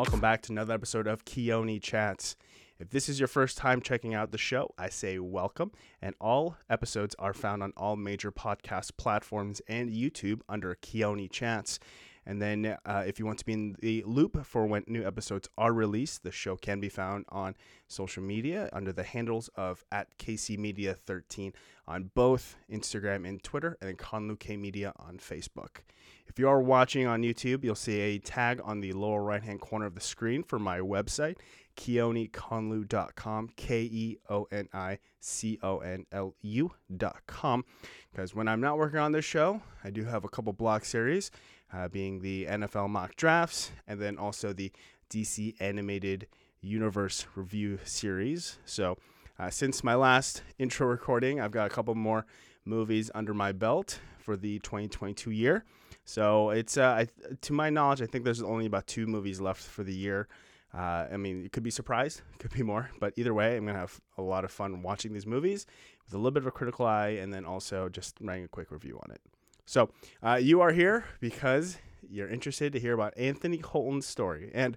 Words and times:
Welcome 0.00 0.20
back 0.20 0.40
to 0.44 0.52
another 0.52 0.72
episode 0.72 1.06
of 1.06 1.26
Keoni 1.26 1.78
Chats. 1.78 2.34
If 2.78 2.88
this 2.88 3.06
is 3.06 3.20
your 3.20 3.28
first 3.28 3.58
time 3.58 3.82
checking 3.82 4.14
out 4.14 4.32
the 4.32 4.38
show, 4.38 4.72
I 4.78 4.88
say 4.88 5.18
welcome. 5.18 5.72
And 6.00 6.14
all 6.18 6.56
episodes 6.70 7.14
are 7.18 7.34
found 7.34 7.62
on 7.62 7.74
all 7.76 7.96
major 7.96 8.32
podcast 8.32 8.92
platforms 8.96 9.60
and 9.68 9.90
YouTube 9.90 10.40
under 10.48 10.74
Keoni 10.74 11.30
Chats. 11.30 11.78
And 12.26 12.40
then, 12.40 12.76
uh, 12.84 13.04
if 13.06 13.18
you 13.18 13.26
want 13.26 13.38
to 13.38 13.44
be 13.44 13.54
in 13.54 13.76
the 13.80 14.02
loop 14.06 14.44
for 14.44 14.66
when 14.66 14.84
new 14.86 15.06
episodes 15.06 15.48
are 15.56 15.72
released, 15.72 16.22
the 16.22 16.30
show 16.30 16.56
can 16.56 16.80
be 16.80 16.88
found 16.88 17.24
on 17.30 17.56
social 17.88 18.22
media 18.22 18.68
under 18.72 18.92
the 18.92 19.02
handles 19.02 19.48
of 19.56 19.84
at 19.90 20.18
KC 20.18 20.58
Media 20.58 20.94
13 20.94 21.52
on 21.88 22.10
both 22.14 22.56
Instagram 22.70 23.28
and 23.28 23.42
Twitter, 23.42 23.76
and 23.80 23.88
then 23.88 23.96
Conlu 23.96 24.38
K 24.38 24.56
Media 24.56 24.92
on 24.96 25.18
Facebook. 25.18 25.78
If 26.26 26.38
you 26.38 26.48
are 26.48 26.60
watching 26.60 27.06
on 27.06 27.22
YouTube, 27.22 27.64
you'll 27.64 27.74
see 27.74 28.00
a 28.00 28.18
tag 28.18 28.60
on 28.62 28.80
the 28.80 28.92
lower 28.92 29.22
right 29.22 29.42
hand 29.42 29.60
corner 29.60 29.86
of 29.86 29.96
the 29.96 30.00
screen 30.00 30.44
for 30.44 30.60
my 30.60 30.78
website, 30.78 31.36
keoniconlu.com, 31.76 33.48
K 33.56 33.82
E 33.82 34.18
O 34.28 34.46
N 34.52 34.68
I 34.72 34.98
C 35.18 35.58
O 35.62 35.78
N 35.78 36.06
L 36.12 36.36
U.com. 36.40 37.64
Because 38.12 38.34
when 38.34 38.46
I'm 38.46 38.60
not 38.60 38.78
working 38.78 39.00
on 39.00 39.10
this 39.10 39.24
show, 39.24 39.60
I 39.82 39.90
do 39.90 40.04
have 40.04 40.24
a 40.24 40.28
couple 40.28 40.52
blog 40.52 40.84
series, 40.84 41.32
uh, 41.72 41.88
being 41.88 42.20
the 42.20 42.46
NFL 42.46 42.88
mock 42.88 43.16
drafts 43.16 43.70
and 43.86 44.00
then 44.00 44.18
also 44.18 44.52
the 44.52 44.72
DC 45.10 45.54
animated 45.60 46.26
universe 46.60 47.26
review 47.34 47.78
series. 47.84 48.58
So, 48.64 48.96
uh, 49.38 49.48
since 49.48 49.82
my 49.82 49.94
last 49.94 50.42
intro 50.58 50.86
recording, 50.86 51.40
I've 51.40 51.50
got 51.50 51.66
a 51.66 51.70
couple 51.70 51.94
more 51.94 52.26
movies 52.64 53.10
under 53.14 53.32
my 53.32 53.52
belt 53.52 53.98
for 54.18 54.36
the 54.36 54.58
2022 54.60 55.30
year. 55.30 55.64
So 56.04 56.50
it's 56.50 56.76
uh, 56.76 56.88
I, 56.88 57.08
to 57.40 57.52
my 57.52 57.70
knowledge, 57.70 58.02
I 58.02 58.06
think 58.06 58.24
there's 58.24 58.42
only 58.42 58.66
about 58.66 58.86
two 58.86 59.06
movies 59.06 59.40
left 59.40 59.62
for 59.62 59.82
the 59.82 59.94
year. 59.94 60.28
Uh, 60.72 61.06
I 61.12 61.16
mean, 61.16 61.44
it 61.44 61.52
could 61.52 61.62
be 61.62 61.70
surprised, 61.70 62.22
could 62.38 62.52
be 62.52 62.62
more, 62.62 62.90
but 63.00 63.12
either 63.16 63.34
way, 63.34 63.56
I'm 63.56 63.66
gonna 63.66 63.78
have 63.78 64.00
a 64.18 64.22
lot 64.22 64.44
of 64.44 64.50
fun 64.50 64.82
watching 64.82 65.12
these 65.12 65.26
movies 65.26 65.66
with 66.04 66.14
a 66.14 66.16
little 66.16 66.30
bit 66.30 66.42
of 66.42 66.46
a 66.46 66.52
critical 66.52 66.86
eye, 66.86 67.18
and 67.20 67.32
then 67.32 67.44
also 67.44 67.88
just 67.88 68.16
writing 68.20 68.44
a 68.44 68.48
quick 68.48 68.70
review 68.70 69.00
on 69.02 69.10
it. 69.10 69.20
So 69.66 69.90
uh, 70.22 70.34
you 70.34 70.60
are 70.60 70.72
here 70.72 71.04
because 71.20 71.78
you're 72.08 72.28
interested 72.28 72.72
to 72.72 72.80
hear 72.80 72.94
about 72.94 73.16
Anthony 73.16 73.58
Holton's 73.58 74.06
story, 74.06 74.50
and 74.52 74.76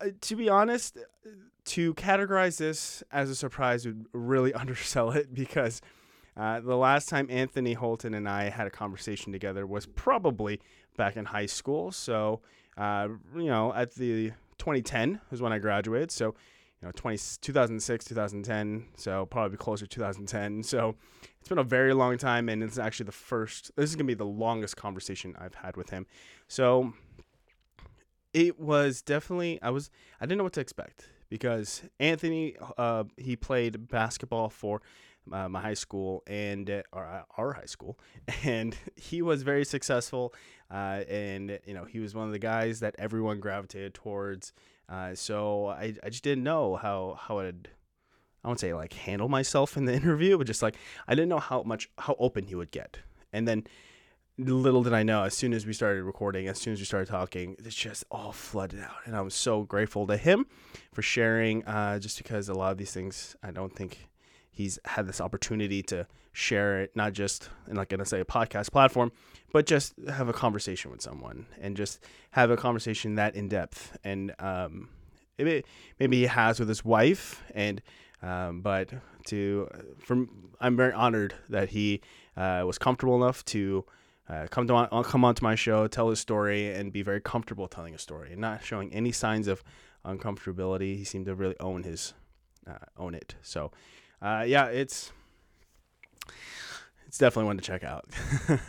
uh, 0.00 0.08
to 0.20 0.36
be 0.36 0.48
honest, 0.48 0.98
to 1.64 1.94
categorize 1.94 2.58
this 2.58 3.02
as 3.12 3.30
a 3.30 3.34
surprise 3.34 3.86
would 3.86 4.06
really 4.12 4.52
undersell 4.62 5.10
it 5.12 5.32
because 5.32 5.80
uh, 6.36 6.60
the 6.60 6.76
last 6.76 7.08
time 7.08 7.26
Anthony 7.30 7.74
Holton 7.74 8.14
and 8.14 8.28
I 8.28 8.48
had 8.48 8.66
a 8.66 8.70
conversation 8.70 9.32
together 9.32 9.66
was 9.66 9.86
probably 9.86 10.60
back 10.96 11.16
in 11.16 11.26
high 11.26 11.46
school. 11.46 11.92
So, 11.92 12.40
uh, 12.76 13.08
you 13.36 13.46
know, 13.46 13.72
at 13.74 13.94
the 13.94 14.32
2010 14.58 15.20
was 15.30 15.42
when 15.42 15.52
I 15.52 15.58
graduated. 15.58 16.10
So, 16.10 16.34
you 16.82 16.88
know, 16.88 16.92
20, 16.96 17.18
2006, 17.40 18.04
2010. 18.04 18.86
So, 18.96 19.24
probably 19.26 19.56
closer 19.56 19.86
to 19.86 19.88
2010. 19.88 20.64
So, 20.64 20.96
it's 21.40 21.48
been 21.48 21.58
a 21.58 21.64
very 21.64 21.94
long 21.94 22.18
time. 22.18 22.48
And 22.48 22.62
it's 22.62 22.78
actually 22.78 23.06
the 23.06 23.12
first, 23.12 23.70
this 23.76 23.88
is 23.88 23.96
going 23.96 24.06
to 24.06 24.10
be 24.10 24.14
the 24.14 24.24
longest 24.26 24.76
conversation 24.76 25.36
I've 25.38 25.54
had 25.54 25.76
with 25.76 25.90
him. 25.90 26.06
So, 26.48 26.92
it 28.34 28.58
was 28.58 29.00
definitely, 29.00 29.60
I 29.62 29.70
was, 29.70 29.90
I 30.20 30.26
didn't 30.26 30.38
know 30.38 30.44
what 30.44 30.54
to 30.54 30.60
expect 30.60 31.08
because 31.28 31.82
Anthony, 32.00 32.56
uh, 32.76 33.04
he 33.16 33.36
played 33.36 33.88
basketball 33.88 34.48
for 34.48 34.82
uh, 35.30 35.48
my 35.48 35.60
high 35.60 35.74
school 35.74 36.22
and 36.26 36.68
uh, 36.68 36.82
our, 36.92 37.24
our 37.36 37.52
high 37.52 37.66
school, 37.66 37.98
and 38.44 38.76
he 38.96 39.22
was 39.22 39.42
very 39.42 39.64
successful. 39.64 40.34
Uh, 40.70 41.04
and 41.08 41.58
you 41.66 41.74
know, 41.74 41.84
he 41.84 42.00
was 42.00 42.14
one 42.14 42.26
of 42.26 42.32
the 42.32 42.38
guys 42.38 42.80
that 42.80 42.94
everyone 42.98 43.40
gravitated 43.40 43.94
towards. 43.94 44.52
Uh, 44.88 45.14
so 45.14 45.68
I, 45.68 45.94
I 46.02 46.10
just 46.10 46.24
didn't 46.24 46.44
know 46.44 46.76
how 46.76 47.18
how 47.20 47.38
it. 47.40 47.68
I 48.44 48.48
won't 48.48 48.60
say 48.60 48.74
like 48.74 48.92
handle 48.92 49.28
myself 49.28 49.76
in 49.76 49.84
the 49.84 49.94
interview, 50.00 50.36
but 50.38 50.46
just 50.46 50.62
like 50.62 50.76
I 51.06 51.14
didn't 51.14 51.28
know 51.28 51.38
how 51.38 51.62
much 51.62 51.90
how 51.98 52.16
open 52.18 52.44
he 52.44 52.54
would 52.54 52.70
get. 52.70 52.98
And 53.32 53.46
then 53.48 53.64
little 54.38 54.82
did 54.82 54.92
I 54.92 55.02
know, 55.02 55.24
as 55.24 55.34
soon 55.34 55.52
as 55.52 55.66
we 55.66 55.72
started 55.72 56.04
recording, 56.04 56.48
as 56.48 56.58
soon 56.58 56.72
as 56.72 56.78
we 56.78 56.84
started 56.84 57.08
talking, 57.08 57.56
it's 57.58 57.74
just 57.74 58.04
all 58.10 58.32
flooded 58.32 58.80
out. 58.80 58.96
And 59.04 59.14
I 59.14 59.20
was 59.20 59.34
so 59.34 59.62
grateful 59.62 60.06
to 60.06 60.16
him 60.16 60.46
for 60.92 61.02
sharing, 61.02 61.64
uh, 61.64 61.98
just 61.98 62.18
because 62.18 62.48
a 62.48 62.54
lot 62.54 62.72
of 62.72 62.78
these 62.78 62.92
things 62.92 63.36
I 63.42 63.50
don't 63.50 63.74
think 63.74 64.08
he's 64.52 64.78
had 64.84 65.08
this 65.08 65.20
opportunity 65.20 65.82
to 65.84 66.06
share 66.32 66.82
it, 66.82 66.94
not 66.94 67.12
just 67.12 67.48
in 67.68 67.76
like 67.76 67.88
gonna 67.88 68.04
say 68.04 68.20
a 68.20 68.24
podcast 68.24 68.70
platform, 68.70 69.10
but 69.52 69.66
just 69.66 69.94
have 70.08 70.28
a 70.28 70.32
conversation 70.32 70.90
with 70.90 71.00
someone 71.00 71.46
and 71.60 71.76
just 71.76 72.04
have 72.30 72.50
a 72.50 72.56
conversation 72.56 73.16
that 73.16 73.34
in 73.34 73.48
depth. 73.48 73.96
And 74.04 74.34
um, 74.38 74.90
maybe 75.38 75.64
maybe 75.98 76.18
he 76.18 76.26
has 76.26 76.60
with 76.60 76.68
his 76.68 76.84
wife, 76.84 77.42
and 77.54 77.82
um, 78.22 78.60
but 78.60 78.92
to 79.26 79.68
from 79.98 80.28
I'm 80.60 80.76
very 80.76 80.92
honored 80.92 81.34
that 81.48 81.70
he 81.70 82.02
uh, 82.36 82.62
was 82.64 82.78
comfortable 82.78 83.16
enough 83.16 83.44
to. 83.46 83.84
Uh, 84.28 84.46
come 84.48 84.68
to 84.68 84.72
on, 84.72 85.04
come 85.04 85.24
onto 85.24 85.42
my 85.42 85.56
show, 85.56 85.88
tell 85.88 86.08
his 86.08 86.20
story, 86.20 86.72
and 86.72 86.92
be 86.92 87.02
very 87.02 87.20
comfortable 87.20 87.66
telling 87.66 87.92
a 87.92 87.98
story, 87.98 88.30
and 88.30 88.40
not 88.40 88.64
showing 88.64 88.90
any 88.94 89.10
signs 89.10 89.48
of 89.48 89.64
uncomfortability. 90.06 90.96
He 90.96 91.04
seemed 91.04 91.26
to 91.26 91.34
really 91.34 91.58
own 91.58 91.82
his 91.82 92.14
uh, 92.66 92.78
own 92.96 93.14
it. 93.14 93.34
So 93.42 93.72
uh, 94.22 94.44
yeah, 94.46 94.66
it's 94.66 95.12
it's 97.06 97.18
definitely 97.18 97.46
one 97.46 97.56
to 97.56 97.62
check 97.62 97.82
out. 97.82 98.08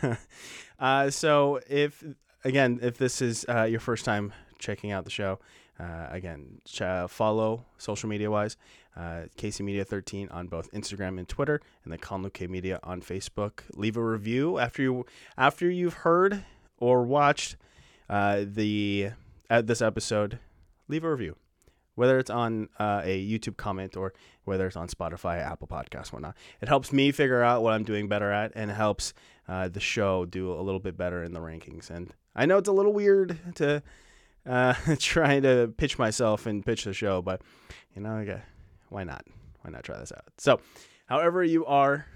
uh, 0.78 1.10
so 1.10 1.60
if 1.68 2.02
again, 2.44 2.80
if 2.82 2.98
this 2.98 3.22
is 3.22 3.46
uh, 3.48 3.62
your 3.62 3.80
first 3.80 4.04
time 4.04 4.32
checking 4.58 4.90
out 4.90 5.04
the 5.04 5.10
show, 5.10 5.38
uh, 5.78 6.08
again, 6.10 6.60
ch- 6.64 7.08
follow 7.08 7.64
social 7.78 8.08
media 8.08 8.30
wise, 8.30 8.56
uh, 8.96 9.26
KC 9.38 9.60
Media 9.60 9.84
13 9.84 10.28
on 10.30 10.48
both 10.48 10.70
Instagram 10.72 11.18
and 11.18 11.28
Twitter, 11.28 11.60
and 11.84 11.92
then 11.92 12.00
Conlu 12.00 12.32
K 12.32 12.48
Media 12.48 12.80
on 12.82 13.00
Facebook. 13.00 13.60
Leave 13.74 13.96
a 13.96 14.04
review 14.04 14.58
after 14.58 14.82
you 14.82 15.06
after 15.38 15.70
you've 15.70 15.94
heard 15.94 16.44
or 16.78 17.04
watched 17.04 17.56
uh, 18.10 18.42
the 18.44 19.10
uh, 19.48 19.62
this 19.62 19.80
episode. 19.80 20.40
Leave 20.88 21.04
a 21.04 21.10
review 21.10 21.36
whether 21.94 22.18
it's 22.18 22.30
on 22.30 22.68
uh, 22.78 23.02
a 23.04 23.26
YouTube 23.26 23.56
comment 23.56 23.96
or 23.96 24.12
whether 24.44 24.66
it's 24.66 24.76
on 24.76 24.88
Spotify, 24.88 25.40
Apple 25.40 25.68
Podcasts, 25.68 26.12
whatnot. 26.12 26.36
It 26.60 26.68
helps 26.68 26.92
me 26.92 27.12
figure 27.12 27.42
out 27.42 27.62
what 27.62 27.72
I'm 27.72 27.84
doing 27.84 28.08
better 28.08 28.30
at, 28.30 28.52
and 28.54 28.70
helps 28.70 29.14
uh, 29.48 29.68
the 29.68 29.80
show 29.80 30.24
do 30.24 30.52
a 30.52 30.60
little 30.62 30.80
bit 30.80 30.96
better 30.96 31.22
in 31.22 31.32
the 31.32 31.40
rankings. 31.40 31.90
And 31.90 32.12
I 32.34 32.46
know 32.46 32.58
it's 32.58 32.68
a 32.68 32.72
little 32.72 32.92
weird 32.92 33.38
to 33.56 33.82
uh, 34.46 34.74
try 34.98 35.40
to 35.40 35.72
pitch 35.76 35.98
myself 35.98 36.46
and 36.46 36.64
pitch 36.64 36.84
the 36.84 36.92
show, 36.94 37.22
but 37.22 37.42
you 37.94 38.02
know, 38.02 38.16
okay, 38.16 38.42
why 38.88 39.04
not? 39.04 39.24
Why 39.62 39.70
not 39.70 39.84
try 39.84 39.98
this 39.98 40.12
out? 40.12 40.24
So, 40.38 40.60
however 41.06 41.42
you 41.42 41.64
are 41.66 42.06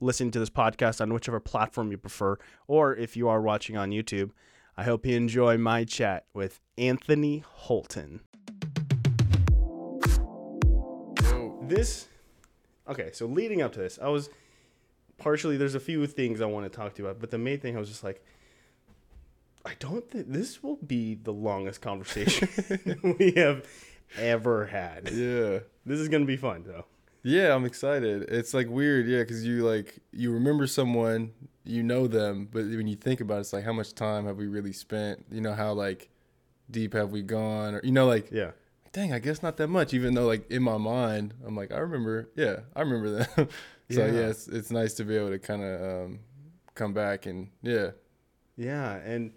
listening 0.00 0.30
to 0.32 0.38
this 0.38 0.50
podcast 0.50 1.00
on 1.00 1.12
whichever 1.12 1.40
platform 1.40 1.90
you 1.90 1.98
prefer, 1.98 2.38
or 2.66 2.94
if 2.94 3.16
you 3.16 3.28
are 3.28 3.40
watching 3.40 3.76
on 3.76 3.90
YouTube, 3.90 4.30
I 4.76 4.84
hope 4.84 5.06
you 5.06 5.16
enjoy 5.16 5.58
my 5.58 5.84
chat 5.84 6.26
with 6.34 6.60
Anthony 6.76 7.42
Holton. 7.46 8.20
This 11.68 12.08
okay 12.88 13.10
so 13.12 13.26
leading 13.26 13.62
up 13.62 13.72
to 13.72 13.80
this 13.80 13.98
i 14.02 14.08
was 14.08 14.28
partially 15.18 15.56
there's 15.56 15.74
a 15.74 15.80
few 15.80 16.06
things 16.06 16.40
i 16.40 16.46
want 16.46 16.70
to 16.70 16.76
talk 16.76 16.94
to 16.94 17.02
you 17.02 17.08
about 17.08 17.20
but 17.20 17.30
the 17.30 17.38
main 17.38 17.58
thing 17.58 17.76
i 17.76 17.78
was 17.78 17.88
just 17.88 18.04
like 18.04 18.24
i 19.64 19.72
don't 19.78 20.08
think 20.10 20.30
this 20.30 20.62
will 20.62 20.76
be 20.86 21.14
the 21.14 21.32
longest 21.32 21.80
conversation 21.80 22.48
we 23.18 23.32
have 23.32 23.66
ever 24.18 24.66
had 24.66 25.10
Yeah. 25.10 25.60
this 25.84 25.98
is 25.98 26.08
gonna 26.08 26.24
be 26.24 26.36
fun 26.36 26.64
though 26.66 26.84
Yeah, 27.22 27.56
I'm 27.56 27.64
excited. 27.64 28.22
It's 28.30 28.54
like 28.54 28.68
weird, 28.68 29.08
yeah, 29.08 29.18
because 29.22 29.44
you 29.44 29.64
like 29.66 29.98
you 30.12 30.30
remember 30.30 30.68
someone, 30.68 31.32
you 31.64 31.82
know 31.82 32.06
them, 32.06 32.46
but 32.52 32.62
when 32.66 32.86
you 32.86 32.94
think 32.94 33.20
about 33.20 33.38
it, 33.38 33.40
it's 33.40 33.52
like 33.52 33.64
how 33.64 33.72
much 33.72 33.94
time 33.94 34.26
have 34.26 34.36
we 34.36 34.46
really 34.46 34.72
spent? 34.72 35.24
You 35.28 35.40
know 35.40 35.52
how 35.52 35.72
like 35.72 36.08
deep 36.70 36.92
have 36.94 37.10
we 37.10 37.22
gone, 37.22 37.74
or 37.74 37.80
you 37.82 37.90
know 37.90 38.06
like 38.06 38.30
yeah 38.30 38.52
dang, 38.96 39.12
I 39.12 39.18
guess 39.20 39.42
not 39.42 39.56
that 39.58 39.68
much. 39.68 39.92
Even 39.94 40.14
though 40.14 40.26
like 40.26 40.50
in 40.50 40.62
my 40.62 40.78
mind, 40.78 41.34
I'm 41.46 41.54
like 41.54 41.70
I 41.72 41.78
remember, 41.78 42.30
yeah, 42.34 42.60
I 42.74 42.80
remember 42.80 43.10
that. 43.18 43.28
so 43.90 44.04
Yeah. 44.06 44.06
yeah, 44.06 44.28
it's, 44.32 44.48
it's 44.48 44.70
nice 44.70 44.94
to 44.94 45.04
be 45.04 45.16
able 45.16 45.30
to 45.30 45.38
kind 45.38 45.62
of 45.62 45.74
um, 46.06 46.18
come 46.74 46.92
back 46.92 47.26
and 47.26 47.48
yeah, 47.62 47.90
yeah 48.56 48.96
and 49.12 49.32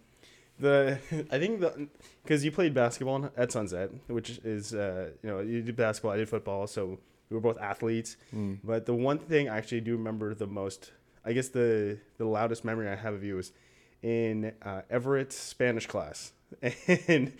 the 0.59 0.97
i 1.31 1.37
think 1.39 1.59
the 1.61 1.87
because 2.23 2.43
you 2.43 2.51
played 2.51 2.73
basketball 2.73 3.29
at 3.37 3.49
sunset 3.51 3.89
which 4.07 4.29
is 4.43 4.73
uh 4.73 5.09
you 5.23 5.29
know 5.29 5.39
you 5.39 5.61
did 5.61 5.75
basketball 5.75 6.11
i 6.11 6.17
did 6.17 6.27
football 6.27 6.67
so 6.67 6.99
we 7.29 7.35
were 7.35 7.41
both 7.41 7.57
athletes 7.59 8.17
Mm. 8.35 8.59
But 8.63 8.85
the 8.85 8.93
one 8.93 9.19
thing 9.19 9.47
I 9.49 9.57
actually 9.57 9.81
do 9.81 9.93
remember 9.95 10.33
the 10.33 10.47
most, 10.47 10.91
I 11.23 11.31
guess 11.33 11.49
the 11.49 11.97
the 12.17 12.25
loudest 12.25 12.65
memory 12.65 12.87
I 12.89 12.95
have 12.95 13.13
of 13.13 13.23
you 13.23 13.37
is 13.39 13.51
in 14.01 14.51
uh, 14.63 14.81
Everett's 14.89 15.35
Spanish 15.35 15.85
class, 15.87 16.31
and 17.07 17.33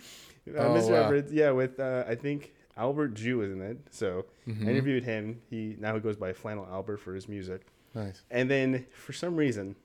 uh, 0.56 0.62
Oh, 0.62 0.74
Mr. 0.76 1.10
wow. 1.10 1.22
Yeah, 1.30 1.50
with 1.50 1.78
uh, 1.80 2.04
I 2.08 2.14
think 2.14 2.52
Albert 2.76 3.14
Jew 3.14 3.42
is 3.42 3.52
in 3.52 3.60
it. 3.62 3.78
So 3.90 4.26
Mhm. 4.48 4.66
I 4.66 4.70
interviewed 4.70 5.04
him. 5.04 5.40
He 5.50 5.76
now 5.78 5.94
he 5.94 6.00
goes 6.00 6.16
by 6.16 6.32
Flannel 6.32 6.66
Albert 6.70 6.98
for 6.98 7.14
his 7.14 7.28
music. 7.28 7.62
nice. 7.94 8.22
And 8.30 8.50
then 8.50 8.86
for 8.92 9.12
some 9.12 9.36
reason, 9.36 9.76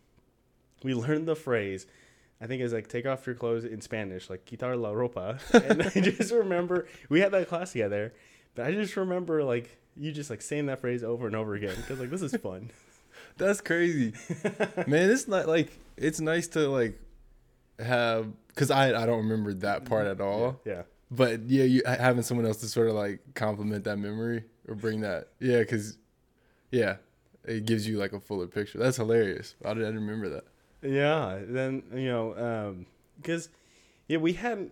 we 0.83 0.93
learned 1.05 1.27
the 1.27 1.35
phrase 1.35 1.87
I 2.41 2.47
think 2.47 2.61
it's 2.61 2.73
like 2.73 2.89
take 2.89 3.05
off 3.05 3.25
your 3.25 3.35
clothes 3.35 3.63
in 3.63 3.79
Spanish, 3.81 4.29
like 4.29 4.45
quitar 4.45 4.79
la 4.79 4.91
ropa. 4.91 5.39
And 5.69 5.81
I 5.83 6.01
just 6.11 6.31
remember 6.33 6.87
we 7.09 7.21
had 7.21 7.31
that 7.31 7.47
class 7.47 7.71
together, 7.71 8.13
but 8.55 8.65
I 8.65 8.71
just 8.71 8.95
remember 8.97 9.43
like 9.43 9.77
you 9.95 10.11
just 10.11 10.29
like 10.29 10.41
saying 10.41 10.65
that 10.65 10.79
phrase 10.81 11.01
over 11.03 11.27
and 11.27 11.35
over 11.35 11.55
again 11.55 11.75
because 11.77 11.97
like 11.99 12.09
this 12.09 12.21
is 12.21 12.35
fun. 12.35 12.71
That's 13.37 13.61
crazy, 13.61 14.13
man. 14.87 15.09
It's 15.09 15.27
not 15.27 15.47
like 15.47 15.69
it's 15.97 16.19
nice 16.19 16.47
to 16.49 16.67
like 16.69 16.99
have 17.79 18.27
because 18.47 18.71
I 18.71 18.87
I 19.01 19.05
don't 19.05 19.17
remember 19.27 19.53
that 19.55 19.85
part 19.85 20.07
at 20.07 20.21
all. 20.21 20.59
Yeah. 20.65 20.83
But 21.11 21.43
yeah, 21.43 21.63
you 21.65 21.81
having 21.85 22.23
someone 22.23 22.45
else 22.45 22.57
to 22.57 22.67
sort 22.67 22.87
of 22.89 22.95
like 22.95 23.19
complement 23.35 23.83
that 23.85 23.97
memory 23.97 24.43
or 24.67 24.75
bring 24.75 25.01
that. 25.01 25.29
Yeah, 25.39 25.59
because 25.59 25.97
yeah, 26.71 26.97
it 27.45 27.65
gives 27.65 27.87
you 27.87 27.97
like 27.97 28.13
a 28.13 28.19
fuller 28.19 28.47
picture. 28.47 28.79
That's 28.79 28.97
hilarious. 28.97 29.55
I 29.63 29.73
didn't 29.73 29.95
remember 29.95 30.29
that. 30.29 30.45
Yeah. 30.81 31.39
Then 31.45 31.83
you 31.93 32.07
know, 32.07 32.75
because 33.21 33.49
yeah, 34.07 34.17
we 34.17 34.33
had 34.33 34.69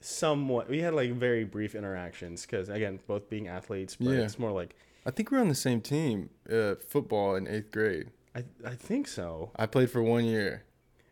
somewhat 0.00 0.68
we 0.68 0.80
had 0.80 0.94
like 0.94 1.12
very 1.12 1.44
brief 1.44 1.74
interactions 1.74 2.42
because 2.46 2.68
again, 2.68 3.00
both 3.06 3.28
being 3.28 3.48
athletes, 3.48 3.96
but 3.96 4.10
Yeah. 4.10 4.20
it's 4.20 4.38
more 4.38 4.52
like 4.52 4.74
I 5.06 5.10
think 5.10 5.30
we 5.30 5.36
are 5.36 5.40
on 5.40 5.48
the 5.48 5.54
same 5.54 5.80
team, 5.82 6.30
uh, 6.50 6.76
football 6.88 7.36
in 7.36 7.46
eighth 7.46 7.70
grade. 7.70 8.10
I 8.34 8.44
I 8.64 8.74
think 8.74 9.06
so. 9.06 9.50
I 9.56 9.66
played 9.66 9.90
for 9.90 10.02
one 10.02 10.24
year. 10.24 10.64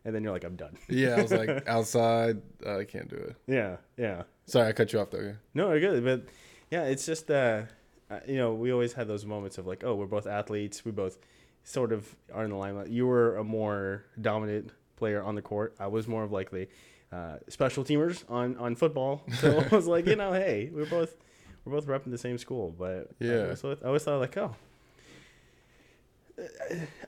And 0.05 0.13
then 0.13 0.23
you're 0.23 0.33
like, 0.33 0.43
I'm 0.43 0.55
done. 0.57 0.77
Yeah, 0.89 1.15
I 1.15 1.21
was 1.21 1.31
like 1.31 1.63
outside. 1.67 2.41
Uh, 2.65 2.79
I 2.79 2.83
can't 2.85 3.07
do 3.09 3.15
it. 3.15 3.35
Yeah. 3.47 3.77
Yeah. 3.97 4.23
Sorry, 4.45 4.67
I 4.67 4.71
cut 4.73 4.91
you 4.91 4.99
off 4.99 5.11
though. 5.11 5.35
No, 5.53 5.71
you're 5.71 5.79
good. 5.79 6.03
But 6.03 6.25
yeah, 6.69 6.83
it's 6.83 7.05
just 7.05 7.31
uh, 7.31 7.63
uh, 8.11 8.19
you 8.27 8.35
know, 8.35 8.53
we 8.53 8.71
always 8.73 8.93
had 8.93 9.07
those 9.07 9.25
moments 9.25 9.57
of 9.57 9.65
like, 9.65 9.83
oh, 9.85 9.95
we're 9.95 10.05
both 10.05 10.27
athletes. 10.27 10.83
We 10.83 10.91
both 10.91 11.17
sort 11.63 11.93
of 11.93 12.13
are 12.33 12.43
in 12.43 12.49
the 12.49 12.57
limelight. 12.57 12.89
You 12.89 13.07
were 13.07 13.37
a 13.37 13.43
more 13.43 14.03
dominant 14.19 14.71
player 14.97 15.23
on 15.23 15.35
the 15.35 15.41
court. 15.41 15.75
I 15.79 15.87
was 15.87 16.07
more 16.07 16.23
of 16.23 16.31
like 16.33 16.51
the 16.51 16.67
uh, 17.13 17.37
special 17.47 17.83
teamers 17.85 18.23
on 18.29 18.57
on 18.57 18.75
football. 18.75 19.23
So 19.35 19.59
I 19.59 19.73
was 19.75 19.87
like, 19.87 20.05
you 20.07 20.17
know, 20.17 20.33
hey, 20.33 20.69
we're 20.73 20.85
both 20.85 21.15
we're 21.63 21.71
both 21.79 21.87
repping 21.87 22.11
the 22.11 22.17
same 22.17 22.37
school. 22.37 22.75
But 22.77 23.11
Yeah. 23.19 23.51
I, 23.51 23.53
so 23.53 23.77
I 23.81 23.85
always 23.87 24.03
thought 24.03 24.19
like, 24.19 24.35
oh, 24.35 24.53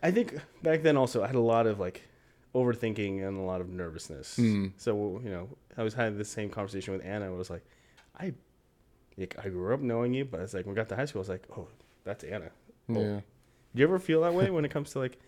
I 0.02 0.12
think 0.12 0.36
back 0.64 0.84
then 0.84 0.96
also 0.98 1.24
I 1.24 1.28
had 1.28 1.36
a 1.36 1.40
lot 1.42 1.68
of 1.68 1.80
like 1.80 2.04
overthinking 2.56 3.28
and 3.28 3.38
a 3.38 3.42
lot 3.42 3.62
of 3.62 3.70
nervousness. 3.70 4.38
Mm. 4.38 4.72
So 4.78 5.20
you 5.24 5.30
know, 5.30 5.50
I 5.78 5.84
was 5.84 5.94
having 5.94 6.18
the 6.18 6.26
same 6.26 6.50
conversation 6.50 6.94
with 6.94 7.06
Anna. 7.06 7.28
I 7.28 7.30
was 7.30 7.50
like, 7.50 7.64
I, 8.20 8.34
like, 9.18 9.36
I 9.44 9.50
grew 9.50 9.74
up 9.74 9.82
knowing 9.82 10.14
you, 10.14 10.26
but 10.26 10.40
it's 10.40 10.54
like 10.54 10.66
when 10.66 10.74
we 10.74 10.78
got 10.78 10.90
to 10.90 10.96
high 10.96 11.06
school, 11.06 11.20
I 11.20 11.24
was 11.24 11.30
like, 11.30 11.44
oh, 11.56 11.68
that's 12.06 12.24
Anna. 12.24 12.50
Oh. 12.90 12.94
Yeah. 13.00 13.20
Do 13.76 13.82
you 13.82 13.84
ever 13.84 14.00
feel 14.00 14.22
that 14.22 14.34
way 14.34 14.50
when 14.50 14.64
it 14.64 14.72
comes 14.72 14.92
to 14.92 15.00
like, 15.00 15.20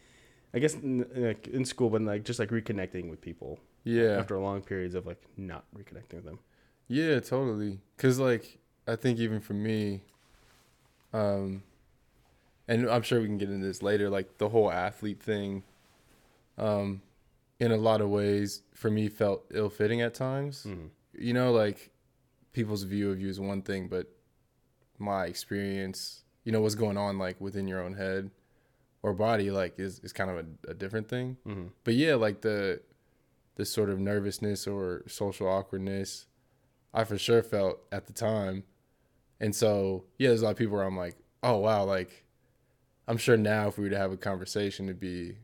I 0.54 0.60
guess 0.60 0.74
in, 0.76 1.06
like 1.14 1.48
in 1.50 1.66
school, 1.66 1.90
but 1.90 2.02
like 2.02 2.24
just 2.24 2.40
like 2.40 2.50
reconnecting 2.50 3.10
with 3.10 3.20
people 3.20 3.60
Yeah. 3.84 4.18
after 4.18 4.40
long 4.40 4.62
periods 4.62 4.96
of 4.96 5.06
like 5.06 5.22
not 5.36 5.66
reconnecting 5.78 6.14
with 6.14 6.24
them? 6.26 6.40
Yeah, 6.88 7.20
totally. 7.20 7.82
Cause 7.98 8.20
like 8.20 8.58
I 8.88 8.96
think 8.96 9.20
even 9.20 9.42
for 9.42 9.54
me, 9.54 10.02
um, 11.14 11.64
and 12.70 12.90
I'm 12.90 13.02
sure 13.02 13.20
we 13.20 13.26
can 13.28 13.38
get 13.38 13.50
into 13.50 13.66
this 13.68 13.84
later. 13.84 14.10
Like 14.10 14.38
the 14.38 14.48
whole 14.50 14.72
athlete 14.72 15.22
thing, 15.22 15.64
um, 16.58 17.02
in 17.60 17.72
a 17.72 17.78
lot 17.78 18.02
of 18.02 18.10
ways 18.10 18.62
for 18.74 18.90
me 18.92 19.08
felt 19.10 19.46
ill 19.54 19.70
fitting 19.70 20.02
at 20.02 20.14
times. 20.14 20.66
Mhm. 20.68 20.90
You 21.14 21.34
know, 21.34 21.52
like 21.52 21.92
people's 22.54 22.84
view 22.84 23.12
of 23.12 23.20
you 23.20 23.30
is 23.30 23.40
one 23.40 23.62
thing, 23.62 23.88
but 23.88 24.08
my 25.00 25.26
experience, 25.26 26.24
you 26.44 26.52
know, 26.52 26.62
what's 26.62 26.76
going 26.76 26.98
on 26.98 27.18
like 27.18 27.40
within 27.42 27.68
your 27.68 27.82
own 27.82 27.94
head 27.94 28.30
or 29.04 29.14
body, 29.14 29.52
like 29.52 29.80
is 29.80 30.00
is 30.00 30.14
kind 30.14 30.30
of 30.30 30.38
a, 30.38 30.72
a 30.72 30.74
different 30.74 31.08
thing 31.08 31.38
Mm-hmm. 31.46 31.68
but 31.84 31.94
yeah, 31.96 32.16
like 32.16 32.42
the 32.42 32.82
the 33.56 33.66
sort 33.66 33.90
of 33.90 34.00
nervousness 34.00 34.68
or 34.68 35.04
social 35.08 35.48
awkwardness, 35.48 36.28
I 36.94 37.04
for 37.06 37.18
sure 37.18 37.42
felt 37.42 37.80
at 37.92 38.06
the 38.06 38.14
time, 38.14 38.64
and 39.40 39.56
so 39.56 40.06
yeah, 40.20 40.30
there's 40.30 40.42
a 40.42 40.46
lot 40.46 40.52
of 40.52 40.58
people 40.58 40.76
where 40.78 40.86
I'm 40.86 40.98
like, 40.98 41.16
oh 41.42 41.58
wow, 41.58 41.84
like 41.86 42.24
I'm 43.08 43.18
sure 43.18 43.38
now 43.38 43.68
if 43.68 43.78
we 43.78 43.86
were 43.86 43.90
to 43.92 43.98
have 43.98 44.12
a 44.12 44.18
conversation, 44.18 44.86
it'd 44.86 45.00
be 45.00 45.38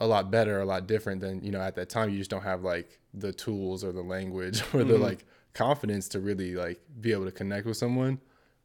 a 0.00 0.06
lot 0.06 0.30
better, 0.30 0.60
a 0.60 0.64
lot 0.64 0.86
different 0.86 1.20
than 1.20 1.42
you 1.42 1.50
know 1.50 1.60
at 1.60 1.74
that 1.76 1.88
time. 1.88 2.10
You 2.10 2.18
just 2.18 2.30
don't 2.30 2.42
have 2.42 2.62
like 2.62 2.98
the 3.14 3.32
tools 3.32 3.82
or 3.84 3.92
the 3.92 4.02
language 4.02 4.62
or 4.74 4.84
the 4.84 4.94
Mhm. 4.94 5.00
like 5.00 5.24
confidence 5.54 6.08
to 6.10 6.20
really 6.20 6.54
like 6.54 6.80
be 7.00 7.12
able 7.12 7.24
to 7.24 7.32
connect 7.32 7.66
with 7.66 7.76
someone, 7.76 8.20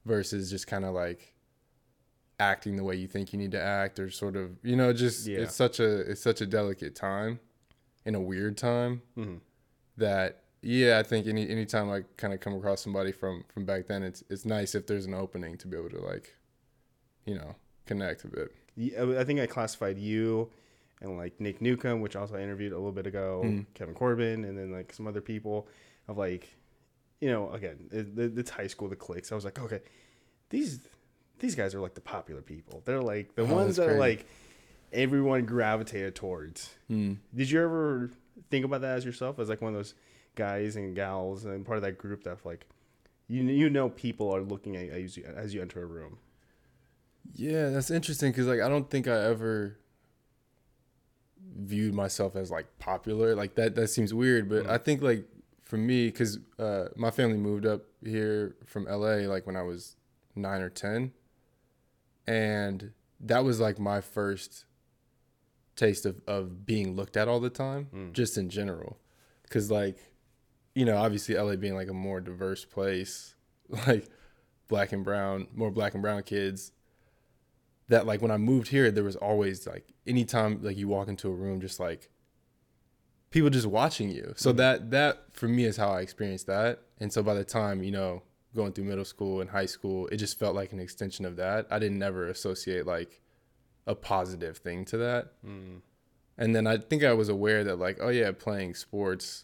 versus 0.06 0.50
just 0.50 0.68
kind 0.68 0.86
of 0.86 0.94
like 0.94 1.34
acting 2.40 2.76
the 2.76 2.84
way 2.84 2.96
you 2.96 3.08
think 3.08 3.32
you 3.32 3.40
need 3.40 3.52
to 3.52 3.62
act 3.62 4.00
or 4.00 4.10
sort 4.10 4.36
of 4.36 4.52
you 4.64 4.76
know 4.76 4.92
just 4.92 5.26
Yeah. 5.28 5.40
it's 5.40 5.56
such 5.56 5.80
a 5.80 6.00
it's 6.12 6.22
such 6.22 6.42
a 6.42 6.46
delicate 6.46 6.96
time 6.96 7.40
in 8.06 8.16
a 8.16 8.20
weird 8.22 8.58
time 8.58 9.02
Mm-hmm. 9.18 9.36
that 9.98 10.42
yeah 10.62 10.98
i 11.00 11.04
think 11.04 11.28
any 11.28 11.48
anytime 11.48 11.90
i 11.92 12.02
kind 12.18 12.34
of 12.34 12.40
come 12.40 12.54
across 12.56 12.82
somebody 12.82 13.12
from 13.12 13.46
from 13.54 13.66
back 13.66 13.88
then 13.88 14.02
it's 14.04 14.24
it's 14.30 14.46
nice 14.46 14.74
if 14.76 14.88
there's 14.88 15.06
an 15.06 15.14
opening 15.14 15.58
to 15.60 15.68
be 15.68 15.78
able 15.78 15.90
to 15.92 16.02
like 16.02 16.36
you 17.26 17.36
know 17.36 17.56
connect 17.86 18.24
a 18.26 18.28
bit 18.28 18.52
I 18.76 19.24
think 19.24 19.40
I 19.40 19.46
classified 19.46 20.00
you 20.00 20.50
and 21.04 21.18
like 21.18 21.40
Nick 21.40 21.62
Newcomb, 21.62 22.02
which 22.02 22.16
also 22.16 22.36
I 22.36 22.42
interviewed 22.42 22.72
a 22.72 22.78
little 22.78 22.92
bit 22.92 23.06
ago, 23.08 23.42
Mm. 23.44 23.66
Kevin 23.76 23.94
Corbin, 23.94 24.46
and 24.46 24.58
then 24.58 24.72
like 24.72 24.94
some 24.94 25.06
other 25.08 25.22
people 25.22 25.68
of 26.08 26.18
like, 26.18 26.56
you 27.22 27.30
know, 27.30 27.52
again, 27.52 27.90
it, 27.92 28.18
it- 28.18 28.38
it's 28.38 28.50
high 28.50 28.68
school, 28.68 28.88
the 28.90 28.96
cliques. 28.96 29.32
I 29.32 29.36
was 29.36 29.46
like, 29.46 29.60
okay, 29.60 29.82
these 30.50 30.80
these 31.40 31.56
guys 31.56 31.76
are 31.76 31.82
like 31.82 31.94
the 31.94 32.02
popular 32.02 32.42
people. 32.42 32.82
They're 32.86 33.02
like 33.02 33.36
the 33.36 33.42
Oh, 33.44 33.54
ones 33.56 33.76
that 33.76 33.90
are 33.90 33.98
like 34.00 34.26
everyone 34.94 35.46
gravitated 35.46 36.16
towards. 36.16 36.74
mm. 36.90 37.18
Did 37.36 37.50
you 37.52 37.62
ever 37.62 38.12
think 38.50 38.64
about 38.66 38.82
that 38.82 38.98
as 38.98 39.06
yourself, 39.06 39.40
as 39.40 39.50
like 39.50 39.62
one 39.62 39.74
of 39.74 39.78
those 39.80 39.94
guys 40.36 40.76
and 40.76 40.96
gals 40.96 41.46
and 41.46 41.66
part 41.66 41.78
of 41.78 41.84
that 41.84 41.98
group 41.98 42.24
that 42.24 42.46
like, 42.46 42.66
you 43.28 43.44
you 43.44 43.70
know, 43.70 43.90
people 43.90 44.32
are 44.36 44.42
looking 44.42 44.76
at 44.76 44.86
you 44.86 44.92
as 44.92 45.18
you, 45.18 45.24
as 45.36 45.54
you 45.54 45.62
enter 45.62 45.82
a 45.82 45.86
room. 45.86 46.18
yeah 47.36 47.70
that's 47.70 47.90
interesting 47.90 48.32
because 48.32 48.48
like 48.48 48.60
i 48.60 48.68
don't 48.70 48.90
think 48.90 49.08
i 49.08 49.18
ever 49.26 49.78
viewed 51.58 51.94
myself 51.94 52.36
as 52.36 52.50
like 52.52 52.66
popular 52.80 53.36
like 53.36 53.56
that 53.56 53.76
that 53.76 53.88
seems 53.88 54.14
weird 54.14 54.50
but 54.50 54.64
Mm. 54.66 54.70
i 54.70 54.78
think 54.78 55.02
like 55.02 55.26
for 55.62 55.78
me 55.78 56.08
because 56.08 56.40
uh, 56.60 56.86
my 56.96 57.12
family 57.12 57.38
moved 57.38 57.66
up 57.66 57.82
here 58.04 58.56
from 58.66 58.86
la 58.86 59.16
like 59.34 59.46
when 59.48 59.56
i 59.56 59.62
was 59.62 59.96
nine 60.36 60.62
or 60.62 60.70
ten 60.70 61.12
and 62.28 62.92
that 63.20 63.44
was 63.44 63.60
like 63.60 63.80
my 63.80 64.02
first 64.02 64.66
taste 65.76 66.06
of, 66.06 66.22
of 66.28 66.66
being 66.66 66.96
looked 66.96 67.18
at 67.18 67.28
all 67.28 67.40
the 67.40 67.50
time 67.50 67.88
Mm. 67.94 68.14
just 68.14 68.38
in 68.38 68.50
general 68.50 68.98
because 69.44 69.70
like 69.72 69.98
you 70.76 70.86
know 70.86 70.98
obviously 70.98 71.36
la 71.36 71.56
being 71.56 71.76
like 71.76 71.90
a 71.90 71.94
more 71.94 72.20
diverse 72.22 72.66
place 72.66 73.36
like 73.88 74.08
black 74.68 74.92
and 74.92 75.04
brown 75.04 75.48
more 75.54 75.72
black 75.72 75.94
and 75.94 76.02
brown 76.02 76.22
kids 76.24 76.72
that 77.90 78.06
like 78.06 78.22
when 78.22 78.32
i 78.32 78.38
moved 78.38 78.68
here 78.70 78.90
there 78.92 79.04
was 79.04 79.16
always 79.18 79.68
like 79.68 79.94
anytime 80.08 80.60
like 80.62 80.78
you 80.78 80.88
walk 80.88 81.08
into 81.08 81.28
a 81.28 81.34
room 81.34 81.60
just 81.62 81.80
like 81.80 82.10
people 83.30 83.50
just 83.50 83.68
watching 83.68 84.10
you 84.10 84.34
so 84.36 84.54
Mhm. 84.54 84.58
that 84.58 84.92
that 84.92 85.26
for 85.34 85.48
me 85.48 85.66
is 85.66 85.78
how 85.78 85.90
i 85.90 86.02
experienced 86.02 86.48
that 86.48 86.80
and 87.00 87.12
so 87.12 87.22
by 87.24 87.34
the 87.34 87.44
time 87.44 87.84
you 87.84 87.92
know 87.92 88.22
going 88.56 88.72
through 88.72 88.84
middle 88.86 89.06
school 89.06 89.42
and 89.42 89.50
high 89.50 89.66
school 89.66 90.08
it 90.08 90.18
just 90.18 90.38
felt 90.40 90.56
like 90.56 90.72
an 90.72 90.80
extension 90.80 91.26
of 91.26 91.36
that 91.38 91.66
i 91.72 91.80
didn't 91.80 91.98
never 92.00 92.28
associate 92.28 92.86
like 92.86 93.22
a 93.86 93.96
positive 93.96 94.58
thing 94.58 94.86
to 94.86 94.98
that 94.98 95.34
Mm. 95.46 95.82
and 96.38 96.56
then 96.56 96.66
I 96.68 96.78
think 96.78 97.04
I 97.04 97.14
was 97.14 97.28
aware 97.30 97.64
that 97.66 97.76
like, 97.78 97.98
oh 98.02 98.10
yeah, 98.10 98.32
playing 98.32 98.74
sports, 98.76 99.44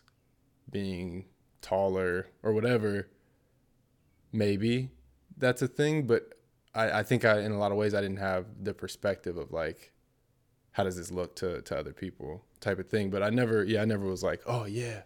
being 0.72 1.25
taller 1.62 2.27
or 2.41 2.53
whatever, 2.53 3.10
maybe 4.31 4.91
that's 5.38 5.62
a 5.62 5.67
thing. 5.67 6.08
But 6.08 6.34
I, 6.76 7.00
I 7.00 7.04
think 7.04 7.26
I 7.26 7.40
in 7.42 7.52
a 7.52 7.58
lot 7.60 7.72
of 7.72 7.78
ways 7.78 7.94
I 7.94 8.02
didn't 8.02 8.18
have 8.20 8.46
the 8.62 8.74
perspective 8.74 9.38
of 9.38 9.52
like, 9.52 9.92
how 10.72 10.84
does 10.84 10.96
this 10.96 11.12
look 11.12 11.36
to, 11.38 11.62
to 11.64 11.78
other 11.78 11.94
people 11.94 12.44
type 12.60 12.78
of 12.80 12.88
thing. 12.88 13.10
But 13.10 13.24
I 13.24 13.30
never 13.30 13.64
yeah, 13.64 13.82
I 13.82 13.86
never 13.86 14.06
was 14.06 14.24
like, 14.24 14.42
oh 14.46 14.66
yeah, 14.66 15.02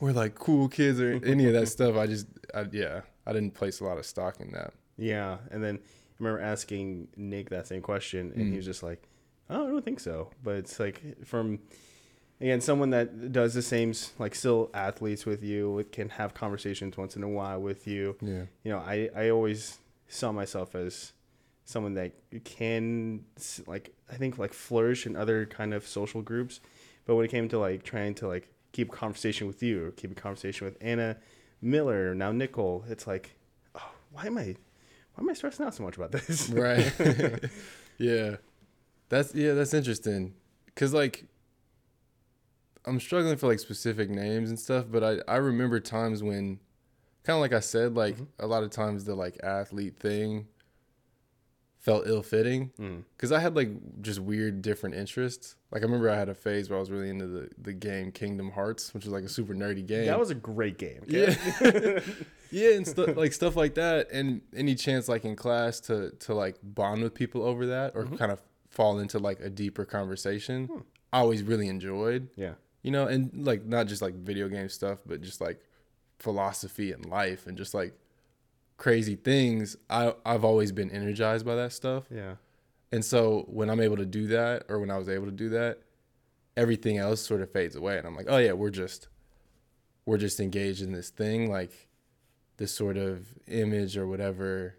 we're 0.00 0.12
like 0.12 0.34
cool 0.34 0.68
kids 0.68 1.00
or 1.00 1.20
any 1.24 1.46
of 1.46 1.52
that 1.54 1.68
stuff. 1.76 1.96
I 1.96 2.06
just 2.06 2.26
I, 2.54 2.66
yeah, 2.72 3.02
I 3.26 3.32
didn't 3.32 3.54
place 3.54 3.80
a 3.80 3.84
lot 3.84 3.98
of 3.98 4.06
stock 4.06 4.40
in 4.40 4.52
that. 4.52 4.72
Yeah, 4.96 5.38
and 5.50 5.62
then 5.62 5.78
I 5.84 6.14
remember 6.18 6.40
asking 6.40 7.08
Nick 7.16 7.50
that 7.50 7.66
same 7.68 7.82
question, 7.82 8.32
and 8.34 8.46
Mm. 8.46 8.50
he 8.50 8.56
was 8.56 8.64
just 8.64 8.82
like, 8.82 9.02
"Oh, 9.50 9.66
I 9.66 9.70
don't 9.70 9.84
think 9.84 10.00
so." 10.00 10.30
But 10.42 10.56
it's 10.56 10.80
like 10.80 11.24
from 11.24 11.60
again 12.40 12.60
someone 12.60 12.90
that 12.90 13.30
does 13.32 13.54
the 13.54 13.62
same 13.62 13.92
like 14.18 14.34
still 14.34 14.70
athletes 14.74 15.26
with 15.26 15.42
you, 15.44 15.84
can 15.92 16.08
have 16.08 16.34
conversations 16.34 16.96
once 16.96 17.14
in 17.14 17.22
a 17.22 17.28
while 17.28 17.60
with 17.60 17.86
you. 17.86 18.16
Yeah. 18.20 18.44
You 18.64 18.72
know, 18.72 18.78
I 18.78 19.10
I 19.14 19.28
always 19.30 19.78
saw 20.08 20.32
myself 20.32 20.74
as 20.74 21.12
someone 21.64 21.94
that 21.94 22.12
can 22.44 23.24
like 23.66 23.94
I 24.10 24.16
think 24.16 24.38
like 24.38 24.52
flourish 24.52 25.06
in 25.06 25.16
other 25.16 25.46
kind 25.46 25.74
of 25.74 25.86
social 25.86 26.22
groups, 26.22 26.60
but 27.06 27.14
when 27.14 27.24
it 27.24 27.30
came 27.30 27.48
to 27.50 27.58
like 27.58 27.82
trying 27.82 28.14
to 28.16 28.28
like 28.28 28.48
keep 28.72 28.90
conversation 28.90 29.46
with 29.46 29.62
you, 29.62 29.92
keep 29.96 30.10
a 30.10 30.14
conversation 30.14 30.66
with 30.66 30.76
Anna 30.80 31.16
Miller, 31.60 32.14
now 32.14 32.32
Nicole, 32.32 32.84
it's 32.88 33.06
like, 33.06 33.36
oh, 33.74 33.90
why 34.12 34.26
am 34.26 34.38
I, 34.38 34.56
why 35.14 35.22
am 35.22 35.28
I 35.28 35.32
stressing 35.34 35.66
out 35.66 35.74
so 35.74 35.82
much 35.82 35.96
about 35.96 36.12
this? 36.12 36.48
right. 36.50 36.92
Yeah. 37.98 38.36
That's 39.08 39.34
yeah 39.34 39.54
that's 39.54 39.74
interesting. 39.74 40.34
Because 40.66 40.94
like 40.94 41.24
I'm 42.84 43.00
struggling 43.00 43.36
for 43.36 43.48
like 43.48 43.58
specific 43.58 44.08
names 44.08 44.50
and 44.50 44.58
stuff, 44.58 44.86
but 44.90 45.02
I 45.02 45.18
I 45.26 45.36
remember 45.36 45.80
times 45.80 46.22
when 46.22 46.60
kind 47.28 47.36
of 47.36 47.40
like 47.42 47.52
I 47.52 47.60
said, 47.60 47.94
like 47.94 48.14
Mm-hmm. 48.14 48.24
a 48.40 48.46
lot 48.46 48.62
of 48.64 48.70
times 48.70 49.04
the 49.04 49.14
like 49.14 49.38
athlete 49.44 49.96
thing 49.98 50.46
felt 51.78 52.06
ill 52.06 52.22
fitting 52.22 52.70
Mm. 52.78 53.04
because 53.16 53.30
I 53.32 53.38
had 53.38 53.54
like 53.54 53.70
just 54.02 54.18
weird 54.18 54.62
different 54.62 54.94
interests. 54.96 55.54
Like 55.70 55.82
I 55.82 55.84
remember 55.84 56.10
I 56.10 56.16
had 56.16 56.28
a 56.28 56.34
phase 56.34 56.68
where 56.68 56.76
I 56.76 56.80
was 56.80 56.90
really 56.90 57.08
into 57.10 57.26
the 57.26 57.48
the 57.56 57.72
game 57.72 58.10
Kingdom 58.12 58.50
Hearts, 58.50 58.92
which 58.94 59.04
was 59.04 59.12
like 59.12 59.24
a 59.24 59.28
super 59.28 59.54
nerdy 59.54 59.86
game. 59.86 60.06
That 60.06 60.18
was 60.18 60.30
a 60.30 60.34
great 60.34 60.76
game. 60.78 61.02
yeah, 61.06 61.34
okay? 61.62 62.02
yeah, 62.50 62.70
and 62.76 62.86
stuff 62.86 63.16
like 63.16 63.32
stuff 63.32 63.54
like 63.56 63.74
that. 63.74 64.10
And 64.10 64.40
any 64.54 64.74
chance 64.74 65.08
like 65.08 65.24
in 65.24 65.36
class 65.36 65.80
to 65.80 66.10
to 66.10 66.34
like 66.34 66.56
bond 66.62 67.02
with 67.02 67.14
people 67.14 67.42
over 67.42 67.66
that 67.66 67.92
or 67.94 68.06
kind 68.06 68.32
of 68.32 68.42
fall 68.70 68.98
into 68.98 69.18
like 69.18 69.40
a 69.40 69.48
deeper 69.50 69.84
conversation, 69.84 70.68
I 71.12 71.18
always 71.20 71.42
really 71.42 71.68
enjoyed. 71.68 72.28
yeah. 72.36 72.54
You 72.82 72.90
know, 72.92 73.06
and 73.06 73.30
like 73.46 73.64
not 73.66 73.86
just 73.86 74.02
like 74.02 74.14
video 74.14 74.48
game 74.48 74.68
stuff, 74.68 74.98
but 75.06 75.20
just 75.20 75.40
like 75.40 75.60
philosophy 76.18 76.92
and 76.92 77.04
life 77.06 77.46
and 77.46 77.56
just 77.56 77.74
like 77.74 77.94
crazy 78.76 79.16
things. 79.16 79.76
I 79.90 80.14
I've 80.24 80.44
always 80.44 80.72
been 80.72 80.90
energized 80.90 81.44
by 81.46 81.54
that 81.56 81.72
stuff. 81.72 82.04
Yeah. 82.14 82.34
And 82.92 83.04
so 83.04 83.44
when 83.48 83.68
I'm 83.70 83.80
able 83.80 83.96
to 83.98 84.06
do 84.06 84.26
that, 84.28 84.64
or 84.68 84.78
when 84.80 84.90
I 84.90 84.96
was 84.98 85.08
able 85.08 85.26
to 85.26 85.32
do 85.32 85.50
that, 85.50 85.78
everything 86.56 86.96
else 86.98 87.20
sort 87.20 87.42
of 87.42 87.50
fades 87.50 87.76
away. 87.76 87.98
And 87.98 88.06
I'm 88.06 88.16
like, 88.16 88.26
oh 88.28 88.38
yeah, 88.38 88.52
we're 88.52 88.70
just 88.70 89.08
we're 90.06 90.18
just 90.18 90.40
engaged 90.40 90.80
in 90.82 90.92
this 90.92 91.10
thing, 91.10 91.50
like 91.50 91.88
this 92.56 92.72
sort 92.72 92.96
of 92.96 93.26
image 93.46 93.96
or 93.96 94.06
whatever. 94.06 94.74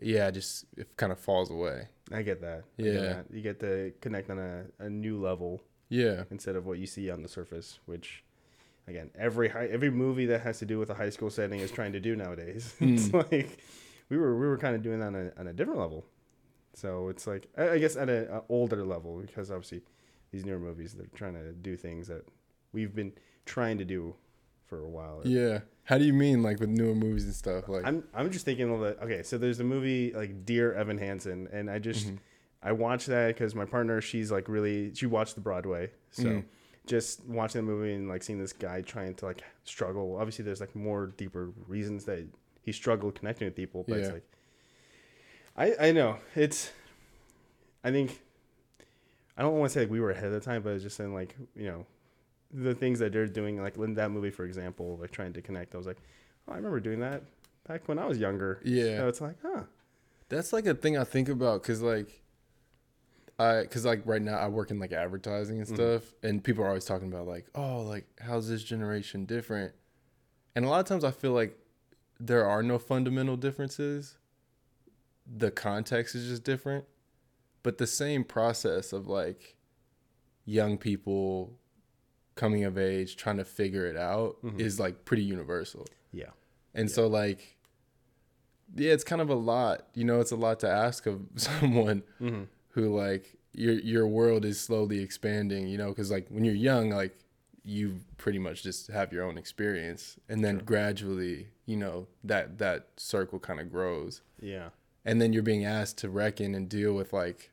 Yeah, 0.00 0.30
just 0.30 0.64
it 0.76 0.96
kind 0.96 1.12
of 1.12 1.18
falls 1.18 1.50
away. 1.50 1.88
I 2.12 2.22
get 2.22 2.40
that. 2.42 2.64
I 2.78 2.82
get 2.82 2.94
Yeah. 2.94 3.00
that. 3.00 3.26
You 3.32 3.40
get 3.40 3.60
to 3.60 3.92
connect 4.00 4.30
on 4.30 4.38
a, 4.38 4.64
a 4.78 4.88
new 4.90 5.20
level 5.20 5.62
Yeah. 5.88 6.24
instead 6.30 6.56
of 6.56 6.66
what 6.66 6.78
you 6.78 6.86
see 6.86 7.10
on 7.10 7.22
the 7.22 7.28
surface, 7.28 7.78
which 7.86 8.22
again, 8.88 9.10
every 9.18 9.48
high, 9.48 9.66
every 9.66 9.90
movie 9.90 10.26
that 10.26 10.40
has 10.42 10.58
to 10.60 10.66
do 10.66 10.78
with 10.78 10.90
a 10.90 10.94
high 10.94 11.10
school 11.10 11.30
setting 11.30 11.60
is 11.60 11.70
trying 11.70 11.92
to 11.92 12.00
do 12.00 12.16
nowadays. 12.16 12.74
it's 12.80 13.08
Hmm. 13.08 13.18
like 13.18 13.58
we 14.08 14.16
were 14.18 14.38
we 14.38 14.46
were 14.46 14.58
kind 14.58 14.74
of 14.74 14.82
doing 14.82 15.00
that 15.00 15.06
on 15.06 15.14
a, 15.16 15.32
on 15.40 15.46
a 15.46 15.52
different 15.52 15.80
level. 15.80 16.04
So 16.74 17.08
it's 17.08 17.26
like 17.26 17.48
I, 17.56 17.70
I 17.70 17.78
guess 17.78 17.96
at 17.96 18.08
a, 18.08 18.36
a 18.36 18.42
older 18.48 18.84
level 18.84 19.18
because 19.20 19.50
obviously 19.50 19.82
these 20.30 20.44
newer 20.44 20.58
movies 20.58 20.94
they're 20.94 21.06
trying 21.14 21.34
to 21.34 21.52
do 21.52 21.76
things 21.76 22.08
that 22.08 22.26
we've 22.72 22.94
been 22.94 23.12
trying 23.44 23.78
to 23.78 23.84
do 23.84 24.14
for 24.66 24.80
a 24.84 24.88
while. 24.88 25.20
Yeah. 25.24 25.60
How 25.84 25.98
do 25.98 26.04
you 26.04 26.14
mean 26.14 26.42
like 26.42 26.60
with 26.60 26.70
newer 26.70 26.94
movies 26.94 27.24
and 27.24 27.34
stuff? 27.34 27.68
Like 27.68 27.84
I'm 27.84 28.04
I'm 28.14 28.30
just 28.30 28.44
thinking 28.44 28.72
of 28.72 28.80
the 28.80 29.02
okay. 29.04 29.22
So 29.22 29.36
there's 29.38 29.60
a 29.60 29.64
movie 29.64 30.12
like 30.14 30.44
Dear 30.46 30.72
Evan 30.74 30.96
Hansen, 30.98 31.48
and 31.52 31.68
I 31.70 31.78
just 31.78 32.10
I 32.62 32.72
watched 32.72 33.08
that 33.08 33.28
because 33.28 33.54
my 33.54 33.64
partner 33.64 34.00
she's 34.00 34.30
like 34.30 34.48
really 34.48 34.94
she 34.94 35.06
watched 35.06 35.34
the 35.34 35.40
Broadway, 35.40 35.90
so 36.10 36.24
Mhm. 36.24 36.44
Just 36.86 37.24
watching 37.26 37.64
the 37.64 37.70
movie 37.72 37.94
and 37.94 38.08
like 38.08 38.22
seeing 38.22 38.38
this 38.38 38.52
guy 38.52 38.80
trying 38.82 39.14
to 39.16 39.26
like 39.26 39.42
struggle. 39.64 40.16
Obviously, 40.16 40.44
there's 40.44 40.60
like 40.60 40.74
more 40.74 41.06
deeper 41.16 41.50
reasons 41.68 42.04
that 42.06 42.24
he 42.62 42.72
struggled 42.72 43.14
connecting 43.14 43.46
with 43.46 43.54
people, 43.56 43.84
but 43.86 43.98
it's 43.98 44.08
Yeah. 44.08 44.14
like 44.14 45.76
I 45.78 45.88
I 45.88 45.92
know 45.92 46.18
it's 46.34 46.70
I 47.84 47.90
think 47.90 48.20
I 49.36 49.42
don't 49.42 49.58
want 49.58 49.70
to 49.70 49.74
say 49.74 49.80
like 49.80 49.90
we 49.90 50.00
were 50.00 50.10
ahead 50.10 50.26
of 50.26 50.32
the 50.32 50.40
time, 50.40 50.62
but 50.62 50.70
it's 50.70 50.82
just 50.82 50.96
saying 50.96 51.14
like 51.14 51.36
you 51.56 51.66
know 51.66 51.86
the 52.52 52.74
things 52.74 52.98
that 52.98 53.12
they're 53.12 53.26
doing 53.26 53.60
like 53.62 53.76
in 53.76 53.94
that 53.94 54.10
movie 54.10 54.30
for 54.30 54.44
example, 54.44 54.98
like 55.00 55.10
trying 55.10 55.32
to 55.34 55.42
connect. 55.42 55.74
I 55.74 55.78
was 55.78 55.86
like, 55.86 55.98
oh, 56.48 56.52
I 56.52 56.56
remember 56.56 56.80
doing 56.80 57.00
that 57.00 57.22
back 57.66 57.88
when 57.88 57.98
I 57.98 58.06
was 58.06 58.18
younger. 58.18 58.60
Yeah. 58.64 58.98
So 58.98 59.08
it's 59.08 59.20
like, 59.20 59.36
huh. 59.42 59.62
That's 60.28 60.52
like 60.52 60.66
a 60.66 60.74
thing 60.74 60.96
I 60.96 61.04
think 61.04 61.28
about 61.28 61.62
because 61.62 61.82
like 61.82 62.21
because 63.38 63.84
like 63.84 64.02
right 64.04 64.22
now 64.22 64.36
I 64.38 64.48
work 64.48 64.70
in 64.70 64.78
like 64.78 64.92
advertising 64.92 65.58
and 65.58 65.66
stuff, 65.66 66.14
and 66.22 66.42
people 66.42 66.64
are 66.64 66.68
always 66.68 66.84
talking 66.84 67.08
about 67.12 67.26
like 67.26 67.46
oh 67.54 67.82
like 67.82 68.06
how's 68.20 68.48
this 68.48 68.62
generation 68.62 69.24
different, 69.24 69.72
and 70.54 70.64
a 70.64 70.68
lot 70.68 70.80
of 70.80 70.86
times 70.86 71.04
I 71.04 71.10
feel 71.10 71.32
like 71.32 71.58
there 72.20 72.46
are 72.46 72.62
no 72.62 72.78
fundamental 72.78 73.36
differences. 73.36 74.18
The 75.26 75.50
context 75.50 76.14
is 76.14 76.28
just 76.28 76.44
different, 76.44 76.84
but 77.62 77.78
the 77.78 77.86
same 77.86 78.24
process 78.24 78.92
of 78.92 79.06
like 79.06 79.56
young 80.44 80.78
people 80.78 81.58
coming 82.34 82.64
of 82.64 82.78
age 82.78 83.16
trying 83.16 83.36
to 83.36 83.44
figure 83.44 83.86
it 83.86 83.96
out 83.96 84.36
is 84.58 84.80
like 84.80 85.04
pretty 85.04 85.22
universal. 85.22 85.86
Yeah. 86.12 86.30
And 86.74 86.90
so 86.90 87.06
like 87.06 87.56
yeah, 88.74 88.92
it's 88.92 89.04
kind 89.04 89.20
of 89.20 89.28
a 89.28 89.34
lot. 89.34 89.86
You 89.94 90.04
know, 90.04 90.20
it's 90.20 90.32
a 90.32 90.36
lot 90.36 90.60
to 90.60 90.68
ask 90.68 91.06
of 91.06 91.20
someone 91.36 92.02
Mm-hmm. 92.20 92.44
Who 92.72 92.94
like 92.94 93.38
your 93.52 93.74
your 93.74 94.06
world 94.06 94.44
is 94.44 94.60
slowly 94.60 95.00
expanding, 95.00 95.68
you 95.68 95.78
know, 95.78 95.92
cuz 95.94 96.10
like 96.10 96.28
when 96.28 96.44
you're 96.44 96.54
young 96.54 96.90
like 96.90 97.16
you 97.64 98.00
pretty 98.18 98.38
much 98.38 98.62
just 98.62 98.88
have 98.88 99.12
your 99.12 99.22
own 99.24 99.38
experience 99.38 100.18
and 100.28 100.44
then 100.44 100.58
gradually, 100.58 101.48
you 101.64 101.76
know, 101.76 102.08
that 102.24 102.58
that 102.58 102.88
circle 102.96 103.38
kind 103.38 103.60
of 103.60 103.70
grows. 103.70 104.20
Yeah. 104.40 104.70
And 105.04 105.20
then 105.20 105.32
you're 105.32 105.42
being 105.42 105.64
asked 105.64 105.98
to 105.98 106.10
reckon 106.10 106.54
and 106.54 106.68
deal 106.68 106.94
with 106.94 107.12
like 107.12 107.50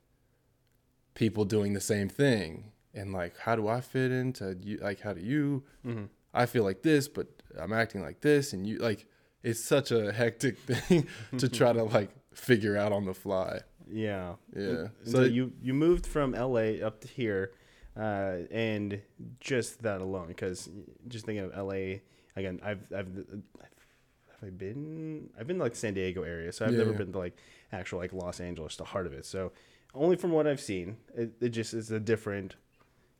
people 1.13 1.45
doing 1.45 1.73
the 1.73 1.81
same 1.81 2.09
thing 2.09 2.71
and 2.93 3.11
like 3.13 3.37
how 3.39 3.55
do 3.55 3.67
I 3.67 3.81
fit 3.81 4.11
into 4.11 4.57
you 4.61 4.77
like 4.77 5.01
how 5.01 5.13
do 5.13 5.21
you 5.21 5.63
Mm-hmm. 5.85 6.05
I 6.33 6.45
feel 6.45 6.63
like 6.63 6.83
this, 6.83 7.07
but 7.07 7.27
I'm 7.59 7.73
acting 7.73 8.01
like 8.01 8.21
this, 8.21 8.53
and 8.53 8.65
you 8.65 8.77
like 8.77 9.05
it's 9.43 9.63
such 9.63 9.91
a 9.91 10.11
hectic 10.11 10.57
thing 10.59 11.07
to 11.37 11.49
try 11.49 11.73
to 11.73 11.83
like 11.83 12.09
figure 12.33 12.77
out 12.77 12.91
on 12.91 13.05
the 13.05 13.13
fly. 13.13 13.61
Yeah. 13.91 14.35
Yeah. 14.55 14.87
So 15.03 15.11
so 15.11 15.23
you 15.23 15.51
you 15.61 15.73
moved 15.73 16.05
from 16.05 16.31
LA 16.33 16.83
up 16.85 17.01
to 17.01 17.07
here, 17.07 17.51
uh, 17.97 18.37
and 18.51 19.01
just 19.39 19.81
that 19.83 20.01
alone, 20.01 20.27
because 20.27 20.69
just 21.07 21.25
thinking 21.25 21.45
of 21.45 21.55
LA 21.57 21.99
again, 22.35 22.59
I've 22.63 22.81
I've 22.95 23.07
have 23.15 24.43
I 24.43 24.49
been 24.51 25.29
I've 25.39 25.47
been 25.47 25.57
to, 25.57 25.63
like 25.63 25.75
San 25.75 25.93
Diego 25.93 26.23
area, 26.23 26.51
so 26.51 26.65
I've 26.65 26.71
Yeah, 26.71 26.79
never 26.79 26.91
yeah. 26.91 26.97
been 26.97 27.11
to 27.11 27.17
like 27.19 27.37
actual 27.71 27.99
like 27.99 28.13
Los 28.13 28.39
Angeles, 28.39 28.75
the 28.77 28.85
heart 28.85 29.05
of 29.05 29.13
it. 29.13 29.25
So 29.25 29.51
only 29.93 30.15
from 30.15 30.31
what 30.31 30.47
I've 30.47 30.61
seen, 30.61 30.97
it, 31.15 31.31
it 31.41 31.49
just 31.49 31.73
is 31.73 31.91
a 31.91 31.99
different 31.99 32.55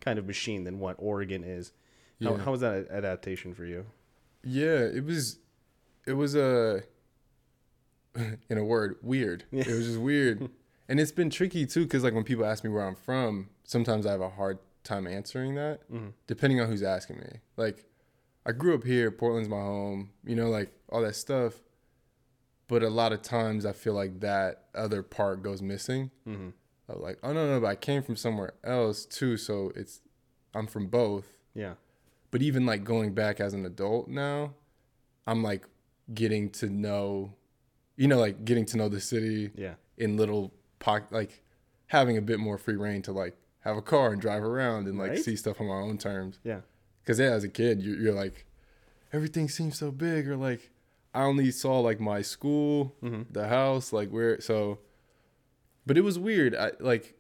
kind 0.01 0.17
of 0.19 0.25
machine 0.27 0.63
than 0.63 0.79
what 0.79 0.95
Oregon 0.99 1.43
is. 1.43 1.71
How, 2.23 2.35
Yeah. 2.35 2.43
how 2.43 2.51
was 2.51 2.61
that 2.61 2.87
adaptation 2.89 3.53
for 3.53 3.65
you? 3.65 3.85
Yeah, 4.43 4.79
it 4.85 5.03
was, 5.03 5.39
it 6.05 6.13
was 6.13 6.35
a, 6.35 6.83
in 8.49 8.57
a 8.57 8.63
word, 8.63 8.97
weird. 9.01 9.43
It 9.51 9.67
was 9.67 9.87
just 9.87 9.99
weird, 9.99 10.49
and 10.89 10.99
it's 10.99 11.11
been 11.13 11.29
tricky 11.29 11.65
too, 11.65 11.83
because 11.83 12.03
like 12.03 12.13
when 12.13 12.25
people 12.25 12.43
ask 12.45 12.63
me 12.65 12.69
where 12.69 12.85
I'm 12.85 12.95
from, 12.95 13.49
sometimes 13.63 14.05
I 14.05 14.11
have 14.11 14.21
a 14.21 14.29
hard 14.29 14.59
time 14.83 15.07
answering 15.07 15.55
that, 15.55 15.89
Mhm. 15.89 16.13
depending 16.27 16.59
on 16.59 16.67
who's 16.67 16.83
asking 16.83 17.17
me. 17.19 17.39
Like, 17.55 17.85
I 18.45 18.51
grew 18.51 18.73
up 18.75 18.83
here, 18.83 19.11
Portland's 19.11 19.47
my 19.49 19.59
home, 19.61 20.11
you 20.25 20.35
know, 20.35 20.49
like 20.49 20.71
all 20.89 21.01
that 21.03 21.15
stuff. 21.15 21.61
But 22.67 22.83
a 22.83 22.89
lot 22.89 23.11
of 23.13 23.21
times, 23.21 23.65
I 23.65 23.71
feel 23.71 23.93
like 23.93 24.19
that 24.19 24.65
other 24.75 25.01
part 25.03 25.41
goes 25.43 25.61
missing. 25.61 26.11
Mm-hmm. 26.27 26.49
of 26.87 26.99
like, 27.01 27.19
oh 27.21 27.31
no, 27.33 27.45
no, 27.47 27.59
but 27.61 27.67
I 27.67 27.75
came 27.75 28.01
from 28.01 28.15
somewhere 28.15 28.53
else 28.63 29.05
too, 29.05 29.37
so 29.37 29.71
it's 29.75 30.01
I'm 30.55 30.65
from 30.65 30.87
both. 30.87 31.37
Yeah. 31.53 31.75
But 32.31 32.41
even 32.41 32.65
like 32.65 32.83
going 32.83 33.13
back 33.13 33.39
as 33.39 33.53
an 33.53 33.63
adult 33.63 34.07
now, 34.07 34.55
I'm 35.27 35.43
like 35.43 35.67
getting 36.11 36.49
to 36.51 36.67
know, 36.67 37.35
you 37.95 38.07
know, 38.07 38.17
like 38.17 38.43
getting 38.43 38.65
to 38.65 38.77
know 38.77 38.89
the 38.89 38.99
city 39.01 39.51
Yeah. 39.55 39.75
in 39.97 40.17
little 40.17 40.51
pocket, 40.79 41.11
like 41.11 41.43
having 41.87 42.17
a 42.17 42.21
bit 42.21 42.39
more 42.39 42.57
free 42.57 42.75
rein 42.75 43.01
to 43.03 43.11
like 43.11 43.35
have 43.61 43.75
a 43.77 43.81
car 43.81 44.11
and 44.13 44.21
drive 44.21 44.43
around 44.43 44.87
and 44.87 44.97
like 44.97 45.11
Right? 45.11 45.19
see 45.23 45.35
stuff 45.35 45.59
on 45.59 45.67
my 45.67 45.75
own 45.75 45.97
terms. 45.97 46.39
Yeah. 46.43 46.61
Cause 47.05 47.19
yeah, 47.19 47.31
as 47.31 47.43
a 47.43 47.49
kid, 47.49 47.81
you're, 47.81 47.97
you're 47.97 48.13
like, 48.13 48.45
everything 49.11 49.49
seems 49.49 49.77
so 49.77 49.91
big, 49.91 50.27
or 50.27 50.37
like 50.37 50.69
I 51.13 51.23
only 51.23 51.49
saw 51.51 51.79
like 51.79 51.99
my 51.99 52.21
school, 52.21 52.95
Mhm. 53.01 53.25
the 53.31 53.47
house, 53.47 53.91
like 53.91 54.09
where 54.09 54.39
so. 54.39 54.79
But 55.85 55.97
it 55.97 56.01
was 56.01 56.19
weird. 56.19 56.55
I 56.55 56.71
like, 56.79 57.15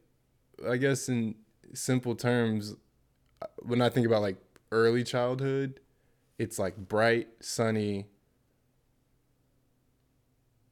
I 0.67 0.77
guess 0.77 1.09
in 1.09 1.35
simple 1.73 2.15
terms, 2.15 2.75
uh, 3.41 3.47
when 3.59 3.81
I 3.81 3.89
think 3.89 4.05
about 4.05 4.21
like 4.21 4.37
early 4.71 5.03
childhood, 5.03 5.79
it's 6.37 6.59
like 6.59 6.77
bright, 6.77 7.29
sunny. 7.39 8.05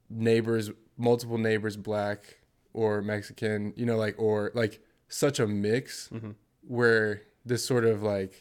Neighbors, 0.10 0.72
multiple 0.96 1.38
neighbors, 1.38 1.76
black 1.76 2.37
or 2.82 3.02
Mexican, 3.02 3.74
you 3.76 3.86
know, 3.86 3.98
like 3.98 4.16
or 4.20 4.52
like 4.54 4.80
such 5.10 5.40
a 5.40 5.48
mix 5.48 6.10
Mhm. 6.14 6.36
where 6.62 7.24
this 7.46 7.66
sort 7.66 7.86
of 7.86 8.04
like 8.04 8.34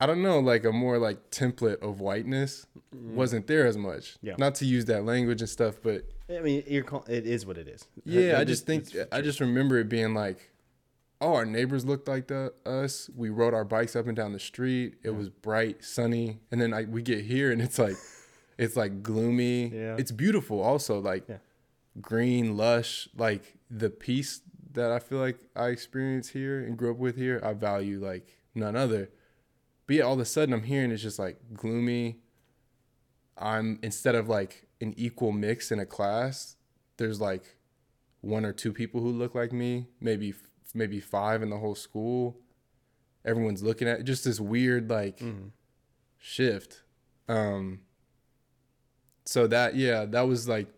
I 0.00 0.06
don't 0.06 0.22
know, 0.22 0.38
like 0.38 0.64
a 0.64 0.70
more 0.72 0.98
like 0.98 1.30
template 1.30 1.80
of 1.82 2.00
whiteness 2.00 2.66
wasn't 2.92 3.46
there 3.48 3.66
as 3.66 3.76
much. 3.76 4.16
Yeah. 4.22 4.34
Not 4.38 4.54
to 4.56 4.64
use 4.64 4.84
that 4.84 5.04
language 5.04 5.40
and 5.40 5.48
stuff, 5.50 5.76
but 5.82 6.04
I 6.30 6.40
mean, 6.40 6.62
you're 6.68 6.84
call- 6.84 7.04
it 7.08 7.26
is 7.26 7.44
what 7.44 7.58
it 7.58 7.66
is. 7.66 7.86
yeah, 8.04 8.38
I 8.38 8.44
just 8.44 8.64
think 8.66 8.84
I 9.10 9.20
just 9.22 9.40
remember 9.40 9.78
it 9.78 9.88
being 9.88 10.14
like, 10.14 10.50
oh, 11.20 11.34
our 11.34 11.44
neighbors 11.46 11.84
looked 11.84 12.06
like 12.06 12.28
the, 12.28 12.52
us. 12.64 13.10
We 13.16 13.30
rode 13.30 13.54
our 13.54 13.64
bikes 13.64 13.96
up 13.96 14.06
and 14.06 14.16
down 14.16 14.32
the 14.32 14.38
street. 14.38 14.96
It 15.02 15.10
was 15.10 15.30
bright, 15.30 15.82
sunny, 15.82 16.38
and 16.52 16.60
then 16.60 16.70
like 16.70 16.86
we 16.88 17.02
get 17.02 17.24
here 17.24 17.50
and 17.50 17.60
it's 17.60 17.78
like, 17.78 17.96
it's 18.58 18.76
like 18.76 19.02
gloomy. 19.02 19.68
Yeah. 19.74 19.96
It's 19.98 20.12
beautiful, 20.12 20.60
also 20.60 21.00
like 21.00 21.24
Yeah. 21.28 21.38
Green, 22.00 22.56
lush, 22.56 23.08
like 23.16 23.56
the 23.70 23.90
peace 23.90 24.40
that 24.72 24.90
I 24.92 24.98
feel 24.98 25.18
like 25.18 25.38
I 25.56 25.68
experience 25.68 26.28
here 26.30 26.60
and 26.60 26.76
grew 26.76 26.92
up 26.92 26.98
with 26.98 27.16
here, 27.16 27.40
I 27.42 27.52
value 27.54 27.98
like 28.04 28.38
none 28.54 28.76
other. 28.76 29.10
But 29.86 29.96
yeah, 29.96 30.02
all 30.02 30.14
of 30.14 30.20
a 30.20 30.24
sudden 30.24 30.52
I'm 30.54 30.62
hearing 30.64 30.90
it's 30.90 31.02
just 31.02 31.18
like 31.18 31.38
gloomy. 31.54 32.18
I'm 33.36 33.78
instead 33.82 34.14
of 34.14 34.28
like 34.28 34.66
an 34.80 34.94
equal 34.96 35.32
mix 35.32 35.70
in 35.72 35.78
a 35.78 35.86
class, 35.86 36.56
there's 36.96 37.20
like 37.20 37.56
one 38.20 38.44
or 38.44 38.52
two 38.52 38.72
people 38.72 39.00
who 39.00 39.10
look 39.10 39.34
like 39.34 39.52
me, 39.52 39.86
maybe 40.00 40.34
maybe 40.74 41.00
five 41.00 41.42
in 41.42 41.50
the 41.50 41.58
whole 41.58 41.74
school. 41.74 42.38
Everyone's 43.24 43.62
looking 43.62 43.88
at 43.88 44.04
just 44.04 44.24
this 44.24 44.38
weird 44.40 44.90
like 44.90 45.18
Mm-hmm. 45.18 45.48
shift. 46.18 46.82
Um 47.28 47.80
so 49.24 49.46
that 49.46 49.74
yeah, 49.76 50.04
that 50.06 50.22
was 50.22 50.48
like 50.48 50.68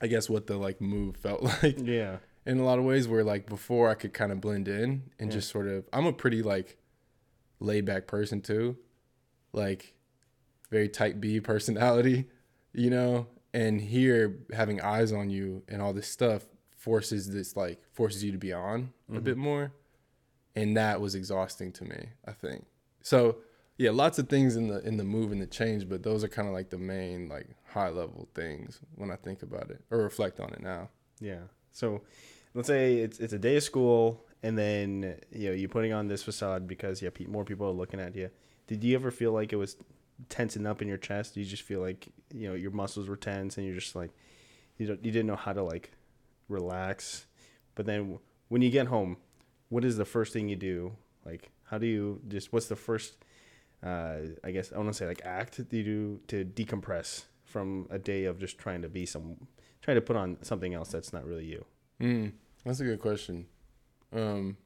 I 0.00 0.06
guess 0.06 0.28
what 0.30 0.46
the 0.46 0.56
like 0.56 0.80
move 0.80 1.16
felt 1.16 1.42
like 1.62 1.78
Yeah. 1.82 2.18
in 2.46 2.58
a 2.58 2.64
lot 2.64 2.78
of 2.78 2.84
ways 2.84 3.06
where 3.08 3.22
like 3.24 3.46
before 3.46 3.88
I 3.90 3.94
could 3.94 4.12
kind 4.12 4.32
of 4.32 4.40
blend 4.40 4.68
in 4.68 5.10
and 5.18 5.30
Yeah. 5.30 5.36
just 5.38 5.50
sort 5.50 5.66
of 5.68 5.84
I'm 5.92 6.06
a 6.06 6.12
pretty 6.12 6.42
like 6.42 6.78
laid 7.60 7.84
back 7.84 8.06
person 8.06 8.40
too. 8.40 8.76
Like 9.52 9.94
very 10.70 10.88
type 10.88 11.20
B 11.20 11.40
personality, 11.52 12.26
you 12.72 12.90
know? 12.90 13.26
And 13.52 13.80
here 13.80 14.38
having 14.52 14.80
eyes 14.80 15.12
on 15.12 15.28
you 15.28 15.64
and 15.68 15.82
all 15.82 15.92
this 15.92 16.06
stuff 16.06 16.46
forces 16.76 17.28
this 17.30 17.56
like 17.56 17.82
forces 17.92 18.22
you 18.24 18.32
to 18.32 18.38
be 18.38 18.52
on 18.52 18.92
a 19.10 19.14
Mhm. 19.20 19.24
bit 19.24 19.36
more. 19.36 19.72
And 20.56 20.76
that 20.76 21.00
was 21.00 21.14
exhausting 21.14 21.72
to 21.72 21.84
me, 21.84 22.08
I 22.26 22.32
think. 22.32 22.64
So 23.02 23.38
yeah, 23.80 23.92
lots 23.92 24.18
of 24.18 24.28
things 24.28 24.56
in 24.56 24.68
the 24.68 24.86
in 24.86 24.98
the 24.98 25.04
move 25.04 25.32
and 25.32 25.40
the 25.40 25.46
change, 25.46 25.88
but 25.88 26.02
those 26.02 26.22
are 26.22 26.28
kind 26.28 26.46
of 26.46 26.52
like 26.52 26.68
the 26.68 26.76
main 26.76 27.30
like 27.30 27.46
high 27.64 27.88
level 27.88 28.28
things 28.34 28.78
when 28.96 29.10
I 29.10 29.16
think 29.16 29.42
about 29.42 29.70
it 29.70 29.82
or 29.90 29.96
reflect 30.02 30.38
on 30.38 30.50
it 30.52 30.60
now. 30.60 30.90
Yeah. 31.18 31.44
So 31.72 32.02
let's 32.52 32.68
say 32.68 32.96
it's 32.96 33.18
it's 33.20 33.32
a 33.32 33.38
day 33.38 33.56
of 33.56 33.62
school 33.62 34.22
and 34.42 34.58
then 34.58 35.18
you 35.32 35.48
know 35.48 35.54
you're 35.54 35.70
putting 35.70 35.94
on 35.94 36.08
this 36.08 36.22
facade 36.22 36.68
because 36.68 37.00
yeah 37.00 37.08
more 37.26 37.42
people 37.46 37.66
are 37.68 37.72
looking 37.72 38.00
at 38.00 38.14
you. 38.14 38.28
Did 38.66 38.84
you 38.84 38.94
ever 38.94 39.10
feel 39.10 39.32
like 39.32 39.50
it 39.50 39.56
was 39.56 39.78
tensing 40.28 40.66
up 40.66 40.82
in 40.82 40.88
your 40.88 40.98
chest? 40.98 41.38
You 41.38 41.46
just 41.46 41.62
feel 41.62 41.80
like 41.80 42.06
you 42.34 42.50
know 42.50 42.54
your 42.54 42.72
muscles 42.72 43.08
were 43.08 43.16
tense 43.16 43.56
and 43.56 43.64
you're 43.64 43.76
just 43.76 43.96
like 43.96 44.10
you 44.76 44.88
don't 44.88 45.02
you 45.02 45.10
didn't 45.10 45.26
know 45.26 45.36
how 45.36 45.54
to 45.54 45.62
like 45.62 45.90
relax? 46.50 47.24
But 47.76 47.86
then 47.86 48.18
when 48.48 48.60
you 48.60 48.68
get 48.68 48.88
home, 48.88 49.16
what 49.70 49.86
is 49.86 49.96
the 49.96 50.04
first 50.04 50.34
thing 50.34 50.50
you 50.50 50.56
do? 50.56 50.92
Like 51.24 51.50
how 51.64 51.78
do 51.78 51.86
you 51.86 52.20
just 52.28 52.52
what's 52.52 52.66
the 52.66 52.76
first 52.76 53.14
uh 53.82 54.16
I 54.44 54.50
guess 54.50 54.72
I 54.72 54.76
want 54.78 54.88
to 54.90 54.94
say 54.94 55.06
like 55.06 55.22
act 55.24 55.68
do 55.68 55.76
you 55.76 55.84
do 55.84 56.20
to 56.28 56.44
decompress 56.44 57.24
from 57.44 57.86
a 57.90 57.98
day 57.98 58.24
of 58.24 58.38
just 58.38 58.58
trying 58.58 58.82
to 58.82 58.88
be 58.88 59.06
some 59.06 59.48
trying 59.82 59.96
to 59.96 60.00
put 60.02 60.16
on 60.16 60.36
something 60.42 60.74
else 60.74 60.90
that's 60.90 61.12
not 61.12 61.24
really 61.24 61.44
you? 61.46 61.64
Mm, 62.00 62.32
that's 62.64 62.80
a 62.80 62.84
good 62.84 63.00
question. 63.00 63.46
Um, 64.12 64.56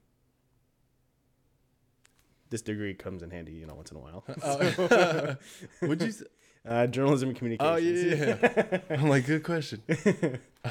this 2.50 2.62
degree 2.62 2.94
comes 2.94 3.22
in 3.22 3.30
handy, 3.30 3.52
you 3.52 3.66
know, 3.66 3.74
once 3.74 3.90
in 3.90 3.96
a 3.96 4.00
while. 4.00 4.24
uh, 4.42 5.34
would 5.82 6.00
you? 6.02 6.08
s- 6.08 6.22
uh, 6.66 6.86
journalism 6.86 7.28
and 7.30 7.36
communication? 7.38 7.72
Oh 7.72 7.76
communications. 7.76 8.40
yeah, 8.50 8.78
yeah. 8.90 8.96
I'm 9.02 9.08
like, 9.08 9.26
good 9.26 9.42
question. 9.42 9.82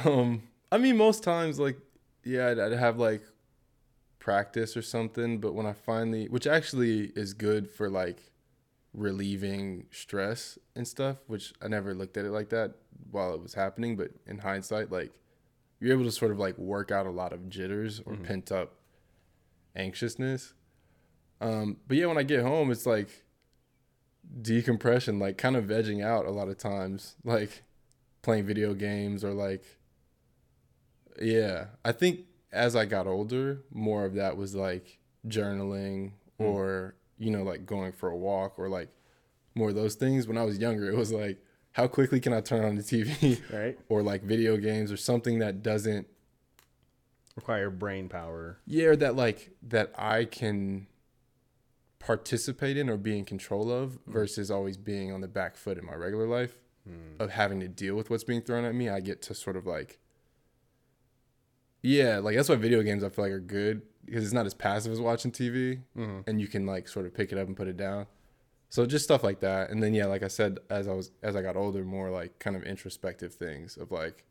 Um, 0.05 0.41
I 0.71 0.77
mean, 0.79 0.97
most 0.97 1.23
times, 1.23 1.59
like, 1.59 1.77
yeah, 2.23 2.47
I'd, 2.50 2.59
I'd 2.59 2.71
have 2.73 2.97
like 2.97 3.21
practice 4.19 4.75
or 4.75 4.81
something, 4.81 5.39
but 5.39 5.53
when 5.53 5.65
I 5.65 5.73
finally, 5.73 6.27
which 6.29 6.47
actually 6.47 7.12
is 7.15 7.33
good 7.33 7.69
for 7.69 7.89
like 7.89 8.31
relieving 8.93 9.85
stress 9.91 10.57
and 10.75 10.88
stuff, 10.88 11.17
which 11.27 11.53
I 11.62 11.67
never 11.67 11.93
looked 11.93 12.15
at 12.17 12.25
it 12.25 12.31
like 12.31 12.50
that 12.50 12.75
while 13.12 13.33
it 13.33 13.41
was 13.41 13.53
happening, 13.55 13.95
but 13.95 14.12
in 14.27 14.39
hindsight, 14.39 14.91
like, 14.91 15.12
you're 15.79 15.91
able 15.93 16.03
to 16.05 16.12
sort 16.12 16.31
of 16.31 16.39
like 16.39 16.57
work 16.57 16.91
out 16.91 17.05
a 17.05 17.12
lot 17.12 17.33
of 17.33 17.50
jitters 17.50 18.00
or 18.05 18.13
Mhm. 18.13 18.23
pent 18.23 18.51
up 18.51 18.75
anxiousness. 19.75 20.53
Um, 21.41 21.77
but 21.88 21.97
yeah, 21.97 22.05
when 22.05 22.17
I 22.17 22.23
get 22.23 22.41
home, 22.43 22.71
it's 22.71 22.85
like 22.85 23.09
decompression, 24.41 25.19
like 25.19 25.38
kind 25.38 25.55
of 25.55 25.65
vegging 25.65 26.03
out 26.03 26.25
a 26.25 26.32
lot 26.32 26.47
of 26.47 26.58
times, 26.58 27.15
like 27.23 27.63
playing 28.21 28.45
video 28.45 28.73
games 28.73 29.23
or 29.23 29.34
like, 29.34 29.63
yeah. 31.21 31.67
I 31.84 31.91
think 31.91 32.21
as 32.51 32.75
I 32.75 32.86
got 32.86 33.08
older, 33.08 33.63
more 33.71 34.06
of 34.06 34.13
that 34.15 34.38
was 34.38 34.56
like 34.56 34.99
journaling 35.27 36.13
Mm. 36.39 36.45
or, 36.45 36.95
you 37.17 37.32
know, 37.32 37.43
like 37.43 37.65
going 37.65 37.91
for 37.91 38.10
a 38.10 38.15
walk 38.17 38.58
or 38.58 38.69
like 38.69 38.89
more 39.56 39.69
of 39.69 39.76
those 39.76 39.95
things. 39.95 40.28
When 40.28 40.38
I 40.38 40.43
was 40.43 40.58
younger, 40.58 40.89
it 40.89 40.95
was 40.97 41.12
like, 41.12 41.38
how 41.73 41.88
quickly 41.88 42.19
can 42.19 42.34
I 42.34 42.41
turn 42.41 42.63
on 42.65 42.76
the 42.76 42.84
TV 42.84 43.41
right? 43.54 43.78
or 43.89 44.02
like 44.04 44.23
video 44.23 44.58
games 44.58 44.91
or 44.91 44.97
something 44.97 45.39
that 45.39 45.62
doesn't 45.63 46.08
Require 47.36 47.71
brain 47.71 48.10
power. 48.10 48.60
yeah 48.67 48.86
or 48.89 48.95
that 48.97 49.15
like 49.15 49.49
that 49.63 49.91
i 49.97 50.23
can 50.23 50.86
participate 51.97 52.78
in 52.78 52.91
or 52.91 52.97
be 52.97 53.17
in 53.17 53.26
control 53.26 53.71
of 53.71 53.97
versus 54.06 54.52
always 54.52 54.78
being 54.78 55.12
on 55.12 55.21
the 55.21 55.28
back 55.28 55.56
foot 55.58 55.80
in 55.80 55.86
my 55.86 55.95
regular 55.95 56.28
life 56.28 56.60
Hmm. 56.88 57.15
of 57.19 57.32
having 57.32 57.60
to 57.62 57.67
deal 57.67 57.95
with 57.95 58.10
what's 58.12 58.23
being 58.26 58.41
thrown 58.41 58.65
at 58.65 58.76
me 58.76 58.88
i 58.89 58.99
get 58.99 59.21
to 59.23 59.34
sort 59.34 59.56
of 59.56 59.65
like 59.65 59.97
yeah 61.82 62.19
like 62.19 62.36
that's 62.36 62.49
why 62.49 62.56
video 62.56 62.82
games 62.84 63.04
i 63.04 63.10
feel 63.10 63.26
like 63.26 63.32
are 63.32 63.39
good 63.39 63.82
because 64.05 64.23
it's 64.23 64.33
not 64.33 64.45
as 64.45 64.53
passive 64.53 64.91
as 64.91 64.99
watching 64.99 65.31
tv 65.31 65.79
Mm-hmm. 65.97 66.21
and 66.27 66.39
you 66.41 66.47
can 66.47 66.65
like 66.65 66.87
sort 66.87 67.05
of 67.05 67.13
pick 67.13 67.31
it 67.31 67.37
up 67.37 67.47
and 67.47 67.55
put 67.57 67.67
it 67.67 67.77
down 67.77 68.05
so 68.69 68.85
just 68.85 69.03
stuff 69.05 69.23
like 69.23 69.39
that 69.41 69.69
and 69.69 69.81
then 69.83 69.93
yeah 69.93 70.05
like 70.07 70.23
i 70.23 70.27
said 70.27 70.59
as 70.69 70.87
i 70.87 70.93
was 70.93 71.11
as 71.21 71.35
i 71.35 71.41
got 71.41 71.55
older 71.55 71.83
more 71.83 72.09
like 72.09 72.37
kind 72.39 72.55
of 72.55 72.63
introspective 72.63 73.33
things 73.33 73.77
of 73.77 73.91
like 73.91 74.23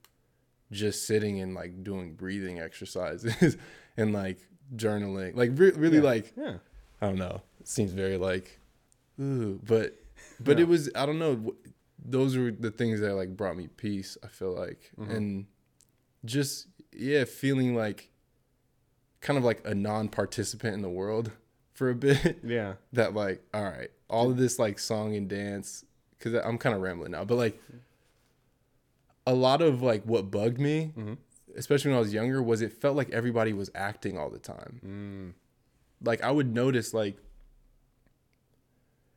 just 0.71 1.07
sitting 1.07 1.41
and 1.41 1.55
like 1.55 1.85
doing 1.85 2.15
breathing 2.15 2.59
exercises 2.59 3.57
and 3.97 4.13
like 4.13 4.39
journaling 4.75 5.35
like 5.37 5.51
re- 5.55 5.73
really 5.73 5.99
Yeah. 5.99 6.03
like 6.03 6.33
Yeah. 6.37 6.57
i 7.01 7.07
don't 7.07 7.19
know 7.19 7.43
it 7.61 7.69
seems 7.69 7.93
very 7.93 8.17
like 8.17 8.59
ooh 9.21 9.61
but 9.65 9.95
but 10.41 10.57
Yeah. 10.59 10.63
it 10.65 10.69
was 10.69 10.91
i 10.95 11.05
don't 11.07 11.19
know 11.19 11.55
those 12.05 12.37
were 12.37 12.51
the 12.51 12.71
things 12.71 13.01
that 13.01 13.15
like 13.15 13.37
brought 13.37 13.57
me 13.57 13.69
peace 13.69 14.17
i 14.25 14.29
feel 14.29 14.55
like 14.55 14.91
Mhm. 14.99 15.17
and 15.17 15.47
just 16.25 16.67
yeah 16.93 17.25
feeling 17.25 17.75
like 17.77 18.11
kind 19.23 19.39
of 19.39 19.45
like 19.45 19.63
a 19.67 19.75
non-participant 19.75 20.75
in 20.75 20.83
the 20.83 20.91
world 20.91 21.31
for 21.73 21.89
a 21.89 21.95
bit 21.95 22.39
Yeah. 22.45 22.75
that 22.93 23.15
like 23.15 23.43
all 23.55 23.63
right 23.65 23.91
all 24.11 24.31
of 24.31 24.37
this 24.37 24.59
like 24.59 24.79
song 24.79 25.17
and 25.17 25.27
dance 25.29 25.85
because 26.19 26.35
i'm 26.45 26.59
kind 26.59 26.77
of 26.77 26.83
rambling 26.83 27.13
now 27.13 27.25
but 27.25 27.37
like 27.37 27.59
a 29.27 29.33
lot 29.35 29.63
of 29.63 29.81
like 29.81 30.03
what 30.05 30.31
bugged 30.31 30.59
me 30.61 30.93
Mhm. 30.97 31.17
especially 31.57 31.91
when 31.93 31.97
i 31.99 32.01
was 32.01 32.13
younger 32.13 32.43
was 32.43 32.61
it 32.61 32.73
felt 32.73 32.95
like 32.97 33.09
everybody 33.11 33.53
was 33.55 33.71
acting 33.75 34.19
all 34.19 34.29
the 34.29 34.39
time 34.39 34.81
Mm. 34.85 35.33
like 36.07 36.23
i 36.23 36.31
would 36.31 36.53
notice 36.53 36.93
like 36.93 37.17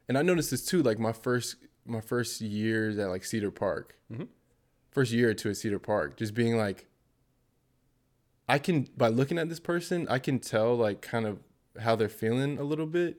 and 0.07 0.17
i 0.17 0.21
noticed 0.21 0.51
this 0.51 0.65
too 0.65 0.81
like 0.83 0.99
my 0.99 1.11
first 1.11 1.55
my 1.85 2.01
first 2.01 2.41
years 2.41 2.97
at 2.97 3.09
like 3.09 3.25
cedar 3.25 3.51
park 3.51 3.95
Mhm. 4.11 4.27
first 4.91 5.11
year 5.11 5.29
or 5.31 5.33
two 5.33 5.49
at 5.49 5.57
cedar 5.57 5.79
park 5.79 6.15
just 6.17 6.33
being 6.33 6.57
like 6.57 6.87
i 8.47 8.57
can 8.59 8.87
by 8.97 9.07
looking 9.07 9.37
at 9.37 9.49
this 9.49 9.59
person 9.59 10.07
i 10.09 10.19
can 10.19 10.39
tell 10.39 10.75
like 10.75 11.01
kind 11.01 11.25
of 11.25 11.39
how 11.81 11.95
they're 11.95 12.09
feeling 12.09 12.57
a 12.57 12.63
little 12.63 12.85
bit 12.85 13.17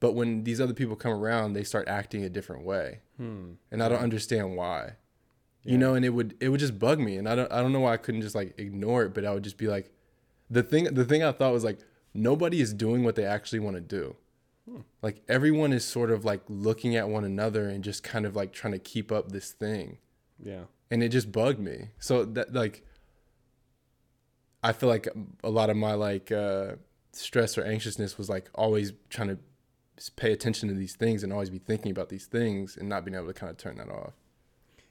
but 0.00 0.12
when 0.14 0.44
these 0.44 0.60
other 0.60 0.74
people 0.74 0.96
come 0.96 1.12
around 1.12 1.52
they 1.52 1.64
start 1.64 1.86
acting 1.88 2.24
a 2.24 2.28
different 2.28 2.64
way 2.64 3.00
Hmm. 3.16 3.52
and 3.70 3.82
i 3.82 3.88
don't 3.88 4.00
understand 4.02 4.56
why 4.56 4.94
Yeah. 5.62 5.72
you 5.72 5.78
know 5.78 5.94
and 5.94 6.04
it 6.04 6.10
would 6.10 6.34
it 6.40 6.48
would 6.48 6.60
just 6.60 6.78
bug 6.78 6.98
me 6.98 7.16
and 7.16 7.28
i 7.28 7.34
don't 7.36 7.50
i 7.52 7.60
don't 7.62 7.72
know 7.72 7.80
why 7.80 7.92
i 7.92 7.96
couldn't 7.96 8.22
just 8.22 8.34
like 8.34 8.54
ignore 8.58 9.04
it 9.04 9.14
but 9.14 9.24
i 9.24 9.32
would 9.32 9.44
just 9.44 9.56
be 9.58 9.68
like 9.68 9.92
the 10.50 10.62
thing 10.62 10.84
the 10.92 11.04
thing 11.04 11.22
i 11.22 11.30
thought 11.32 11.52
was 11.52 11.64
like 11.64 11.78
nobody 12.12 12.60
is 12.60 12.72
doing 12.74 13.04
what 13.04 13.14
they 13.16 13.24
actually 13.24 13.60
want 13.60 13.76
to 13.76 13.80
do 13.80 14.16
Hmm. 14.68 14.80
like 15.02 15.22
everyone 15.28 15.74
is 15.74 15.84
sort 15.84 16.10
of 16.10 16.24
like 16.24 16.40
looking 16.48 16.96
at 16.96 17.06
one 17.10 17.22
another 17.24 17.68
and 17.68 17.84
just 17.84 18.02
kind 18.02 18.24
of 18.24 18.34
like 18.34 18.50
trying 18.54 18.72
to 18.72 18.78
keep 18.78 19.12
up 19.12 19.30
this 19.30 19.52
thing 19.52 19.98
Yeah. 20.42 20.64
and 20.90 21.02
it 21.02 21.10
just 21.10 21.30
bugged 21.30 21.60
me 21.60 21.90
so 21.98 22.24
that 22.24 22.54
like 22.54 22.82
i 24.64 24.72
feel 24.72 24.88
like 24.88 25.06
a 25.44 25.50
lot 25.50 25.70
of 25.70 25.76
my 25.76 25.92
like 25.94 26.32
uh 26.32 26.72
stress 27.12 27.56
or 27.56 27.64
anxiousness 27.64 28.18
was 28.18 28.28
like 28.28 28.50
always 28.56 28.92
trying 29.08 29.28
to 29.28 29.38
pay 30.16 30.32
attention 30.32 30.68
to 30.68 30.74
these 30.74 30.96
things 30.96 31.22
and 31.22 31.32
always 31.32 31.50
be 31.50 31.58
thinking 31.58 31.92
about 31.92 32.08
these 32.08 32.26
things 32.26 32.76
and 32.76 32.88
not 32.88 33.04
being 33.04 33.14
able 33.14 33.28
to 33.28 33.32
kind 33.32 33.50
of 33.50 33.56
turn 33.56 33.76
that 33.76 33.88
off 33.88 34.14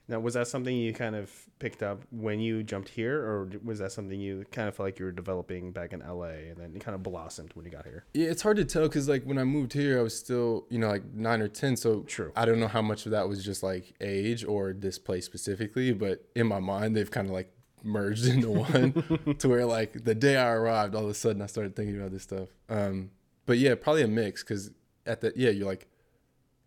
Now, 0.07 0.19
was 0.19 0.33
that 0.35 0.47
something 0.47 0.75
you 0.75 0.93
kind 0.93 1.15
of 1.15 1.31
picked 1.59 1.81
up 1.81 2.03
when 2.11 2.39
you 2.39 2.61
jumped 2.63 2.89
here, 2.89 3.17
or 3.21 3.49
was 3.63 3.79
that 3.79 3.91
something 3.93 4.19
you 4.19 4.43
kind 4.51 4.67
of 4.67 4.75
felt 4.75 4.87
like 4.87 4.99
you 4.99 5.05
were 5.05 5.13
developing 5.13 5.71
back 5.71 5.93
in 5.93 5.99
LA 6.01 6.49
and 6.49 6.57
then 6.57 6.75
it 6.75 6.81
kind 6.85 6.93
of 6.95 7.01
blossomed 7.03 7.51
when 7.55 7.65
you 7.65 7.71
got 7.71 7.85
here? 7.85 8.03
Yeah, 8.13 8.27
it's 8.29 8.41
hard 8.41 8.57
to 8.57 8.65
tell 8.65 8.83
because 8.83 9.07
like 9.07 9.23
when 9.23 9.37
I 9.37 9.45
moved 9.45 9.71
here, 9.73 9.99
I 9.99 10.03
was 10.03 10.17
still 10.17 10.65
you 10.69 10.77
know 10.77 10.89
like 10.89 11.05
nine 11.13 11.41
or 11.41 11.47
ten. 11.47 11.77
So 11.77 12.01
True. 12.01 12.31
I 12.35 12.43
don't 12.45 12.59
know 12.59 12.67
how 12.67 12.81
much 12.81 13.05
of 13.05 13.11
that 13.13 13.29
was 13.29 13.43
just 13.43 13.63
like 13.63 13.93
age 14.01 14.43
or 14.43 14.73
this 14.73 14.99
place 14.99 15.25
specifically, 15.25 15.93
but 15.93 16.25
in 16.35 16.47
my 16.47 16.59
mind, 16.59 16.95
they've 16.97 17.09
kind 17.09 17.27
of 17.27 17.33
like 17.33 17.49
merged 17.83 18.25
into 18.25 18.49
one 18.49 19.35
to 19.39 19.49
where 19.49 19.65
like 19.65 20.03
the 20.05 20.15
day 20.15 20.37
I 20.37 20.49
arrived, 20.51 20.95
all 20.95 21.03
of 21.03 21.09
a 21.09 21.13
sudden 21.13 21.41
I 21.41 21.45
started 21.47 21.75
thinking 21.75 21.97
about 21.99 22.11
this 22.11 22.23
stuff. 22.23 22.49
Um, 22.69 23.11
but 23.45 23.57
yeah, 23.57 23.75
probably 23.75 24.03
a 24.03 24.07
mix 24.07 24.43
because 24.43 24.71
at 25.05 25.21
the 25.21 25.33
yeah 25.35 25.49
you're 25.49 25.65
like 25.67 25.87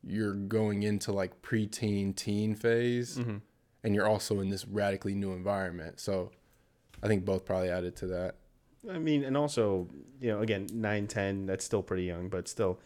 you're 0.05 0.35
going 0.35 0.83
into 0.83 1.11
like 1.13 1.41
preteen 1.43 2.15
teen 2.15 2.55
phase 2.55 3.17
Mm-hmm. 3.19 3.37
and 3.83 3.95
you're 3.95 4.07
also 4.07 4.41
in 4.41 4.51
this 4.51 4.67
radically 4.69 5.15
new 5.15 5.33
environment. 5.33 5.99
So 6.01 6.31
I 7.03 7.09
think 7.09 7.25
both 7.25 7.45
probably 7.45 7.71
added 7.71 7.97
to 7.97 8.07
that. 8.09 8.37
I 8.91 8.99
mean, 8.99 9.25
and 9.25 9.37
also, 9.37 9.89
you 10.21 10.29
know, 10.31 10.41
again, 10.41 10.69
nine, 10.73 11.09
ten, 11.09 11.45
that's 11.47 11.65
still 11.65 11.83
pretty 11.83 12.05
young, 12.05 12.29
but 12.29 12.47
still, 12.47 12.79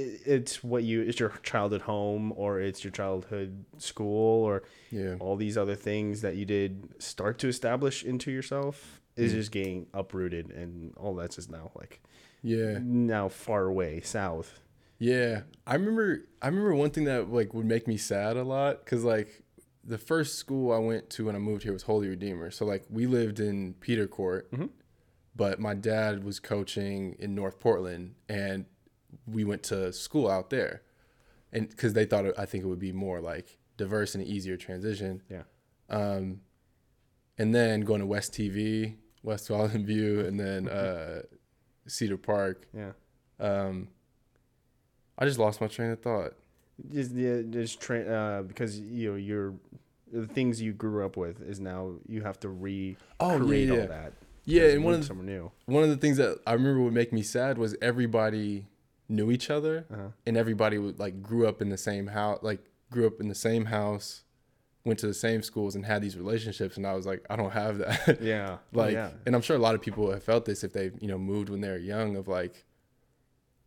it's 0.00 0.62
what 0.62 0.84
you, 0.84 1.02
it's 1.02 1.18
your 1.18 1.32
childhood 1.42 1.82
home 1.82 2.32
or 2.36 2.60
it's 2.60 2.84
your 2.84 2.90
childhood 2.92 3.64
school 3.78 4.44
or 4.44 4.62
Yeah. 4.90 5.16
all 5.18 5.36
these 5.36 5.58
other 5.58 5.74
things 5.74 6.20
that 6.20 6.36
you 6.36 6.44
did 6.44 6.88
start 7.02 7.38
to 7.40 7.48
establish 7.48 8.04
into 8.04 8.30
yourself 8.30 9.00
is 9.16 9.32
Mm. 9.32 9.36
just 9.36 9.50
getting 9.52 9.86
uprooted 9.92 10.50
and 10.52 10.94
all 10.96 11.14
that's 11.14 11.36
just 11.36 11.50
now 11.50 11.72
like 11.74 12.00
Yeah. 12.42 12.78
now 12.82 13.28
far 13.28 13.64
away 13.64 14.00
south. 14.00 14.60
Yeah, 15.00 15.42
I 15.66 15.74
remember. 15.74 16.24
I 16.42 16.48
remember 16.48 16.74
one 16.74 16.90
thing 16.90 17.04
that 17.04 17.30
like 17.30 17.54
would 17.54 17.66
make 17.66 17.86
me 17.86 17.96
sad 17.96 18.36
a 18.36 18.42
lot 18.44 18.84
because 18.84 19.04
like 19.04 19.42
the 19.84 19.98
first 19.98 20.34
school 20.36 20.72
I 20.72 20.78
went 20.78 21.08
to 21.10 21.26
when 21.26 21.34
I 21.36 21.38
moved 21.38 21.62
here 21.62 21.72
was 21.72 21.82
Holy 21.84 22.08
Redeemer. 22.08 22.50
So 22.50 22.64
like 22.66 22.84
we 22.90 23.06
lived 23.06 23.38
in 23.40 23.74
Peter 23.74 24.06
Court, 24.08 24.50
Mhm. 24.50 24.70
but 25.36 25.60
my 25.60 25.74
dad 25.74 26.24
was 26.24 26.40
coaching 26.40 27.14
in 27.20 27.34
North 27.34 27.58
Portland, 27.60 28.14
and 28.28 28.64
we 29.26 29.44
went 29.44 29.62
to 29.64 29.92
school 29.92 30.28
out 30.28 30.50
there, 30.50 30.82
and 31.52 31.68
because 31.68 31.92
they 31.94 32.04
thought 32.04 32.24
it, 32.26 32.34
I 32.38 32.46
think 32.46 32.64
it 32.64 32.66
would 32.66 32.78
be 32.78 32.92
more 32.92 33.20
like 33.20 33.58
diverse 33.76 34.14
and 34.14 34.24
easier 34.24 34.56
transition. 34.56 35.22
Yeah. 35.30 35.42
Um, 35.90 36.40
and 37.38 37.54
then 37.54 37.82
going 37.82 38.00
to 38.00 38.06
West 38.06 38.32
TV, 38.32 38.96
West 39.22 39.48
Tualatin 39.48 39.84
View, 39.84 40.20
and 40.20 40.38
then 40.38 40.68
uh, 40.80 41.22
Cedar 41.86 42.16
Park. 42.16 42.66
Yeah. 42.74 42.92
Um, 43.40 43.88
I 45.18 45.24
just 45.24 45.38
lost 45.38 45.60
my 45.60 45.66
train 45.68 45.90
of 45.90 46.00
thought. 46.00 46.34
Just 46.92 47.12
yeah, 47.12 47.42
just 47.48 47.80
tra- 47.80 48.06
uh, 48.06 48.42
because 48.42 48.78
you 48.78 49.10
know 49.10 49.16
you're 49.16 49.54
the 50.12 50.26
things 50.26 50.62
you 50.62 50.72
grew 50.72 51.04
up 51.04 51.16
with 51.16 51.42
is 51.42 51.60
now 51.60 51.94
you 52.06 52.22
have 52.22 52.38
to 52.40 52.48
re 52.48 52.96
Oh, 53.20 53.32
yeah, 53.32 53.38
create 53.38 53.68
yeah. 53.68 53.74
all 53.80 53.86
that. 53.88 54.12
Yeah, 54.44 54.68
and 54.68 54.82
one 54.84 54.94
of 54.94 55.00
the, 55.00 55.06
somewhere 55.06 55.26
new. 55.26 55.50
one 55.66 55.82
of 55.82 55.90
the 55.90 55.96
things 55.96 56.16
that 56.16 56.38
I 56.46 56.52
remember 56.54 56.80
would 56.82 56.94
make 56.94 57.12
me 57.12 57.22
sad 57.22 57.58
was 57.58 57.76
everybody 57.82 58.66
knew 59.08 59.30
each 59.30 59.48
other, 59.50 59.86
Uh-huh. 59.90 60.08
and 60.26 60.36
everybody 60.36 60.78
would 60.78 60.98
like 60.98 61.22
grew 61.22 61.46
up 61.46 61.62
in 61.62 61.68
the 61.70 61.78
same 61.78 62.08
house, 62.08 62.40
like 62.42 62.70
grew 62.90 63.06
up 63.06 63.20
in 63.20 63.28
the 63.28 63.34
same 63.34 63.66
house, 63.66 64.22
went 64.84 64.98
to 65.00 65.06
the 65.06 65.14
same 65.14 65.42
schools, 65.42 65.74
and 65.74 65.84
had 65.86 66.02
these 66.02 66.16
relationships. 66.16 66.76
And 66.76 66.86
I 66.86 66.94
was 66.94 67.06
like, 67.06 67.24
I 67.30 67.36
don't 67.36 67.52
have 67.52 67.78
that. 67.78 68.18
Yeah, 68.22 68.58
like, 68.72 68.94
yeah, 68.94 69.10
and 69.26 69.34
I'm 69.34 69.42
sure 69.42 69.56
a 69.56 69.60
lot 69.60 69.74
of 69.74 69.80
people 69.80 70.10
have 70.10 70.22
felt 70.22 70.44
this 70.44 70.62
if 70.64 70.72
they 70.72 70.90
you 71.00 71.08
know 71.08 71.18
moved 71.18 71.48
when 71.48 71.60
they 71.60 71.68
were 71.70 71.76
young. 71.78 72.16
Of 72.16 72.28
like, 72.28 72.64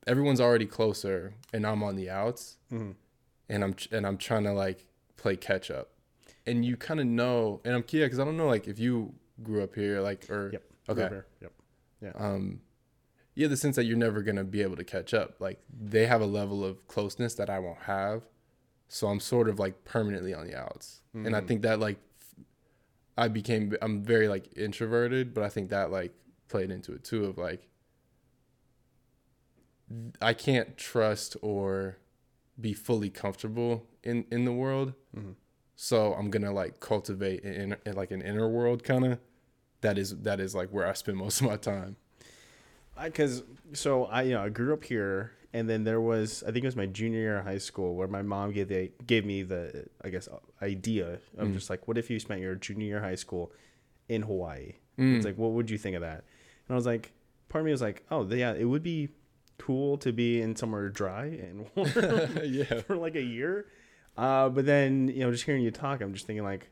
everyone's 0.08 0.42
already 0.42 0.66
closer, 0.66 1.34
and 1.54 1.66
I'm 1.66 1.84
on 1.84 1.96
the 1.96 2.10
outs, 2.10 2.58
Mhm. 2.72 2.96
and 3.50 3.64
I'm 3.64 3.76
and 3.92 4.06
I'm 4.08 4.18
trying 4.18 4.44
to 4.44 4.54
like 4.54 4.86
play 5.18 5.36
catch 5.36 5.70
up, 5.72 5.90
and 6.46 6.64
you 6.66 6.78
kind 6.78 7.00
of 7.00 7.06
know, 7.08 7.62
and 7.66 7.74
I'm 7.76 7.84
yeah, 7.90 8.06
because 8.06 8.20
I 8.20 8.26
don't 8.26 8.38
know 8.38 8.48
like 8.48 8.68
if 8.68 8.80
you 8.80 9.14
grew 9.44 9.64
up 9.64 9.76
here, 9.76 10.02
like 10.02 10.30
or 10.30 10.52
Yep. 10.54 10.64
okay, 10.90 11.04
River, 11.04 11.26
Yep. 11.42 11.52
um 12.20 12.62
yeah 13.42 13.48
the 13.48 13.58
sense 13.58 13.76
that 13.76 13.86
you're 13.86 13.98
never 13.98 14.22
gonna 14.22 14.44
be 14.44 14.62
able 14.62 14.76
to 14.76 14.84
catch 14.84 15.14
up 15.14 15.30
like 15.40 15.60
they 15.94 16.06
have 16.06 16.22
a 16.22 16.26
level 16.26 16.64
of 16.64 16.88
closeness 16.88 17.34
that 17.36 17.50
i 17.50 17.58
won't 17.60 17.84
have 17.98 18.22
so 18.88 19.08
i'm 19.08 19.20
sort 19.20 19.48
of 19.50 19.58
like 19.60 19.84
permanently 19.84 20.34
on 20.34 20.46
the 20.48 20.56
outs 20.56 21.02
and 21.14 21.36
i 21.36 21.42
Mhm. 21.42 21.48
think 21.48 21.62
that 21.64 21.80
like 21.80 21.98
I 23.18 23.28
became 23.28 23.76
i'm 23.82 24.04
very 24.04 24.28
like 24.28 24.46
introverted 24.58 25.34
but 25.34 25.44
i 25.44 25.50
think 25.50 25.70
that 25.70 25.92
like 25.92 26.14
played 26.48 26.70
into 26.72 26.94
it 26.94 27.04
too 27.04 27.26
of 27.26 27.38
like 27.38 27.68
i 30.22 30.34
can't 30.34 30.78
trust 30.78 31.36
or 31.42 31.98
be 32.60 32.74
fully 32.74 33.10
comfortable 33.10 33.88
in 34.04 34.26
in 34.32 34.46
the 34.46 34.54
world 34.54 34.94
Mhm. 35.16 35.36
so 35.76 36.14
i'm 36.14 36.30
gonna 36.30 36.52
like 36.54 36.80
cultivate 36.80 37.42
in, 37.44 37.76
in 37.86 37.96
like 37.96 38.12
an 38.12 38.22
inner 38.22 38.48
world 38.48 38.84
kind 38.84 39.06
of 39.06 39.20
that 39.82 39.98
is 39.98 40.10
that 40.22 40.40
is 40.40 40.54
like 40.56 40.70
where 40.70 40.88
i 40.88 40.94
spend 40.94 41.18
most 41.18 41.42
of 41.42 41.48
my 41.48 41.58
time 41.58 41.96
because 43.06 43.44
so 43.74 44.06
I 44.06 44.24
you 44.24 44.34
know 44.34 44.44
I 44.44 44.50
grew 44.50 44.74
up 44.74 44.84
here, 44.84 45.32
and 45.54 45.70
then 45.70 45.84
there 45.84 46.02
was 46.02 46.44
I 46.44 46.52
think 46.52 46.64
it 46.64 46.68
was 46.68 46.76
my 46.76 46.86
junior 46.88 47.20
year 47.20 47.38
of 47.40 47.46
high 47.46 47.58
school 47.58 47.96
where 47.96 48.08
my 48.08 48.22
mom 48.22 48.52
gave 48.52 48.68
the 48.70 48.92
gave 49.06 49.26
me 49.26 49.44
the 49.44 49.86
I 50.04 50.10
guess 50.10 50.28
idea 50.62 51.20
of 51.38 51.48
Mm. 51.50 51.54
just 51.54 51.70
like 51.70 51.88
what 51.88 51.98
if 51.98 52.10
you 52.10 52.20
spent 52.20 52.42
your 52.42 52.56
junior 52.56 52.86
year 52.88 52.98
of 52.98 53.04
high 53.04 53.16
school 53.16 53.52
in 54.10 54.22
Hawaii? 54.24 54.74
Mm. 54.98 55.18
It's 55.18 55.26
like 55.26 55.38
what 55.38 55.52
would 55.52 55.70
you 55.70 55.78
think 55.78 55.96
of 55.96 56.02
that? 56.02 56.24
And 56.68 56.74
I 56.74 56.76
was 56.76 56.86
like, 56.86 57.12
part 57.50 57.62
of 57.62 57.66
me 57.66 57.72
was 57.72 57.82
like, 57.82 58.04
oh 58.12 58.26
yeah, 58.30 58.54
it 58.54 58.66
would 58.66 58.84
be 58.84 59.10
cool 59.58 59.98
to 60.00 60.12
be 60.12 60.42
in 60.42 60.56
somewhere 60.56 60.90
dry 60.90 61.26
and 61.26 61.66
warm 61.76 62.32
yeah 62.44 62.82
for 62.82 62.98
like 62.98 63.16
a 63.16 63.22
year. 63.22 63.68
Uh, 64.18 64.50
but 64.50 64.66
then 64.66 65.08
you 65.08 65.20
know 65.20 65.32
just 65.32 65.44
hearing 65.46 65.64
you 65.64 65.72
talk, 65.72 66.02
I'm 66.02 66.14
just 66.14 66.28
thinking 66.28 66.44
like, 66.44 66.70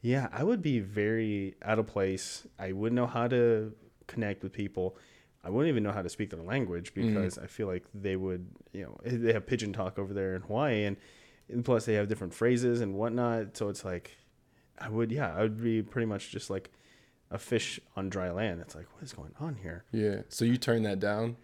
yeah, 0.00 0.28
I 0.32 0.42
would 0.42 0.62
be 0.62 0.80
very 0.80 1.54
out 1.62 1.78
of 1.78 1.86
place. 1.86 2.46
I 2.58 2.72
wouldn't 2.72 2.96
know 2.96 3.06
how 3.06 3.28
to 3.28 3.72
connect 4.08 4.42
with 4.42 4.52
people. 4.52 4.96
I 5.44 5.50
wouldn't 5.50 5.68
even 5.70 5.82
know 5.82 5.92
how 5.92 6.02
to 6.02 6.08
speak 6.08 6.30
their 6.30 6.42
language 6.42 6.94
because 6.94 7.36
I 7.36 7.46
feel 7.46 7.66
like 7.66 7.84
they 7.94 8.16
would, 8.16 8.46
you 8.72 8.84
know, 8.84 8.96
they 9.04 9.32
have 9.32 9.46
pidgin 9.46 9.72
talk 9.72 9.98
over 9.98 10.14
there 10.14 10.36
in 10.36 10.42
Hawaii, 10.42 10.84
and, 10.84 10.96
and 11.48 11.64
plus 11.64 11.84
they 11.84 11.94
have 11.94 12.08
different 12.08 12.32
phrases 12.32 12.80
and 12.80 12.94
whatnot. 12.94 13.56
So 13.56 13.68
it's 13.68 13.84
like, 13.84 14.16
I 14.78 14.88
would, 14.88 15.10
yeah, 15.10 15.34
I 15.34 15.42
would 15.42 15.60
be 15.62 15.82
pretty 15.82 16.06
much 16.06 16.30
just 16.30 16.48
like 16.48 16.70
a 17.30 17.38
fish 17.38 17.80
on 17.96 18.08
dry 18.08 18.30
land. 18.30 18.60
It's 18.60 18.74
like, 18.76 18.86
what 18.94 19.02
is 19.02 19.12
going 19.12 19.34
on 19.40 19.56
here? 19.62 19.84
yeah 19.92 20.22
so 20.28 20.44
you 20.44 20.56
turn 20.58 20.82
that 20.84 21.00
down 21.00 21.36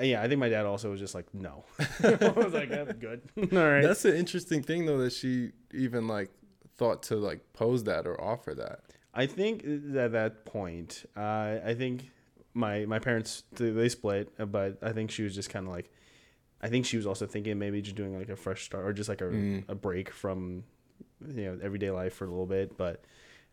Yeah, 0.00 0.22
I 0.22 0.28
think 0.28 0.38
my 0.38 0.48
dad 0.48 0.66
also 0.66 0.90
was 0.90 1.00
just 1.00 1.14
like, 1.14 1.26
no. 1.34 1.64
I 2.04 2.28
was 2.36 2.52
like, 2.52 2.68
that's 2.68 2.92
good. 2.92 3.22
All 3.36 3.58
right. 3.58 3.82
that's 3.82 4.04
an 4.04 4.14
interesting 4.14 4.62
thing 4.62 4.86
though 4.86 4.98
that 4.98 5.12
she 5.12 5.50
even 5.72 6.06
like 6.06 6.30
thought 6.76 7.02
to 7.04 7.16
like 7.16 7.40
pose 7.54 7.84
that 7.84 8.06
or 8.06 8.20
offer 8.20 8.54
that 8.54 8.80
I 9.14 9.26
think 9.26 9.64
at 9.64 10.12
that 10.12 10.44
point, 10.46 11.04
uh, 11.16 11.58
I 11.64 11.74
think 11.76 12.10
my 12.54 12.84
my 12.86 12.98
parents 12.98 13.44
they 13.52 13.88
split, 13.88 14.30
but 14.50 14.78
I 14.82 14.92
think 14.92 15.10
she 15.10 15.22
was 15.22 15.34
just 15.34 15.50
kind 15.50 15.66
of 15.66 15.72
like, 15.72 15.90
I 16.60 16.68
think 16.68 16.86
she 16.86 16.96
was 16.96 17.06
also 17.06 17.26
thinking 17.26 17.58
maybe 17.58 17.80
just 17.82 17.96
doing 17.96 18.18
like 18.18 18.28
a 18.28 18.36
fresh 18.36 18.64
start 18.64 18.84
or 18.86 18.92
just 18.92 19.08
like 19.08 19.20
a, 19.20 19.24
Mm. 19.24 19.64
a 19.68 19.74
break 19.74 20.10
from, 20.10 20.64
you 21.26 21.44
know, 21.46 21.58
everyday 21.62 21.90
life 21.90 22.14
for 22.14 22.24
a 22.26 22.28
little 22.30 22.46
bit. 22.46 22.76
But 22.76 23.02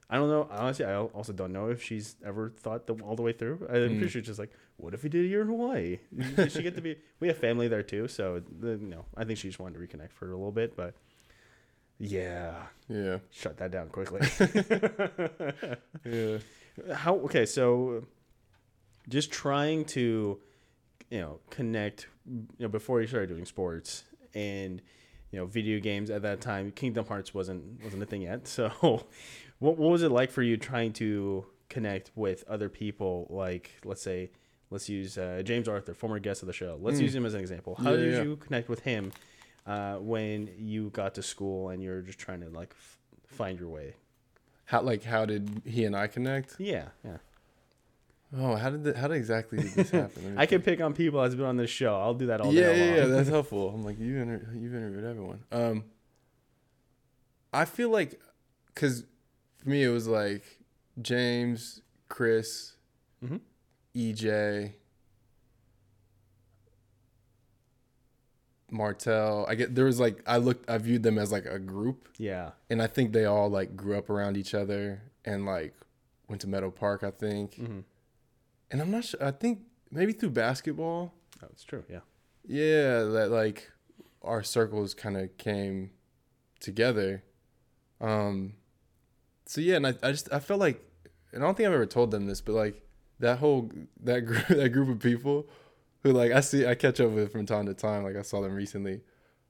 I 0.09 0.15
don't 0.17 0.29
know. 0.29 0.47
Honestly, 0.51 0.85
I 0.85 0.95
also 0.97 1.33
don't 1.33 1.53
know 1.53 1.69
if 1.69 1.81
she's 1.83 2.15
ever 2.25 2.49
thought 2.57 2.87
the, 2.87 2.95
all 2.95 3.15
the 3.15 3.21
way 3.21 3.31
through. 3.31 3.65
I'm 3.69 3.75
Mm. 3.75 3.97
pretty 3.97 4.09
sure 4.09 4.21
just 4.21 4.39
like, 4.39 4.51
what 4.77 4.93
if 4.93 5.03
we 5.03 5.09
did 5.09 5.25
a 5.25 5.27
year 5.27 5.41
in 5.41 5.47
Hawaii? 5.47 5.99
Did 6.35 6.51
she 6.51 6.63
get 6.63 6.75
to 6.75 6.81
be? 6.81 6.97
We 7.19 7.27
have 7.27 7.37
family 7.37 7.67
there 7.67 7.83
too, 7.83 8.07
so 8.07 8.41
the, 8.59 8.71
you 8.71 8.87
know, 8.87 9.05
I 9.15 9.23
think 9.25 9.37
she 9.39 9.47
just 9.49 9.59
wanted 9.59 9.77
to 9.79 9.85
reconnect 9.97 10.11
for 10.13 10.25
a 10.27 10.35
little 10.35 10.51
bit, 10.51 10.75
but. 10.75 10.93
Yeah, 12.01 12.55
yeah 12.87 13.17
shut 13.29 13.57
that 13.57 13.71
down 13.71 13.89
quickly. 13.89 14.21
yeah 16.05 16.37
how 16.93 17.15
okay 17.17 17.45
so 17.45 18.05
just 19.07 19.31
trying 19.31 19.85
to 19.85 20.39
you 21.09 21.19
know 21.19 21.39
connect 21.49 22.07
you 22.29 22.45
know 22.59 22.67
before 22.67 23.01
you 23.01 23.07
started 23.07 23.29
doing 23.29 23.45
sports 23.45 24.03
and 24.35 24.81
you 25.31 25.39
know 25.39 25.45
video 25.45 25.79
games 25.79 26.09
at 26.09 26.21
that 26.21 26.41
time 26.41 26.71
kingdom 26.71 27.05
hearts 27.05 27.33
wasn't 27.33 27.81
wasn't 27.83 28.01
a 28.03 28.05
thing 28.05 28.21
yet. 28.23 28.47
So 28.47 28.69
what, 29.59 29.77
what 29.77 29.89
was 29.91 30.03
it 30.03 30.11
like 30.11 30.31
for 30.31 30.41
you 30.41 30.55
trying 30.57 30.93
to 30.93 31.45
connect 31.69 32.11
with 32.15 32.43
other 32.47 32.69
people? 32.69 33.27
Like 33.29 33.71
let's 33.85 34.01
say 34.01 34.31
let's 34.71 34.87
use 34.87 35.17
uh, 35.17 35.41
james 35.43 35.67
arthur 35.67 35.93
former 35.93 36.19
guest 36.19 36.43
of 36.43 36.47
the 36.47 36.53
show. 36.53 36.77
Let's 36.81 36.99
Mm. 36.99 37.03
use 37.03 37.15
him 37.15 37.25
as 37.25 37.33
an 37.33 37.41
example. 37.41 37.75
How 37.75 37.91
Yeah, 37.91 37.97
did 37.97 38.13
yeah. 38.13 38.23
you 38.23 38.35
connect 38.37 38.69
with 38.69 38.81
him 38.81 39.11
uh, 39.65 39.95
when 39.95 40.49
you 40.57 40.89
got 40.91 41.15
to 41.15 41.23
school 41.23 41.69
and 41.69 41.81
you're 41.83 42.01
just 42.01 42.19
trying 42.19 42.41
to 42.41 42.49
like 42.49 42.71
f- 42.71 42.97
find 43.27 43.59
your 43.59 43.69
way? 43.69 43.95
How 44.65 44.81
like 44.81 45.03
how 45.03 45.25
did 45.25 45.61
he 45.65 45.85
and 45.85 45.95
i 45.95 46.05
connect? 46.07 46.55
Yeah 46.59 46.89
yeah 47.03 47.17
oh 48.37 48.55
how 48.55 48.69
did 48.69 48.83
that, 48.83 48.95
how 48.95 49.07
did 49.07 49.17
exactly 49.17 49.57
did 49.59 49.71
this 49.73 49.89
happen? 50.01 50.35
I 50.37 50.45
can 50.45 50.61
pick 50.61 50.81
on 50.81 50.93
people 50.93 51.21
that's 51.21 51.35
been 51.35 51.45
on 51.45 51.57
this 51.57 51.69
show. 51.69 51.95
I'll 51.95 52.13
do 52.13 52.27
that 52.27 52.41
all 52.41 52.53
yeah 52.53 52.61
day 52.73 52.87
yeah, 52.89 52.95
yeah 53.01 53.05
that's 53.05 53.29
helpful. 53.37 53.69
I'm 53.69 53.83
like 53.83 53.99
you 53.99 54.17
inter- 54.17 54.49
you've 54.53 54.73
interviewed 54.75 55.03
everyone. 55.05 55.43
Um 55.51 55.83
i 57.51 57.65
feel 57.65 57.89
like 57.89 58.19
because 58.67 59.05
for 59.57 59.69
me 59.69 59.83
it 59.83 59.89
was 59.89 60.07
like 60.07 60.43
james 61.01 61.81
chris 62.07 62.75
Mhm. 63.25 63.39
ej 63.95 64.73
martell. 68.71 69.45
I 69.47 69.55
get 69.55 69.73
there 69.75 69.85
was 69.85 69.99
like 69.99 70.21
i 70.27 70.37
looked 70.37 70.69
i 70.69 70.77
viewed 70.77 71.03
them 71.03 71.17
as 71.17 71.31
like 71.31 71.45
a 71.45 71.57
group. 71.59 72.07
Yeah. 72.17 72.51
and 72.69 72.81
i 72.81 72.87
think 72.87 73.13
they 73.13 73.25
all 73.25 73.49
like 73.49 73.75
grew 73.75 73.97
up 73.97 74.09
around 74.09 74.37
each 74.37 74.53
other 74.53 75.01
and 75.25 75.45
like 75.45 75.73
went 76.27 76.41
to 76.41 76.47
meadow 76.47 76.69
park 76.69 77.03
i 77.03 77.09
think. 77.11 77.55
Hmm 77.55 77.79
and 78.71 78.81
i'm 78.81 78.91
not 78.91 79.03
sure 79.03 79.21
i 79.23 79.31
think 79.31 79.59
maybe 79.91 80.13
through 80.13 80.29
basketball 80.29 81.13
That's 81.41 81.63
true. 81.63 81.83
Yeah. 81.89 81.99
yeah 82.45 83.03
that 83.03 83.29
like 83.31 83.69
our 84.21 84.43
circles 84.43 84.93
kind 84.93 85.17
of 85.17 85.37
came 85.37 85.91
together 86.59 87.23
um 88.01 88.53
so 89.45 89.61
yeah 89.61 89.75
and 89.77 89.87
I, 89.87 89.93
I 90.03 90.11
just 90.11 90.31
i 90.31 90.39
felt 90.39 90.59
like 90.59 90.83
and 91.31 91.43
i 91.43 91.45
don't 91.45 91.55
think 91.55 91.67
i've 91.67 91.73
ever 91.73 91.85
told 91.85 92.11
them 92.11 92.27
this 92.27 92.41
but 92.41 92.53
like 92.53 92.81
that 93.19 93.39
whole 93.39 93.71
that 94.03 94.21
group 94.21 94.47
that 94.49 94.69
group 94.69 94.89
of 94.89 94.99
people 94.99 95.47
who 96.03 96.11
like 96.11 96.31
i 96.31 96.39
see 96.41 96.65
i 96.67 96.75
catch 96.75 96.99
up 96.99 97.11
with 97.11 97.31
from 97.31 97.45
time 97.45 97.65
to 97.65 97.73
time 97.73 98.03
like 98.03 98.15
i 98.15 98.21
saw 98.21 98.41
them 98.41 98.53
recently 98.53 99.01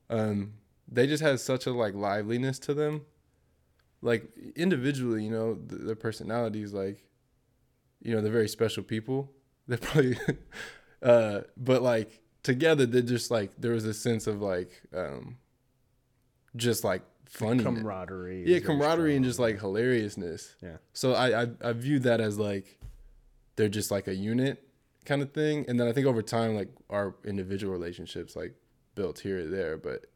um 0.10 0.54
they 0.92 1.06
just 1.06 1.22
had 1.22 1.40
such 1.40 1.68
a 1.68 1.72
like 1.72 1.94
liveliness 1.94 2.58
to 2.60 2.74
them 2.74 3.02
like 4.02 4.28
individually 4.56 5.24
you 5.24 5.30
know 5.32 5.56
th- 5.56 5.82
their 5.84 5.96
personalities 5.96 6.74
like 6.74 7.04
you 8.02 8.14
know 8.16 8.22
they're 8.22 8.32
very 8.32 8.48
special 8.50 8.84
people. 8.84 9.32
They're 9.68 9.78
probably, 9.88 10.18
uh, 11.04 11.42
but 11.58 11.82
like 11.82 12.22
together 12.44 12.86
they're 12.86 13.02
just 13.02 13.30
like 13.32 13.52
there 13.58 13.72
was 13.74 13.86
a 13.86 13.94
sense 13.94 14.26
of 14.28 14.42
like, 14.42 14.72
um, 14.96 15.38
just 16.56 16.84
like 16.84 17.02
funny 17.26 17.64
camaraderie. 17.64 18.44
yeah 18.48 18.60
camaraderie 18.60 19.16
and 19.16 19.24
just 19.24 19.38
like 19.38 19.60
hilariousness 19.60 20.56
Yeah. 20.64 20.78
so 20.94 21.14
I, 21.14 21.44
I 21.44 21.48
i 21.64 21.74
viewed 21.74 22.02
that 22.04 22.20
as 22.20 22.40
like 22.40 22.80
they're 23.56 23.70
just 23.70 23.92
like 23.92 24.08
a 24.08 24.16
unit 24.16 24.68
kind 25.06 25.22
of 25.22 25.32
thing 25.32 25.64
and 25.68 25.80
then 25.80 25.88
i 25.88 25.92
think 25.94 26.08
over 26.08 26.24
time 26.24 26.56
like 26.56 26.70
our 26.90 27.14
individual 27.24 27.72
relationships 27.72 28.36
like 28.36 28.56
built 28.96 29.20
here 29.20 29.42
or 29.42 29.44
there 29.46 29.78
but 29.78 30.08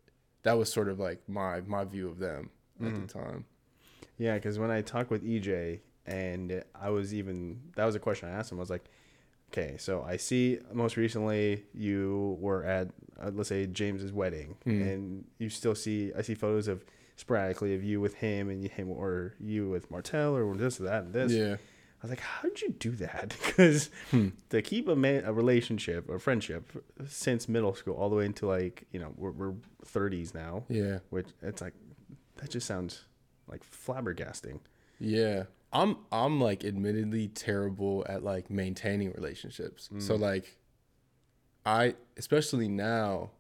that 0.42 0.54
was 0.58 0.74
sort 0.74 0.90
of 0.90 1.00
like 1.00 1.20
my 1.30 1.62
my 1.68 1.84
view 1.84 2.10
of 2.10 2.18
them 2.18 2.50
at 2.84 2.96
the 2.96 3.06
time 3.08 3.46
Yeah, 4.18 4.34
because 4.34 4.58
when 4.58 4.72
I 4.72 4.82
talk 4.82 5.12
with 5.12 5.24
EJ, 5.24 5.82
and 6.06 6.64
I 6.80 6.90
was 6.90 7.14
even 7.14 7.60
that 7.76 7.86
was 7.86 7.96
a 7.96 8.00
question 8.00 8.30
I 8.30 8.34
asked 8.34 8.52
him. 8.52 8.58
I 8.60 8.62
was 8.62 8.70
like, 8.70 8.86
okay, 9.52 9.76
so 9.78 10.04
I 10.04 10.18
see 10.18 10.60
most 10.74 10.98
recently 10.98 11.64
you 11.74 12.38
were 12.40 12.64
at 12.66 12.90
uh, 13.22 13.32
let's 13.34 13.50
say 13.50 13.66
James's 13.68 14.12
wedding, 14.12 14.56
Hmm. 14.64 14.82
and 14.82 15.26
you 15.40 15.50
still 15.50 15.76
see 15.76 16.12
I 16.18 16.22
see 16.22 16.36
photos 16.36 16.68
of 16.68 16.84
sporadically 17.16 17.76
of 17.76 17.84
you 17.84 18.02
with 18.02 18.16
him 18.16 18.50
and 18.50 18.68
him 18.68 18.90
or 18.90 19.36
you 19.40 19.70
with 19.70 19.90
Martell 19.92 20.36
or 20.36 20.56
this 20.56 20.80
or 20.80 20.84
that 20.86 21.04
and 21.04 21.14
this. 21.14 21.32
yeah 21.32 21.56
I 21.56 22.06
was 22.06 22.10
like, 22.10 22.20
how 22.20 22.42
did 22.50 22.62
you 22.62 22.70
do 22.72 22.92
that? 22.98 23.34
Because 23.46 23.90
Hmm. 24.12 24.30
to 24.50 24.62
keep 24.62 24.90
a, 24.90 24.96
ma- 24.96 25.22
a 25.24 25.32
relationship 25.32 26.10
or 26.10 26.20
friendship 26.20 26.70
since 27.08 27.48
middle 27.48 27.74
school 27.76 27.94
all 27.96 28.10
the 28.10 28.16
way 28.18 28.26
into 28.26 28.46
like 28.48 28.84
you 28.92 29.00
know 29.00 29.14
we're, 29.16 29.32
we're 29.32 29.54
30s 29.86 30.34
now, 30.34 30.64
yeah 30.70 31.00
which 31.12 31.28
it's 31.42 31.62
like 31.62 31.74
that 32.38 32.50
just 32.50 32.68
sounds 32.68 33.06
like 33.48 33.62
flabbergasting. 33.64 34.60
Yeah. 35.00 35.44
I'm 35.74 35.98
I'm 36.12 36.40
like 36.40 36.64
admittedly 36.64 37.28
terrible 37.30 38.06
at 38.08 38.24
like 38.24 38.50
maintaining 38.50 39.12
relationships. 39.14 39.90
So 40.00 40.16
like 40.16 40.58
I 41.66 41.96
especially 42.18 42.68
now 42.68 43.32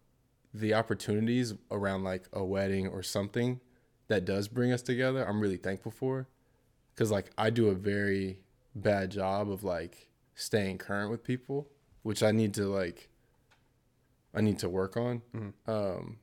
the 0.54 0.74
opportunities 0.74 1.54
around 1.72 2.04
like 2.04 2.28
a 2.34 2.44
wedding 2.44 2.88
or 2.88 3.04
something 3.04 3.60
that 4.08 4.26
does 4.26 4.48
bring 4.48 4.72
us 4.72 4.82
together, 4.82 5.28
I'm 5.28 5.40
really 5.40 5.58
thankful 5.58 5.92
for 5.92 6.28
cuz 6.96 7.12
like 7.12 7.32
I 7.38 7.50
do 7.50 7.68
a 7.70 7.76
very 7.76 8.40
bad 8.76 9.12
job 9.12 9.50
of 9.50 9.64
like 9.64 10.10
staying 10.36 10.78
current 10.80 11.12
with 11.12 11.24
people, 11.24 11.68
which 12.02 12.24
I 12.24 12.32
need 12.32 12.54
to 12.56 12.66
like 12.68 13.10
I 14.34 14.42
need 14.42 14.58
to 14.60 14.70
work 14.70 14.98
on. 14.98 15.22
Um 15.68 16.18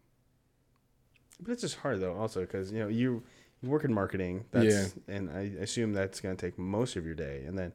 But 1.41 1.53
it's 1.53 1.63
just 1.63 1.77
hard 1.77 2.01
though, 2.01 2.15
also 2.17 2.41
because 2.41 2.73
you 2.73 2.79
know 2.81 2.89
you 2.89 3.23
you 3.63 3.69
work 3.69 3.85
in 3.85 3.93
marketing. 3.93 4.45
That's, 4.51 4.95
and 5.09 5.31
I 5.31 5.53
assume 5.61 5.93
that's 5.93 6.21
going 6.21 6.37
to 6.37 6.47
take 6.47 6.59
most 6.59 6.97
of 6.97 7.05
your 7.05 7.15
day. 7.15 7.45
And 7.47 7.59
then, 7.59 7.73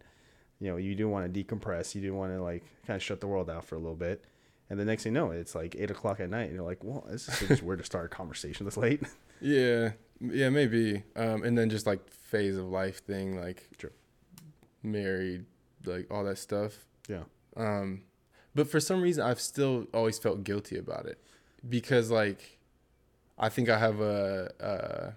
you 0.60 0.72
know, 0.72 0.78
you 0.78 0.96
do 0.96 1.08
want 1.08 1.32
to 1.32 1.44
decompress. 1.44 1.94
You 1.96 2.02
do 2.02 2.14
want 2.14 2.34
to 2.34 2.42
like 2.42 2.64
kind 2.88 2.96
of 2.96 3.04
shut 3.04 3.22
the 3.22 3.28
world 3.28 3.50
out 3.50 3.66
for 3.66 3.76
a 3.76 3.80
little 3.80 3.96
bit. 3.96 4.24
And 4.70 4.80
the 4.80 4.86
next 4.86 5.04
thing 5.04 5.14
you 5.14 5.22
know, 5.22 5.32
it's 5.32 5.54
like 5.54 5.76
eight 5.78 5.92
o'clock 5.92 6.20
at 6.20 6.30
night, 6.30 6.46
and 6.46 6.56
you're 6.56 6.64
like, 6.64 6.84
"Well, 6.84 7.06
this 7.08 7.30
is 7.30 7.48
just 7.48 7.62
weird 7.64 7.78
to 7.80 7.86
start 7.86 8.06
a 8.06 8.10
conversation 8.10 8.66
this 8.66 8.78
late." 8.78 9.02
Yeah, 9.42 9.92
yeah, 10.22 10.50
maybe. 10.50 11.04
Um, 11.18 11.44
and 11.44 11.58
then 11.58 11.70
just 11.70 11.86
like 11.86 12.10
phase 12.10 12.58
of 12.58 12.66
life 12.66 13.04
thing, 13.06 13.36
like 13.36 13.70
True. 13.78 13.92
married, 14.82 15.46
like 15.86 16.08
all 16.10 16.24
that 16.24 16.38
stuff. 16.38 16.86
Yeah. 17.10 17.24
Um, 17.58 18.04
but 18.56 18.70
for 18.70 18.80
some 18.80 19.02
reason, 19.02 19.24
I've 19.24 19.42
still 19.42 19.88
always 19.94 20.18
felt 20.18 20.46
guilty 20.46 20.78
about 20.78 21.06
it 21.06 21.22
because, 21.68 22.10
like, 22.10 22.60
I 23.38 23.50
think 23.50 23.68
I 23.68 23.78
have 23.78 24.00
a, 24.00 24.54
a 24.62 25.14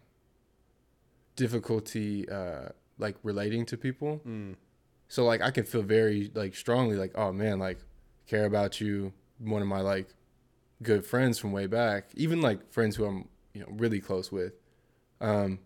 difficulty, 1.39 2.29
uh, 2.29 2.69
like 2.99 3.17
relating 3.23 3.65
to 3.67 3.77
people. 3.79 4.21
Mm. 4.27 4.57
So 5.09 5.25
like, 5.25 5.41
I 5.41 5.51
can 5.51 5.65
feel 5.65 5.83
very 5.83 6.31
like 6.35 6.55
strongly, 6.55 6.97
like, 6.97 7.13
oh 7.15 7.33
man, 7.33 7.59
like, 7.59 7.79
care 8.27 8.45
about 8.45 8.81
you. 8.81 9.13
One 9.39 9.63
of 9.63 9.69
my 9.69 9.81
like 9.81 10.09
good 10.83 11.07
friends 11.07 11.39
from 11.39 11.53
way 11.53 11.67
back, 11.67 12.11
even 12.15 12.41
like 12.43 12.71
friends 12.73 12.97
who 12.97 13.05
I'm 13.07 13.29
you 13.55 13.61
know 13.63 13.69
really 13.71 14.01
close 14.01 14.31
with. 14.33 14.53
Um, 15.21 15.61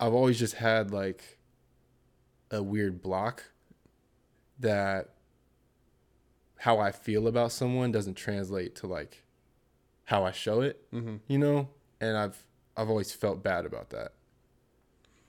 I've 0.00 0.14
always 0.14 0.38
just 0.38 0.54
had 0.54 0.90
like 0.90 1.38
a 2.50 2.62
weird 2.62 3.02
block 3.02 3.44
that 4.58 5.10
how 6.58 6.78
I 6.78 6.90
feel 6.90 7.26
about 7.26 7.52
someone 7.52 7.92
doesn't 7.92 8.14
translate 8.14 8.74
to 8.76 8.86
like 8.86 9.22
how 10.04 10.24
I 10.24 10.32
show 10.32 10.62
it, 10.62 10.90
Mm-hmm. 10.92 11.16
you 11.28 11.38
know, 11.38 11.68
and 12.00 12.16
I've 12.16 12.42
I've 12.76 12.88
always 12.88 13.12
felt 13.12 13.42
bad 13.42 13.66
about 13.66 13.90
that. 13.90 14.12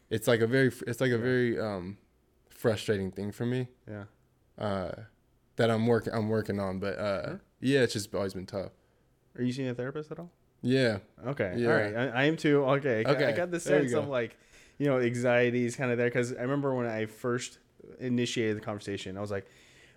It's 0.10 0.28
like 0.28 0.40
a 0.42 0.48
very 0.48 0.72
it's 0.88 1.02
like 1.02 1.12
a 1.12 1.18
very 1.18 1.60
um 1.60 1.98
frustrating 2.50 3.12
thing 3.12 3.32
for 3.32 3.46
me 3.46 3.68
Yeah. 3.90 4.06
uh 4.58 4.92
that 5.58 5.70
I'm 5.70 5.86
working 5.88 6.14
I'm 6.14 6.30
working 6.30 6.60
on, 6.60 6.80
but 6.80 6.98
uh 6.98 7.26
Sure. 7.28 7.42
yeah, 7.62 7.80
it's 7.82 7.94
just 7.94 8.14
always 8.16 8.34
been 8.34 8.46
tough. 8.46 8.72
Are 9.38 9.44
you 9.44 9.52
seeing 9.52 9.70
a 9.70 9.74
therapist 9.76 10.12
at 10.12 10.20
all? 10.20 10.32
Yeah. 10.62 11.00
Okay. 11.26 11.54
Yeah. 11.58 11.68
All 11.70 11.76
right. 11.76 11.96
I, 11.96 12.08
I 12.08 12.24
am 12.26 12.36
too. 12.38 12.64
Okay. 12.66 13.00
I 13.02 13.04
got- 13.04 13.24
I 13.24 13.32
got 13.32 13.52
the 13.52 13.60
sense 13.60 13.94
of 13.94 14.08
like, 14.08 14.36
you 14.80 14.88
know, 14.88 15.00
anxiety 15.00 15.66
is 15.66 15.76
kind 15.76 15.92
of 15.92 15.98
there 15.98 16.08
because 16.08 16.34
I 16.34 16.42
remember 16.42 16.74
when 16.74 16.88
I 16.88 17.06
first 17.06 17.60
initiated 18.00 18.58
the 18.58 18.62
conversation, 18.62 19.18
I 19.18 19.22
was 19.22 19.30
like, 19.32 19.46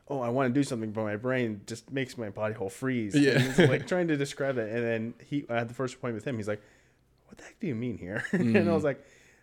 "Oh, 0.09 0.20
I 0.20 0.29
want 0.29 0.53
to 0.53 0.59
do 0.59 0.62
something," 0.62 0.90
but 0.92 1.03
my 1.05 1.16
brain 1.16 1.62
just 1.66 1.90
makes 1.90 2.16
my 2.18 2.29
body 2.31 2.55
whole 2.55 2.68
freeze. 2.68 3.14
Yeah. 3.14 3.55
Like 3.59 3.87
trying 3.92 4.09
to 4.09 4.16
describe 4.16 4.59
it, 4.59 4.70
and 4.75 4.85
then 4.85 5.14
he, 5.25 5.44
I 5.49 5.55
had 5.59 5.68
the 5.68 5.75
first 5.75 5.94
appointment 5.96 6.23
with 6.23 6.29
him. 6.29 6.37
He's 6.37 6.49
like, 6.49 6.62
"What 7.27 7.38
the 7.38 7.44
heck 7.44 7.59
do 7.61 7.66
you 7.66 7.75
mean 7.75 7.96
here?" 7.99 8.25
and 8.33 8.57
I 8.57 8.61
Mm. 8.61 8.75
was 8.75 8.85
like, 8.85 9.03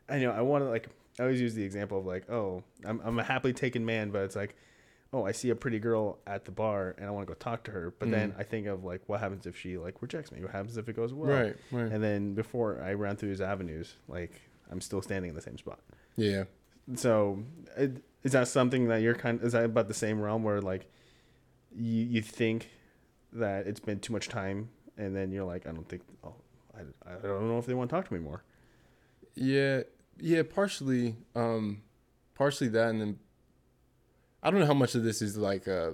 "I 0.09 0.19
know. 0.19 0.31
I 0.31 0.41
want 0.41 0.63
to 0.63 0.69
like." 0.69 0.87
I 1.19 1.23
always 1.23 1.41
use 1.41 1.55
the 1.55 1.63
example 1.63 1.97
of 1.99 2.05
like, 2.05 2.29
"Oh, 2.29 2.63
I'm 2.85 3.01
I'm 3.03 3.17
a 3.19 3.23
happily 3.23 3.53
taken 3.53 3.85
man," 3.85 4.11
but 4.11 4.23
it's 4.23 4.35
like. 4.35 4.55
Oh, 5.13 5.25
I 5.25 5.31
see 5.31 5.49
a 5.51 5.55
pretty 5.55 5.79
girl 5.79 6.17
at 6.27 6.43
the 6.43 6.51
bar 6.51 6.93
and 6.97 7.07
I 7.07 7.11
want 7.11 7.25
to 7.25 7.33
go 7.33 7.37
talk 7.39 7.63
to 7.63 7.71
her. 7.71 7.93
But 7.97 8.11
then 8.11 8.33
Mm. 8.33 8.39
I 8.39 8.43
think 8.43 8.67
of 8.67 8.83
like, 8.83 9.01
what 9.07 9.21
happens 9.21 9.47
if 9.47 9.55
she 9.57 9.77
like 9.77 10.01
rejects 10.01 10.33
me? 10.33 10.41
What 10.41 10.51
happens 10.51 10.75
if 10.75 10.89
it 10.89 10.97
goes 10.97 11.13
well? 11.13 11.31
right, 11.31 11.55
right. 11.71 11.89
And 11.89 12.03
then 12.03 12.33
before 12.33 12.81
I 12.83 12.91
ran 12.91 13.15
through 13.15 13.29
these 13.29 13.39
avenues, 13.39 13.95
like 14.09 14.41
I'm 14.69 14.81
still 14.81 15.01
standing 15.01 15.29
in 15.29 15.35
the 15.35 15.41
same 15.41 15.57
spot. 15.57 15.79
yeah. 16.17 16.43
So 16.95 17.39
it, 17.77 18.03
is 18.25 18.33
that 18.33 18.49
something 18.49 18.89
that 18.89 18.97
you're 19.01 19.15
kind? 19.15 19.41
Is 19.41 19.53
that 19.53 19.63
about 19.63 19.87
the 19.87 19.93
same 19.93 20.19
realm 20.19 20.43
where 20.43 20.59
like 20.61 20.91
you 21.73 22.03
you 22.03 22.21
think 22.21 22.69
that 23.31 23.65
it's 23.65 23.79
been 23.79 24.01
too 24.01 24.11
much 24.11 24.27
time, 24.27 24.67
and 24.97 25.15
then 25.15 25.31
you're 25.31 25.45
like, 25.45 25.65
I 25.67 25.71
don't 25.71 25.87
think. 25.87 26.01
Oh, 26.21 26.35
I, 26.77 26.81
I 27.09 27.13
don't 27.25 27.47
know 27.47 27.59
if 27.59 27.65
they 27.65 27.73
want 27.73 27.89
to 27.89 27.95
talk 27.95 28.09
to 28.09 28.13
me 28.13 28.19
more. 28.19 28.43
Yeah, 29.35 29.83
yeah, 30.19 30.43
partially, 30.43 31.15
um, 31.35 31.81
partially 32.35 32.67
that, 32.69 32.89
and 32.89 33.01
then 33.01 33.19
I 34.43 34.51
don't 34.51 34.59
know 34.59 34.65
how 34.65 34.73
much 34.73 34.95
of 34.95 35.03
this 35.03 35.21
is 35.21 35.37
like 35.37 35.67
uh, 35.67 35.91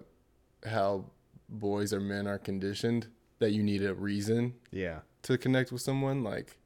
how 0.65 1.05
boys 1.49 1.93
or 1.93 1.99
men 1.99 2.27
are 2.27 2.39
conditioned 2.39 3.07
that 3.39 3.51
you 3.51 3.63
need 3.63 3.83
a 3.83 3.93
reason 3.93 4.53
Yeah. 4.71 4.99
to 5.23 5.37
connect 5.37 5.71
with 5.71 5.81
someone. 5.81 6.23
Like, 6.23 6.57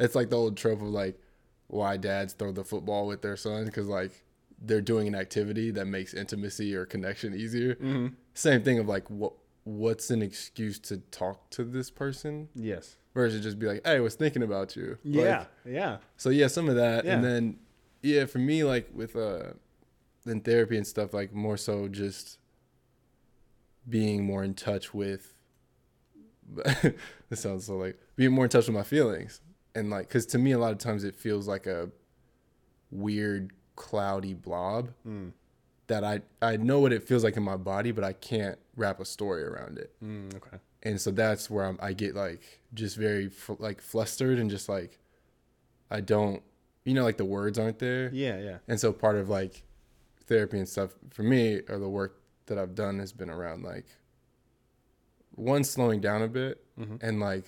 it's 0.00 0.14
like 0.14 0.30
the 0.30 0.36
old 0.36 0.56
trope 0.56 0.80
of 0.82 0.88
like 0.88 1.18
why 1.68 1.96
dads 1.96 2.32
throw 2.34 2.52
the 2.52 2.64
football 2.64 3.06
with 3.06 3.22
their 3.22 3.36
son 3.36 3.64
because 3.66 3.86
like 3.86 4.24
they're 4.60 4.80
doing 4.80 5.06
an 5.08 5.14
activity 5.14 5.70
that 5.72 5.86
makes 5.86 6.14
intimacy 6.14 6.74
or 6.74 6.84
connection 6.86 7.34
easier. 7.34 7.74
Mm-hmm. 7.76 8.08
Same 8.34 8.62
thing 8.62 8.78
of 8.78 8.86
like 8.88 9.08
what 9.10 9.32
what's 9.64 10.10
an 10.10 10.20
excuse 10.22 10.78
to 10.78 10.98
talk 10.98 11.48
to 11.50 11.64
this 11.64 11.90
person 11.90 12.48
Yes. 12.54 12.96
Versus 13.14 13.42
just 13.42 13.58
be 13.58 13.66
like, 13.66 13.80
hey, 13.86 13.96
I 13.96 14.00
was 14.00 14.14
thinking 14.16 14.42
about 14.42 14.74
you. 14.76 14.98
Like, 15.04 15.24
Yeah. 15.24 15.44
yeah. 15.64 15.96
so 16.16 16.30
yeah, 16.30 16.48
some 16.48 16.68
of 16.68 16.74
that, 16.76 17.04
Yeah. 17.04 17.14
and 17.14 17.24
then 17.24 17.58
yeah, 18.02 18.26
for 18.26 18.38
me, 18.38 18.64
like 18.64 18.90
with 18.92 19.16
uh, 19.16 19.52
in 20.26 20.40
therapy 20.40 20.76
and 20.76 20.86
stuff, 20.86 21.14
like 21.14 21.32
more 21.32 21.56
so 21.56 21.88
just 21.88 22.38
being 23.88 24.24
more 24.24 24.42
in 24.44 24.54
touch 24.54 24.92
with. 24.94 25.34
this 27.30 27.40
sounds 27.40 27.64
so 27.66 27.76
like 27.78 27.98
being 28.16 28.32
more 28.32 28.44
in 28.44 28.50
touch 28.50 28.66
with 28.66 28.74
my 28.76 28.82
feelings, 28.82 29.40
and 29.74 29.88
like, 29.90 30.08
cause 30.10 30.26
to 30.26 30.38
me, 30.38 30.52
a 30.52 30.58
lot 30.58 30.72
of 30.72 30.78
times 30.78 31.02
it 31.04 31.14
feels 31.14 31.48
like 31.48 31.66
a 31.66 31.90
weird 32.90 33.52
cloudy 33.76 34.34
blob 34.34 34.90
Mm. 35.06 35.32
that 35.86 36.04
I 36.04 36.20
I 36.42 36.56
know 36.58 36.80
what 36.80 36.92
it 36.92 37.02
feels 37.02 37.24
like 37.24 37.36
in 37.36 37.42
my 37.42 37.56
body, 37.56 37.90
but 37.92 38.04
I 38.04 38.12
can't 38.12 38.58
wrap 38.76 39.00
a 39.00 39.04
story 39.04 39.42
around 39.42 39.78
it 39.78 39.92
Mm, 40.04 40.34
okay. 40.36 40.58
And 40.84 41.00
so 41.00 41.10
that's 41.10 41.48
where 41.48 41.64
I'm, 41.64 41.78
I 41.80 41.92
get 41.92 42.14
like 42.14 42.60
just 42.74 42.96
very 42.96 43.28
fl- 43.28 43.54
like 43.58 43.80
flustered 43.80 44.38
and 44.38 44.50
just 44.50 44.68
like 44.68 44.98
I 45.90 46.00
don't, 46.00 46.42
you 46.84 46.94
know, 46.94 47.04
like 47.04 47.16
the 47.16 47.24
words 47.24 47.58
aren't 47.58 47.78
there, 47.78 48.10
Yeah. 48.12 48.38
Yeah. 48.40 48.58
and 48.68 48.78
so 48.80 48.92
part 48.92 49.16
of 49.16 49.28
like 49.28 49.62
therapy 50.26 50.58
and 50.58 50.68
stuff 50.68 50.90
for 51.10 51.22
me 51.22 51.60
or 51.68 51.78
the 51.78 51.88
work 51.88 52.20
that 52.46 52.58
I've 52.58 52.74
done 52.74 52.98
has 52.98 53.12
been 53.12 53.30
around 53.30 53.62
like 53.62 53.86
one 55.34 55.64
slowing 55.64 56.00
down 56.00 56.22
a 56.22 56.28
bit 56.28 56.64
Mhm. 56.78 57.02
and 57.02 57.20
like 57.20 57.44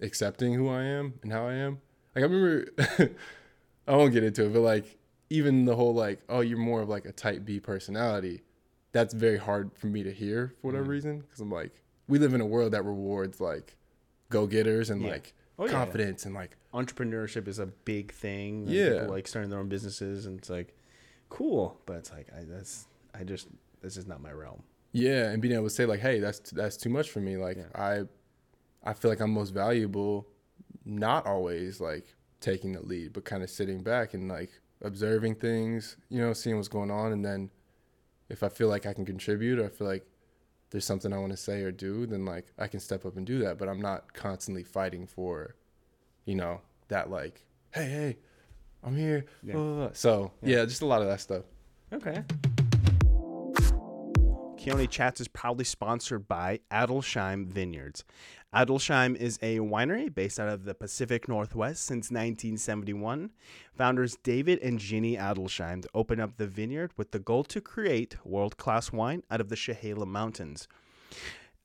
accepting 0.00 0.54
who 0.54 0.68
I 0.68 0.82
am 0.84 1.14
and 1.22 1.32
how 1.32 1.46
I 1.46 1.54
am. 1.54 1.80
Like 2.14 2.24
I 2.24 2.26
remember, 2.28 2.70
I 3.86 3.96
won't 3.96 4.12
get 4.12 4.24
into 4.24 4.46
it, 4.46 4.52
but 4.52 4.60
like 4.60 4.98
even 5.28 5.64
the 5.64 5.76
whole 5.76 5.94
like, 5.94 6.20
oh, 6.28 6.40
you're 6.40 6.58
more 6.58 6.82
of 6.82 6.88
like 6.88 7.04
a 7.04 7.12
type 7.12 7.44
B 7.44 7.60
personality. 7.60 8.42
That's 8.92 9.14
very 9.14 9.36
hard 9.38 9.70
for 9.76 9.86
me 9.86 10.02
to 10.02 10.12
hear 10.12 10.54
for 10.60 10.68
whatever 10.68 10.86
Mhm. 10.86 10.88
reason 10.88 11.20
because 11.20 11.40
I'm 11.40 11.50
like, 11.50 11.72
we 12.10 12.18
live 12.18 12.34
in 12.34 12.40
a 12.40 12.46
world 12.46 12.72
that 12.72 12.84
rewards 12.84 13.40
like 13.40 13.76
go 14.28 14.46
getters 14.46 14.90
and 14.90 15.00
Yeah. 15.02 15.10
like 15.12 15.32
Oh, 15.58 15.66
yeah. 15.66 15.72
confidence 15.72 16.24
and 16.26 16.34
like 16.34 16.56
Entrepreneurship 16.72 17.46
is 17.48 17.58
a 17.58 17.66
big 17.66 18.12
thing. 18.12 18.64
Yeah. 18.66 18.90
People 19.00 19.08
like 19.14 19.26
starting 19.28 19.50
their 19.50 19.58
own 19.60 19.68
businesses, 19.68 20.26
and 20.26 20.38
it's 20.38 20.48
like 20.50 20.74
cool, 21.28 21.80
but 21.86 21.96
it's 21.96 22.10
like 22.12 22.28
I, 22.36 22.44
that's 22.44 22.86
I 23.14 23.24
just 23.24 23.48
this 23.82 23.96
is 23.96 24.06
not 24.06 24.20
my 24.22 24.32
realm. 24.32 24.62
Yeah, 24.92 25.30
and 25.30 25.40
being 25.42 25.54
able 25.54 25.64
to 25.64 25.70
say 25.70 25.86
like, 25.86 26.00
"Hey, 26.00 26.18
that's 26.20 26.38
that's 26.50 26.76
too 26.76 26.88
much 26.90 27.10
for 27.10 27.20
me." 27.20 27.36
Like 27.36 27.56
Yeah. 27.58 27.64
I, 27.74 28.02
I 28.82 28.92
feel 28.94 29.10
like 29.10 29.20
I'm 29.20 29.32
most 29.32 29.50
valuable, 29.50 30.26
not 30.84 31.26
always 31.26 31.80
like 31.80 32.14
taking 32.40 32.72
the 32.72 32.80
lead, 32.82 33.12
but 33.12 33.24
kind 33.24 33.42
of 33.42 33.50
sitting 33.50 33.82
back 33.82 34.14
and 34.14 34.28
like 34.28 34.50
observing 34.82 35.34
things, 35.36 35.96
you 36.08 36.20
know, 36.20 36.32
seeing 36.32 36.56
what's 36.56 36.68
going 36.68 36.90
on, 36.90 37.12
and 37.12 37.24
then 37.24 37.50
if 38.28 38.42
I 38.42 38.48
feel 38.48 38.68
like 38.68 38.86
I 38.86 38.92
can 38.94 39.04
contribute 39.04 39.58
or 39.58 39.66
I 39.66 39.68
feel 39.68 39.86
like 39.88 40.06
there's 40.70 40.84
something 40.84 41.12
I 41.12 41.18
want 41.18 41.32
to 41.32 41.36
say 41.36 41.62
or 41.62 41.72
do, 41.72 42.06
then 42.06 42.24
like 42.24 42.46
I 42.58 42.66
can 42.68 42.80
step 42.80 43.04
up 43.04 43.16
and 43.16 43.26
do 43.26 43.38
that. 43.40 43.58
But 43.58 43.68
I'm 43.68 43.80
not 43.80 44.12
constantly 44.14 44.62
fighting 44.64 45.06
for, 45.06 45.54
you 46.24 46.34
know, 46.36 46.60
that 46.88 47.10
like, 47.10 47.42
"Hey, 47.72 47.84
hey, 47.88 48.16
I'm 48.82 48.96
here." 48.96 49.24
Yeah. 49.42 49.54
blah, 49.54 49.62
blah, 49.62 49.74
blah. 49.86 49.90
So 49.94 50.32
Yeah. 50.42 50.58
yeah, 50.58 50.64
just 50.64 50.82
a 50.82 50.86
lot 50.86 51.02
of 51.02 51.08
that 51.08 51.20
stuff. 51.20 51.44
Okay. 51.92 52.22
Keoni 54.56 54.88
Chats 54.90 55.20
is 55.22 55.28
proudly 55.28 55.64
sponsored 55.64 56.28
by 56.28 56.60
Adelsheim 56.70 57.46
Vineyards. 57.46 58.04
Adelsheim 58.52 59.14
is 59.14 59.38
a 59.42 59.58
winery 59.58 60.12
based 60.12 60.40
out 60.40 60.48
of 60.48 60.64
the 60.64 60.74
Pacific 60.74 61.28
Northwest 61.28 61.84
since 61.84 62.10
1971. 62.10 63.30
Founders 63.76 64.16
David 64.24 64.58
and 64.58 64.80
Ginny 64.80 65.16
Adelsheim 65.16 65.86
opened 65.94 66.20
up 66.20 66.36
the 66.36 66.48
vineyard 66.48 66.90
with 66.96 67.12
the 67.12 67.20
goal 67.20 67.44
to 67.44 67.60
create 67.60 68.16
world 68.26 68.56
class 68.56 68.90
wine 68.90 69.22
out 69.30 69.40
of 69.40 69.50
the 69.50 69.54
Chehalem 69.54 70.08
Mountains. 70.08 70.66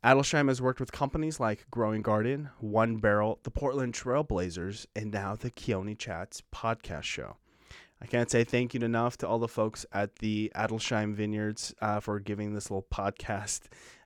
Adelsheim 0.03 0.47
has 0.47 0.61
worked 0.61 0.79
with 0.79 0.91
companies 0.91 1.39
like 1.39 1.65
Growing 1.71 2.03
Garden, 2.03 2.49
One 2.59 2.97
Barrel, 2.97 3.39
the 3.41 3.49
Portland 3.49 3.95
Trailblazers, 3.95 4.85
and 4.95 5.11
now 5.11 5.35
the 5.35 5.49
Keoni 5.49 5.97
Chats 5.97 6.43
podcast 6.53 7.03
show. 7.03 7.37
I 7.99 8.05
can't 8.05 8.29
say 8.29 8.43
thank 8.43 8.75
you 8.75 8.81
enough 8.81 9.17
to 9.17 9.27
all 9.27 9.39
the 9.39 9.47
folks 9.47 9.87
at 9.91 10.17
the 10.17 10.51
Adelsheim 10.55 11.15
Vineyards 11.15 11.73
uh, 11.81 11.99
for 11.99 12.19
giving 12.19 12.53
this 12.53 12.69
little 12.69 12.85
podcast 12.93 13.61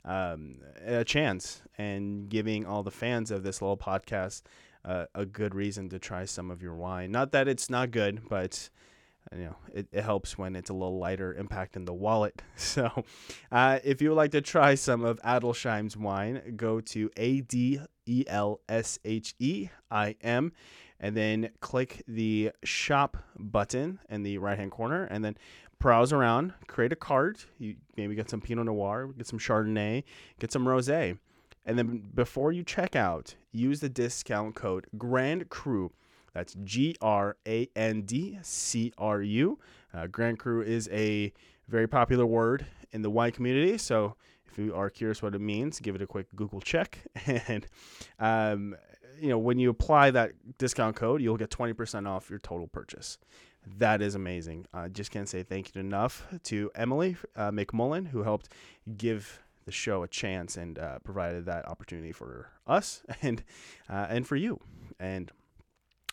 um, 0.06 0.58
a 0.86 1.04
chance 1.04 1.62
and 1.78 2.30
giving 2.30 2.66
all 2.66 2.84
the 2.84 2.92
fans 2.92 3.32
of 3.32 3.44
this 3.44 3.62
little 3.62 3.78
podcast 3.78 4.44
uh, 4.86 5.06
a 5.14 5.26
good 5.26 5.54
reason 5.56 5.90
to 5.90 6.00
try 6.00 6.26
some 6.26 6.50
of 6.52 6.62
your 6.62 6.76
wine. 6.76 7.12
Not 7.12 7.32
that 7.32 7.48
it's 7.48 7.70
not 7.70 7.92
good, 7.92 8.28
but 8.30 8.70
you 9.36 9.44
know 9.44 9.56
it, 9.74 9.88
it 9.92 10.04
helps 10.04 10.38
when 10.38 10.56
it's 10.56 10.70
a 10.70 10.74
little 10.74 10.98
lighter 10.98 11.34
impact 11.34 11.76
in 11.76 11.86
the 11.86 11.94
wallet. 11.94 12.42
So, 12.56 13.04
uh, 13.52 13.80
if 13.84 14.02
you 14.02 14.10
would 14.10 14.16
like 14.16 14.32
to 14.32 14.42
try 14.42 14.76
some 14.76 15.04
of 15.04 15.20
Adelsheim's 15.22 15.98
wine, 15.98 16.54
go 16.56 16.82
to 16.82 17.10
A 17.18 17.42
D 17.42 17.80
E 18.06 18.24
L 18.28 18.62
S 18.68 19.00
H 19.04 19.36
E 19.40 19.70
I 19.90 20.16
M 20.22 20.52
and 21.00 21.16
then 21.16 21.50
click 21.62 22.04
the 22.08 22.52
shop 22.64 23.18
button 23.38 24.00
in 24.10 24.24
the 24.24 24.38
right 24.38 24.58
hand 24.58 24.72
corner 24.72 25.06
and 25.06 25.24
then 25.24 25.38
browse 25.80 26.12
around 26.14 26.54
create 26.68 26.92
a 26.92 26.96
cart. 26.96 27.46
You 27.58 27.76
maybe 27.96 28.16
get 28.16 28.30
some 28.30 28.42
pinot 28.42 28.66
noir 28.66 29.08
get 29.18 29.28
some 29.28 29.40
chardonnay 29.40 30.04
get 30.40 30.52
some 30.52 30.66
rosé. 30.66 31.18
And 31.66 31.78
then 31.78 32.04
before 32.14 32.52
you 32.52 32.64
check 32.64 32.96
out 32.96 33.36
use 33.52 33.80
the 33.80 33.90
discount 33.90 34.56
code 34.56 34.88
grand 34.98 35.50
cru. 35.50 35.92
That's 36.34 36.54
g-r-a-n-d-c-r-u 36.64 37.00
uh, 39.94 40.08
grand 40.08 40.40
cru 40.40 40.62
is 40.62 40.88
a 40.92 41.34
very 41.68 41.88
popular 41.88 42.26
word 42.26 42.66
in 42.92 43.02
the 43.02 43.10
wine 43.10 43.32
community. 43.32 43.78
So 43.78 44.16
if 44.48 44.58
you 44.58 44.74
are 44.76 44.90
curious 44.90 45.22
what 45.22 45.36
it 45.36 45.42
means 45.42 45.80
give 45.80 45.96
it 45.96 46.02
a 46.02 46.08
quick 46.08 46.28
google 46.36 46.62
check. 46.62 47.00
And 47.26 47.68
um, 48.20 48.76
you 49.20 49.30
know, 49.30 49.38
when 49.38 49.60
you 49.60 49.70
apply 49.70 50.12
that 50.12 50.32
discount 50.58 50.96
code, 50.96 51.22
you'll 51.22 51.38
get 51.38 51.50
20% 51.50 52.08
off 52.08 52.30
your 52.30 52.40
total 52.40 52.68
purchase. 52.68 53.18
That 53.66 54.02
is 54.02 54.16
amazing. 54.16 54.66
I 54.74 54.88
just 54.88 55.12
can't 55.12 55.30
say 55.30 55.44
thank 55.44 55.76
you 55.76 55.82
enough 55.82 56.28
to 56.44 56.72
Emily 56.76 57.18
uh, 57.36 57.52
McMullen, 57.52 58.08
who 58.08 58.24
helped 58.24 58.50
give 58.98 59.42
the 59.66 59.72
show 59.72 60.04
a 60.04 60.08
chance 60.08 60.58
and 60.58 60.80
uh, 60.80 61.00
provided 61.00 61.46
that 61.46 61.68
opportunity 61.68 62.12
for 62.12 62.50
us 62.66 63.04
and 63.22 63.44
uh, 63.90 64.08
and 64.10 64.28
for 64.28 64.36
you. 64.36 64.60
And 65.00 65.32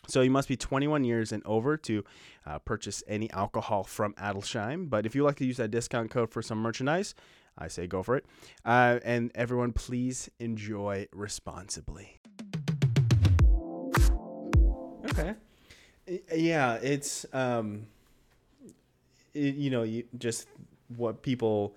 so 0.07 0.21
you 0.21 0.29
must 0.29 0.47
be 0.47 0.55
21 0.55 1.03
years 1.03 1.31
and 1.31 1.43
over 1.45 1.75
to 1.77 2.03
uh, 2.45 2.59
purchase 2.59 3.03
any 3.07 3.29
alcohol 3.31 3.83
from 3.83 4.13
Adelsheim. 4.13 4.89
But 4.89 5.05
if 5.05 5.15
you 5.15 5.23
like 5.23 5.35
to 5.37 5.45
use 5.45 5.57
that 5.57 5.71
discount 5.71 6.11
code 6.11 6.31
for 6.31 6.41
some 6.41 6.59
merchandise, 6.59 7.13
I 7.57 7.67
say 7.67 7.87
go 7.87 8.03
for 8.03 8.15
it. 8.15 8.25
Uh, 8.63 8.99
and 9.03 9.31
everyone, 9.35 9.73
please 9.73 10.29
enjoy 10.39 11.07
responsibly. 11.11 12.21
Okay. 15.09 15.35
Yeah, 16.33 16.75
it's 16.75 17.25
um, 17.33 17.87
it, 19.33 19.55
you 19.55 19.69
know, 19.69 19.83
you 19.83 20.03
just 20.17 20.47
what 20.95 21.21
people 21.21 21.75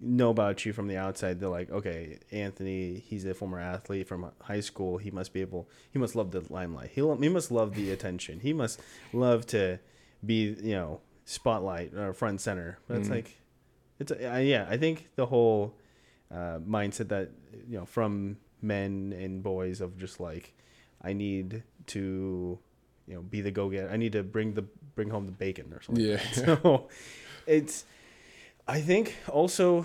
know 0.00 0.30
about 0.30 0.64
you 0.64 0.72
from 0.72 0.86
the 0.86 0.96
outside. 0.96 1.40
They're 1.40 1.48
like, 1.48 1.70
okay, 1.70 2.18
Anthony, 2.30 3.02
he's 3.06 3.24
a 3.24 3.34
former 3.34 3.58
athlete 3.58 4.06
from 4.06 4.30
high 4.42 4.60
school. 4.60 4.98
He 4.98 5.10
must 5.10 5.32
be 5.32 5.40
able. 5.40 5.68
He 5.92 5.98
must 5.98 6.14
love 6.14 6.30
the 6.30 6.42
limelight. 6.50 6.90
He 6.94 7.00
he 7.20 7.28
must 7.28 7.50
love 7.50 7.74
the 7.74 7.90
attention. 7.90 8.40
He 8.40 8.52
must 8.52 8.80
love 9.12 9.46
to 9.48 9.78
be 10.24 10.56
you 10.62 10.74
know 10.74 11.00
spotlight 11.24 11.94
or 11.94 12.12
front 12.12 12.40
center. 12.40 12.78
But 12.86 12.98
it's 12.98 13.08
Mhm. 13.08 13.12
like, 13.12 13.36
it's 13.98 14.12
uh, 14.12 14.40
yeah. 14.42 14.66
I 14.68 14.76
think 14.76 15.08
the 15.16 15.26
whole 15.26 15.74
uh, 16.30 16.58
mindset 16.58 17.08
that 17.08 17.30
you 17.68 17.78
know 17.78 17.86
from 17.86 18.36
men 18.62 19.14
and 19.18 19.42
boys 19.42 19.80
of 19.80 19.96
just 19.98 20.20
like, 20.20 20.54
I 21.02 21.12
need 21.12 21.62
to 21.88 22.58
you 23.06 23.14
know 23.14 23.22
be 23.22 23.40
the 23.40 23.50
go 23.50 23.68
getter. 23.68 23.90
I 23.90 23.96
need 23.96 24.12
to 24.12 24.22
bring 24.22 24.54
the 24.54 24.62
bring 24.94 25.10
home 25.10 25.26
the 25.26 25.32
bacon 25.32 25.72
or 25.72 25.82
something. 25.82 26.04
Yeah. 26.04 26.20
So 26.32 26.88
it's 27.46 27.84
I 28.66 28.80
think 28.80 29.16
also, 29.28 29.82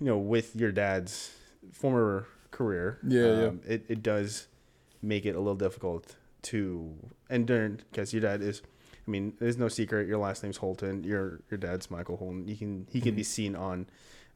you 0.00 0.06
know, 0.06 0.18
with 0.18 0.54
your 0.54 0.70
dad's 0.72 1.32
former 1.72 2.26
career, 2.50 2.98
Yeah, 3.06 3.20
yeah. 3.40 3.46
um, 3.48 3.60
it, 3.66 3.84
it 3.88 4.02
does 4.02 4.46
make 5.02 5.24
it 5.26 5.34
a 5.34 5.38
little 5.38 5.54
difficult 5.56 6.14
to 6.42 6.94
and 7.28 7.46
during 7.46 7.80
because 7.90 8.12
your 8.12 8.22
dad 8.22 8.42
is 8.42 8.62
I 9.06 9.10
mean, 9.10 9.32
there's 9.40 9.56
no 9.58 9.68
secret 9.68 10.06
your 10.06 10.18
last 10.18 10.42
name's 10.42 10.58
Holton, 10.58 11.02
your 11.04 11.40
your 11.50 11.58
dad's 11.58 11.90
Michael 11.90 12.16
Holton. 12.16 12.46
You 12.46 12.56
can 12.56 12.86
he 12.90 13.00
can 13.00 13.14
be 13.14 13.22
seen 13.24 13.56
on 13.56 13.86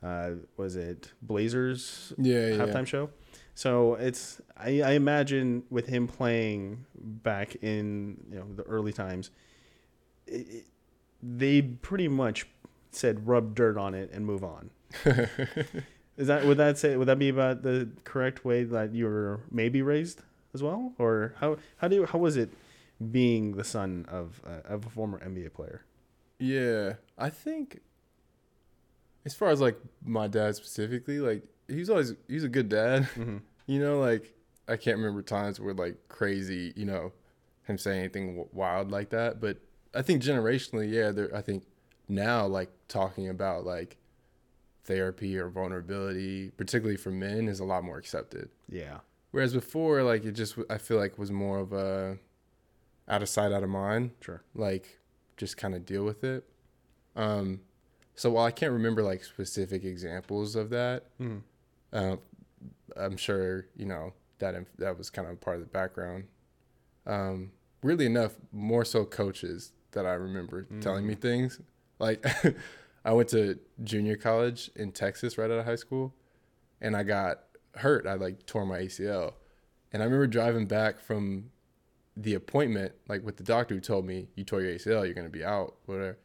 uh 0.02 0.30
was 0.56 0.74
it 0.76 1.12
Blazers 1.22 2.12
Yeah, 2.18 2.48
yeah. 2.48 2.56
halftime 2.56 2.86
show. 2.86 3.10
So 3.54 3.94
it's 3.94 4.40
I, 4.56 4.82
I 4.82 4.90
imagine 4.92 5.62
with 5.70 5.86
him 5.86 6.08
playing 6.08 6.86
back 6.98 7.56
in 7.62 8.16
you 8.30 8.38
know 8.38 8.46
the 8.54 8.62
early 8.64 8.92
times, 8.92 9.30
it, 10.26 10.32
it- 10.48 10.66
they 11.26 11.62
pretty 11.62 12.06
much 12.06 12.46
said 12.90 13.26
rub 13.26 13.54
dirt 13.54 13.78
on 13.78 13.94
it 13.94 14.10
and 14.12 14.26
move 14.26 14.44
on. 14.44 14.68
Is 16.16 16.26
that 16.28 16.44
would 16.44 16.58
that 16.58 16.76
say 16.78 16.96
would 16.96 17.08
that 17.08 17.18
be 17.18 17.28
about 17.30 17.62
the 17.62 17.88
correct 18.04 18.44
way 18.44 18.62
that 18.64 18.92
you 18.94 19.06
were 19.06 19.40
maybe 19.50 19.80
raised 19.82 20.20
as 20.52 20.62
well, 20.62 20.92
or 20.98 21.34
how 21.38 21.56
how 21.78 21.88
do 21.88 21.96
you, 21.96 22.06
how 22.06 22.18
was 22.18 22.36
it 22.36 22.50
being 23.10 23.52
the 23.56 23.64
son 23.64 24.04
of 24.08 24.40
uh, 24.46 24.60
of 24.72 24.86
a 24.86 24.90
former 24.90 25.18
NBA 25.20 25.52
player? 25.54 25.84
Yeah, 26.38 26.94
I 27.16 27.30
think 27.30 27.80
as 29.24 29.34
far 29.34 29.48
as 29.48 29.60
like 29.60 29.78
my 30.04 30.28
dad 30.28 30.54
specifically, 30.56 31.18
like 31.20 31.42
he's 31.68 31.90
always 31.90 32.14
he's 32.28 32.44
a 32.44 32.48
good 32.48 32.68
dad. 32.68 33.08
Mm-hmm. 33.14 33.36
You 33.66 33.80
know, 33.80 33.98
like 33.98 34.34
I 34.68 34.76
can't 34.76 34.98
remember 34.98 35.22
times 35.22 35.58
where 35.58 35.72
like 35.74 35.96
crazy, 36.08 36.72
you 36.76 36.84
know, 36.84 37.12
him 37.64 37.78
saying 37.78 38.00
anything 38.00 38.46
wild 38.52 38.90
like 38.90 39.08
that. 39.10 39.40
But 39.40 39.58
I 39.94 40.02
think 40.02 40.22
generationally, 40.22 40.92
yeah, 40.92 41.10
there. 41.12 41.34
I 41.34 41.40
think 41.40 41.64
now 42.08 42.46
like 42.46 42.70
talking 42.88 43.28
about 43.30 43.64
like 43.64 43.96
therapy 44.84 45.36
or 45.38 45.48
vulnerability, 45.48 46.50
particularly 46.56 46.96
for 46.98 47.10
men, 47.10 47.48
is 47.48 47.60
a 47.60 47.64
lot 47.64 47.84
more 47.84 47.96
accepted. 47.96 48.50
Yeah. 48.68 48.98
Whereas 49.30 49.54
before, 49.54 50.02
like 50.02 50.24
it 50.24 50.32
just 50.32 50.56
I 50.68 50.78
feel 50.78 50.98
like 50.98 51.18
was 51.18 51.32
more 51.32 51.58
of 51.58 51.72
a 51.72 52.18
out 53.08 53.22
of 53.22 53.28
sight, 53.28 53.52
out 53.52 53.62
of 53.62 53.70
mind 53.70 54.10
Sure. 54.20 54.42
like 54.54 54.98
just 55.36 55.56
kind 55.56 55.74
of 55.74 55.84
deal 55.86 56.04
with 56.04 56.22
it. 56.24 56.44
Um, 57.16 57.60
so 58.14 58.30
while 58.30 58.44
I 58.44 58.50
can't 58.50 58.72
remember 58.72 59.02
like 59.02 59.24
specific 59.24 59.84
examples 59.84 60.54
of 60.54 60.70
that, 60.70 61.04
Mm-hmm. 61.20 61.38
Uh, 61.94 62.16
I'm 62.96 63.16
sure 63.16 63.66
you 63.76 63.86
know 63.86 64.12
that 64.38 64.54
inf- 64.54 64.76
that 64.78 64.98
was 64.98 65.10
kind 65.10 65.28
of 65.28 65.40
part 65.40 65.56
of 65.56 65.62
the 65.62 65.68
background. 65.68 66.24
Um, 67.06 67.52
weirdly 67.82 68.06
enough, 68.06 68.32
more 68.52 68.84
so 68.84 69.04
coaches 69.04 69.72
that 69.92 70.06
I 70.06 70.14
remember 70.14 70.66
telling 70.80 71.06
me 71.06 71.14
things. 71.14 71.60
Like 71.98 72.24
I 73.04 73.12
went 73.12 73.28
to 73.30 73.58
junior 73.82 74.16
college 74.16 74.70
in 74.76 74.92
Texas 74.92 75.38
right 75.38 75.50
out 75.50 75.58
of 75.58 75.64
high 75.64 75.76
school, 75.76 76.14
and 76.80 76.96
I 76.96 77.02
got 77.04 77.40
hurt. 77.76 78.06
I 78.06 78.14
like 78.14 78.46
tore 78.46 78.66
my 78.66 78.80
ACL, 78.80 79.34
and 79.92 80.02
I 80.02 80.06
remember 80.06 80.26
driving 80.26 80.66
back 80.66 81.00
from 81.00 81.50
the 82.16 82.34
appointment, 82.34 82.92
like 83.08 83.24
with 83.24 83.36
the 83.36 83.42
doctor 83.42 83.74
who 83.74 83.80
told 83.80 84.06
me 84.06 84.28
you 84.36 84.44
tore 84.44 84.60
your 84.62 84.72
ACL, 84.72 85.04
you're 85.04 85.14
gonna 85.14 85.28
be 85.28 85.44
out, 85.44 85.76
whatever. 85.86 86.18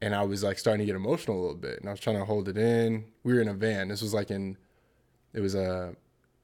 And 0.00 0.14
I 0.14 0.22
was 0.22 0.44
like 0.44 0.58
starting 0.58 0.80
to 0.80 0.86
get 0.86 0.96
emotional 0.96 1.38
a 1.38 1.40
little 1.40 1.56
bit, 1.56 1.80
and 1.80 1.88
I 1.88 1.92
was 1.92 2.00
trying 2.00 2.18
to 2.18 2.24
hold 2.24 2.48
it 2.48 2.56
in. 2.56 3.04
We 3.24 3.34
were 3.34 3.40
in 3.40 3.48
a 3.48 3.54
van. 3.54 3.88
This 3.88 4.00
was 4.00 4.14
like 4.14 4.30
in, 4.30 4.56
it 5.32 5.40
was 5.40 5.54
a, 5.54 5.94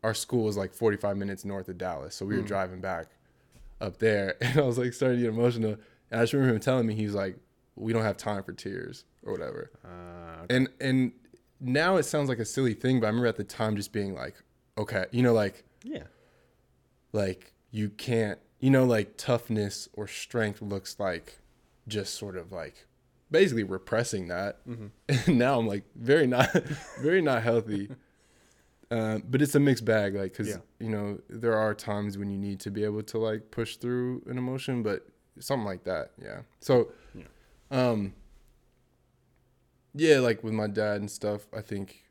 our 0.03 0.15
school 0.15 0.45
was 0.45 0.57
like 0.57 0.73
45 0.73 1.17
minutes 1.17 1.45
north 1.45 1.69
of 1.69 1.79
Dallas, 1.79 2.15
so 2.15 2.27
we 2.27 2.35
were 2.35 2.41
hmm. 2.41 2.47
driving 2.47 2.81
back 2.81 3.07
up 3.81 3.99
there, 3.99 4.37
and 4.43 4.59
I 4.59 4.63
was 4.63 4.79
like 4.79 4.93
starting 4.93 5.19
to 5.19 5.25
get 5.25 5.33
emotional. 5.33 5.77
And 6.11 6.21
I 6.21 6.23
just 6.23 6.33
remember 6.33 6.55
him 6.55 6.61
telling 6.61 6.87
me, 6.87 6.95
he's 6.95 7.15
like, 7.15 7.37
we 7.77 7.93
don't 7.93 8.03
have 8.03 8.17
time 8.17 8.43
for 8.43 8.53
tears 8.53 9.05
or 9.25 9.33
whatever. 9.33 9.71
Uh, 9.85 10.47
And 10.51 10.69
and 10.81 11.13
now 11.61 11.97
it 11.97 12.05
sounds 12.05 12.29
like 12.29 12.39
a 12.39 12.45
silly 12.45 12.75
thing, 12.75 13.01
but 13.01 13.07
I 13.07 13.11
remember 13.11 13.27
at 13.27 13.37
the 13.37 13.45
time 13.45 13.77
just 13.77 13.93
being 13.93 14.15
like, 14.15 14.35
okay, 14.77 15.07
you 15.11 15.23
know, 15.23 15.33
like 15.33 15.65
yeah. 15.83 16.05
like 17.13 17.53
you 17.71 17.89
can't, 17.89 18.39
you 18.61 18.71
know, 18.71 18.85
like 18.85 19.17
toughness 19.17 19.89
or 19.95 20.07
strength 20.07 20.63
looks 20.63 20.99
like 20.99 21.39
just 21.89 22.15
sort 22.15 22.37
of 22.37 22.53
like 22.53 22.87
basically 23.31 23.65
repressing 23.65 24.29
that. 24.29 24.67
Mm-hmm. 24.67 24.87
And 25.29 25.39
now 25.39 25.59
I'm 25.59 25.67
like 25.67 25.85
very 25.95 26.27
not 26.27 26.53
very 27.01 27.23
not 27.23 27.43
healthy. 27.43 27.91
Um, 28.91 29.23
but 29.29 29.41
it's 29.43 29.55
a 29.55 29.61
mixed 29.61 29.85
bag, 29.85 30.15
like 30.15 30.33
because 30.33 30.49
Yeah. 30.49 30.57
you 30.79 30.89
know 30.91 31.19
there 31.29 31.55
are 31.57 31.75
times 31.75 32.19
when 32.19 32.31
you 32.31 32.39
need 32.39 32.61
to 32.61 32.71
be 32.71 32.85
able 32.85 33.03
to 33.05 33.19
like 33.19 33.51
push 33.51 33.77
through 33.77 34.23
an 34.27 34.37
emotion, 34.39 34.83
but 34.83 35.07
something 35.41 35.65
like 35.67 35.85
that, 35.85 36.13
yeah. 36.23 36.43
So, 36.61 36.93
Yeah. 37.15 37.25
um, 37.71 38.13
yeah, 39.95 40.19
like 40.19 40.45
with 40.45 40.53
my 40.55 40.67
dad 40.67 41.01
and 41.01 41.11
stuff, 41.11 41.47
I 41.53 41.61
think 41.61 42.05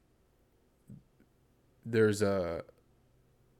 there's 1.85 2.21
a 2.21 2.63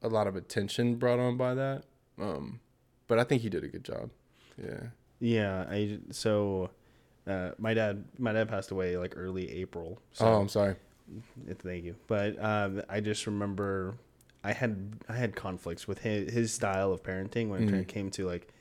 a 0.02 0.08
lot 0.10 0.28
of 0.28 0.36
attention 0.36 0.96
brought 0.96 1.20
on 1.20 1.38
by 1.38 1.54
that. 1.54 1.84
Um, 2.20 2.60
but 3.08 3.20
I 3.20 3.24
think 3.24 3.42
he 3.42 3.50
did 3.50 3.64
a 3.64 3.68
good 3.68 3.84
job. 3.86 4.10
Yeah. 4.58 4.88
Yeah, 5.20 5.66
I 5.70 6.00
so 6.12 6.72
uh, 7.28 7.52
my 7.58 7.74
dad 7.74 8.06
my 8.18 8.34
dad 8.34 8.50
passed 8.50 8.72
away 8.72 8.98
like 8.98 9.14
early 9.16 9.50
April. 9.52 10.02
So 10.14 10.26
oh, 10.26 10.42
I'm 10.42 10.50
sorry. 10.50 10.76
Thank 11.60 11.84
you. 11.86 11.96
But 12.08 12.42
um, 12.44 12.82
I 12.90 13.00
just 13.00 13.26
remember 13.28 13.96
I 14.44 14.54
had 14.54 14.94
I 15.10 15.14
had 15.14 15.36
conflicts 15.36 15.88
with 15.88 16.00
his, 16.00 16.34
his 16.34 16.54
style 16.54 16.92
of 16.92 17.04
parenting 17.04 17.50
when 17.50 17.70
Mm. 17.70 17.82
it 17.82 17.88
came 17.88 18.10
to 18.12 18.26
like 18.26 18.52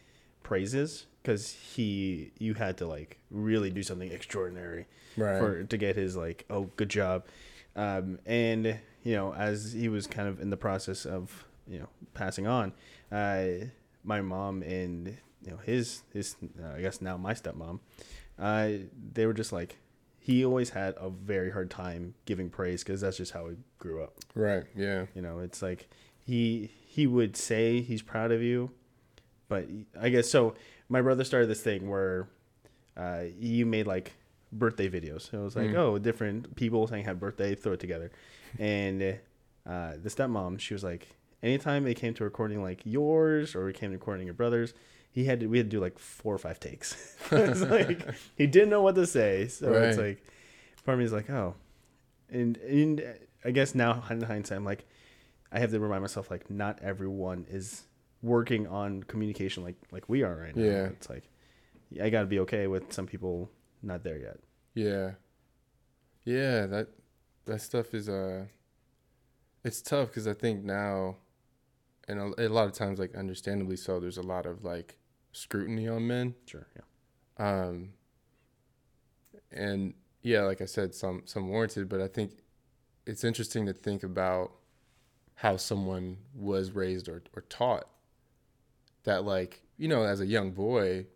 praises 0.42 1.06
because 1.22 1.52
he 1.52 2.32
you 2.38 2.54
had 2.54 2.76
to 2.78 2.86
like 2.86 3.18
really 3.30 3.70
do 3.70 3.82
something 3.82 4.10
extraordinary 4.10 4.86
Right. 5.16 5.38
for 5.38 5.64
to 5.64 5.76
get 5.76 5.94
his 5.96 6.16
like 6.16 6.44
oh 6.50 6.70
good 6.76 6.88
job 6.88 7.24
um, 7.76 8.18
and 8.26 8.78
you 9.04 9.14
know 9.14 9.32
as 9.34 9.72
he 9.72 9.88
was 9.88 10.06
kind 10.06 10.28
of 10.28 10.40
in 10.40 10.50
the 10.50 10.56
process 10.56 11.04
of 11.06 11.44
you 11.68 11.78
know 11.78 11.88
passing 12.14 12.46
on 12.46 12.72
uh, 13.12 13.44
my 14.04 14.20
mom 14.20 14.62
and 14.62 15.16
you 15.44 15.50
know 15.52 15.58
his 15.58 16.02
his 16.12 16.34
uh, 16.62 16.74
i 16.76 16.80
guess 16.80 17.00
now 17.00 17.16
my 17.16 17.34
stepmom 17.34 17.78
uh, 18.38 18.68
they 19.12 19.26
were 19.26 19.34
just 19.34 19.52
like 19.52 19.76
he 20.24 20.44
always 20.44 20.70
had 20.70 20.94
a 20.98 21.10
very 21.10 21.50
hard 21.50 21.68
time 21.68 22.14
giving 22.26 22.48
praise 22.48 22.84
because 22.84 23.00
that's 23.00 23.16
just 23.16 23.32
how 23.32 23.48
he 23.48 23.56
grew 23.78 24.02
up 24.02 24.14
right. 24.34 24.64
Yeah. 24.76 25.06
you 25.14 25.22
know 25.22 25.40
it's 25.40 25.60
like 25.62 25.88
he 26.24 26.70
he 26.86 27.06
would 27.06 27.36
say 27.36 27.80
he's 27.80 28.02
proud 28.02 28.30
of 28.30 28.40
you 28.42 28.70
but 29.48 29.66
i 30.00 30.08
guess 30.08 30.30
so 30.30 30.54
my 30.88 31.00
brother 31.02 31.24
started 31.24 31.48
this 31.48 31.60
thing 31.62 31.88
where 31.90 32.28
uh, 32.96 33.22
you 33.38 33.64
made 33.66 33.86
like 33.86 34.12
birthday 34.52 34.88
videos 34.88 35.32
it 35.32 35.38
was 35.38 35.56
like 35.56 35.70
Mm. 35.70 35.76
oh 35.76 35.98
different 35.98 36.54
people 36.56 36.86
saying 36.86 37.04
happy 37.04 37.18
birthday 37.18 37.54
throw 37.54 37.72
it 37.72 37.80
together 37.80 38.10
and 38.58 39.02
uh, 39.66 39.92
the 40.02 40.08
stepmom 40.10 40.58
she 40.60 40.74
was 40.74 40.84
like 40.84 41.08
anytime 41.42 41.86
it 41.86 41.94
came 41.94 42.12
to 42.14 42.22
recording 42.24 42.62
like 42.62 42.80
yours 42.84 43.54
or 43.56 43.68
it 43.68 43.76
came 43.76 43.90
to 43.90 43.96
recording 43.96 44.26
your 44.26 44.34
brother's 44.34 44.74
he 45.12 45.24
had 45.24 45.40
to 45.40 45.46
we 45.46 45.58
had 45.58 45.70
to 45.70 45.76
do 45.76 45.80
like 45.80 45.98
four 45.98 46.34
or 46.34 46.38
five 46.38 46.58
takes 46.58 47.16
it's 47.30 47.60
like 47.60 48.00
he 48.36 48.46
didn't 48.46 48.70
know 48.70 48.82
what 48.82 48.96
to 48.96 49.06
say 49.06 49.46
so 49.46 49.72
it's 49.72 49.98
like 49.98 50.22
part 50.84 50.94
of 50.94 50.98
me 50.98 51.04
is 51.04 51.12
like 51.12 51.30
oh 51.30 51.54
and, 52.30 52.56
and 52.56 53.04
i 53.44 53.50
guess 53.50 53.74
now 53.74 54.02
in 54.10 54.20
hindsight 54.20 54.56
i'm 54.56 54.64
like 54.64 54.84
I 55.52 55.58
have 55.58 55.70
to 55.70 55.80
remind 55.80 56.00
myself 56.00 56.30
like 56.30 56.50
not 56.50 56.78
everyone 56.82 57.46
is 57.50 57.84
working 58.22 58.66
on 58.66 59.02
communication 59.02 59.62
like 59.62 59.76
like 59.90 60.08
we 60.08 60.22
are 60.22 60.34
right 60.34 60.56
now. 60.56 60.64
Yeah. 60.64 60.84
It's 60.86 61.10
like 61.10 61.28
I 62.02 62.08
got 62.08 62.20
to 62.20 62.26
be 62.26 62.40
okay 62.40 62.66
with 62.66 62.92
some 62.92 63.06
people 63.06 63.50
not 63.82 64.02
there 64.02 64.18
yet. 64.18 64.38
Yeah. 64.74 65.12
Yeah, 66.24 66.66
that 66.66 66.88
that 67.44 67.60
stuff 67.60 67.92
is 67.92 68.08
uh 68.08 68.46
it's 69.62 69.82
tough 69.82 70.12
cuz 70.12 70.26
I 70.26 70.32
think 70.32 70.64
now 70.64 71.16
and 72.08 72.18
a, 72.18 72.46
a 72.46 72.48
lot 72.48 72.66
of 72.66 72.72
times 72.72 72.98
like 72.98 73.14
understandably 73.14 73.76
so 73.76 74.00
there's 74.00 74.18
a 74.18 74.22
lot 74.22 74.46
of 74.46 74.64
like 74.64 74.96
scrutiny 75.32 75.88
on 75.88 76.06
men. 76.06 76.34
Sure. 76.46 76.66
Yeah. 76.76 76.82
Um 77.38 77.94
and 79.50 79.94
yeah, 80.22 80.42
like 80.42 80.60
I 80.60 80.66
said 80.66 80.94
some 80.94 81.22
some 81.24 81.48
warranted, 81.48 81.88
but 81.88 82.00
I 82.00 82.08
think 82.08 82.42
it's 83.06 83.24
interesting 83.24 83.66
to 83.66 83.72
think 83.72 84.02
about 84.02 84.52
how 85.34 85.56
someone 85.56 86.18
was 86.34 86.70
raised 86.72 87.08
or 87.08 87.22
or 87.34 87.42
taught 87.42 87.88
that 89.04 89.24
like, 89.24 89.62
you 89.76 89.88
know, 89.88 90.04
as 90.04 90.20
a 90.20 90.26
young 90.26 90.52
boy 90.52 91.06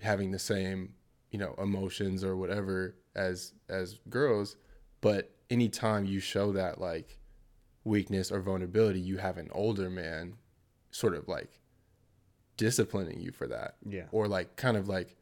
having 0.00 0.30
the 0.30 0.38
same, 0.38 0.94
you 1.30 1.38
know, 1.38 1.54
emotions 1.58 2.22
or 2.22 2.36
whatever 2.36 2.96
as 3.14 3.54
as 3.68 3.98
girls, 4.08 4.56
but 5.00 5.34
anytime 5.48 6.04
you 6.04 6.20
show 6.20 6.52
that 6.52 6.80
like 6.80 7.18
weakness 7.84 8.30
or 8.30 8.40
vulnerability, 8.40 9.00
you 9.00 9.18
have 9.18 9.38
an 9.38 9.48
older 9.52 9.88
man 9.88 10.34
sort 10.90 11.14
of 11.14 11.28
like 11.28 11.59
disciplining 12.64 13.18
you 13.20 13.32
for 13.32 13.46
that 13.48 13.74
Yeah. 13.96 14.04
or 14.12 14.28
like 14.28 14.54
kind 14.56 14.76
of 14.76 14.86
like 14.88 15.16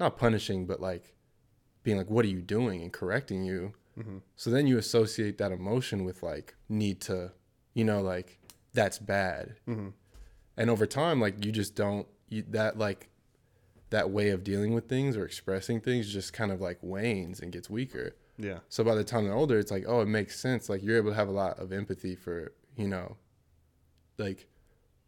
not 0.00 0.18
punishing 0.18 0.66
but 0.66 0.80
like 0.80 1.14
being 1.84 1.96
like 1.96 2.10
what 2.10 2.24
are 2.24 2.28
you 2.36 2.42
doing 2.42 2.82
and 2.82 2.92
correcting 2.92 3.44
you 3.44 3.72
Mm-hmm. 3.98 4.18
so 4.34 4.50
then 4.50 4.66
you 4.66 4.76
associate 4.76 5.38
that 5.38 5.52
emotion 5.52 6.04
with 6.04 6.22
like 6.22 6.54
need 6.68 7.00
to 7.02 7.32
you 7.72 7.82
know 7.84 8.02
like 8.02 8.38
that's 8.74 8.98
bad 8.98 9.54
Mm-hmm. 9.66 9.88
and 10.58 10.68
over 10.70 10.84
time 10.86 11.18
like 11.18 11.42
you 11.46 11.50
just 11.52 11.74
don't 11.74 12.06
you, 12.28 12.42
that 12.50 12.76
like 12.76 13.08
that 13.90 14.10
way 14.10 14.28
of 14.30 14.44
dealing 14.44 14.74
with 14.74 14.86
things 14.88 15.16
or 15.16 15.24
expressing 15.24 15.80
things 15.80 16.12
just 16.12 16.32
kind 16.34 16.50
of 16.52 16.60
like 16.60 16.78
wanes 16.82 17.40
and 17.40 17.52
gets 17.52 17.70
weaker 17.70 18.16
Yeah. 18.36 18.58
so 18.68 18.84
by 18.84 18.94
the 18.94 19.04
time 19.04 19.24
they're 19.24 19.32
older 19.42 19.58
it's 19.58 19.70
like 19.70 19.84
oh 19.88 20.00
it 20.02 20.08
makes 20.08 20.38
sense 20.38 20.68
like 20.68 20.82
you're 20.82 20.98
able 20.98 21.10
to 21.12 21.16
have 21.16 21.28
a 21.28 21.38
lot 21.44 21.58
of 21.58 21.72
empathy 21.72 22.14
for 22.16 22.52
you 22.76 22.88
know 22.88 23.16
like 24.18 24.46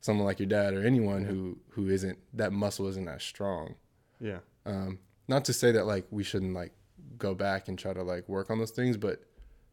someone 0.00 0.24
like 0.26 0.38
your 0.38 0.48
dad 0.48 0.74
or 0.74 0.84
anyone 0.84 1.24
who 1.24 1.58
who 1.70 1.88
isn't 1.88 2.18
that 2.34 2.52
muscle 2.52 2.86
isn't 2.86 3.08
as 3.08 3.22
strong 3.22 3.74
Yeah. 4.20 4.38
um 4.66 4.98
not 5.26 5.44
to 5.46 5.52
say 5.52 5.72
that 5.72 5.86
like 5.86 6.06
we 6.10 6.22
shouldn't 6.22 6.54
like 6.54 6.72
go 7.18 7.34
back 7.34 7.68
and 7.68 7.78
try 7.78 7.92
to 7.92 8.02
like 8.02 8.28
work 8.28 8.50
on 8.50 8.58
those 8.58 8.70
things 8.70 8.96
but 8.96 9.22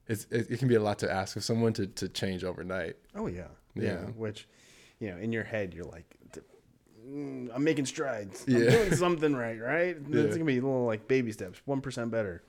it's 0.08 0.26
it, 0.32 0.50
it 0.52 0.60
can 0.60 0.68
be 0.68 0.76
a 0.76 0.82
lot 0.82 1.00
to 1.00 1.12
ask 1.12 1.36
of 1.36 1.44
someone 1.44 1.74
to 1.74 1.88
to 1.88 2.10
change 2.10 2.44
overnight 2.44 2.96
Oh 3.16 3.28
yeah. 3.28 3.48
Yeah. 3.76 3.84
Yeah. 3.84 3.98
Which, 4.16 4.48
you 5.00 5.10
know, 5.12 5.18
in 5.18 5.32
your 5.32 5.44
head 5.44 5.74
you're 5.74 5.86
like, 5.86 6.16
"Mm, 7.08 7.50
I'm 7.54 7.64
making 7.64 7.86
strides. 7.86 8.46
I'm 8.48 8.54
Yeah. 8.56 8.70
doing 8.70 8.96
something 8.96 9.36
right. 9.36 9.60
Right. 9.60 9.98
Yeah. 10.10 10.22
It's 10.22 10.36
gonna 10.36 10.46
be 10.46 10.56
little 10.60 10.86
like 10.86 11.08
baby 11.08 11.32
steps, 11.32 11.62
one 11.66 11.82
percent 11.82 12.10
better. 12.12 12.44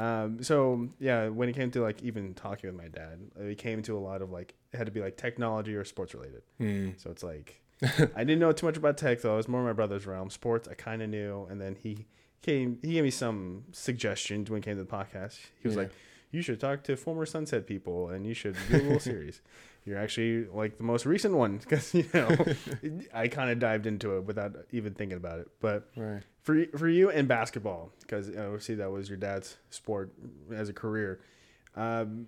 Um, 0.00 0.42
so 0.42 0.88
yeah, 0.98 1.28
when 1.28 1.48
it 1.48 1.54
came 1.54 1.70
to 1.72 1.82
like 1.82 2.02
even 2.02 2.32
talking 2.34 2.70
with 2.70 2.76
my 2.76 2.88
dad, 2.88 3.18
it 3.38 3.58
came 3.58 3.82
to 3.82 3.96
a 3.96 4.00
lot 4.00 4.22
of 4.22 4.30
like 4.30 4.54
it 4.72 4.76
had 4.76 4.86
to 4.86 4.92
be 4.92 5.00
like 5.00 5.16
technology 5.16 5.74
or 5.74 5.84
sports 5.84 6.14
related. 6.14 6.42
Hmm. 6.58 6.90
So 6.96 7.10
it's 7.10 7.22
like 7.22 7.60
I 7.82 8.24
didn't 8.24 8.38
know 8.38 8.52
too 8.52 8.66
much 8.66 8.76
about 8.76 8.96
tech 8.96 9.20
though. 9.20 9.34
It 9.34 9.36
was 9.38 9.48
more 9.48 9.62
my 9.62 9.72
brother's 9.72 10.06
realm. 10.06 10.30
Sports 10.30 10.68
I 10.68 10.74
kind 10.74 11.02
of 11.02 11.10
knew, 11.10 11.46
and 11.50 11.60
then 11.60 11.74
he 11.74 12.06
came. 12.42 12.78
He 12.82 12.92
gave 12.94 13.04
me 13.04 13.10
some 13.10 13.64
suggestions 13.72 14.50
when 14.50 14.58
it 14.58 14.64
came 14.64 14.76
to 14.76 14.84
the 14.84 14.90
podcast. 14.90 15.38
He 15.60 15.68
was 15.68 15.74
Yeah. 15.76 15.82
like, 15.82 15.92
"You 16.30 16.40
should 16.42 16.60
talk 16.60 16.82
to 16.84 16.96
former 16.96 17.26
Sunset 17.26 17.66
people, 17.66 18.08
and 18.10 18.26
you 18.26 18.34
should 18.34 18.56
do 18.70 18.76
a 18.76 18.82
little 18.82 19.00
series." 19.12 19.40
You're 19.86 19.98
actually 19.98 20.46
like 20.46 20.76
the 20.76 20.84
most 20.84 21.06
recent 21.06 21.34
one 21.34 21.56
because 21.58 21.94
you 21.94 22.06
know 22.14 22.28
I 23.14 23.28
kind 23.28 23.50
of 23.50 23.58
dived 23.58 23.86
into 23.86 24.16
it 24.16 24.24
without 24.24 24.56
even 24.72 24.94
thinking 24.94 25.16
about 25.16 25.38
it. 25.40 25.48
But 25.60 25.88
right 25.96 26.22
for 26.42 26.64
for 26.76 26.88
you 26.88 27.10
and 27.10 27.26
basketball 27.28 27.92
because 28.00 28.28
obviously 28.28 28.74
that 28.76 28.90
was 28.90 29.08
your 29.08 29.18
dad's 29.18 29.56
sport 29.70 30.12
as 30.54 30.68
a 30.70 30.72
career 30.72 31.20
um, 31.76 32.26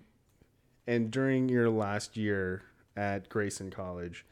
and 0.85 1.09
during 1.09 1.49
your 1.49 1.67
last 1.69 2.15
year 2.15 2.61
at 2.95 3.27
grayson 3.27 3.71
college 3.71 4.23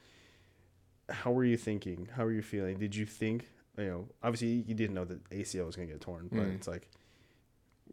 how 1.09 1.32
were 1.32 1.43
you 1.43 1.57
thinking 1.57 2.07
how 2.15 2.24
were 2.24 2.32
you 2.32 2.43
feeling 2.43 2.78
did 2.78 2.95
you 2.95 3.07
think 3.07 3.47
you 3.76 3.86
know 3.86 4.07
obviously 4.22 4.49
you 4.67 4.76
didn't 4.76 4.93
know 4.93 5.03
that 5.03 5.28
acl 5.32 5.65
was 5.65 5.76
going 5.76 5.88
to 5.88 5.93
get 5.95 5.99
torn 6.01 6.30
but 6.32 6.41
Mm. 6.41 6.55
it's 6.55 6.67
like 6.67 6.88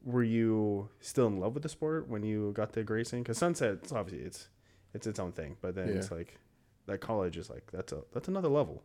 were 0.04 0.22
you 0.22 0.90
still 1.00 1.26
in 1.26 1.40
love 1.40 1.54
with 1.54 1.62
the 1.62 1.68
sport 1.70 2.06
when 2.06 2.22
you 2.22 2.52
got 2.52 2.74
to 2.74 2.82
grayson 2.82 3.22
because 3.22 3.38
sunset 3.38 3.78
it's 3.82 3.92
obviously 3.92 4.26
it's 4.26 4.48
it's 4.94 5.06
its 5.06 5.18
own 5.18 5.32
thing 5.32 5.56
but 5.60 5.74
then 5.74 5.88
it's 5.88 6.10
like 6.10 6.38
that 6.86 7.00
college 7.00 7.36
is 7.36 7.50
like 7.50 7.70
that's 7.72 7.92
a 7.92 8.02
that's 8.12 8.28
another 8.28 8.48
level 8.48 8.82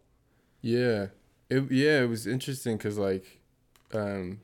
Yeah, 0.62 1.08
it 1.49 1.72
yeah 1.72 2.01
it 2.01 2.10
was 2.10 2.28
interesting 2.28 2.78
because 2.78 2.97
like, 2.97 3.41
um, 3.93 4.41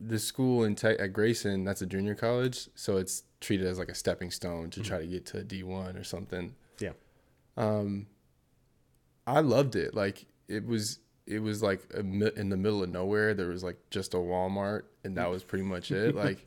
the 0.00 0.18
school 0.18 0.64
in 0.64 0.74
tech 0.74 1.00
at 1.00 1.12
Grayson 1.12 1.64
that's 1.64 1.82
a 1.82 1.86
junior 1.86 2.14
college, 2.14 2.68
so 2.74 2.96
it's 2.98 3.22
treated 3.40 3.66
as 3.66 3.78
like 3.78 3.88
a 3.88 3.94
stepping 3.94 4.30
stone 4.30 4.70
to 4.70 4.80
try 4.82 4.98
to 4.98 5.06
get 5.06 5.26
to 5.26 5.44
D 5.44 5.62
one 5.62 5.96
or 5.96 6.04
something. 6.04 6.54
Yeah. 6.78 6.92
Um, 7.56 8.06
I 9.26 9.40
loved 9.40 9.76
it. 9.76 9.94
Like 9.94 10.26
it 10.48 10.66
was 10.66 10.98
it 11.26 11.38
was 11.38 11.62
like 11.62 11.80
in 11.94 12.48
the 12.50 12.56
middle 12.56 12.82
of 12.82 12.90
nowhere. 12.90 13.32
There 13.34 13.48
was 13.48 13.64
like 13.64 13.78
just 13.90 14.12
a 14.14 14.18
Walmart, 14.18 14.82
and 15.04 15.16
that 15.16 15.30
was 15.30 15.42
pretty 15.42 15.64
much 15.64 15.90
it. 16.02 16.14
Like. 16.14 16.46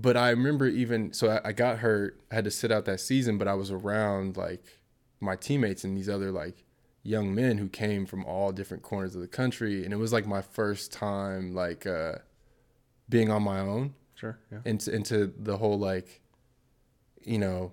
But 0.00 0.16
I 0.16 0.30
remember 0.30 0.66
even 0.66 1.12
so 1.12 1.28
I, 1.28 1.48
I 1.48 1.52
got 1.52 1.78
hurt. 1.80 2.20
I 2.30 2.36
had 2.36 2.44
to 2.44 2.50
sit 2.52 2.70
out 2.70 2.84
that 2.84 3.00
season, 3.00 3.36
but 3.36 3.48
I 3.48 3.54
was 3.54 3.72
around 3.72 4.36
like 4.36 4.78
my 5.20 5.34
teammates 5.34 5.82
and 5.82 5.96
these 5.96 6.08
other 6.08 6.30
like 6.30 6.64
young 7.02 7.34
men 7.34 7.58
who 7.58 7.68
came 7.68 8.06
from 8.06 8.24
all 8.24 8.52
different 8.52 8.82
corners 8.82 9.14
of 9.14 9.20
the 9.20 9.28
country 9.28 9.84
and 9.84 9.92
it 9.92 9.96
was 9.96 10.12
like 10.12 10.26
my 10.26 10.42
first 10.42 10.92
time 10.92 11.54
like 11.54 11.86
uh 11.86 12.14
being 13.08 13.30
on 13.30 13.42
my 13.42 13.60
own 13.60 13.94
Sure. 14.14 14.38
Yeah. 14.52 14.58
into 14.64 14.94
into 14.94 15.32
the 15.38 15.56
whole 15.56 15.78
like 15.78 16.20
you 17.22 17.38
know 17.38 17.72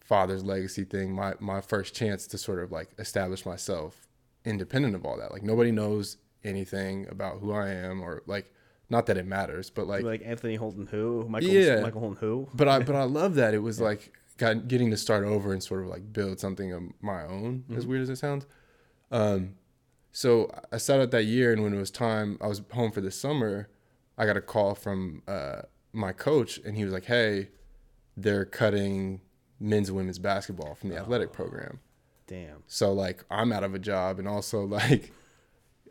father's 0.00 0.42
legacy 0.42 0.84
thing 0.84 1.14
my 1.14 1.34
my 1.40 1.60
first 1.60 1.94
chance 1.94 2.26
to 2.26 2.38
sort 2.38 2.58
of 2.58 2.72
like 2.72 2.88
establish 2.98 3.44
myself 3.46 4.08
independent 4.44 4.94
of 4.94 5.04
all 5.04 5.18
that 5.18 5.30
like 5.30 5.42
nobody 5.42 5.70
knows 5.70 6.16
anything 6.42 7.06
about 7.10 7.38
who 7.40 7.52
I 7.52 7.68
am 7.68 8.02
or 8.02 8.22
like 8.26 8.52
not 8.90 9.06
that 9.06 9.16
it 9.16 9.26
matters 9.26 9.70
but 9.70 9.86
like 9.86 10.04
Like, 10.04 10.22
Anthony 10.24 10.56
Holton 10.56 10.86
who 10.86 11.26
Michael 11.28 11.50
Yeah. 11.50 11.80
Michael 11.80 12.00
Holton, 12.00 12.18
who. 12.20 12.48
but 12.54 12.68
I 12.68 12.78
but 12.80 12.94
I 12.94 13.04
love 13.04 13.34
that 13.36 13.54
it 13.54 13.58
was 13.58 13.80
like 13.80 14.12
got, 14.38 14.68
getting 14.68 14.90
to 14.90 14.96
start 14.96 15.24
over 15.24 15.52
and 15.52 15.62
sort 15.62 15.82
of 15.82 15.88
like 15.88 16.12
build 16.12 16.40
something 16.40 16.72
of 16.72 16.82
my 17.00 17.24
own. 17.24 17.64
As 17.76 17.86
weird 17.86 18.02
as 18.02 18.08
it 18.08 18.16
sounds, 18.16 18.46
um, 19.10 19.54
so 20.12 20.50
I 20.72 20.78
sat 20.78 21.00
out 21.00 21.10
that 21.10 21.24
year, 21.24 21.52
and 21.52 21.62
when 21.62 21.72
it 21.74 21.78
was 21.78 21.90
time, 21.90 22.38
I 22.40 22.46
was 22.46 22.62
home 22.72 22.92
for 22.92 23.00
the 23.00 23.10
summer. 23.10 23.68
I 24.16 24.26
got 24.26 24.36
a 24.36 24.40
call 24.40 24.74
from 24.74 25.22
uh, 25.28 25.62
my 25.92 26.12
coach, 26.12 26.58
and 26.58 26.76
he 26.76 26.84
was 26.84 26.92
like, 26.92 27.04
"Hey, 27.04 27.48
they're 28.16 28.44
cutting 28.44 29.20
men's 29.60 29.88
and 29.88 29.96
women's 29.96 30.18
basketball 30.18 30.74
from 30.74 30.88
the 30.90 30.98
athletic 30.98 31.32
program." 31.32 31.80
Damn. 32.26 32.62
So 32.66 32.92
like 32.92 33.24
I'm 33.30 33.52
out 33.52 33.64
of 33.64 33.74
a 33.74 33.78
job, 33.78 34.18
and 34.18 34.26
also 34.26 34.64
like 34.66 35.12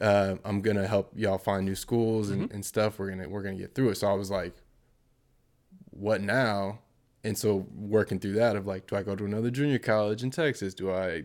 uh, 0.01 0.35
I'm 0.45 0.61
gonna 0.61 0.87
help 0.87 1.11
y'all 1.15 1.37
find 1.37 1.65
new 1.65 1.75
schools 1.75 2.29
and, 2.29 2.51
and 2.51 2.63
stuff. 2.65 2.99
We're 2.99 3.09
gonna 3.09 3.27
we're 3.29 3.43
gonna 3.43 3.55
get 3.57 3.73
through 3.75 3.89
it. 3.89 3.95
So 3.95 4.07
I 4.07 4.13
was 4.13 4.29
like, 4.31 4.55
what 5.91 6.21
now? 6.21 6.79
And 7.23 7.37
so 7.37 7.65
working 7.75 8.19
through 8.19 8.33
that 8.33 8.55
of 8.55 8.65
like, 8.67 8.87
do 8.87 8.95
I 8.95 9.03
go 9.03 9.15
to 9.15 9.25
another 9.25 9.49
junior 9.51 9.79
college 9.79 10.23
in 10.23 10.31
Texas? 10.31 10.73
Do 10.73 10.91
I? 10.91 11.23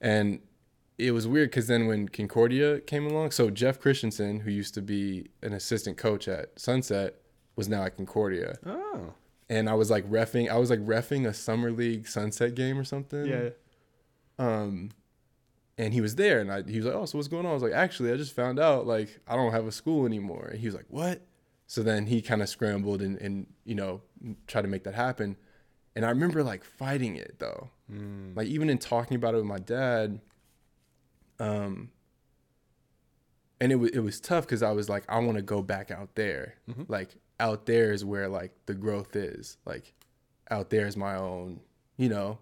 And 0.00 0.40
it 0.96 1.12
was 1.12 1.28
weird 1.28 1.50
because 1.50 1.66
then 1.68 1.86
when 1.86 2.08
Concordia 2.08 2.80
came 2.80 3.06
along, 3.06 3.30
so 3.30 3.50
Jeff 3.50 3.78
Christensen, 3.78 4.40
who 4.40 4.50
used 4.50 4.74
to 4.74 4.82
be 4.82 5.28
an 5.42 5.52
assistant 5.52 5.96
coach 5.96 6.26
at 6.26 6.58
Sunset, 6.58 7.16
was 7.54 7.68
now 7.68 7.84
at 7.84 7.96
Concordia, 7.96 8.56
Oh. 8.66 9.12
and 9.48 9.68
I 9.68 9.74
was 9.74 9.90
like 9.90 10.08
refing. 10.10 10.48
I 10.50 10.56
was 10.58 10.70
like 10.70 10.80
refing 10.84 11.26
a 11.26 11.34
summer 11.34 11.70
league 11.70 12.08
Sunset 12.08 12.54
game 12.54 12.78
or 12.78 12.84
something 12.84 13.26
Yeah. 13.26 13.50
um 14.38 14.90
and 15.78 15.94
he 15.94 16.00
was 16.00 16.16
there 16.16 16.40
and 16.40 16.52
I, 16.52 16.62
he 16.62 16.76
was 16.76 16.86
like 16.86 16.94
oh 16.94 17.06
so 17.06 17.16
what's 17.16 17.28
going 17.28 17.46
on? 17.46 17.52
I 17.52 17.54
was 17.54 17.62
like 17.62 17.72
actually 17.72 18.12
i 18.12 18.16
just 18.16 18.34
found 18.34 18.58
out 18.58 18.86
like 18.86 19.20
i 19.28 19.36
don't 19.36 19.52
have 19.52 19.66
a 19.66 19.72
school 19.72 20.04
anymore. 20.04 20.48
And 20.50 20.58
he 20.58 20.66
was 20.66 20.74
like 20.74 20.86
what? 20.88 21.22
So 21.66 21.82
then 21.82 22.06
he 22.06 22.20
kind 22.22 22.42
of 22.42 22.48
scrambled 22.48 23.00
and, 23.00 23.16
and 23.18 23.46
you 23.64 23.74
know 23.74 24.02
tried 24.46 24.62
to 24.62 24.68
make 24.68 24.84
that 24.84 24.94
happen. 24.94 25.36
And 25.96 26.04
i 26.04 26.10
remember 26.10 26.42
like 26.42 26.64
fighting 26.64 27.16
it 27.16 27.36
though. 27.38 27.70
Like 28.34 28.48
even 28.48 28.68
in 28.68 28.78
talking 28.78 29.14
about 29.16 29.34
it 29.34 29.38
with 29.38 29.46
my 29.46 29.58
dad 29.58 30.20
um 31.40 31.90
and 33.60 33.72
it, 33.72 33.76
was 33.76 33.90
it 33.90 34.00
was 34.00 34.20
tough 34.20 34.44
because 34.44 34.62
i 34.62 34.70
was 34.72 34.88
like 34.88 35.04
i 35.08 35.18
want 35.18 35.36
to 35.36 35.42
go 35.42 35.62
back 35.62 35.90
out 35.90 36.14
there. 36.14 36.54
Like 36.88 37.10
out 37.40 37.66
there 37.66 37.92
is 37.92 38.04
where 38.04 38.28
like 38.28 38.52
the 38.66 38.74
growth 38.74 39.14
is. 39.14 39.56
Like 39.64 39.94
out 40.50 40.70
there 40.70 40.86
is 40.86 40.96
my 40.96 41.14
own 41.14 41.60
you 41.96 42.08
know 42.08 42.38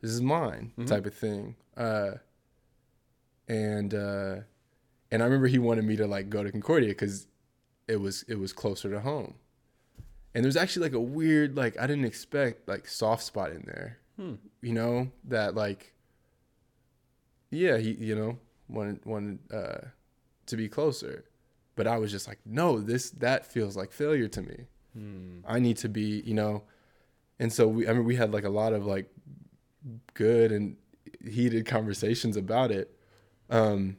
this 0.00 0.10
is 0.10 0.20
mine 0.22 0.72
type 0.86 1.06
of 1.06 1.14
thing. 1.14 1.56
Uh 1.76 2.12
and 3.48 3.94
uh 3.94 4.36
and 5.10 5.22
i 5.22 5.24
remember 5.24 5.46
he 5.46 5.58
wanted 5.58 5.84
me 5.84 5.96
to 5.96 6.06
like 6.06 6.30
go 6.30 6.42
to 6.42 6.50
concordia 6.50 6.88
because 6.88 7.26
it 7.86 7.96
was 7.96 8.24
it 8.28 8.38
was 8.38 8.52
closer 8.52 8.90
to 8.90 9.00
home. 9.00 9.34
And 10.34 10.44
there's 10.44 10.56
actually 10.56 10.86
like 10.88 10.94
a 10.94 11.00
weird 11.00 11.56
like 11.56 11.78
i 11.78 11.86
didn't 11.86 12.06
expect 12.06 12.66
like 12.68 12.88
soft 12.88 13.22
spot 13.22 13.50
in 13.50 13.64
there. 13.66 13.98
You 14.62 14.72
know 14.72 15.10
that 15.24 15.54
like 15.54 15.92
yeah 17.50 17.76
he 17.78 17.92
you 17.92 18.14
know 18.16 18.38
wanted 18.68 19.04
wanted 19.04 19.38
uh 19.52 19.88
to 20.46 20.56
be 20.56 20.68
closer. 20.68 21.24
But 21.76 21.86
i 21.86 21.98
was 21.98 22.10
just 22.10 22.26
like 22.26 22.38
no 22.46 22.80
this 22.80 23.10
that 23.10 23.44
feels 23.46 23.76
like 23.76 23.92
failure 23.92 24.28
to 24.28 24.42
me. 24.42 24.66
I 25.46 25.58
need 25.58 25.76
to 25.78 25.88
be 25.88 26.22
you 26.24 26.34
know? 26.34 26.62
And 27.38 27.52
so 27.52 27.68
we 27.68 27.88
i 27.88 27.92
mean 27.92 28.04
we 28.04 28.16
had 28.16 28.32
like 28.32 28.44
a 28.44 28.48
lot 28.50 28.72
of 28.72 28.86
like 28.86 29.10
good 30.14 30.52
and 30.52 30.76
heated 31.28 31.66
conversations 31.66 32.36
about 32.36 32.70
it 32.70 32.93
um 33.54 33.96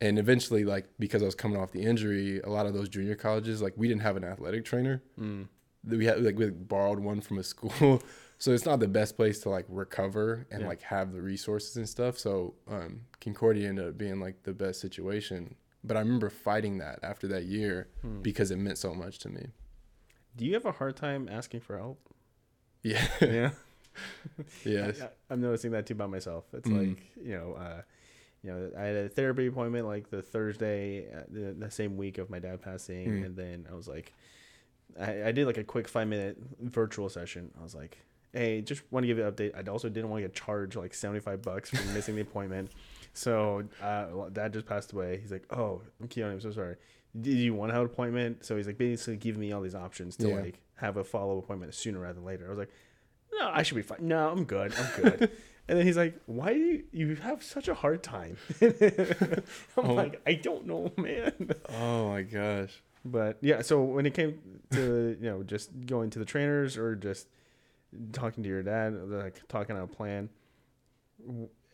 and 0.00 0.18
eventually 0.18 0.64
like 0.64 0.86
because 0.98 1.22
i 1.22 1.24
was 1.24 1.34
coming 1.34 1.58
off 1.60 1.72
the 1.72 1.82
injury 1.82 2.40
a 2.40 2.48
lot 2.50 2.66
of 2.66 2.74
those 2.74 2.88
junior 2.88 3.14
colleges 3.14 3.62
like 3.62 3.72
we 3.76 3.88
didn't 3.88 4.02
have 4.02 4.16
an 4.16 4.24
athletic 4.24 4.64
trainer 4.64 5.02
we 5.86 6.04
had 6.06 6.22
like 6.22 6.36
we 6.38 6.48
borrowed 6.50 6.98
one 7.00 7.20
from 7.20 7.38
a 7.38 7.42
school 7.42 8.02
so 8.38 8.52
it's 8.52 8.64
not 8.66 8.80
the 8.80 8.88
best 8.88 9.16
place 9.16 9.38
to 9.40 9.48
like 9.48 9.66
recover 9.68 10.46
and 10.50 10.62
Yeah. 10.62 10.68
like 10.68 10.82
have 10.82 11.12
the 11.12 11.22
resources 11.22 11.76
and 11.76 11.88
stuff 11.88 12.18
so 12.18 12.54
um 12.68 13.02
concordia 13.20 13.68
ended 13.68 13.88
up 13.88 13.96
being 13.98 14.20
like 14.20 14.42
the 14.44 14.52
best 14.52 14.80
situation 14.80 15.54
but 15.82 15.96
i 15.96 16.00
remember 16.00 16.30
fighting 16.30 16.78
that 16.78 16.98
after 17.02 17.26
that 17.28 17.44
year 17.44 17.88
because 18.22 18.50
it 18.50 18.56
meant 18.56 18.78
so 18.78 18.94
much 18.94 19.18
to 19.20 19.28
me 19.28 19.46
Do 20.36 20.44
you 20.44 20.54
have 20.54 20.64
a 20.66 20.72
hard 20.72 20.96
time 20.96 21.28
asking 21.30 21.60
for 21.60 21.78
help? 21.78 22.00
yeah 22.82 23.06
Yeah. 23.20 23.50
yes 24.64 25.00
I, 25.06 25.08
I'm 25.30 25.40
noticing 25.40 25.70
that 25.72 25.86
too 25.86 25.94
by 25.94 26.06
myself. 26.06 26.44
It's 26.52 26.68
Mhm. 26.68 26.78
like 26.90 27.00
you 27.22 27.34
know, 27.38 27.52
uh, 27.54 27.82
you 28.44 28.50
know, 28.52 28.70
I 28.78 28.82
had 28.82 28.96
a 28.96 29.08
therapy 29.08 29.46
appointment 29.46 29.86
like 29.86 30.10
the 30.10 30.20
Thursday, 30.22 31.06
uh, 31.12 31.22
the, 31.30 31.54
the 31.58 31.70
same 31.70 31.96
week 31.96 32.18
of 32.18 32.28
my 32.30 32.38
dad 32.38 32.60
passing, 32.62 33.08
Mm. 33.08 33.24
and 33.26 33.36
then 33.36 33.66
I 33.70 33.74
was 33.74 33.88
like, 33.88 34.12
I, 35.00 35.24
I 35.28 35.32
did 35.32 35.46
like 35.46 35.56
a 35.56 35.64
quick 35.64 35.88
five 35.88 36.06
minute 36.08 36.36
virtual 36.60 37.08
session. 37.08 37.50
I 37.58 37.62
was 37.62 37.74
like, 37.74 37.98
hey, 38.32 38.60
just 38.60 38.82
want 38.92 39.04
to 39.04 39.06
give 39.08 39.18
you 39.18 39.26
an 39.26 39.32
update. 39.32 39.52
I 39.56 39.68
also 39.70 39.88
didn't 39.88 40.10
want 40.10 40.22
to 40.22 40.28
get 40.28 40.34
charged 40.36 40.76
like 40.76 40.92
75 40.94 41.40
bucks 41.42 41.70
for 41.70 41.82
missing 41.94 42.16
the 42.16 42.20
appointment. 42.22 42.70
So 43.14 43.64
uh, 43.82 44.06
dad 44.32 44.52
just 44.52 44.66
passed 44.66 44.92
away. 44.92 45.18
He's 45.22 45.32
like, 45.32 45.46
oh, 45.50 45.80
I'm 46.00 46.08
Keoni, 46.08 46.32
I'm 46.32 46.40
so 46.40 46.50
sorry. 46.52 46.76
Did 47.18 47.36
you 47.36 47.54
want 47.54 47.70
to 47.70 47.74
have 47.74 47.84
an 47.84 47.90
appointment? 47.90 48.44
So 48.44 48.56
he's 48.56 48.66
like 48.66 48.76
basically 48.76 49.16
giving 49.16 49.40
me 49.40 49.52
all 49.52 49.62
these 49.62 49.74
options 49.76 50.16
to 50.16 50.28
Yeah. 50.28 50.34
like 50.40 50.58
have 50.76 50.96
a 50.96 51.04
follow 51.04 51.38
up 51.38 51.44
appointment 51.44 51.72
sooner 51.74 52.00
rather 52.00 52.14
than 52.14 52.24
later. 52.24 52.46
I 52.46 52.50
was 52.50 52.58
like, 52.58 52.70
no, 53.38 53.48
I 53.52 53.62
should 53.62 53.76
be 53.76 53.82
fine. 53.82 53.98
No, 54.00 54.28
I'm 54.30 54.44
good. 54.44 54.74
I'm 54.76 55.00
good. 55.02 55.30
and 55.68 55.78
then 55.78 55.86
he's 55.86 55.96
like, 55.96 56.18
why 56.26 56.52
do 56.52 56.58
you, 56.60 56.84
you 56.92 57.14
have 57.16 57.42
such 57.42 57.68
a 57.68 57.74
hard 57.74 58.02
time? 58.02 58.36
I'm 58.60 59.42
Oh. 59.76 59.94
like, 59.94 60.20
I 60.26 60.34
don't 60.34 60.66
know, 60.66 60.92
man. 60.96 61.32
oh 61.70 62.08
my 62.10 62.22
gosh 62.22 62.82
But 63.04 63.38
yeah, 63.40 63.62
so 63.62 63.82
when 63.82 64.06
it 64.06 64.14
came 64.14 64.38
to 64.72 65.16
you 65.20 65.28
know 65.30 65.42
just 65.42 65.70
going 65.86 66.10
to 66.10 66.18
the 66.18 66.24
trainers 66.24 66.76
or 66.76 66.94
just 66.96 67.28
talking 68.12 68.42
to 68.42 68.48
your 68.48 68.62
dad, 68.62 68.94
like 69.08 69.46
talking 69.48 69.76
out 69.76 69.84
a 69.84 69.86
plan, 69.86 70.28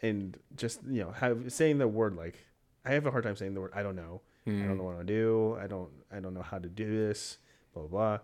and 0.03 0.37
just 0.57 0.81
you 0.89 1.03
know 1.03 1.11
have 1.13 1.53
saying 1.53 1.79
the 1.79 1.89
word 1.89 2.17
like 2.17 2.37
I 2.85 2.93
have 2.93 3.07
a 3.07 3.11
hard 3.11 3.25
time 3.25 3.37
saying 3.37 3.55
the 3.55 3.61
word 3.61 3.73
I 3.75 3.83
don't 3.83 3.97
know. 3.97 4.21
I 4.47 4.51
Mm. 4.51 4.67
don't 4.69 4.79
know 4.79 4.85
what 4.85 4.99
to 4.99 5.05
do. 5.05 5.59
I 5.61 5.67
don't 5.67 5.91
I 6.11 6.19
don't 6.19 6.33
know 6.35 6.43
how 6.43 6.59
to 6.59 6.69
do 6.69 6.89
this. 7.09 7.37
Blah 7.75 7.83
blah. 7.85 7.91
blah. 7.91 8.19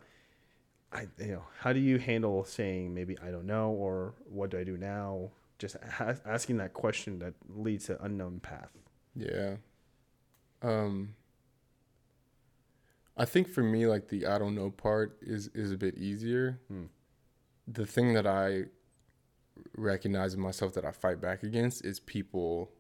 I 1.00 1.06
you 1.22 1.32
know 1.32 1.42
how 1.60 1.72
do 1.74 1.78
you 1.80 1.98
handle 1.98 2.44
saying 2.44 2.94
maybe 2.94 3.18
I 3.22 3.30
don't 3.30 3.46
know 3.46 3.70
or 3.70 4.14
what 4.30 4.50
do 4.50 4.58
I 4.58 4.64
do 4.64 4.76
now? 4.78 5.30
Just 5.58 5.76
ha- 5.92 6.14
asking 6.24 6.58
that 6.58 6.72
question 6.74 7.18
that 7.20 7.34
leads 7.48 7.86
to 7.86 8.02
unknown 8.02 8.40
path. 8.40 8.70
Yeah. 9.14 9.56
Um 10.62 11.14
I 13.16 13.24
think 13.24 13.48
for 13.48 13.62
me 13.62 13.86
like 13.86 14.08
the 14.08 14.26
I 14.26 14.38
don't 14.38 14.54
know 14.54 14.70
part 14.70 15.16
is 15.22 15.48
is 15.54 15.72
a 15.72 15.76
bit 15.76 15.96
easier. 15.96 16.60
Hmm. 16.68 16.84
The 17.66 17.86
thing 17.86 18.12
that 18.14 18.26
I 18.26 18.64
recognize 19.76 20.34
in 20.34 20.40
myself 20.40 20.74
that 20.74 20.84
I 20.84 20.90
fight 20.90 21.20
back 21.20 21.42
against 21.42 21.84
is 21.84 21.98
people 22.00 22.70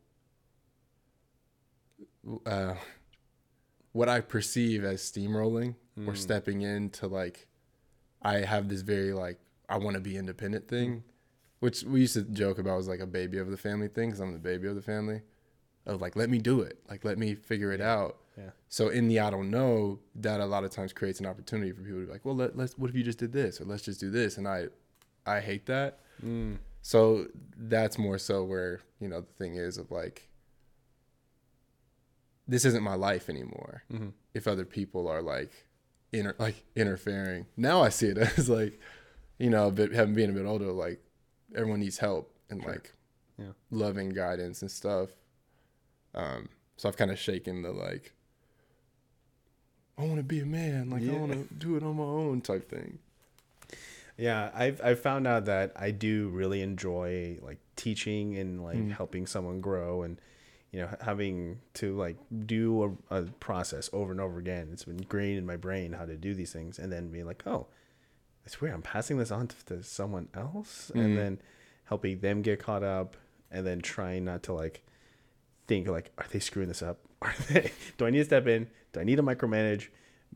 uh 2.44 2.74
what 3.92 4.08
I 4.08 4.20
perceive 4.20 4.84
as 4.84 5.00
steamrolling 5.00 5.74
or 5.96 6.12
Mm. 6.12 6.16
stepping 6.18 6.60
into 6.62 7.06
like 7.06 7.46
I 8.20 8.40
have 8.40 8.68
this 8.68 8.82
very 8.82 9.14
like 9.14 9.38
I 9.68 9.78
want 9.78 9.94
to 9.94 10.00
be 10.00 10.16
independent 10.18 10.68
thing, 10.68 11.02
which 11.60 11.82
we 11.84 12.00
used 12.00 12.14
to 12.14 12.22
joke 12.22 12.58
about 12.58 12.76
was 12.76 12.88
like 12.88 13.00
a 13.00 13.06
baby 13.06 13.38
of 13.38 13.50
the 13.50 13.56
family 13.56 13.88
thing 13.88 14.08
because 14.10 14.20
I'm 14.20 14.32
the 14.32 14.38
baby 14.38 14.68
of 14.68 14.74
the 14.74 14.82
family. 14.82 15.22
Of 15.86 16.00
like, 16.00 16.16
let 16.16 16.28
me 16.28 16.38
do 16.38 16.62
it, 16.62 16.78
like 16.90 17.04
let 17.04 17.16
me 17.16 17.34
figure 17.36 17.70
it 17.72 17.80
out. 17.80 18.16
Yeah. 18.36 18.50
So 18.68 18.88
in 18.88 19.06
the 19.08 19.20
I 19.20 19.30
don't 19.30 19.50
know, 19.50 20.00
that 20.16 20.40
a 20.40 20.44
lot 20.46 20.64
of 20.64 20.70
times 20.70 20.92
creates 20.92 21.20
an 21.20 21.26
opportunity 21.26 21.70
for 21.72 21.82
people 21.82 22.00
to 22.00 22.06
be 22.06 22.12
like, 22.12 22.24
well, 22.24 22.34
let, 22.34 22.56
let's 22.56 22.76
what 22.76 22.90
if 22.90 22.96
you 22.96 23.04
just 23.04 23.18
did 23.18 23.32
this 23.32 23.60
or 23.60 23.64
let's 23.64 23.82
just 23.84 24.00
do 24.00 24.10
this, 24.10 24.36
and 24.36 24.48
I, 24.48 24.66
I 25.24 25.40
hate 25.40 25.66
that. 25.66 26.00
Mm. 26.24 26.58
So 26.82 27.28
that's 27.56 27.98
more 27.98 28.18
so 28.18 28.42
where 28.44 28.80
you 29.00 29.08
know 29.08 29.20
the 29.20 29.32
thing 29.38 29.54
is 29.54 29.78
of 29.78 29.90
like, 29.92 30.28
this 32.48 32.64
isn't 32.64 32.82
my 32.82 32.94
life 32.94 33.28
anymore. 33.28 33.82
Mhm. 33.92 34.12
If 34.34 34.46
other 34.46 34.64
people 34.64 35.08
are 35.08 35.22
like, 35.22 35.52
inter- 36.12 36.36
like 36.38 36.62
interfering, 36.74 37.46
now 37.56 37.82
I 37.82 37.88
see 37.90 38.08
it 38.08 38.18
as 38.38 38.48
like, 38.48 38.78
you 39.38 39.50
know, 39.50 39.70
but 39.70 39.92
having 39.92 40.14
being 40.14 40.30
a 40.30 40.32
bit 40.32 40.46
older, 40.46 40.70
like 40.72 41.00
everyone 41.54 41.80
needs 41.80 41.98
help 41.98 42.32
and 42.50 42.62
Sure. 42.62 42.72
like, 42.72 42.92
Yeah. 43.38 43.52
loving 43.70 44.10
guidance 44.10 44.62
and 44.62 44.70
stuff. 44.70 45.10
Um, 46.14 46.48
so 46.76 46.88
I've 46.88 46.96
kind 46.96 47.10
of 47.10 47.18
shaken 47.18 47.62
the 47.62 47.72
like, 47.72 48.12
I 49.98 50.02
want 50.02 50.16
to 50.16 50.22
be 50.22 50.40
a 50.40 50.46
man, 50.46 50.90
like 50.90 51.02
I 51.08 51.12
want 51.12 51.32
to 51.32 51.54
do 51.54 51.76
it 51.76 51.82
on 51.82 51.96
my 51.96 52.02
own 52.04 52.40
type 52.42 52.68
thing. 52.68 52.98
Yeah, 54.18 54.50
I've 54.54 54.80
I've 54.82 55.00
found 55.00 55.26
out 55.26 55.44
that 55.46 55.72
I 55.76 55.90
do 55.90 56.28
really 56.28 56.62
enjoy 56.62 57.38
like 57.42 57.58
teaching 57.76 58.36
and 58.36 58.62
like 58.62 58.76
Mm. 58.78 58.90
helping 58.92 59.26
someone 59.26 59.60
grow 59.60 60.02
and 60.02 60.18
you 60.70 60.80
know 60.80 60.88
having 61.02 61.60
to 61.74 61.94
like 61.96 62.16
do 62.46 62.98
a, 63.10 63.16
a 63.18 63.22
process 63.24 63.88
over 63.92 64.12
and 64.12 64.20
over 64.20 64.38
again. 64.38 64.68
It's 64.72 64.84
been 64.84 64.98
ingrained 64.98 65.38
in 65.38 65.46
my 65.46 65.56
brain 65.56 65.92
how 65.92 66.06
to 66.06 66.16
do 66.16 66.34
these 66.34 66.52
things, 66.52 66.78
and 66.78 66.90
then 66.92 67.08
being 67.10 67.26
like, 67.26 67.46
oh, 67.46 67.66
it's 68.46 68.60
weird. 68.60 68.72
I'm 68.74 68.82
passing 68.82 69.18
this 69.18 69.30
on 69.30 69.48
to, 69.48 69.64
to 69.66 69.82
someone 69.82 70.28
else, 70.34 70.90
Mm. 70.94 71.04
and 71.04 71.18
then 71.18 71.38
helping 71.84 72.20
them 72.20 72.42
get 72.42 72.58
caught 72.60 72.82
up, 72.82 73.16
and 73.50 73.66
then 73.66 73.80
trying 73.80 74.24
not 74.24 74.42
to 74.44 74.52
like 74.54 74.82
think 75.66 75.88
like, 75.88 76.12
are 76.18 76.26
they 76.30 76.38
screwing 76.38 76.68
this 76.68 76.82
up? 76.82 76.98
Are 77.22 77.34
they? 77.48 77.72
Do 77.96 78.06
I 78.06 78.10
need 78.10 78.18
to 78.18 78.24
step 78.24 78.46
in? 78.46 78.68
Do 78.92 79.00
I 79.00 79.04
need 79.04 79.16
to 79.16 79.22
micromanage? 79.22 79.88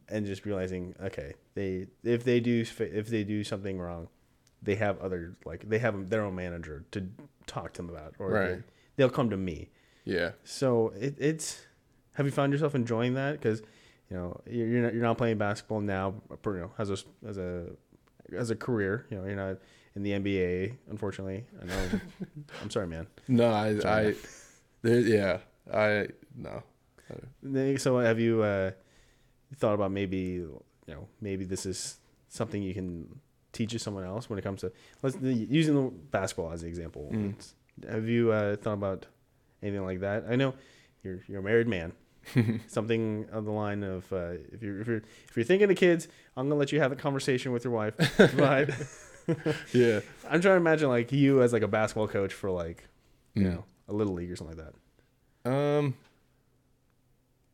And 0.08 0.24
just 0.24 0.46
realizing, 0.46 0.94
okay, 1.02 1.34
they 1.54 1.86
if 2.04 2.24
they 2.24 2.40
do 2.40 2.64
if 2.78 3.08
they 3.08 3.22
do 3.24 3.44
something 3.44 3.78
wrong, 3.78 4.08
they 4.62 4.76
have 4.76 4.98
other 5.00 5.36
like 5.44 5.68
they 5.68 5.78
have 5.78 6.08
their 6.08 6.22
own 6.22 6.34
manager 6.36 6.84
to 6.92 7.06
talk 7.46 7.74
to 7.74 7.82
them 7.82 7.90
about, 7.90 8.14
or 8.18 8.30
Right. 8.30 8.48
they, 8.48 8.62
they'll 8.96 9.10
come 9.10 9.28
to 9.30 9.36
me. 9.36 9.68
Yeah. 10.04 10.30
So 10.44 10.92
it, 10.98 11.16
it's 11.18 11.60
have 12.14 12.24
you 12.24 12.32
found 12.32 12.52
yourself 12.52 12.74
enjoying 12.74 13.14
that? 13.14 13.32
Because 13.32 13.60
you 14.10 14.16
know 14.16 14.40
you're 14.46 14.66
you're 14.68 14.82
not, 14.82 14.94
you're 14.94 15.02
not 15.02 15.18
playing 15.18 15.36
basketball 15.38 15.80
now, 15.80 16.14
you 16.46 16.52
know, 16.52 16.70
as 16.78 16.88
a 16.90 16.96
as 17.26 17.36
a 17.36 17.66
as 18.36 18.50
a 18.50 18.56
career. 18.56 19.06
You 19.10 19.18
know, 19.18 19.24
you're 19.24 19.36
not 19.36 19.58
in 19.96 20.02
the 20.02 20.10
NBA, 20.12 20.76
unfortunately. 20.90 21.44
I 21.60 21.64
know. 21.66 22.00
I'm 22.62 22.70
sorry, 22.70 22.86
man. 22.86 23.06
No, 23.28 23.52
I, 23.52 23.78
Sorry. 23.78 24.08
I, 24.08 24.14
there, 24.82 25.00
yeah, 25.00 25.38
I 25.72 26.08
no. 26.36 26.62
Then- 27.42 27.78
So 27.78 27.98
have 27.98 28.20
you 28.20 28.42
uh, 28.42 28.70
thought 29.56 29.74
about 29.74 29.90
maybe 29.90 30.18
you 30.18 30.62
know 30.86 31.08
maybe 31.20 31.44
this 31.44 31.66
is 31.66 31.98
something 32.28 32.62
you 32.62 32.74
can 32.74 33.20
teach 33.52 33.76
someone 33.80 34.04
else 34.04 34.30
when 34.30 34.38
it 34.38 34.42
comes 34.42 34.60
to 34.60 34.70
let's 35.02 35.16
using 35.20 35.74
the 35.74 35.90
basketball 35.90 36.52
as 36.52 36.62
an 36.62 36.68
example. 36.68 37.10
Mm. 37.12 37.34
Have 37.90 38.08
you 38.08 38.30
uh, 38.30 38.56
thought 38.56 38.74
about 38.74 39.06
anything 39.62 39.84
like 39.84 40.00
that? 40.00 40.24
I 40.30 40.36
know 40.36 40.54
you're 41.02 41.20
you're 41.26 41.40
a 41.40 41.42
married 41.42 41.66
man. 41.66 41.92
something 42.66 43.26
on 43.32 43.44
the 43.44 43.50
line 43.50 43.82
of 43.82 44.12
uh, 44.12 44.32
if 44.52 44.62
you're 44.62 44.80
if 44.80 44.86
you're 44.86 44.96
if 45.28 45.36
you're 45.36 45.44
thinking 45.44 45.70
of 45.70 45.76
kids, 45.76 46.08
I'm 46.36 46.46
gonna 46.48 46.58
let 46.58 46.72
you 46.72 46.80
have 46.80 46.92
a 46.92 46.96
conversation 46.96 47.52
with 47.52 47.64
your 47.64 47.72
wife. 47.72 47.94
But 48.36 48.70
Yeah. 49.72 50.00
I'm 50.28 50.40
trying 50.40 50.54
to 50.54 50.56
imagine 50.56 50.88
like 50.88 51.12
you 51.12 51.42
as 51.42 51.52
like 51.52 51.62
a 51.62 51.68
basketball 51.68 52.08
coach 52.08 52.32
for 52.32 52.50
like 52.50 52.86
you 53.34 53.44
Mm. 53.44 53.52
know 53.52 53.64
a 53.88 53.92
little 53.92 54.14
league 54.14 54.30
or 54.30 54.36
something 54.36 54.56
like 54.58 54.66
that. 55.44 55.50
Um. 55.50 55.94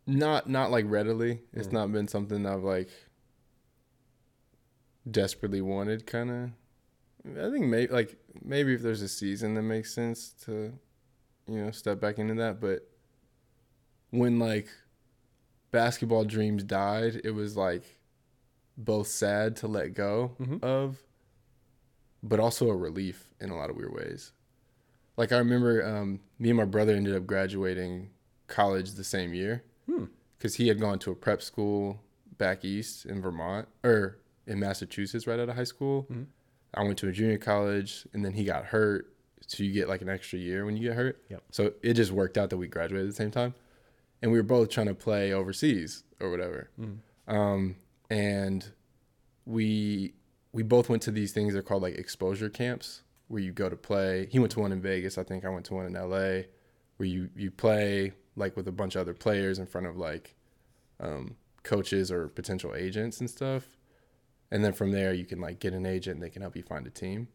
Not 0.07 0.49
not 0.49 0.71
like 0.71 0.85
readily. 0.89 1.41
It's 1.53 1.69
Mm. 1.69 1.73
not 1.73 1.93
been 1.93 2.09
something 2.09 2.47
I've 2.47 2.63
like 2.63 2.89
desperately 5.11 5.61
wanted. 5.61 6.07
Kind 6.07 6.31
of. 6.31 6.51
I 7.39 7.51
think 7.51 7.67
maybe 7.67 7.93
like 7.93 8.17
maybe 8.43 8.75
if 8.75 8.83
there's 8.83 9.03
a 9.03 9.09
season 9.09 9.55
that 9.55 9.63
makes 9.63 9.93
sense 9.93 10.31
to, 10.45 10.73
you 11.49 11.65
know, 11.65 11.71
step 11.73 12.01
back 12.01 12.19
into 12.19 12.35
that. 12.35 12.61
But 12.61 12.89
when 14.17 14.39
like 14.39 14.69
basketball 15.71 16.25
dreams 16.25 16.65
died, 16.65 17.21
it 17.25 17.31
was 17.33 17.57
like 17.57 17.85
both 18.77 19.09
sad 19.09 19.57
to 19.57 19.69
let 19.69 19.95
go 19.95 20.37
Mhm. 20.41 20.63
of, 20.63 21.03
but 22.23 22.41
also 22.41 22.69
a 22.71 22.77
relief 22.77 23.31
in 23.41 23.51
a 23.51 23.57
lot 23.57 23.71
of 23.71 23.77
weird 23.77 23.93
ways. 23.93 24.33
Like 25.17 25.33
I 25.33 25.39
remember, 25.39 25.85
um, 25.85 26.21
me 26.39 26.51
and 26.51 26.57
my 26.59 26.65
brother 26.65 26.93
ended 26.95 27.15
up 27.15 27.27
graduating 27.27 28.11
college 28.49 28.93
the 28.93 29.05
same 29.05 29.33
year 29.35 29.63
Hmm. 29.87 30.05
because 30.39 30.57
he 30.57 30.69
had 30.69 30.79
gone 30.81 30.99
to 31.01 31.11
a 31.11 31.15
prep 31.15 31.41
school 31.43 32.03
back 32.39 32.65
east 32.65 33.07
in 33.07 33.21
Vermont 33.23 33.67
or 33.83 34.19
in 34.47 34.61
Massachusetts 34.61 35.27
right 35.27 35.41
out 35.41 35.49
of 35.49 35.57
high 35.57 35.65
school. 35.65 36.07
Mhm. 36.11 36.27
I 36.75 36.83
went 36.85 36.99
to 36.99 37.09
a 37.09 37.13
junior 37.13 37.39
college 37.39 38.07
and 38.13 38.25
then 38.25 38.35
he 38.35 38.45
got 38.45 38.67
hurt. 38.67 39.13
So 39.47 39.63
you 39.63 39.73
get 39.73 39.89
like 39.89 40.03
an 40.03 40.09
extra 40.09 40.39
year 40.39 40.65
when 40.67 40.77
you 40.77 40.89
get 40.89 40.97
hurt. 40.97 41.23
Yep. 41.31 41.43
So 41.51 41.73
it 41.83 41.95
just 41.95 42.11
worked 42.13 42.37
out 42.37 42.51
that 42.51 42.57
we 42.59 42.67
graduated 42.67 43.07
at 43.09 43.11
the 43.13 43.17
same 43.17 43.31
time. 43.31 43.55
And 44.23 44.33
we 44.33 44.39
were 44.39 44.43
both 44.45 44.71
trying 44.71 44.87
to 44.87 44.95
play 44.95 45.33
overseas 45.33 46.03
or 46.21 46.31
whatever. 46.31 46.71
Mm. 46.81 46.99
Um, 47.29 47.77
and 48.11 48.67
we 49.45 50.15
we 50.53 50.63
both 50.63 50.89
went 50.89 51.03
to 51.03 51.11
these 51.11 51.33
things 51.33 51.53
they're 51.53 51.63
called 51.63 51.83
like 51.83 51.97
exposure 51.97 52.49
camps 52.49 53.03
where 53.29 53.43
you 53.43 53.53
go 53.53 53.69
to 53.69 53.77
play. 53.77 54.27
He 54.31 54.39
went 54.39 54.53
to 54.53 54.61
one 54.61 54.73
in 54.73 54.81
Vegas, 54.81 55.19
I 55.19 55.23
think 55.23 55.45
I 55.45 55.49
went 55.49 55.67
to 55.67 55.75
one 55.75 55.87
in 55.87 55.93
LA 55.93 56.43
where 56.97 57.07
you 57.09 57.29
you 57.37 57.51
play 57.51 58.13
like 58.37 58.57
with 58.57 58.67
a 58.69 58.73
bunch 58.73 58.95
of 58.97 59.03
other 59.03 59.15
players 59.15 59.59
in 59.59 59.67
front 59.67 59.87
of 59.87 59.97
like 59.97 60.35
um, 61.01 61.37
coaches 61.63 62.11
or 62.11 62.29
potential 62.29 62.75
agents 62.75 63.21
and 63.21 63.29
stuff. 63.29 63.65
And 64.51 64.65
then 64.65 64.73
from 64.73 64.93
there 64.93 65.13
you 65.13 65.27
can 65.27 65.41
like 65.41 65.59
get 65.59 65.75
an 65.75 65.85
agent 65.87 66.15
and 66.17 66.23
they 66.23 66.31
can 66.31 66.43
help 66.43 66.57
you 66.57 66.63
find 66.63 66.87
a 66.87 66.91
team. 66.91 67.29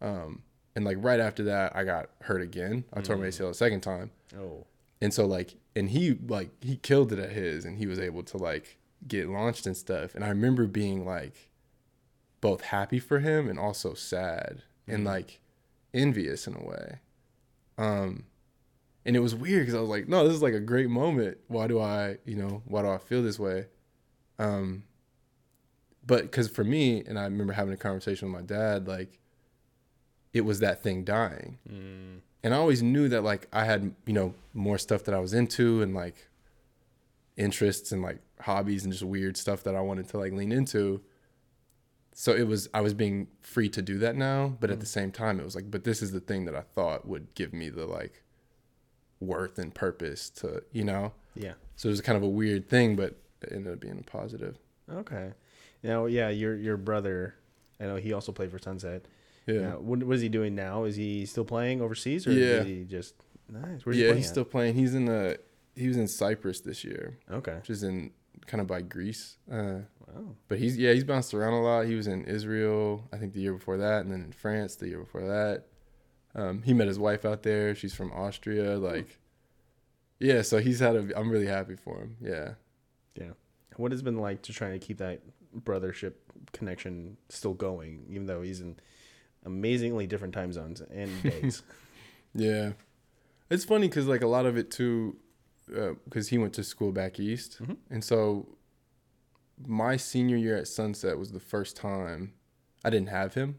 Um, 0.00 0.42
and 0.74 0.84
like 0.84 0.96
right 1.00 1.20
after 1.20 1.44
that 1.44 1.76
I 1.76 1.84
got 1.84 2.10
hurt 2.22 2.42
again. 2.42 2.84
I 2.92 3.00
tore 3.02 3.16
my 3.16 3.26
Mm. 3.26 3.28
ACL 3.28 3.50
a 3.50 3.54
second 3.54 3.80
time. 3.82 4.10
Oh. 4.36 4.66
And 5.00 5.12
so 5.14 5.26
like 5.26 5.54
and 5.78 5.90
he 5.90 6.18
like 6.26 6.50
he 6.62 6.76
killed 6.76 7.12
it 7.12 7.18
at 7.18 7.30
his 7.32 7.64
and 7.64 7.78
he 7.78 7.86
was 7.86 7.98
able 7.98 8.22
to 8.24 8.36
like 8.36 8.76
get 9.06 9.28
launched 9.28 9.66
and 9.66 9.76
stuff. 9.76 10.14
And 10.14 10.24
I 10.24 10.28
remember 10.28 10.66
being 10.66 11.04
like 11.06 11.50
both 12.40 12.62
happy 12.62 12.98
for 12.98 13.20
him 13.20 13.48
and 13.48 13.58
also 13.58 13.94
sad 13.94 14.62
and 14.86 15.02
Mhm. 15.02 15.06
like 15.06 15.40
envious 15.94 16.46
in 16.46 16.54
a 16.54 16.64
way. 16.64 16.98
Um 17.76 18.24
and 19.06 19.16
it 19.16 19.20
was 19.20 19.34
weird 19.34 19.62
because 19.62 19.74
I 19.74 19.80
was 19.80 19.88
like, 19.88 20.08
no, 20.08 20.24
this 20.26 20.34
is 20.36 20.42
like 20.42 20.54
a 20.54 20.60
great 20.60 20.90
moment. 20.90 21.38
Why 21.46 21.66
do 21.66 21.78
I, 21.80 22.18
you 22.26 22.36
know, 22.36 22.62
why 22.66 22.82
do 22.82 22.88
I 22.88 22.98
feel 22.98 23.22
this 23.22 23.38
way? 23.38 23.66
Um 24.38 24.84
but 26.06 26.22
because 26.22 26.48
for 26.48 26.64
me, 26.64 27.02
and 27.04 27.18
I 27.18 27.24
remember 27.24 27.52
having 27.52 27.74
a 27.74 27.76
conversation 27.76 28.32
with 28.32 28.40
my 28.40 28.46
dad, 28.46 28.88
like 28.88 29.18
it 30.32 30.42
was 30.42 30.58
that 30.60 30.82
thing 30.82 31.04
dying 31.04 31.58
Mm. 31.68 32.20
And 32.42 32.54
I 32.54 32.58
always 32.58 32.82
knew 32.82 33.08
that 33.08 33.22
like 33.22 33.48
I 33.52 33.64
had 33.64 33.94
you 34.06 34.12
know 34.12 34.34
more 34.54 34.78
stuff 34.78 35.04
that 35.04 35.14
I 35.14 35.20
was 35.20 35.34
into 35.34 35.82
and 35.82 35.94
like 35.94 36.28
interests 37.36 37.92
and 37.92 38.02
like 38.02 38.18
hobbies 38.40 38.84
and 38.84 38.92
just 38.92 39.04
weird 39.04 39.36
stuff 39.36 39.62
that 39.64 39.74
I 39.74 39.80
wanted 39.80 40.08
to 40.10 40.18
like 40.18 40.32
lean 40.32 40.52
into. 40.52 41.00
So 42.12 42.32
it 42.32 42.46
was 42.46 42.68
I 42.74 42.80
was 42.80 42.94
being 42.94 43.28
free 43.40 43.68
to 43.70 43.82
do 43.82 43.98
that 43.98 44.16
now, 44.16 44.56
but 44.60 44.70
at 44.70 44.80
the 44.80 44.86
mm. 44.86 44.90
same 44.90 45.12
time 45.12 45.38
it 45.40 45.44
was 45.44 45.54
like 45.54 45.70
but 45.70 45.84
this 45.84 46.02
is 46.02 46.12
the 46.12 46.20
thing 46.20 46.44
that 46.46 46.54
I 46.54 46.62
thought 46.62 47.06
would 47.06 47.34
give 47.34 47.52
me 47.52 47.68
the 47.68 47.86
like 47.86 48.22
worth 49.20 49.58
and 49.58 49.74
purpose 49.74 50.30
to, 50.30 50.62
you 50.72 50.84
know. 50.84 51.12
Yeah. 51.34 51.54
So 51.76 51.88
it 51.88 51.90
was 51.90 52.00
kind 52.00 52.16
of 52.16 52.22
a 52.22 52.28
weird 52.28 52.68
thing, 52.68 52.96
but 52.96 53.16
it 53.42 53.52
ended 53.52 53.72
up 53.72 53.80
being 53.80 53.98
a 53.98 54.10
positive. 54.10 54.58
Okay. 54.90 55.32
Now, 55.82 56.06
yeah, 56.06 56.28
your 56.28 56.56
your 56.56 56.76
brother, 56.76 57.34
I 57.80 57.84
know 57.84 57.96
he 57.96 58.12
also 58.12 58.32
played 58.32 58.50
for 58.50 58.58
Sunset. 58.58 59.06
Yeah. 59.48 59.72
What, 59.76 60.02
what 60.04 60.14
is 60.16 60.22
he 60.22 60.28
doing 60.28 60.54
now? 60.54 60.84
Is 60.84 60.96
he 60.96 61.26
still 61.26 61.44
playing 61.44 61.80
overseas, 61.80 62.26
or 62.26 62.32
Yeah. 62.32 62.60
is 62.60 62.66
he 62.66 62.84
just 62.84 63.14
nice? 63.48 63.84
Where's 63.84 63.96
he 63.96 64.02
yeah, 64.02 64.08
playing 64.08 64.16
he's 64.18 64.26
at? 64.26 64.30
still 64.32 64.44
playing. 64.44 64.74
He's 64.74 64.94
in 64.94 65.06
the 65.06 65.38
he 65.74 65.88
was 65.88 65.96
in 65.96 66.08
Cyprus 66.08 66.60
this 66.60 66.84
year, 66.84 67.18
okay. 67.30 67.54
which 67.54 67.70
is 67.70 67.82
in 67.82 68.10
kind 68.46 68.60
of 68.60 68.66
by 68.66 68.82
Greece. 68.82 69.38
Uh 69.50 69.80
Wow. 70.14 70.34
But 70.48 70.58
he's 70.58 70.76
yeah, 70.78 70.92
he's 70.94 71.04
bounced 71.04 71.34
around 71.34 71.52
a 71.52 71.60
lot. 71.62 71.82
He 71.86 71.94
was 71.94 72.06
in 72.06 72.24
Israel, 72.24 73.04
I 73.12 73.18
think 73.18 73.34
the 73.34 73.40
year 73.40 73.52
before 73.52 73.76
that, 73.76 74.02
and 74.04 74.10
then 74.12 74.22
in 74.22 74.32
France 74.32 74.74
the 74.76 74.88
year 74.88 75.00
before 75.00 75.20
that. 75.26 75.64
Um, 76.34 76.62
he 76.62 76.72
met 76.72 76.86
his 76.88 76.98
wife 76.98 77.24
out 77.26 77.42
there. 77.42 77.74
She's 77.74 77.94
from 77.94 78.10
Austria. 78.12 78.78
Like, 78.78 79.18
yeah, 80.20 80.42
so 80.42 80.58
he's 80.58 80.80
had 80.80 80.96
a. 80.96 81.18
I'm 81.18 81.30
really 81.30 81.46
happy 81.46 81.76
for 81.76 81.98
him. 81.98 82.16
Yeah. 82.20 82.54
Yeah. 83.16 83.32
What 83.76 83.92
has 83.92 84.00
it 84.00 84.04
been 84.04 84.18
like 84.18 84.42
to 84.42 84.52
try 84.52 84.70
to 84.70 84.78
keep 84.78 84.98
that 84.98 85.20
brothership 85.56 86.14
connection 86.52 87.16
still 87.28 87.54
going, 87.54 88.04
even 88.08 88.26
though 88.26 88.42
he's 88.42 88.60
in 88.60 88.76
amazingly 89.44 90.06
different 90.06 90.34
time 90.34 90.52
zones 90.52 90.80
and 90.80 91.22
days? 91.22 91.62
Yeah, 92.34 92.72
it's 93.50 93.64
funny 93.64 93.88
because 93.88 94.06
like 94.06 94.22
a 94.22 94.26
lot 94.26 94.46
of 94.46 94.56
it 94.56 94.70
too, 94.70 95.16
because 96.04 96.28
he 96.28 96.38
went 96.38 96.52
to 96.54 96.64
school 96.64 96.92
back 96.92 97.18
east, 97.20 97.60
Mhm. 97.62 97.76
and 97.90 98.02
so 98.04 98.56
my 99.66 99.96
senior 99.96 100.36
year 100.36 100.56
at 100.56 100.68
Sunset 100.68 101.18
was 101.18 101.32
the 101.32 101.40
first 101.40 101.76
time 101.76 102.32
I 102.84 102.90
didn't 102.90 103.08
have 103.08 103.34
him, 103.34 103.58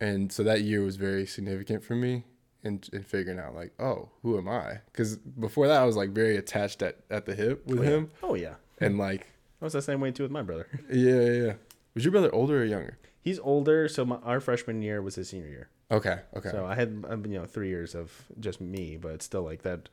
and 0.00 0.32
so 0.32 0.42
that 0.42 0.62
year 0.62 0.82
was 0.82 0.96
very 0.96 1.26
significant 1.26 1.84
for 1.84 1.94
me 1.94 2.24
And, 2.62 2.86
and 2.92 3.06
figuring 3.06 3.38
out 3.38 3.54
like, 3.54 3.72
oh, 3.78 4.10
who 4.22 4.36
am 4.36 4.46
I? 4.48 4.80
Because 4.92 5.16
before 5.16 5.66
that 5.68 5.80
I 5.80 5.84
was 5.86 5.96
like 5.96 6.10
very 6.10 6.36
attached 6.36 6.82
at 6.82 6.96
at 7.10 7.24
the 7.24 7.34
hip 7.34 7.66
with 7.66 7.78
oh, 7.78 7.82
yeah. 7.82 7.88
him, 7.90 8.10
Oh 8.22 8.34
yeah. 8.34 8.54
and 8.78 8.98
like, 8.98 9.28
I 9.62 9.64
was 9.64 9.72
the 9.72 9.80
same 9.82 10.00
way 10.00 10.10
too 10.10 10.24
with 10.24 10.32
my 10.32 10.42
brother. 10.42 10.66
yeah, 10.92 11.20
yeah, 11.20 11.44
yeah. 11.46 11.52
Was 11.94 12.04
your 12.04 12.12
brother 12.12 12.34
older 12.34 12.60
or 12.62 12.64
younger? 12.66 12.98
He's 13.22 13.38
older, 13.38 13.88
so 13.88 14.04
my, 14.04 14.16
our 14.16 14.40
freshman 14.40 14.82
year 14.82 15.02
was 15.02 15.14
his 15.14 15.28
senior 15.28 15.48
year. 15.48 15.68
Okay, 15.90 16.20
okay, 16.36 16.50
So 16.50 16.64
I 16.64 16.74
had 16.74 17.04
um, 17.08 17.26
you 17.26 17.38
know 17.38 17.44
three 17.44 17.68
years 17.68 17.94
of 17.94 18.12
just 18.38 18.60
me, 18.60 18.96
but 18.96 19.22
still 19.22 19.42
like 19.42 19.62
that. 19.62 19.88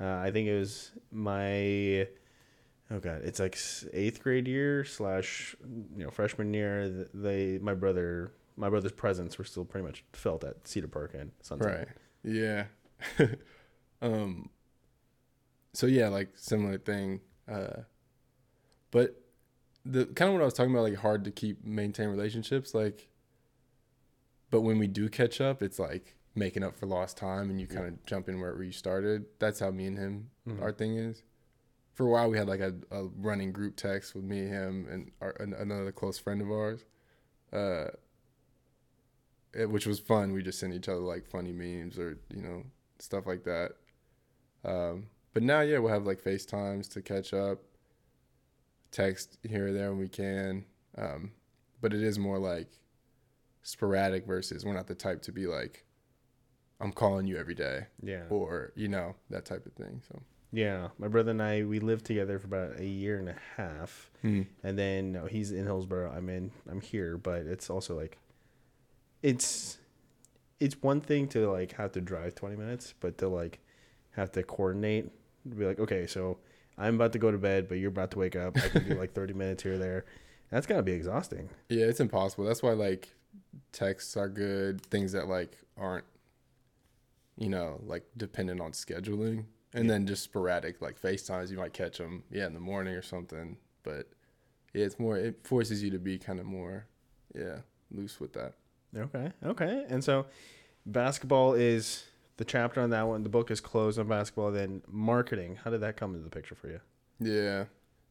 Uh, 0.00 0.16
I 0.16 0.30
think 0.30 0.46
it 0.46 0.58
was 0.58 0.92
my 1.10 2.06
oh 2.90 3.00
god, 3.00 3.22
it's 3.24 3.40
like 3.40 3.58
eighth 3.92 4.22
grade 4.22 4.46
year 4.46 4.84
slash 4.84 5.56
you 5.96 6.04
know 6.04 6.10
freshman 6.10 6.52
year. 6.54 7.08
They 7.14 7.58
my 7.58 7.74
brother 7.74 8.32
my 8.56 8.68
brother's 8.68 8.92
presence 8.92 9.38
were 9.38 9.44
still 9.44 9.64
pretty 9.64 9.86
much 9.86 10.04
felt 10.12 10.44
at 10.44 10.66
Cedar 10.66 10.88
Park 10.88 11.14
and 11.14 11.30
Sunset. 11.42 11.78
Right. 11.78 11.88
Yeah. 12.24 12.64
um 14.02 14.50
so 15.72 15.86
yeah, 15.86 16.08
like 16.08 16.30
similar 16.36 16.78
thing. 16.78 17.20
Uh 17.50 17.82
but 18.90 19.20
the 19.84 20.06
kind 20.06 20.28
of 20.28 20.34
what 20.34 20.42
I 20.42 20.44
was 20.44 20.54
talking 20.54 20.72
about, 20.72 20.82
like 20.84 20.96
hard 20.96 21.24
to 21.24 21.30
keep 21.30 21.64
maintain 21.64 22.08
relationships, 22.08 22.74
like. 22.74 23.08
But 24.50 24.62
when 24.62 24.78
we 24.78 24.86
do 24.86 25.08
catch 25.10 25.40
up, 25.42 25.62
it's 25.62 25.78
like 25.78 26.14
making 26.34 26.62
up 26.62 26.76
for 26.78 26.86
lost 26.86 27.16
time, 27.18 27.50
and 27.50 27.60
you 27.60 27.66
kind 27.66 27.86
of 27.86 28.06
jump 28.06 28.28
in 28.28 28.40
wherever 28.40 28.62
you 28.62 28.72
started. 28.72 29.26
That's 29.38 29.60
how 29.60 29.70
me 29.70 29.86
and 29.86 29.98
him 29.98 30.30
Mhm. 30.46 30.62
our 30.62 30.72
thing 30.72 30.96
is. 30.96 31.22
For 31.94 32.06
a 32.06 32.10
while, 32.10 32.30
we 32.30 32.38
had 32.38 32.48
like 32.48 32.60
a, 32.60 32.74
a 32.90 33.04
running 33.08 33.52
group 33.52 33.76
text 33.76 34.14
with 34.14 34.24
me, 34.24 34.46
him, 34.46 34.86
and 34.90 35.10
our, 35.20 35.30
an, 35.40 35.52
another 35.52 35.92
close 35.92 36.16
friend 36.18 36.40
of 36.40 36.50
ours, 36.50 36.84
uh, 37.52 37.88
it, 39.52 39.68
which 39.70 39.86
was 39.86 39.98
fun. 39.98 40.32
We 40.32 40.42
just 40.42 40.58
sent 40.60 40.72
each 40.74 40.88
other 40.88 41.00
like 41.00 41.26
funny 41.26 41.52
memes 41.52 41.98
or 41.98 42.18
you 42.30 42.40
know 42.42 42.64
stuff 42.98 43.26
like 43.26 43.44
that. 43.44 43.72
Um, 44.64 45.08
but 45.34 45.42
now, 45.42 45.60
yeah, 45.60 45.78
we'll 45.78 45.92
have 45.92 46.06
like 46.06 46.22
FaceTimes 46.22 46.88
to 46.92 47.02
catch 47.02 47.34
up, 47.34 47.58
text 48.90 49.38
here 49.48 49.68
or 49.68 49.72
there 49.72 49.90
when 49.90 49.98
we 50.00 50.08
can. 50.08 50.64
Um, 50.96 51.32
but 51.80 51.92
it 51.94 52.02
is 52.02 52.18
more 52.18 52.38
like 52.38 52.68
sporadic 53.62 54.26
versus 54.26 54.64
we're 54.64 54.72
not 54.74 54.86
the 54.86 54.94
type 54.94 55.22
to 55.22 55.32
be 55.32 55.46
like, 55.46 55.84
I'm 56.80 56.92
calling 56.92 57.26
you 57.26 57.36
every 57.36 57.54
day 57.54 57.86
Yeah. 58.02 58.22
or 58.30 58.72
you 58.76 58.88
know 58.88 59.14
that 59.30 59.44
type 59.44 59.66
of 59.66 59.72
thing. 59.72 60.00
So. 60.08 60.22
Yeah. 60.52 60.88
My 60.98 61.08
brother 61.08 61.32
and 61.32 61.42
I, 61.42 61.64
we 61.64 61.78
lived 61.80 62.04
together 62.06 62.38
for 62.38 62.46
about 62.46 62.78
a 62.80 62.84
year 62.86 63.18
and 63.18 63.28
a 63.28 63.36
half. 63.56 64.10
Hmm. 64.22 64.42
And 64.62 64.78
then 64.78 65.12
no, 65.12 65.26
he's 65.26 65.50
in 65.52 65.64
Hillsboro. 65.66 66.10
I'm 66.10 66.28
in. 66.28 66.50
I'm 66.70 66.80
here, 66.80 67.18
but 67.18 67.42
it's 67.42 67.68
also 67.68 67.96
like, 67.96 68.16
it's, 69.22 69.78
it's 70.60 70.80
one 70.82 71.00
thing 71.00 71.28
to 71.28 71.50
like 71.50 71.72
have 71.72 71.92
to 71.92 72.00
drive 72.00 72.34
20 72.34 72.56
minutes, 72.56 72.94
but 73.00 73.18
to 73.18 73.28
like 73.28 73.58
have 74.12 74.32
to 74.32 74.42
coordinate, 74.42 75.10
be 75.56 75.64
like, 75.64 75.78
okay, 75.80 76.06
so 76.06 76.38
I'm 76.78 76.94
about 76.94 77.12
to 77.12 77.18
go 77.18 77.30
to 77.30 77.38
bed, 77.38 77.68
but 77.68 77.76
you're 77.78 77.88
about 77.90 78.12
to 78.12 78.18
wake 78.18 78.36
up. 78.36 78.56
I 78.56 78.68
can 78.68 78.88
do 78.88 78.94
like 78.94 79.12
30 79.12 79.34
minutes 79.34 79.62
here 79.64 79.74
or 79.74 79.78
there. 79.78 80.04
That's 80.50 80.66
gotta 80.66 80.82
be 80.82 80.92
exhausting. 80.92 81.48
Yeah, 81.68 81.86
it's 81.86 82.00
impossible. 82.00 82.44
That's 82.44 82.62
why 82.62 82.72
like 82.72 83.08
texts 83.72 84.16
are 84.16 84.28
good. 84.28 84.80
Things 84.82 85.12
that 85.12 85.28
like 85.28 85.58
aren't, 85.76 86.04
you 87.36 87.48
know, 87.48 87.80
like 87.84 88.04
dependent 88.16 88.60
on 88.60 88.72
scheduling, 88.72 89.44
and 89.74 89.84
Yeah. 89.84 89.92
then 89.92 90.06
just 90.06 90.22
sporadic 90.22 90.80
like 90.80 91.00
FaceTimes. 91.00 91.50
You 91.50 91.58
might 91.58 91.72
catch 91.72 91.98
them, 91.98 92.22
yeah, 92.30 92.46
in 92.46 92.54
the 92.54 92.60
morning 92.60 92.94
or 92.94 93.02
something. 93.02 93.56
But 93.82 94.08
yeah, 94.72 94.84
it's 94.86 94.98
more. 94.98 95.16
It 95.16 95.46
forces 95.46 95.82
you 95.82 95.90
to 95.90 95.98
be 95.98 96.18
kind 96.18 96.40
of 96.40 96.46
more, 96.46 96.86
yeah, 97.34 97.60
loose 97.90 98.20
with 98.20 98.32
that. 98.34 98.54
Okay. 98.96 99.32
Okay. 99.44 99.84
And 99.88 100.02
so 100.02 100.26
basketball 100.86 101.52
is 101.54 102.04
the 102.38 102.44
chapter 102.44 102.80
on 102.80 102.90
that 102.90 103.06
one. 103.06 103.22
The 103.22 103.28
book 103.28 103.50
is 103.50 103.60
closed 103.60 103.98
on 103.98 104.08
basketball. 104.08 104.50
Then 104.50 104.82
marketing. 104.88 105.58
How 105.62 105.70
did 105.70 105.82
that 105.82 105.96
come 105.96 106.12
into 106.12 106.24
the 106.24 106.30
picture 106.30 106.54
for 106.54 106.68
you? 106.68 106.80
Yeah, 107.20 107.64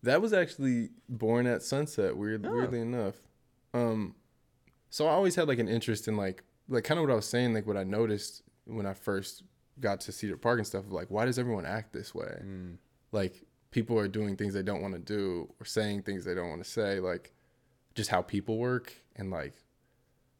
that 0.03 0.21
was 0.21 0.31
actually 0.33 0.89
born 1.09 1.47
at 1.47 1.63
Sunset. 1.63 2.15
Weird, 2.15 2.45
Oh. 2.45 2.53
weirdly 2.53 2.81
enough. 2.81 3.15
Um, 3.73 4.15
so 4.89 5.07
I 5.07 5.11
always 5.11 5.35
had 5.35 5.47
like 5.47 5.59
an 5.59 5.67
interest 5.67 6.07
in 6.07 6.15
like 6.15 6.43
like 6.69 6.83
kind 6.83 6.99
of 6.99 7.05
what 7.05 7.11
I 7.11 7.15
was 7.15 7.25
saying, 7.27 7.53
like 7.53 7.65
what 7.65 7.77
I 7.77 7.83
noticed 7.83 8.43
when 8.65 8.85
I 8.85 8.93
first 8.93 9.43
got 9.79 10.01
to 10.01 10.11
Cedar 10.11 10.37
Park 10.37 10.59
and 10.59 10.67
stuff. 10.67 10.85
Like, 10.89 11.09
why 11.09 11.25
does 11.25 11.39
everyone 11.39 11.65
act 11.65 11.93
this 11.93 12.13
way? 12.13 12.41
Like 13.11 13.43
people 13.71 13.97
are 13.99 14.07
doing 14.07 14.35
things 14.35 14.53
they 14.53 14.63
don't 14.63 14.81
want 14.81 14.93
to 14.93 14.99
do 14.99 15.53
or 15.59 15.65
saying 15.65 16.03
things 16.03 16.25
they 16.25 16.33
don't 16.35 16.49
want 16.49 16.63
to 16.63 16.69
say. 16.69 16.99
Like 16.99 17.31
just 17.95 18.09
how 18.09 18.21
people 18.21 18.57
work 18.57 18.93
and 19.15 19.29
like 19.31 19.53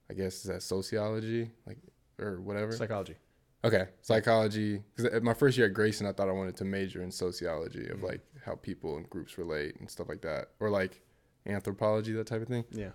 I 0.10 0.14
guess 0.14 0.36
is 0.38 0.44
that 0.44 0.62
sociology 0.64 1.52
like 1.66 1.78
or 2.20 2.42
whatever. 2.42 2.72
Psychology. 2.74 3.16
Okay, 3.64 3.88
psychology. 4.02 4.82
Because 4.96 5.22
my 5.24 5.34
first 5.34 5.58
year 5.58 5.68
at 5.68 5.74
Grayson, 5.74 6.06
I 6.08 6.12
thought 6.14 6.30
I 6.30 6.32
wanted 6.32 6.56
to 6.58 6.66
major 6.66 7.02
in 7.04 7.12
sociology 7.12 7.88
of 7.90 8.00
Mhm. 8.00 8.04
like 8.04 8.22
how 8.46 8.56
people 8.56 8.98
and 8.98 9.10
groups 9.10 9.38
relate 9.38 9.76
and 9.80 9.90
stuff 9.90 10.08
like 10.08 10.22
that, 10.22 10.50
or 10.60 10.70
like 10.70 11.02
anthropology, 11.46 12.14
that 12.14 12.28
type 12.28 12.42
of 12.42 12.48
thing. 12.48 12.66
Yeah. 12.72 12.92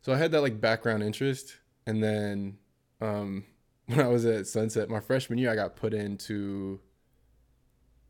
So 0.00 0.12
I 0.12 0.16
had 0.16 0.32
that 0.32 0.40
like 0.40 0.60
background 0.60 1.02
interest, 1.02 1.56
and 1.86 2.02
then 2.02 2.58
um, 3.00 3.44
when 3.86 4.00
I 4.00 4.08
was 4.08 4.24
at 4.24 4.46
Sunset, 4.46 4.88
my 4.88 5.00
freshman 5.00 5.38
year, 5.38 5.50
I 5.50 5.54
got 5.54 5.76
put 5.76 5.92
into 5.92 6.80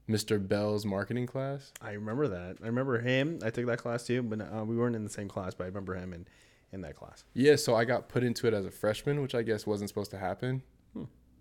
Mr. 0.08 0.38
Bell's 0.46 0.86
marketing 0.86 1.26
class. 1.26 1.72
I 1.82 1.92
remember 1.92 2.28
that. 2.28 2.58
I 2.62 2.66
remember 2.66 3.00
him. 3.00 3.40
I 3.44 3.50
took 3.50 3.66
that 3.66 3.78
class 3.78 4.06
too, 4.06 4.22
but 4.22 4.40
uh, 4.40 4.64
we 4.64 4.76
weren't 4.76 4.94
in 4.94 5.02
the 5.02 5.10
same 5.10 5.28
class. 5.28 5.54
But 5.54 5.64
I 5.64 5.66
remember 5.66 5.94
him 5.96 6.12
in, 6.12 6.26
in 6.72 6.80
that 6.82 6.94
class. 6.94 7.24
Yeah, 7.34 7.56
so 7.56 7.74
I 7.74 7.84
got 7.84 8.08
put 8.08 8.22
into 8.22 8.46
it 8.46 8.54
as 8.54 8.64
a 8.64 8.70
freshman, 8.70 9.20
which 9.20 9.34
I 9.34 9.42
guess 9.42 9.66
wasn't 9.66 9.88
supposed 9.90 10.12
to 10.12 10.18
happen. 10.18 10.62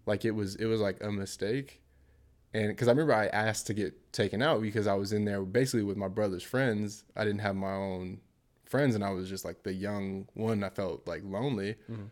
Like 0.05 0.25
it 0.25 0.31
was, 0.31 0.55
it 0.55 0.65
was 0.65 0.79
like 0.81 1.01
a 1.03 1.11
mistake, 1.11 1.81
and 2.53 2.67
because 2.69 2.87
I 2.87 2.91
remember 2.91 3.13
I 3.13 3.27
asked 3.27 3.67
to 3.67 3.73
get 3.73 4.13
taken 4.13 4.41
out 4.41 4.61
because 4.61 4.87
I 4.87 4.93
was 4.93 5.11
in 5.13 5.25
there 5.25 5.41
basically 5.43 5.83
with 5.83 5.97
my 5.97 6.07
brother's 6.07 6.43
friends. 6.43 7.03
I 7.15 7.23
didn't 7.23 7.41
have 7.41 7.55
my 7.55 7.73
own 7.73 8.19
friends, 8.65 8.95
and 8.95 9.03
I 9.03 9.09
was 9.11 9.27
just 9.29 9.45
like 9.45 9.63
the 9.63 9.73
young 9.73 10.27
one. 10.33 10.63
I 10.63 10.69
felt 10.69 11.07
like 11.07 11.23
lonely, 11.25 11.75
Mhm. 11.89 12.09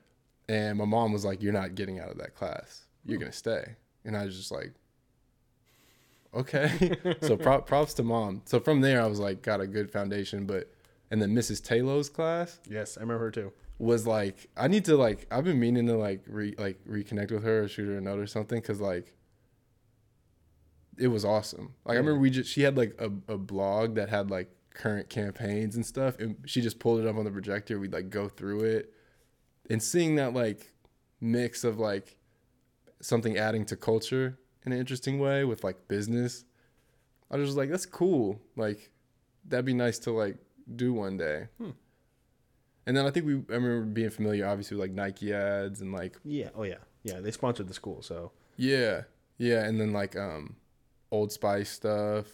and 0.49 0.77
my 0.77 0.85
mom 0.85 1.13
was 1.13 1.23
like, 1.23 1.41
"You're 1.41 1.53
not 1.53 1.75
getting 1.75 1.99
out 1.99 2.09
of 2.09 2.17
that 2.17 2.35
class. 2.35 2.85
You're 3.05 3.17
Hmm. 3.17 3.23
gonna 3.23 3.31
stay." 3.33 3.75
And 4.05 4.17
I 4.17 4.25
was 4.25 4.35
just 4.35 4.51
like, 4.51 4.73
"Okay." 6.33 6.97
so 7.21 7.37
prop, 7.37 7.67
props 7.67 7.93
to 7.95 8.03
mom. 8.03 8.41
So 8.45 8.59
from 8.59 8.81
there, 8.81 9.01
I 9.01 9.07
was 9.07 9.19
like, 9.19 9.41
got 9.41 9.61
a 9.61 9.67
good 9.67 9.91
foundation, 9.91 10.45
but. 10.45 10.69
And 11.11 11.21
then 11.21 11.35
Mrs. 11.35 11.63
Taylor's 11.63 12.09
class, 12.09 12.59
Yes, 12.67 12.97
I 12.97 13.01
remember 13.01 13.25
her 13.25 13.31
too. 13.31 13.53
Was 13.79 14.07
like 14.07 14.49
I 14.55 14.67
need 14.67 14.85
to 14.85 14.95
like 14.95 15.27
I've 15.31 15.43
been 15.43 15.59
meaning 15.59 15.87
to 15.87 15.97
like 15.97 16.23
re 16.27 16.55
like 16.57 16.83
reconnect 16.85 17.31
with 17.31 17.43
her 17.43 17.63
or 17.63 17.67
shoot 17.67 17.87
her 17.87 17.97
a 17.97 18.01
note 18.01 18.19
or 18.19 18.27
something 18.27 18.61
because 18.61 18.79
like 18.79 19.13
it 20.97 21.07
was 21.07 21.25
awesome. 21.25 21.73
Like 21.85 21.95
I 21.95 21.97
remember 21.97 22.19
we 22.19 22.29
just 22.29 22.51
she 22.51 22.61
had 22.61 22.77
like 22.77 22.95
a, 22.99 23.05
a 23.31 23.37
blog 23.37 23.95
that 23.95 24.09
had 24.09 24.29
like 24.29 24.49
current 24.73 25.09
campaigns 25.09 25.75
and 25.75 25.85
stuff 25.85 26.19
and 26.19 26.37
she 26.45 26.61
just 26.61 26.79
pulled 26.79 26.99
it 26.99 27.07
up 27.07 27.17
on 27.17 27.25
the 27.25 27.31
projector. 27.31 27.79
We'd 27.79 27.93
like 27.93 28.09
go 28.09 28.29
through 28.29 28.63
it 28.63 28.93
and 29.69 29.81
seeing 29.81 30.15
that 30.15 30.33
like 30.33 30.73
mix 31.19 31.63
of 31.63 31.79
like 31.79 32.17
something 33.01 33.37
adding 33.37 33.65
to 33.65 33.75
culture 33.75 34.37
in 34.65 34.71
an 34.71 34.79
interesting 34.79 35.19
way 35.19 35.43
with 35.43 35.63
like 35.63 35.87
business. 35.87 36.45
I 37.31 37.37
was 37.37 37.49
just 37.49 37.57
like 37.57 37.69
that's 37.69 37.85
cool. 37.85 38.39
Like 38.55 38.91
that'd 39.47 39.65
be 39.65 39.73
nice 39.73 39.99
to 39.99 40.11
like 40.11 40.37
do 40.75 40.93
one 40.93 41.17
day. 41.17 41.47
Hmm. 41.57 41.71
And 42.85 42.95
then 42.97 43.05
I 43.05 43.11
think 43.11 43.25
we 43.25 43.33
I 43.35 43.57
remember 43.57 43.81
being 43.81 44.09
familiar 44.09 44.45
obviously 44.47 44.75
with 44.77 44.89
like 44.89 44.91
Nike 44.95 45.33
ads 45.33 45.81
and 45.81 45.93
like 45.93 46.17
Yeah. 46.23 46.49
Oh 46.55 46.63
yeah. 46.63 46.79
Yeah. 47.03 47.19
They 47.21 47.31
sponsored 47.31 47.67
the 47.67 47.73
school, 47.73 48.01
so 48.01 48.31
yeah, 48.57 49.03
yeah, 49.37 49.63
and 49.65 49.79
then 49.79 49.91
like 49.93 50.15
um 50.15 50.55
Old 51.11 51.31
Spice 51.31 51.69
stuff, 51.69 52.25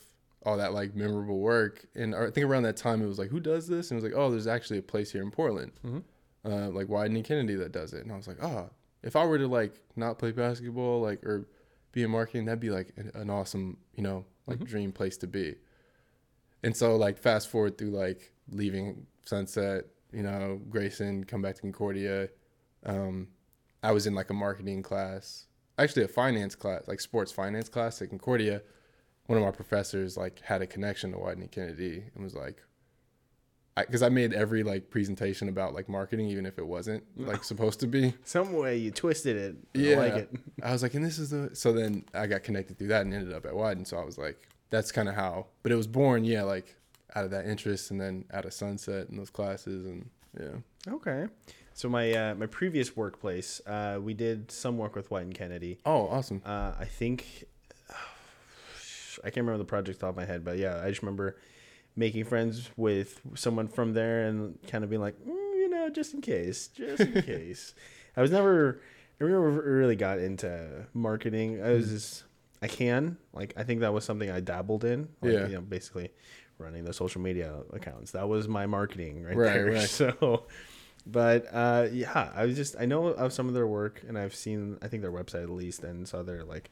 all 0.45 0.57
that 0.57 0.73
like 0.73 0.95
memorable 0.95 1.39
work. 1.39 1.85
And 1.95 2.13
I 2.15 2.29
think 2.31 2.45
around 2.47 2.63
that 2.63 2.77
time 2.77 3.01
it 3.01 3.07
was 3.07 3.19
like 3.19 3.29
who 3.29 3.39
does 3.39 3.67
this? 3.67 3.91
And 3.91 3.99
it 3.99 4.03
was 4.03 4.11
like 4.11 4.19
oh, 4.19 4.29
there's 4.31 4.47
actually 4.47 4.79
a 4.79 4.83
place 4.83 5.11
here 5.11 5.21
in 5.21 5.31
Portland, 5.31 5.71
Mhm. 5.85 6.03
uh, 6.45 6.69
like 6.69 6.87
Wieden+Kennedy 6.87 7.55
that 7.55 7.71
does 7.71 7.93
it. 7.93 8.03
And 8.03 8.11
I 8.11 8.17
was 8.17 8.27
like 8.27 8.41
oh, 8.43 8.69
if 9.03 9.15
I 9.15 9.25
were 9.25 9.37
to 9.37 9.47
like 9.47 9.73
not 9.95 10.17
play 10.19 10.31
basketball 10.31 11.01
like 11.01 11.23
or 11.23 11.47
be 11.91 12.03
in 12.03 12.11
marketing, 12.11 12.45
that'd 12.45 12.59
be 12.59 12.69
like 12.69 12.91
an, 12.97 13.11
an 13.15 13.29
awesome 13.29 13.77
you 13.95 14.03
know 14.03 14.25
like 14.47 14.59
Mhm. 14.59 14.67
dream 14.67 14.91
place 14.91 15.17
to 15.17 15.27
be. 15.27 15.55
And 16.63 16.75
so 16.75 16.95
like 16.95 17.17
fast 17.17 17.47
forward 17.49 17.77
through 17.77 17.91
like 17.91 18.33
leaving 18.51 19.05
Sunset, 19.25 19.85
you 20.11 20.23
know, 20.23 20.59
Grayson, 20.69 21.23
come 21.23 21.41
back 21.41 21.55
to 21.55 21.61
Concordia. 21.61 22.29
Um, 22.85 23.27
I 23.83 23.91
was 23.91 24.07
in 24.07 24.15
like 24.15 24.29
a 24.29 24.33
marketing 24.33 24.83
class, 24.83 25.45
actually 25.77 26.03
a 26.03 26.07
finance 26.07 26.55
class, 26.55 26.87
like 26.87 26.99
sports 26.99 27.31
finance 27.31 27.69
class 27.69 28.01
at 28.01 28.09
Concordia. 28.09 28.61
One 29.27 29.37
of 29.37 29.43
my 29.43 29.51
professors 29.51 30.17
like 30.17 30.41
had 30.41 30.61
a 30.61 30.67
connection 30.67 31.11
to 31.11 31.17
Wieden+Kennedy 31.17 32.03
and 32.15 32.23
was 32.23 32.35
like, 32.35 32.63
because 33.77 34.01
I, 34.01 34.09
made 34.09 34.33
every 34.33 34.63
like 34.63 34.89
presentation 34.89 35.47
about 35.47 35.73
like 35.73 35.87
marketing, 35.87 36.27
even 36.27 36.45
if 36.45 36.57
it 36.57 36.65
wasn't 36.65 37.03
like 37.15 37.43
supposed 37.45 37.79
to 37.81 37.87
be. 37.87 38.13
some 38.23 38.53
way 38.53 38.77
you 38.77 38.91
twisted 38.91 39.37
it. 39.37 39.55
Yeah. 39.73 39.95
I 39.95 39.99
like 39.99 40.13
it. 40.13 40.29
I 40.63 40.71
was 40.71 40.83
like, 40.83 40.95
and 40.95 41.05
this 41.05 41.19
is 41.19 41.29
the 41.29 41.55
so 41.55 41.71
then 41.71 42.03
I 42.13 42.27
got 42.27 42.43
connected 42.43 42.77
through 42.77 42.87
that 42.87 43.03
and 43.03 43.13
ended 43.13 43.33
up 43.33 43.45
at 43.45 43.53
Wieden. 43.53 43.87
So 43.87 43.97
I 43.97 44.03
was 44.03 44.17
like, 44.17 44.49
that's 44.69 44.91
kind 44.91 45.07
of 45.07 45.15
how. 45.15 45.47
But 45.63 45.71
it 45.71 45.75
was 45.75 45.87
born, 45.87 46.23
yeah, 46.23 46.43
like 46.43 46.75
out 47.15 47.25
of 47.25 47.31
that 47.31 47.45
interest 47.45 47.91
and 47.91 47.99
then 47.99 48.25
out 48.33 48.45
of 48.45 48.53
Sunset 48.53 49.09
and 49.09 49.17
those 49.19 49.29
classes 49.29 49.85
and 49.85 50.09
yeah. 50.39 50.93
Okay. 50.93 51.27
So 51.73 51.89
my 51.89 52.11
uh, 52.13 52.35
my 52.35 52.45
previous 52.45 52.95
workplace, 52.95 53.61
uh, 53.65 53.99
we 54.01 54.13
did 54.13 54.51
some 54.51 54.77
work 54.77 54.95
with 54.95 55.09
Wieden+Kennedy. 55.09 55.79
Oh, 55.85 56.07
awesome. 56.09 56.41
Uh, 56.45 56.73
I 56.79 56.85
think 56.85 57.45
I 59.23 59.29
can't 59.29 59.37
remember 59.37 59.57
the 59.57 59.65
project 59.65 59.97
off 59.97 60.01
top 60.01 60.09
of 60.11 60.15
my 60.17 60.25
head, 60.25 60.43
but 60.45 60.57
yeah, 60.57 60.81
I 60.83 60.89
just 60.89 61.01
remember 61.01 61.37
making 61.95 62.23
friends 62.25 62.69
with 62.77 63.19
someone 63.35 63.67
from 63.67 63.93
there 63.93 64.27
and 64.27 64.57
kind 64.67 64.83
of 64.83 64.89
being 64.89 65.01
like, 65.01 65.15
mm, 65.19 65.27
you 65.27 65.69
know, 65.69 65.89
just 65.89 66.13
in 66.13 66.21
case, 66.21 66.67
just 66.67 67.01
in 67.01 67.21
case. 67.23 67.73
I 68.15 68.21
was 68.21 68.31
never, 68.31 68.81
I 69.19 69.23
never 69.25 69.49
really 69.51 69.95
got 69.95 70.19
into 70.19 70.85
marketing. 70.93 71.61
I 71.63 71.71
was 71.71 71.87
Mhm. 71.87 71.91
just, 71.91 72.23
I 72.61 72.67
can 72.67 73.17
like, 73.33 73.53
I 73.57 73.63
think 73.63 73.81
that 73.81 73.93
was 73.93 74.03
something 74.05 74.29
I 74.29 74.39
dabbled 74.39 74.83
in. 74.85 75.09
Like, 75.21 75.31
Yeah. 75.33 75.47
You 75.47 75.55
know, 75.55 75.61
basically 75.61 76.11
running 76.59 76.83
the 76.83 76.93
social 76.93 77.21
media 77.21 77.61
accounts. 77.73 78.11
That 78.11 78.29
was 78.29 78.47
my 78.47 78.65
marketing 78.67 79.23
right, 79.23 79.35
Right, 79.35 79.53
there. 79.53 79.65
right. 79.71 79.89
So. 79.89 80.43
But 81.07 81.47
uh, 81.51 81.87
yeah, 81.91 82.29
I 82.35 82.45
was 82.45 82.55
just 82.55 82.75
I 82.79 82.85
know 82.85 83.07
of 83.07 83.33
some 83.33 83.47
of 83.47 83.53
their 83.53 83.65
work, 83.65 84.03
and 84.07 84.17
I've 84.17 84.35
seen 84.35 84.77
I 84.81 84.87
think 84.89 85.01
their 85.01 85.11
website 85.11 85.43
at 85.43 85.49
least, 85.49 85.81
and 85.83 86.07
saw 86.07 86.21
their 86.21 86.43
like 86.43 86.69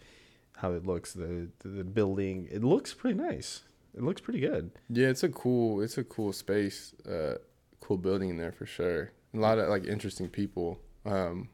how 0.58 0.74
it 0.74 0.86
looks, 0.86 1.14
the 1.14 1.48
the 1.64 1.84
building. 1.84 2.48
It 2.52 2.64
looks 2.64 2.94
pretty 2.94 3.18
nice. 3.18 3.62
it 3.96 4.04
looks 4.04 4.22
pretty 4.22 4.42
good. 4.42 4.72
Yeah, 4.90 5.08
it's 5.08 5.24
a 5.24 5.30
cool 5.30 5.82
it's 5.82 5.98
a 5.98 6.04
cool 6.04 6.34
space, 6.34 6.94
uh, 7.10 7.36
cool 7.80 7.98
building 7.98 8.30
in 8.30 8.38
there 8.38 8.52
for 8.52 8.66
sure. 8.66 9.12
A 9.34 9.38
lot 9.40 9.58
of 9.60 9.70
like 9.70 9.86
interesting 9.86 10.28
people. 10.30 10.80
Um, 11.06 11.50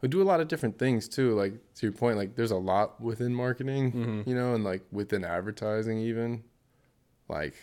who 0.00 0.06
do 0.06 0.22
a 0.22 0.24
lot 0.24 0.40
of 0.40 0.46
different 0.46 0.78
things 0.78 1.08
too. 1.08 1.34
Like 1.34 1.54
to 1.76 1.86
your 1.86 1.92
point, 1.92 2.18
like 2.18 2.36
there's 2.36 2.52
a 2.52 2.56
lot 2.56 3.00
within 3.00 3.34
marketing, 3.34 3.92
Mhm. 3.92 4.26
you 4.28 4.34
know, 4.34 4.54
and 4.54 4.62
like 4.62 4.82
within 4.92 5.24
advertising 5.24 5.98
even, 5.98 6.44
like 7.28 7.54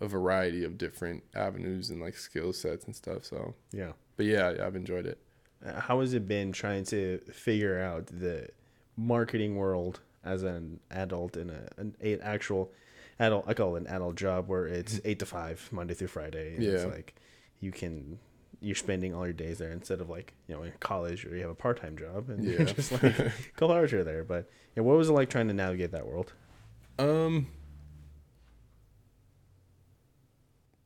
a 0.00 0.06
variety 0.08 0.64
of 0.64 0.78
different 0.78 1.22
avenues 1.34 1.90
and 1.90 2.00
like 2.00 2.16
skill 2.16 2.52
sets 2.52 2.84
and 2.86 2.94
stuff. 2.96 3.24
So, 3.24 3.54
Yeah. 3.72 3.92
but 4.16 4.26
yeah, 4.26 4.54
I've 4.62 4.76
enjoyed 4.76 5.06
it. 5.06 5.18
Uh, 5.64 5.78
How 5.80 6.00
has 6.00 6.14
it 6.14 6.26
been 6.26 6.52
trying 6.52 6.84
to 6.86 7.18
figure 7.32 7.78
out 7.80 8.06
the 8.06 8.48
marketing 8.96 9.56
world 9.56 10.00
as 10.24 10.42
an 10.42 10.80
adult 10.90 11.36
in 11.36 11.50
a 11.50 11.68
an, 11.76 11.94
a 12.02 12.18
actual 12.20 12.72
adult? 13.18 13.44
I 13.46 13.54
call 13.54 13.76
it 13.76 13.80
an 13.82 13.86
adult 13.88 14.14
job 14.16 14.48
where 14.48 14.66
it's 14.66 15.00
eight 15.04 15.18
to 15.18 15.26
five 15.26 15.68
Monday 15.70 15.94
through 15.94 16.08
Friday. 16.08 16.54
And 16.54 16.64
It's 16.64 16.84
Yeah. 16.84 16.88
like 16.90 17.14
you 17.60 17.72
can 17.72 18.18
you're 18.62 18.74
spending 18.74 19.14
all 19.14 19.24
your 19.26 19.32
days 19.32 19.56
there 19.58 19.70
instead 19.72 20.00
of 20.02 20.10
like 20.10 20.34
you 20.46 20.54
know 20.54 20.62
in 20.62 20.72
college 20.80 21.24
or 21.24 21.34
you 21.34 21.40
have 21.42 21.50
a 21.50 21.54
part 21.54 21.80
time 21.80 21.96
job 21.96 22.28
and 22.30 22.44
you're 22.44 22.60
Yeah. 22.60 22.72
just 22.74 22.92
like 22.92 23.18
a 23.18 23.32
couple 23.56 23.72
hours 23.74 23.92
or 23.92 24.02
there. 24.04 24.24
But 24.24 24.48
yeah, 24.76 24.82
what 24.82 24.96
was 24.96 25.10
it 25.10 25.12
like 25.12 25.28
trying 25.28 25.48
to 25.48 25.54
navigate 25.54 25.92
that 25.92 26.06
world? 26.06 26.32
Um, 26.98 27.48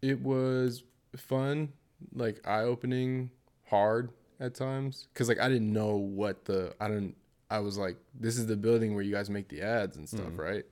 it 0.04 0.20
was 0.20 0.82
fun, 1.16 1.72
like 2.14 2.46
eye 2.46 2.62
opening, 2.62 3.30
hard 3.66 4.10
at 4.40 4.54
times, 4.54 5.08
cause 5.14 5.28
like 5.28 5.40
I 5.40 5.48
didn't 5.48 5.72
know 5.72 5.96
what 5.96 6.44
the 6.44 6.74
I 6.80 6.88
don't. 6.88 7.14
I 7.50 7.60
was 7.60 7.78
like, 7.78 7.96
this 8.18 8.36
is 8.38 8.46
the 8.46 8.56
building 8.56 8.94
where 8.94 9.02
you 9.04 9.12
guys 9.12 9.30
make 9.30 9.48
the 9.48 9.62
ads 9.62 9.96
and 9.96 10.08
stuff, 10.08 10.26
Mhm. 10.32 10.38
right? 10.38 10.64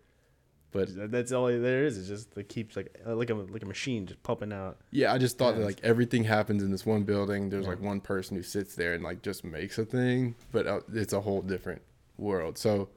But 0.72 0.88
That's 1.10 1.32
all 1.32 1.46
there 1.46 1.84
is. 1.84 1.98
It 1.98 2.06
just 2.12 2.36
it 2.36 2.48
keeps 2.48 2.76
like 2.76 2.98
uh, 3.06 3.14
like 3.14 3.28
a 3.30 3.34
like 3.34 3.62
a 3.62 3.66
machine 3.66 4.06
just 4.06 4.22
pumping 4.22 4.52
out. 4.52 4.78
yeah, 4.90 5.12
I 5.12 5.18
just 5.18 5.36
thought 5.38 5.56
that 5.56 5.64
like 5.64 5.80
everything 5.82 6.24
happens 6.24 6.62
in 6.62 6.70
this 6.70 6.84
one 6.86 7.04
building. 7.04 7.50
There's 7.50 7.64
Yeah. 7.64 7.70
like 7.72 7.82
one 7.82 8.00
person 8.00 8.36
who 8.36 8.42
sits 8.42 8.74
there 8.74 8.94
and 8.94 9.04
like 9.04 9.22
just 9.22 9.44
makes 9.44 9.78
a 9.78 9.84
thing, 9.84 10.34
but 10.50 10.66
uh, 10.66 10.80
it's 10.92 11.12
a 11.12 11.20
whole 11.20 11.42
different 11.42 11.82
world. 12.16 12.56
So 12.58 12.88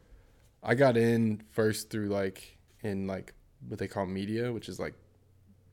I 0.63 0.73
got 0.73 0.95
in 0.97 1.43
first 1.51 1.89
through 1.89 2.07
like 2.07 2.57
in 2.81 3.07
like 3.07 3.33
what 3.67 3.77
they 3.77 3.87
call 3.89 4.05
media, 4.05 4.53
which 4.53 4.69
is 4.69 4.79
like 4.79 4.93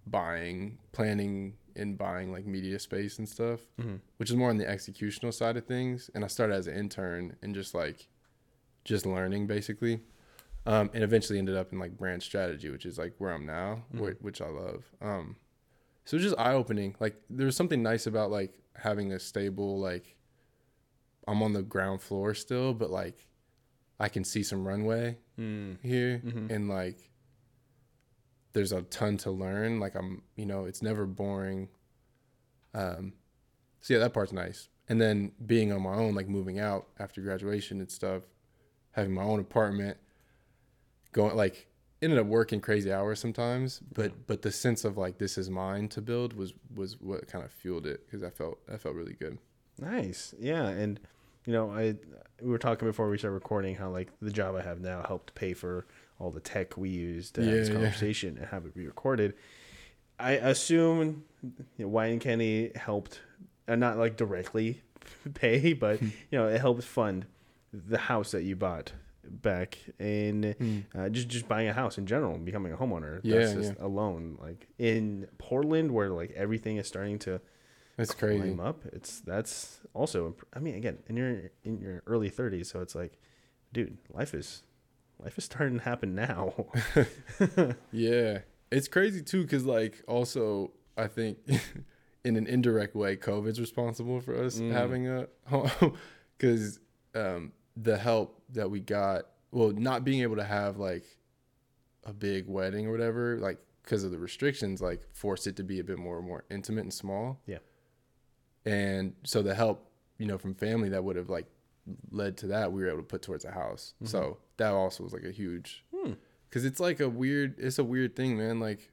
buying, 0.07 0.79
planning 0.93 1.55
and 1.77 1.97
buying 1.97 2.31
like 2.33 2.45
media 2.47 2.79
space 2.79 3.19
and 3.19 3.29
stuff, 3.29 3.61
Mhm. 3.79 4.01
which 4.19 4.31
is 4.31 4.37
more 4.37 4.51
on 4.51 4.59
the 4.59 4.65
executional 4.67 5.33
side 5.33 5.57
of 5.57 5.65
things. 5.67 6.11
And 6.15 6.25
I 6.25 6.27
started 6.27 6.55
as 6.55 6.67
an 6.67 6.77
intern 6.77 7.37
and 7.43 7.55
just 7.55 7.75
like 7.75 8.09
just 8.85 9.07
learning 9.07 9.47
basically. 9.47 10.01
Um, 10.67 10.91
and 10.95 11.03
eventually 11.03 11.39
ended 11.39 11.57
up 11.57 11.73
in 11.73 11.79
like 11.79 11.97
brand 11.97 12.23
strategy, 12.23 12.69
which 12.71 12.87
is 12.87 12.97
like 12.99 13.15
where 13.19 13.33
I'm 13.33 13.47
now, 13.47 13.85
whi- 13.93 14.17
which 14.21 14.41
I 14.41 14.49
love. 14.49 14.85
Um, 15.01 15.37
so 16.05 16.19
just 16.19 16.37
eye 16.39 16.53
opening. 16.53 16.95
Like 17.01 17.17
there's 17.31 17.57
something 17.57 17.83
nice 17.83 18.07
about 18.07 18.31
like 18.31 18.53
having 18.77 19.13
a 19.13 19.19
stable 19.19 19.79
like 19.81 20.17
I'm 21.27 21.43
on 21.43 21.53
the 21.53 21.63
ground 21.63 22.01
floor 22.03 22.35
still, 22.35 22.75
but 22.75 22.91
like 22.91 23.27
I 24.01 24.09
can 24.09 24.25
see 24.25 24.43
some 24.43 24.67
runway 24.67 25.19
Mm. 25.39 25.79
here 25.83 26.21
Mhm. 26.25 26.51
and 26.51 26.69
like 26.69 27.11
there's 28.53 28.73
a 28.73 28.83
ton 28.83 29.17
to 29.19 29.31
learn. 29.31 29.81
Like 29.81 29.95
i'm 29.95 30.23
you 30.37 30.47
know 30.47 30.65
it's 30.65 30.83
never 30.83 31.07
boring. 31.07 31.69
Um 32.75 33.15
so 33.81 33.95
yeah 33.95 34.01
that 34.01 34.13
part's 34.13 34.33
nice. 34.33 34.69
And 34.89 35.01
then 35.01 35.33
being 35.47 35.73
on 35.73 35.83
my 35.83 35.95
own 35.95 36.15
like 36.15 36.29
moving 36.29 36.59
out 36.59 36.89
after 36.99 37.21
graduation 37.21 37.81
and 37.81 37.91
stuff 37.91 38.23
having 38.93 39.15
my 39.15 39.23
own 39.23 39.41
apartment 39.41 39.97
going 41.13 41.35
like 41.35 41.67
ended 42.03 42.19
up 42.19 42.27
working 42.27 42.61
crazy 42.61 42.93
hours 42.93 43.21
sometimes 43.21 43.81
but 43.95 44.27
but 44.27 44.43
the 44.43 44.51
sense 44.51 44.85
of 44.85 44.99
like 44.99 45.19
this 45.19 45.39
is 45.39 45.49
mine 45.49 45.89
to 45.89 46.03
build 46.03 46.35
was 46.35 46.53
was 46.75 47.01
what 47.01 47.27
kind 47.29 47.45
of 47.45 47.51
fueled 47.51 47.87
it 47.87 48.05
because 48.05 48.23
i 48.23 48.29
felt 48.29 48.59
i 48.71 48.77
felt 48.77 48.95
really 48.95 49.15
good. 49.15 49.39
Nice. 49.79 50.35
Yeah, 50.39 50.69
and 50.69 51.01
you 51.47 51.53
know, 51.53 51.71
I 51.71 51.97
we 52.41 52.51
were 52.51 52.59
talking 52.59 52.87
before 52.87 53.09
we 53.09 53.19
started 53.19 53.35
recording 53.35 53.75
how 53.75 53.91
like 53.91 54.09
the 54.21 54.31
job 54.31 54.55
I 54.55 54.63
have 54.63 54.81
now 54.81 55.03
helped 55.07 55.35
pay 55.35 55.55
for 55.55 55.87
all 56.23 56.31
the 56.31 56.41
tech 56.41 56.77
we 56.77 56.89
use 56.89 57.31
to 57.33 57.43
have 57.43 57.51
this 57.51 57.69
Yeah, 57.69 57.75
yeah. 57.75 57.81
conversation 57.81 58.39
and 58.39 58.47
have 58.47 58.65
it 58.65 58.73
re-recorded. 58.75 59.35
I 60.19 60.33
assume 60.33 61.25
you 61.77 61.87
know, 61.87 61.89
Wieden+Kennedy 61.91 62.71
helped, 62.77 63.21
uh, 63.67 63.75
not 63.77 63.99
like 63.99 64.17
directly 64.17 64.83
pay, 65.35 65.73
but 65.73 65.99
Hmm. 65.99 66.09
you 66.31 66.39
know, 66.39 66.47
it 66.47 66.61
helped 66.61 66.85
fund 66.85 67.27
the 67.73 67.99
house 67.99 68.31
that 68.31 68.43
you 68.45 68.55
bought 68.55 68.93
back 69.25 69.79
in 69.99 70.55
uh, 70.95 71.09
just 71.09 71.29
just 71.29 71.49
buying 71.49 71.69
a 71.69 71.73
house 71.73 71.97
in 71.99 72.07
general, 72.07 72.35
and 72.35 72.45
becoming 72.45 72.73
a 72.73 72.77
homeowner. 72.77 73.21
Yeah, 73.23 73.39
That's 73.39 73.55
just 73.55 73.75
alone. 73.81 74.37
Like 74.41 74.69
in 74.79 75.27
Portland, 75.39 75.91
where 75.93 76.11
like 76.11 76.31
everything 76.33 76.77
is 76.77 76.87
starting 76.87 77.19
to 77.21 77.41
it's 77.99 78.15
crazy 78.15 78.57
up. 78.61 78.85
It's 78.93 79.21
that's 79.21 79.81
also. 79.95 80.37
I 80.55 80.59
mean, 80.61 80.75
again, 80.77 80.99
in 81.09 81.17
your 81.17 81.51
in 81.65 81.81
your 81.81 82.03
early 82.07 82.29
thirties, 82.31 82.69
so 82.71 82.81
it's 82.81 82.95
like, 82.95 83.19
dude, 83.73 83.97
life 84.13 84.35
is 84.35 84.63
life 85.23 85.39
is 85.39 85.45
starting 85.45 85.79
to 85.79 85.85
happen 85.85 86.15
now. 86.15 86.55
Yeah, 87.93 88.41
it's 88.71 88.89
crazy 88.89 89.23
too, 89.23 89.47
cause 89.47 89.65
like 89.65 90.03
also 90.09 90.73
I 90.97 91.07
think 91.07 91.39
in 92.25 92.37
an 92.37 92.47
indirect 92.47 92.95
way, 92.95 93.17
COVID's 93.17 93.61
responsible 93.61 94.21
for 94.21 94.35
us 94.45 94.59
Mm. 94.59 94.73
having 94.73 95.09
a 95.09 95.27
home, 95.47 95.97
cause 96.39 96.81
um, 97.15 97.53
the 97.77 97.97
help 97.99 98.43
that 98.51 98.71
we 98.71 98.81
got, 98.81 99.25
well, 99.51 99.71
not 99.71 100.05
being 100.05 100.23
able 100.23 100.37
to 100.37 100.45
have 100.45 100.79
like 100.79 101.05
a 102.05 102.13
big 102.13 102.49
wedding 102.49 102.87
or 102.87 102.91
whatever, 102.91 103.39
like 103.39 103.59
because 103.83 104.05
of 104.05 104.11
the 104.13 104.19
restrictions, 104.19 104.81
like 104.81 105.01
forced 105.13 105.47
it 105.47 105.57
to 105.57 105.63
be 105.65 105.79
a 105.81 105.85
bit 105.85 105.99
more 105.99 106.21
more 106.23 106.45
intimate 106.51 106.83
and 106.83 106.93
small. 106.95 107.41
Yeah. 107.47 107.59
and 108.65 109.15
so 109.25 109.43
the 109.43 109.55
help, 109.55 109.91
you 110.19 110.27
know, 110.27 110.39
from 110.39 110.55
family 110.55 110.89
that 110.91 111.03
would 111.05 111.17
have 111.17 111.29
like 111.31 111.47
led 112.11 112.37
to 112.39 112.47
that, 112.49 112.73
we 112.73 112.83
were 112.83 112.89
able 112.89 112.99
to 112.99 113.05
put 113.05 113.23
towards 113.23 113.45
a 113.45 113.51
house. 113.51 113.95
Mhm. 114.03 114.09
So 114.09 114.39
that 114.59 114.73
also 114.73 115.03
was 115.03 115.13
like 115.13 115.25
a 115.25 115.31
huge 115.33 115.85
Hmm. 115.95 116.13
Cause 116.51 116.65
it's 116.65 116.81
like 116.81 117.01
a 117.01 117.09
weird, 117.09 117.59
it's 117.59 117.79
a 117.79 117.85
weird 117.85 118.15
thing, 118.15 118.37
man. 118.37 118.61
Like, 118.61 118.91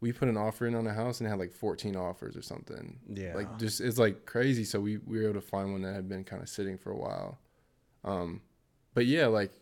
we 0.00 0.12
put 0.12 0.28
an 0.28 0.36
offer 0.36 0.66
in 0.66 0.74
on 0.74 0.86
a 0.86 0.92
house 0.94 1.20
and 1.20 1.26
it 1.26 1.30
had 1.30 1.38
like 1.38 1.52
14 1.52 1.94
offers 1.96 2.36
or 2.36 2.42
something. 2.42 2.98
Yeah. 3.08 3.34
Like, 3.34 3.58
just 3.58 3.80
it's 3.80 3.98
like 3.98 4.26
crazy. 4.26 4.64
So 4.64 4.80
we, 4.80 4.98
we 4.98 5.18
were 5.18 5.24
able 5.24 5.34
to 5.34 5.46
find 5.46 5.72
one 5.72 5.82
that 5.82 5.94
had 5.94 6.08
been 6.08 6.24
kind 6.24 6.42
of 6.42 6.48
sitting 6.48 6.76
for 6.78 6.90
a 6.90 6.96
while. 6.96 7.38
Um, 8.04 8.40
but 8.94 9.06
yeah, 9.06 9.26
like 9.26 9.52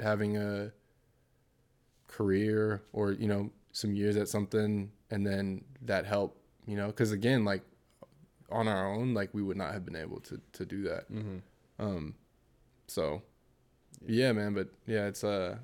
having 0.00 0.36
a 0.36 0.72
career 2.06 2.82
or 2.92 3.12
you 3.12 3.28
know 3.28 3.50
some 3.72 3.94
years 3.94 4.16
at 4.16 4.28
something, 4.28 4.90
and 5.10 5.26
then 5.26 5.64
that 5.82 6.06
help, 6.06 6.40
you 6.66 6.76
know, 6.76 6.86
because 6.88 7.12
again, 7.12 7.44
like 7.44 7.62
on 8.50 8.66
our 8.66 8.92
own, 8.92 9.14
like 9.14 9.32
we 9.34 9.42
would 9.42 9.56
not 9.56 9.72
have 9.72 9.84
been 9.84 9.96
able 9.96 10.20
to 10.20 10.40
to 10.52 10.64
do 10.64 10.82
that. 10.82 11.10
mm-hmm. 11.12 11.38
Um, 11.78 12.14
so 12.86 13.22
yeah, 14.06 14.32
man. 14.32 14.54
But 14.54 14.68
yeah, 14.86 15.06
it's 15.06 15.24
a, 15.24 15.58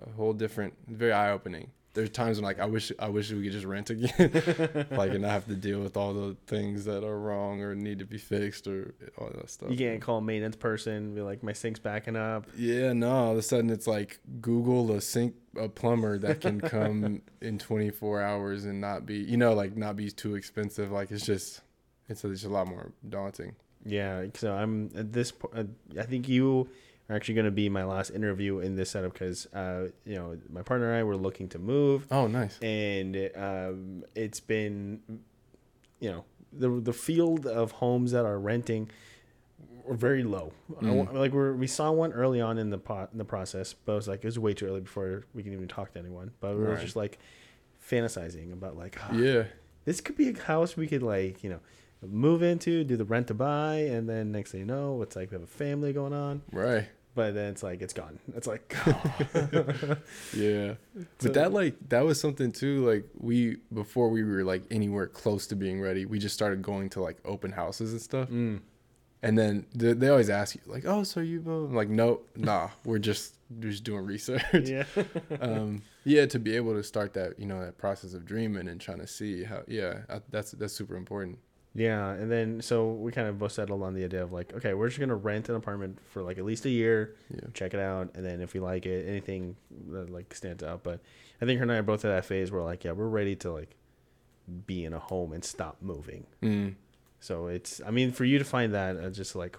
a 0.00 0.10
whole 0.12 0.32
different, 0.32 0.74
very 0.86 1.12
eye 1.12 1.30
opening. 1.30 1.70
There's 1.94 2.10
times 2.10 2.36
when 2.36 2.44
like 2.44 2.60
I 2.60 2.66
wish 2.66 2.92
I 3.00 3.08
wish 3.08 3.32
we 3.32 3.42
could 3.42 3.52
just 3.52 3.66
rent 3.66 3.90
again, 3.90 4.86
like 4.92 5.10
and 5.10 5.22
not 5.22 5.30
have 5.30 5.46
to 5.46 5.56
deal 5.56 5.80
with 5.80 5.96
all 5.96 6.14
the 6.14 6.36
things 6.46 6.84
that 6.84 7.02
are 7.02 7.18
wrong 7.18 7.60
or 7.60 7.74
need 7.74 7.98
to 7.98 8.04
be 8.04 8.18
fixed 8.18 8.68
or 8.68 8.94
all 9.16 9.30
that 9.34 9.50
stuff. 9.50 9.70
You 9.70 9.76
can't 9.76 10.00
call 10.00 10.18
a 10.18 10.22
maintenance 10.22 10.54
person, 10.54 11.14
be 11.14 11.22
like, 11.22 11.42
my 11.42 11.52
sink's 11.52 11.80
backing 11.80 12.14
up. 12.14 12.46
Yeah, 12.56 12.92
no. 12.92 13.10
All 13.10 13.32
of 13.32 13.38
a 13.38 13.42
sudden, 13.42 13.68
it's 13.70 13.88
like 13.88 14.20
Google 14.40 14.92
a 14.92 15.00
sink 15.00 15.34
a 15.56 15.68
plumber 15.68 16.18
that 16.18 16.40
can 16.40 16.60
come 16.60 17.20
in 17.40 17.58
24 17.58 18.22
hours 18.22 18.64
and 18.64 18.80
not 18.80 19.04
be, 19.04 19.16
you 19.16 19.36
know, 19.36 19.54
like 19.54 19.76
not 19.76 19.96
be 19.96 20.08
too 20.10 20.36
expensive. 20.36 20.92
Like 20.92 21.10
it's 21.10 21.26
just, 21.26 21.62
it's 22.08 22.22
just 22.22 22.44
a 22.44 22.48
lot 22.48 22.68
more 22.68 22.92
daunting. 23.08 23.56
Yeah. 23.88 24.26
So 24.34 24.52
I'm 24.52 24.90
at 24.94 25.12
this 25.12 25.32
point. 25.32 25.54
Uh, 25.56 26.00
I 26.00 26.04
think 26.04 26.28
you 26.28 26.68
are 27.08 27.16
actually 27.16 27.34
going 27.34 27.46
to 27.46 27.50
be 27.50 27.68
my 27.68 27.84
last 27.84 28.10
interview 28.10 28.58
in 28.60 28.76
this 28.76 28.90
setup 28.90 29.14
because, 29.14 29.46
uh, 29.54 29.88
you 30.04 30.14
know, 30.16 30.36
my 30.52 30.62
partner 30.62 30.88
and 30.90 30.96
I 31.00 31.02
were 31.04 31.16
looking 31.16 31.48
to 31.50 31.58
move. 31.58 32.06
Oh, 32.10 32.26
nice. 32.26 32.58
and 32.60 33.30
um, 33.34 34.04
it's 34.14 34.40
been, 34.40 35.00
you 36.00 36.10
know, 36.10 36.24
the 36.52 36.68
the 36.80 36.92
field 36.92 37.46
of 37.46 37.72
homes 37.72 38.12
that 38.12 38.24
are 38.24 38.38
renting 38.38 38.90
are 39.88 39.94
very 39.94 40.22
low. 40.22 40.52
Mm. 40.82 40.94
wa- 41.12 41.18
like 41.20 41.32
we 41.32 41.52
we 41.52 41.66
saw 41.66 41.90
one 41.90 42.12
early 42.12 42.40
on 42.42 42.58
in 42.58 42.68
the 42.70 42.78
pot 42.78 43.08
in 43.12 43.18
the 43.18 43.24
process, 43.24 43.72
but 43.74 43.92
it 43.92 43.96
was 43.96 44.08
like 44.08 44.20
it 44.22 44.26
was 44.26 44.38
way 44.38 44.52
too 44.54 44.66
early 44.66 44.80
before 44.82 45.24
we 45.34 45.42
can 45.42 45.52
even 45.54 45.66
talk 45.68 45.92
to 45.94 45.98
anyone. 45.98 46.30
But 46.40 46.56
we 46.56 46.62
were 46.62 46.72
Right. 46.74 46.80
just 46.80 46.94
like 46.96 47.18
fantasizing 47.82 48.52
about 48.52 48.76
like 48.76 48.98
"Ah, 49.02 49.12
Yeah. 49.14 49.44
this 49.84 50.00
could 50.00 50.16
be 50.16 50.28
a 50.28 50.38
house 50.42 50.76
we 50.76 50.86
could 50.86 51.02
like 51.02 51.42
you 51.42 51.50
know 51.50 51.60
move 52.06 52.42
into, 52.42 52.84
do 52.84 52.96
the 52.96 53.04
rent 53.04 53.26
to 53.28 53.34
buy, 53.34 53.76
and 53.76 54.08
then 54.08 54.30
next 54.32 54.52
thing 54.52 54.60
you 54.60 54.66
know, 54.66 55.02
it's 55.02 55.16
like 55.16 55.30
we 55.30 55.34
have 55.36 55.42
a 55.42 55.46
family 55.46 55.92
going 55.92 56.12
on. 56.12 56.42
Right. 56.52 56.86
But 57.14 57.34
then 57.34 57.50
it's 57.50 57.62
like 57.64 57.82
it's 57.82 57.94
gone. 57.94 58.18
It's 58.36 58.46
like 58.46 58.72
Yeah. 60.34 60.74
So- 61.18 61.28
But 61.28 61.34
that 61.34 61.52
like 61.52 61.74
that 61.88 62.04
was 62.04 62.20
something 62.20 62.52
too. 62.52 62.86
Like 62.88 63.04
we 63.18 63.56
before 63.72 64.08
we 64.08 64.22
were 64.24 64.44
like 64.44 64.62
anywhere 64.70 65.06
close 65.06 65.46
to 65.48 65.56
being 65.56 65.80
ready, 65.80 66.04
we 66.06 66.18
just 66.18 66.34
started 66.34 66.62
going 66.62 66.90
to 66.90 67.00
like 67.02 67.16
open 67.24 67.52
houses 67.52 67.92
and 67.92 68.00
stuff. 68.00 68.28
mm, 68.28 68.60
And 69.22 69.36
then 69.38 69.66
they, 69.74 69.94
they 69.94 70.08
always 70.08 70.30
ask 70.30 70.54
you 70.54 70.60
like, 70.66 70.84
"Oh, 70.86 71.02
so 71.02 71.20
you?" 71.20 71.42
uh," 71.46 71.50
I'm 71.66 71.74
like, 71.74 71.88
"No, 71.88 72.20
nah, 72.36 72.68
we're 72.84 72.98
just 73.00 73.34
just 73.60 73.82
doing 73.82 74.04
research. 74.04 74.42
yeah. 74.52 74.84
um, 75.40 75.82
yeah, 76.04 76.26
to 76.26 76.38
be 76.38 76.54
able 76.54 76.74
to 76.74 76.82
start 76.82 77.14
that, 77.14 77.38
you 77.38 77.46
know, 77.46 77.60
that 77.64 77.78
process 77.78 78.14
of 78.14 78.24
dreaming 78.24 78.68
and 78.68 78.80
trying 78.80 78.98
to 79.00 79.06
see 79.06 79.42
how, 79.44 79.62
yeah, 79.66 80.00
I, 80.08 80.20
that's 80.30 80.52
that's 80.52 80.72
super 80.74 80.96
important. 80.96 81.38
Yeah, 81.74 82.10
and 82.12 82.30
then 82.30 82.60
so 82.62 82.88
we 82.92 83.12
kind 83.12 83.28
of 83.28 83.38
both 83.38 83.52
settled 83.52 83.82
on 83.82 83.94
the 83.94 84.04
idea 84.04 84.22
of 84.22 84.32
like, 84.32 84.52
okay, 84.54 84.74
we're 84.74 84.88
just 84.88 84.98
gonna 84.98 85.14
rent 85.14 85.48
an 85.48 85.54
apartment 85.54 85.98
for 86.10 86.22
like 86.22 86.38
at 86.38 86.44
least 86.44 86.64
a 86.64 86.70
year, 86.70 87.14
Yeah. 87.32 87.40
check 87.54 87.74
it 87.74 87.80
out, 87.80 88.10
and 88.14 88.24
then 88.24 88.40
if 88.40 88.52
we 88.54 88.60
like 88.60 88.86
it, 88.86 89.06
anything 89.08 89.54
that 89.90 90.10
like 90.10 90.34
stands 90.34 90.62
out. 90.64 90.82
But 90.82 91.00
I 91.40 91.44
think 91.44 91.58
her 91.58 91.62
and 91.62 91.70
I 91.72 91.76
are 91.76 91.82
both 91.82 92.04
at 92.04 92.08
that 92.08 92.24
phase 92.24 92.50
where 92.50 92.62
like, 92.62 92.84
yeah, 92.84 92.92
we're 92.92 93.06
ready 93.08 93.36
to 93.36 93.52
like 93.52 93.76
be 94.66 94.84
in 94.84 94.92
a 94.94 94.98
home 94.98 95.32
and 95.32 95.44
stop 95.44 95.76
moving. 95.80 96.26
Mm. 96.42 96.74
So 97.20 97.48
it's, 97.48 97.80
I 97.86 97.90
mean, 97.90 98.12
for 98.12 98.24
you 98.24 98.38
to 98.38 98.44
find 98.44 98.72
that, 98.74 98.96
uh, 98.96 99.10
just 99.10 99.36
like 99.36 99.56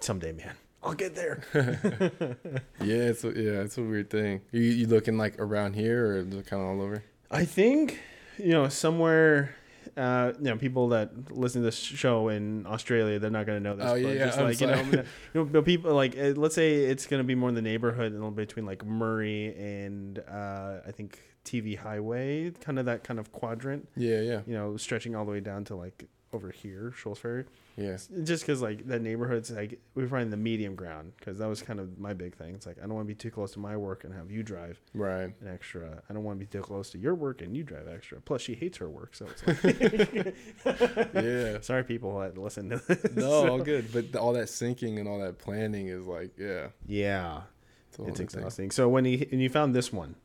someday, 0.00 0.32
man, 0.32 0.54
I'll 0.82 0.94
get 0.94 1.14
there. 1.14 1.42
Yeah, 2.80 3.08
it's 3.10 3.24
a, 3.24 3.28
yeah, 3.30 3.60
it's 3.62 3.76
a 3.76 3.82
weird 3.82 4.08
thing. 4.08 4.40
You 4.52 4.60
you 4.62 4.86
looking 4.86 5.18
like 5.18 5.38
around 5.40 5.74
here 5.74 6.18
or 6.20 6.22
kind 6.42 6.62
of 6.62 6.68
all 6.68 6.80
over? 6.80 7.02
I 7.30 7.44
think, 7.44 8.00
you 8.38 8.50
know, 8.52 8.68
somewhere. 8.68 9.56
Uh, 9.98 10.32
you 10.38 10.44
know, 10.44 10.56
people 10.56 10.88
that 10.90 11.32
listen 11.32 11.60
to 11.62 11.64
this 11.64 11.76
show 11.76 12.28
in 12.28 12.66
Australia, 12.66 13.18
they're 13.18 13.30
not 13.30 13.46
gonna 13.46 13.60
know 13.60 13.74
this. 13.74 13.86
Oh, 13.86 13.94
but 13.94 14.14
yeah, 14.14 14.26
just 14.26 14.38
like 14.38 14.60
you 14.60 14.66
know, 14.68 14.82
you 14.92 15.04
know, 15.34 15.44
but 15.44 15.64
people 15.64 15.92
like 15.94 16.16
uh, 16.16 16.34
let's 16.36 16.54
say 16.54 16.84
it's 16.84 17.06
gonna 17.06 17.24
be 17.24 17.34
more 17.34 17.48
in 17.48 17.54
the 17.54 17.62
neighborhood, 17.62 18.12
and 18.12 18.36
between 18.36 18.64
like 18.64 18.84
Murray 18.84 19.54
and 19.58 20.20
uh, 20.30 20.78
I 20.86 20.92
think 20.92 21.20
TV 21.44 21.76
Highway, 21.76 22.52
kind 22.60 22.78
of 22.78 22.84
that 22.86 23.02
kind 23.04 23.18
of 23.18 23.32
quadrant. 23.32 23.88
Yeah, 23.96 24.20
yeah, 24.20 24.40
You 24.46 24.54
know, 24.54 24.76
stretching 24.76 25.16
all 25.16 25.24
the 25.24 25.32
way 25.32 25.40
down 25.40 25.64
to 25.64 25.76
like 25.76 26.04
over 26.32 26.50
here, 26.50 26.92
Scholls 26.96 27.18
Ferry. 27.18 27.44
Yeah. 27.78 27.96
Just 28.24 28.42
because 28.44 28.60
like 28.60 28.86
that 28.88 29.02
neighborhood's 29.02 29.50
like 29.52 29.78
we 29.94 30.06
find 30.08 30.32
the 30.32 30.36
medium 30.36 30.74
ground 30.74 31.12
because 31.16 31.38
that 31.38 31.46
was 31.48 31.62
kind 31.62 31.78
of 31.78 31.96
my 31.98 32.12
big 32.12 32.34
thing. 32.34 32.54
It's 32.56 32.66
like 32.66 32.76
I 32.78 32.82
don't 32.82 32.94
want 32.94 33.06
to 33.06 33.14
be 33.14 33.14
too 33.14 33.30
close 33.30 33.52
to 33.52 33.60
my 33.60 33.76
work 33.76 34.02
and 34.02 34.12
have 34.12 34.30
you 34.32 34.42
drive 34.42 34.80
Right. 34.94 35.32
an 35.40 35.48
extra. 35.48 36.02
I 36.10 36.12
don't 36.12 36.24
want 36.24 36.40
to 36.40 36.44
be 36.44 36.50
too 36.50 36.60
close 36.62 36.90
to 36.90 36.98
your 36.98 37.14
work 37.14 37.40
and 37.40 37.56
you 37.56 37.62
drive 37.62 37.86
extra. 37.86 38.20
Plus, 38.20 38.42
she 38.42 38.54
hates 38.56 38.78
her 38.78 38.88
work, 38.90 39.14
so 39.14 39.26
it's 39.26 39.46
like, 39.46 40.34
Yeah. 41.14 41.60
sorry, 41.60 41.84
people 41.84 42.18
that 42.18 42.36
listen 42.36 42.70
to 42.70 42.78
this. 42.78 43.14
No, 43.16 43.48
all 43.48 43.58
good. 43.72 43.92
But 43.92 44.16
all 44.18 44.32
that 44.32 44.48
syncing 44.48 44.98
and 44.98 45.08
all 45.08 45.20
that 45.20 45.38
planning 45.38 45.86
is 45.88 46.04
like, 46.06 46.32
yeah, 46.36 46.68
Yeah, 46.86 47.42
it's, 47.90 47.98
it's 47.98 48.06
new 48.08 48.12
thing. 48.14 48.24
exhausting. 48.24 48.70
So 48.72 48.88
when 48.88 49.04
you 49.04 49.24
when 49.30 49.40
you 49.40 49.48
found 49.50 49.74
this 49.74 49.92
one, 49.92 50.16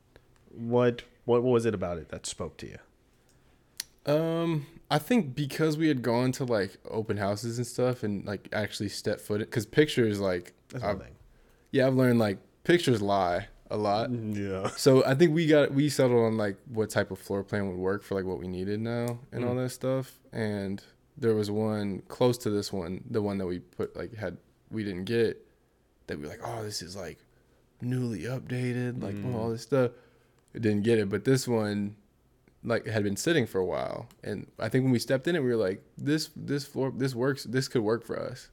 what 0.49 1.03
what 1.25 1.43
was 1.43 1.65
it 1.67 1.75
about 1.75 1.97
it 1.99 2.09
that 2.09 2.25
spoke 2.25 2.57
to 2.57 2.67
you? 2.67 2.77
Um, 4.05 4.65
I 4.95 4.99
think 4.99 5.33
because 5.35 5.75
we 5.77 5.87
had 5.87 6.01
gone 6.01 6.31
to 6.33 6.43
like 6.45 6.77
open 6.89 7.17
houses 7.17 7.57
and 7.57 7.65
stuff 7.65 8.03
and 8.03 8.25
like 8.25 8.47
actually 8.53 8.89
step 8.89 9.19
foot 9.19 9.39
because 9.39 9.65
pictures 9.65 10.19
like 10.19 10.53
That's 10.69 10.83
I've- 10.83 10.97
one 10.97 11.05
thing. 11.05 11.15
yeah 11.71 11.87
I've 11.87 11.95
learned 11.95 12.19
like 12.19 12.37
pictures 12.63 13.01
lie 13.01 13.47
a 13.71 13.77
lot. 13.77 14.11
Yeah. 14.11 14.67
So 14.77 15.03
I 15.03 15.15
think 15.15 15.33
we 15.33 15.47
got 15.47 15.73
we 15.73 15.89
settled 15.89 16.23
on 16.25 16.37
like 16.37 16.57
what 16.71 16.89
type 16.91 17.09
of 17.11 17.17
floor 17.17 17.43
plan 17.43 17.67
would 17.69 17.77
work 17.77 18.03
for 18.03 18.13
like 18.15 18.25
what 18.25 18.37
we 18.39 18.47
needed 18.47 18.79
now 18.81 19.19
and 19.31 19.43
all 19.43 19.55
Mm. 19.55 19.63
that 19.63 19.69
stuff. 19.71 20.19
And 20.31 20.83
there 21.17 21.33
was 21.33 21.49
one 21.49 22.03
close 22.07 22.37
to 22.39 22.49
this 22.51 22.71
one, 22.71 23.03
the 23.09 23.21
one 23.21 23.37
that 23.39 23.47
we 23.47 23.59
put 23.59 23.95
like 23.95 24.13
had 24.15 24.37
we 24.69 24.83
didn't 24.83 25.05
get 25.05 25.43
that 26.07 26.17
we 26.17 26.23
were 26.25 26.29
like, 26.29 26.41
oh, 26.45 26.63
this 26.63 26.81
is 26.83 26.95
like 26.95 27.17
newly 27.81 28.21
updated, 28.23 29.01
like 29.01 29.15
Mm. 29.15 29.33
all 29.35 29.49
this 29.49 29.63
stuff. 29.63 29.91
We 30.53 30.59
didn't 30.59 30.83
get 30.83 30.99
it, 30.99 31.09
but 31.09 31.23
this 31.25 31.47
one 31.47 31.95
like 32.63 32.85
had 32.87 33.03
been 33.03 33.15
sitting 33.17 33.45
for 33.45 33.59
a 33.59 33.65
while, 33.65 34.07
and 34.23 34.47
I 34.59 34.69
think 34.69 34.83
when 34.83 34.91
we 34.91 34.99
stepped 34.99 35.27
in 35.27 35.35
it, 35.35 35.43
we 35.43 35.49
were 35.49 35.55
like, 35.55 35.83
this 35.97 36.29
this 36.35 36.65
floor 36.65 36.91
this 36.95 37.13
works, 37.15 37.43
this 37.43 37.67
could 37.67 37.81
work 37.83 38.03
for 38.05 38.19
us, 38.19 38.49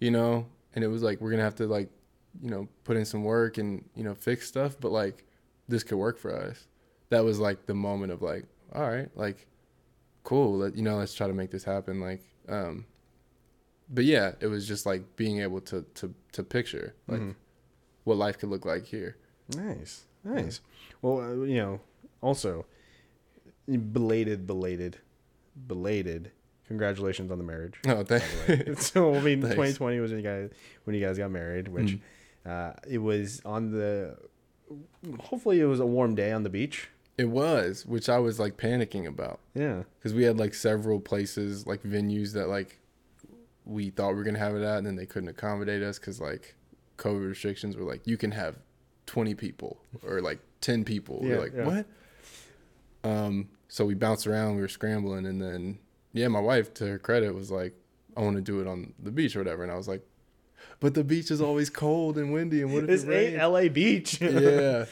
you 0.00 0.10
know. 0.10 0.46
And 0.74 0.84
it 0.84 0.88
was 0.88 1.02
like 1.02 1.20
we're 1.20 1.30
gonna 1.30 1.42
have 1.42 1.56
to 1.56 1.66
like 1.66 1.88
you 2.42 2.50
know 2.50 2.68
put 2.84 2.96
in 2.96 3.04
some 3.04 3.24
work 3.24 3.58
and 3.58 3.84
you 3.96 4.04
know 4.04 4.14
fix 4.14 4.46
stuff 4.46 4.76
but 4.78 4.92
like 4.92 5.24
this 5.66 5.82
could 5.82 5.96
work 5.96 6.18
for 6.18 6.32
us 6.32 6.68
that 7.08 7.24
was 7.24 7.40
like 7.40 7.66
the 7.66 7.74
moment 7.74 8.12
of 8.12 8.20
like 8.22 8.44
all 8.74 8.88
right 8.88 9.08
like 9.16 9.46
cool 10.24 10.58
let, 10.58 10.76
you 10.76 10.82
know 10.82 10.96
let's 10.98 11.14
try 11.14 11.26
to 11.26 11.32
make 11.32 11.50
this 11.50 11.64
happen 11.64 12.00
like 12.00 12.20
um 12.48 12.84
but 13.88 14.04
yeah 14.04 14.32
it 14.40 14.46
was 14.46 14.68
just 14.68 14.84
like 14.86 15.16
being 15.16 15.40
able 15.40 15.60
to 15.62 15.84
to 15.94 16.14
to 16.32 16.42
picture 16.44 16.94
like 17.08 17.20
Mhm. 17.20 17.34
what 18.04 18.18
life 18.18 18.38
could 18.38 18.50
look 18.50 18.66
like 18.66 18.84
here 18.84 19.16
Nice, 19.56 20.04
nice. 20.22 20.60
Well, 21.00 21.20
uh, 21.20 21.44
you 21.44 21.56
know, 21.56 21.80
also 22.20 22.66
belated, 23.76 24.46
belated, 24.46 24.98
belated. 25.66 26.30
Congratulations 26.66 27.30
on 27.30 27.38
the 27.38 27.44
marriage. 27.44 27.78
oh 27.86 28.04
by 28.04 28.18
thank 28.18 28.66
the 28.66 28.76
so 28.78 29.14
I 29.14 29.20
mean, 29.20 29.40
Thanks. 29.40 29.54
2020 29.54 30.00
was 30.00 30.10
when 30.12 30.20
you 30.20 30.24
guys 30.26 30.50
when 30.84 30.94
you 30.96 31.04
guys 31.04 31.18
got 31.18 31.30
married, 31.30 31.68
which 31.68 31.98
Mm. 32.46 32.70
uh, 32.70 32.72
it 32.88 32.98
was 32.98 33.40
on 33.44 33.70
the. 33.72 34.16
Hopefully, 35.20 35.60
it 35.60 35.64
was 35.64 35.80
a 35.80 35.86
warm 35.86 36.14
day 36.14 36.30
on 36.32 36.42
the 36.42 36.50
beach. 36.50 36.88
it 37.16 37.24
was 37.30 37.84
which 37.86 38.08
i 38.08 38.18
was 38.18 38.38
like 38.38 38.56
panicking 38.56 39.06
about 39.06 39.40
Yeah. 39.54 39.82
because 39.98 40.12
we 40.14 40.22
had 40.24 40.38
like 40.38 40.54
several 40.54 41.00
places 41.00 41.66
like 41.66 41.82
venues 41.82 42.32
that 42.34 42.48
like 42.48 42.78
we 43.64 43.90
thought 43.90 44.10
we 44.10 44.14
were 44.16 44.22
gonna 44.24 44.38
have 44.38 44.54
it 44.54 44.62
at 44.62 44.78
and 44.78 44.86
then 44.86 44.94
they 44.96 45.06
couldn't 45.06 45.28
accommodate 45.30 45.82
us 45.82 45.98
because 45.98 46.20
like 46.20 46.54
covid 46.96 47.28
restrictions 47.28 47.76
were 47.76 47.82
like 47.84 48.06
you 48.06 48.16
can 48.16 48.30
have 48.30 48.54
20 49.06 49.34
people 49.34 49.80
or 50.06 50.20
like 50.20 50.38
10 50.60 50.84
people 50.84 51.18
Yeah, 51.22 51.28
we're 51.28 51.40
like 51.40 51.52
yeah. 51.56 51.64
what 51.64 51.86
um 53.10 53.48
so 53.68 53.84
we 53.84 53.94
bounced 53.94 54.26
around 54.26 54.56
we 54.56 54.62
were 54.62 54.68
scrambling 54.68 55.26
and 55.26 55.40
then 55.40 55.78
yeah 56.12 56.26
my 56.28 56.40
wife 56.40 56.72
to 56.74 56.86
her 56.86 56.98
credit 56.98 57.34
was 57.34 57.50
like 57.50 57.74
i 58.16 58.20
want 58.20 58.34
to 58.36 58.42
do 58.42 58.60
it 58.60 58.66
on 58.66 58.92
the 59.02 59.10
beach 59.10 59.36
or 59.36 59.40
whatever 59.40 59.62
and 59.62 59.70
i 59.70 59.76
was 59.76 59.86
like 59.88 60.02
but 60.80 60.94
the 60.94 61.04
beach 61.04 61.30
is 61.30 61.40
always 61.40 61.68
cold 61.70 62.16
and 62.18 62.32
windy 62.32 62.62
and 62.62 62.72
what 62.72 62.84
if 62.84 62.88
This 62.88 63.04
it 63.04 63.12
ain't 63.12 63.36
rains? 63.38 63.42
LA 63.42 63.68
Beach. 63.68 64.20
yeah 64.20 64.84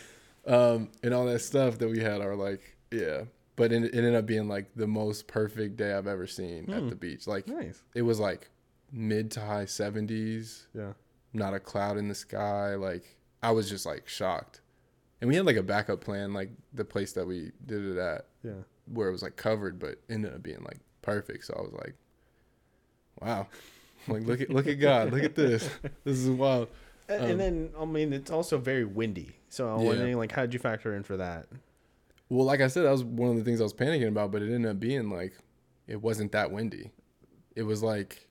um 0.46 0.88
and 1.02 1.12
all 1.14 1.24
that 1.26 1.40
stuff 1.40 1.78
that 1.78 1.88
we 1.88 2.00
had 2.00 2.20
are 2.20 2.36
like 2.36 2.76
yeah 2.92 3.22
but 3.56 3.72
it, 3.72 3.82
it 3.84 3.94
ended 3.94 4.14
up 4.14 4.26
being 4.26 4.46
like 4.48 4.66
the 4.76 4.86
most 4.86 5.26
perfect 5.26 5.76
day 5.76 5.92
i've 5.94 6.06
ever 6.06 6.26
seen 6.26 6.64
Hmm. 6.66 6.72
at 6.74 6.88
the 6.90 6.94
beach 6.96 7.26
like 7.26 7.48
nice. 7.48 7.82
it 7.94 8.02
was 8.02 8.20
like 8.20 8.48
mid 8.92 9.30
to 9.32 9.40
high 9.40 9.64
70s 9.64 10.66
Yeah. 10.74 10.92
not 11.32 11.54
a 11.54 11.58
cloud 11.60 11.96
in 11.98 12.08
the 12.08 12.14
sky 12.14 12.74
like 12.76 13.16
i 13.42 13.50
was 13.50 13.68
just 13.68 13.86
like 13.86 14.06
shocked 14.06 14.60
and 15.20 15.28
we 15.28 15.36
had 15.36 15.46
like 15.46 15.56
a 15.56 15.62
backup 15.62 16.00
plan 16.00 16.32
like 16.34 16.50
the 16.74 16.84
place 16.84 17.12
that 17.12 17.26
we 17.26 17.52
did 17.64 17.84
it 17.84 17.98
at 17.98 18.26
Yeah. 18.42 18.52
where 18.86 19.08
it 19.08 19.12
was 19.12 19.22
like 19.22 19.36
covered 19.36 19.78
but 19.78 19.96
ended 20.10 20.34
up 20.34 20.42
being 20.42 20.62
like 20.64 20.78
perfect 21.02 21.44
so 21.46 21.54
i 21.58 21.62
was 21.62 21.72
like 21.72 21.94
wow 23.20 23.46
like 24.08 24.24
look 24.24 24.40
at 24.40 24.50
look 24.50 24.66
at 24.66 24.74
god 24.74 25.12
look 25.12 25.22
at 25.22 25.34
this 25.34 25.68
this 26.04 26.18
is 26.18 26.28
wild 26.30 26.68
Um, 27.08 27.20
and 27.20 27.40
then 27.40 27.70
I 27.78 27.84
mean, 27.84 28.12
it's 28.12 28.32
also 28.32 28.58
very 28.58 28.84
windy. 28.84 29.36
So 29.48 29.68
I'm 29.68 29.80
Yeah. 29.80 29.86
wondering, 29.86 30.16
like, 30.18 30.32
how 30.32 30.42
did 30.42 30.52
you 30.54 30.58
factor 30.58 30.92
in 30.96 31.04
for 31.04 31.16
that? 31.16 31.46
Well, 32.28 32.44
like 32.44 32.60
I 32.60 32.66
said, 32.66 32.82
that 32.84 32.90
was 32.90 33.04
one 33.04 33.30
of 33.30 33.36
the 33.36 33.44
things 33.44 33.60
I 33.60 33.62
was 33.62 33.72
panicking 33.72 34.08
about, 34.08 34.32
but 34.32 34.42
it 34.42 34.52
ended 34.52 34.68
up 34.72 34.80
being 34.80 35.08
like 35.08 35.32
it 35.86 36.02
wasn't 36.02 36.32
that 36.32 36.50
windy. 36.50 36.90
It 37.54 37.62
was 37.62 37.80
like 37.80 38.26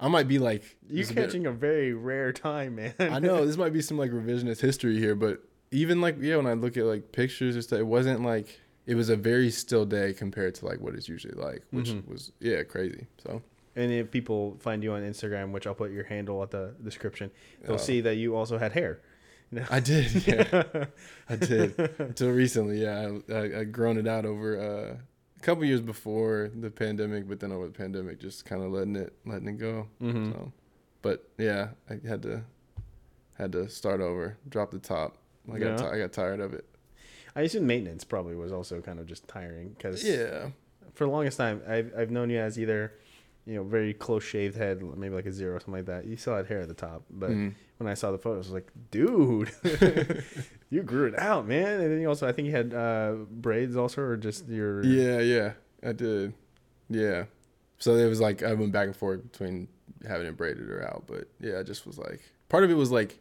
I 0.00 0.08
might 0.08 0.26
be 0.26 0.40
like 0.40 0.76
You're 0.88 1.02
is 1.02 1.10
a 1.12 1.14
bit- 1.14 1.26
catching 1.26 1.46
a 1.46 1.52
very 1.52 1.92
rare 1.94 2.32
time, 2.32 2.74
man. 2.74 2.94
I 2.98 3.20
know 3.20 3.46
this 3.46 3.56
might 3.56 3.72
be 3.72 3.80
some 3.82 3.98
like 3.98 4.10
revisionist 4.10 4.60
history 4.60 4.98
here, 4.98 5.14
but 5.14 5.44
even 5.76 6.00
like 6.00 6.16
yeah, 6.20 6.36
when 6.36 6.46
I 6.46 6.54
look 6.54 6.76
at 6.76 6.84
like 6.84 7.12
pictures 7.12 7.54
and 7.54 7.64
stuff, 7.64 7.78
it 7.80 7.86
wasn't 7.86 8.22
like 8.22 8.48
it 8.86 8.94
was 8.94 9.08
a 9.08 9.16
very 9.16 9.50
still 9.50 9.84
day 9.84 10.12
compared 10.12 10.54
to 10.56 10.66
like 10.66 10.80
what 10.80 10.94
it's 10.94 11.08
usually 11.08 11.34
like, 11.34 11.62
which 11.70 11.88
Mhm. 11.90 12.06
was 12.08 12.32
yeah 12.40 12.62
crazy. 12.62 13.06
So 13.24 13.42
And 13.74 13.92
if 13.92 14.10
people 14.10 14.56
find 14.60 14.82
you 14.82 14.92
on 14.92 15.02
Instagram, 15.02 15.52
which 15.52 15.66
I'll 15.66 15.74
put 15.74 15.90
your 15.92 16.04
handle 16.04 16.42
at 16.42 16.50
the 16.50 16.74
description, 16.82 17.30
they'll 17.62 17.74
uh, 17.74 17.78
see 17.90 18.00
that 18.02 18.14
you 18.16 18.34
also 18.36 18.56
had 18.58 18.72
hair. 18.72 19.00
I 19.70 19.80
did, 19.80 20.26
yeah, 20.26 20.86
I 21.28 21.36
did 21.36 21.78
until 21.98 22.30
recently. 22.30 22.82
Yeah, 22.82 22.96
I, 23.30 23.32
I, 23.34 23.44
I 23.60 23.64
grown 23.64 23.96
it 23.98 24.06
out 24.08 24.24
over 24.24 24.48
uh, 24.58 24.96
a 25.36 25.40
couple 25.46 25.64
years 25.64 25.80
before 25.82 26.50
the 26.64 26.70
pandemic, 26.70 27.28
but 27.28 27.38
then 27.40 27.52
over 27.52 27.66
the 27.66 27.72
pandemic, 27.84 28.18
just 28.18 28.44
kind 28.44 28.62
of 28.64 28.72
letting 28.72 28.96
it 28.96 29.12
letting 29.24 29.48
it 29.48 29.58
go. 29.58 29.86
Mhm. 30.00 30.32
So, 30.32 30.52
but 31.02 31.28
yeah, 31.38 31.68
I 31.90 31.94
had 32.08 32.22
to 32.22 32.42
had 33.38 33.52
to 33.52 33.68
start 33.68 34.00
over, 34.00 34.36
drop 34.48 34.70
the 34.70 34.78
top. 34.80 35.18
I 35.52 35.58
got 35.58 35.80
Yeah. 35.80 35.90
ti- 35.92 35.98
got 35.98 36.12
tired 36.12 36.40
of 36.40 36.54
it. 36.54 36.64
I 37.34 37.42
assume 37.42 37.66
maintenance 37.66 38.04
probably 38.04 38.34
was 38.34 38.52
also 38.52 38.80
kind 38.80 38.98
of 38.98 39.06
just 39.06 39.28
tiring 39.28 39.70
because 39.70 40.02
Yeah, 40.02 40.50
for 40.94 41.04
the 41.04 41.10
longest 41.10 41.36
time 41.38 41.62
I've 41.68 41.92
I've 41.96 42.10
known 42.10 42.30
you 42.30 42.38
as 42.38 42.58
either, 42.58 42.92
you 43.44 43.54
know, 43.54 43.62
very 43.64 43.92
close 43.94 44.24
shaved 44.24 44.56
head, 44.56 44.82
maybe 44.96 45.14
like 45.14 45.26
a 45.26 45.32
zero, 45.32 45.56
or 45.56 45.60
something 45.60 45.74
like 45.74 45.86
that. 45.86 46.06
You 46.06 46.16
still 46.16 46.34
had 46.36 46.46
hair 46.46 46.60
at 46.60 46.68
the 46.68 46.74
top, 46.74 47.04
but 47.10 47.30
Mhm. 47.30 47.54
when 47.78 47.88
I 47.90 47.94
saw 47.94 48.10
the 48.10 48.18
photos, 48.18 48.46
I 48.46 48.48
was 48.48 48.54
like, 48.54 48.72
dude, 48.90 49.50
you 50.70 50.82
grew 50.82 51.06
it 51.08 51.18
out, 51.18 51.46
man. 51.46 51.80
And 51.80 51.92
then 51.92 52.00
you 52.00 52.08
also, 52.08 52.26
I 52.26 52.32
think 52.32 52.46
you 52.46 52.52
had 52.52 52.72
uh, 52.74 53.12
braids 53.30 53.76
also, 53.76 54.02
or 54.02 54.16
just 54.16 54.48
your 54.48 54.82
yeah, 54.84 55.20
yeah. 55.20 55.52
I 55.82 55.92
did. 55.92 56.32
Yeah. 56.88 57.24
So 57.78 57.94
it 57.96 58.06
was 58.08 58.20
like 58.20 58.42
I 58.42 58.54
went 58.54 58.72
back 58.72 58.86
and 58.86 58.96
forth 58.96 59.30
between 59.30 59.68
having 60.08 60.26
it 60.26 60.36
braided 60.36 60.70
or 60.70 60.82
out, 60.88 61.04
but 61.06 61.28
yeah, 61.40 61.58
I 61.58 61.62
just 61.62 61.86
was 61.86 61.98
like 61.98 62.20
part 62.48 62.64
of 62.64 62.70
it 62.70 62.74
was 62.74 62.90
like 62.90 63.18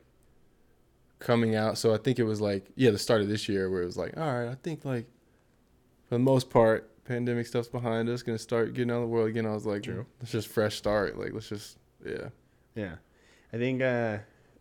coming 1.20 1.56
out. 1.56 1.78
So 1.78 1.94
I 1.94 1.98
think 1.98 2.20
it 2.20 2.24
was 2.24 2.42
like 2.42 2.66
yeah, 2.76 2.92
the 2.92 2.98
start 3.00 3.22
of 3.22 3.28
this 3.28 3.48
year 3.50 3.70
where 3.70 3.82
it 3.82 3.86
was 3.86 3.98
like 3.98 4.16
all 4.18 4.24
right, 4.34 4.50
I 4.50 4.56
think 4.56 4.86
like 4.86 5.06
for 6.08 6.16
the 6.16 6.20
most 6.20 6.50
part, 6.50 6.90
pandemic 7.06 7.48
stuff's 7.48 7.68
behind 7.68 8.10
us, 8.10 8.22
gonna 8.24 8.38
start 8.38 8.74
getting 8.74 8.92
out 8.92 8.96
of 8.98 9.02
the 9.02 9.08
world 9.08 9.28
again. 9.30 9.46
I 9.46 9.54
was 9.54 9.66
like, 9.66 9.84
True. 9.84 10.06
let's 10.20 10.32
just 10.32 10.48
fresh 10.48 10.76
start. 10.76 11.18
Like 11.18 11.34
let's 11.34 11.50
just 11.50 11.78
yeah. 12.06 12.30
Yeah, 12.76 12.96
I 13.54 13.58
think 13.58 13.82
uh, 13.82 14.18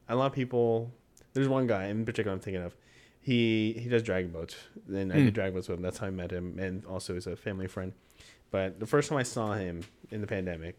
a 0.08 0.14
lot 0.16 0.26
of 0.26 0.32
people 0.32 0.92
there's 1.32 1.48
one 1.48 1.66
guy 1.66 1.86
in 1.86 2.04
particular 2.04 2.32
I'm 2.34 2.40
thinking 2.40 2.62
of. 2.62 2.76
He 3.20 3.72
he 3.78 3.88
does 3.88 4.02
dragon 4.02 4.30
boats, 4.30 4.54
and 4.88 5.10
I 5.12 5.16
Hmm. 5.16 5.24
did 5.24 5.34
dragon 5.34 5.54
boats 5.54 5.68
with 5.68 5.78
him. 5.78 5.82
That's 5.82 5.98
how 5.98 6.06
I 6.06 6.10
met 6.10 6.30
him, 6.30 6.58
and 6.58 6.84
also 6.84 7.14
he's 7.14 7.26
a 7.26 7.34
family 7.36 7.66
friend. 7.66 7.92
But 8.50 8.78
the 8.78 8.86
first 8.86 9.08
time 9.08 9.18
I 9.18 9.22
saw 9.24 9.54
him 9.54 9.82
in 10.10 10.20
the 10.20 10.26
pandemic, 10.26 10.76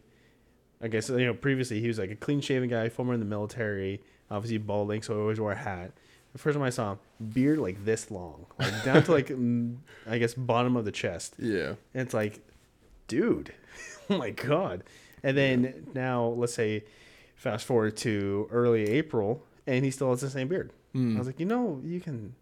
I 0.80 0.88
guess 0.88 1.08
you 1.10 1.26
know 1.26 1.34
previously 1.34 1.80
he 1.80 1.88
was 1.88 1.98
like 1.98 2.10
a 2.10 2.16
clean 2.16 2.40
shaven 2.40 2.68
guy, 2.70 2.88
former 2.88 3.12
in 3.14 3.20
the 3.20 3.26
military, 3.26 4.00
obviously 4.30 4.58
balding, 4.58 5.02
so 5.02 5.14
I 5.16 5.20
always 5.20 5.40
wore 5.40 5.52
a 5.52 5.56
hat. 5.56 5.92
The 6.32 6.38
first 6.38 6.54
time 6.56 6.62
I 6.64 6.70
saw 6.70 6.92
him, 6.92 6.98
beard 7.32 7.58
like 7.58 7.84
this 7.84 8.10
long, 8.10 8.46
like 8.58 8.84
down 8.84 9.02
to 9.04 9.12
like 9.12 9.26
mm, 9.28 9.76
I 10.06 10.18
guess 10.18 10.34
bottom 10.34 10.76
of 10.76 10.84
the 10.84 10.92
chest. 10.92 11.34
Yeah. 11.38 11.74
And 11.94 12.02
it's 12.02 12.12
like, 12.14 12.40
dude, 13.08 13.52
oh 14.10 14.18
my 14.18 14.30
god. 14.30 14.84
And 15.22 15.36
then 15.36 15.86
now 15.94 16.26
let's 16.26 16.52
say 16.54 16.84
fast 17.36 17.64
forward 17.64 17.96
to 17.98 18.48
early 18.50 18.84
April 18.88 19.42
and 19.66 19.84
he 19.84 19.90
still 19.90 20.10
has 20.10 20.20
the 20.20 20.30
same 20.30 20.48
beard. 20.48 20.72
I 20.94 20.98
Mm. 20.98 21.18
was 21.18 21.26
like, 21.26 21.38
you 21.40 21.46
know, 21.46 21.80
you 21.84 22.00
can 22.00 22.34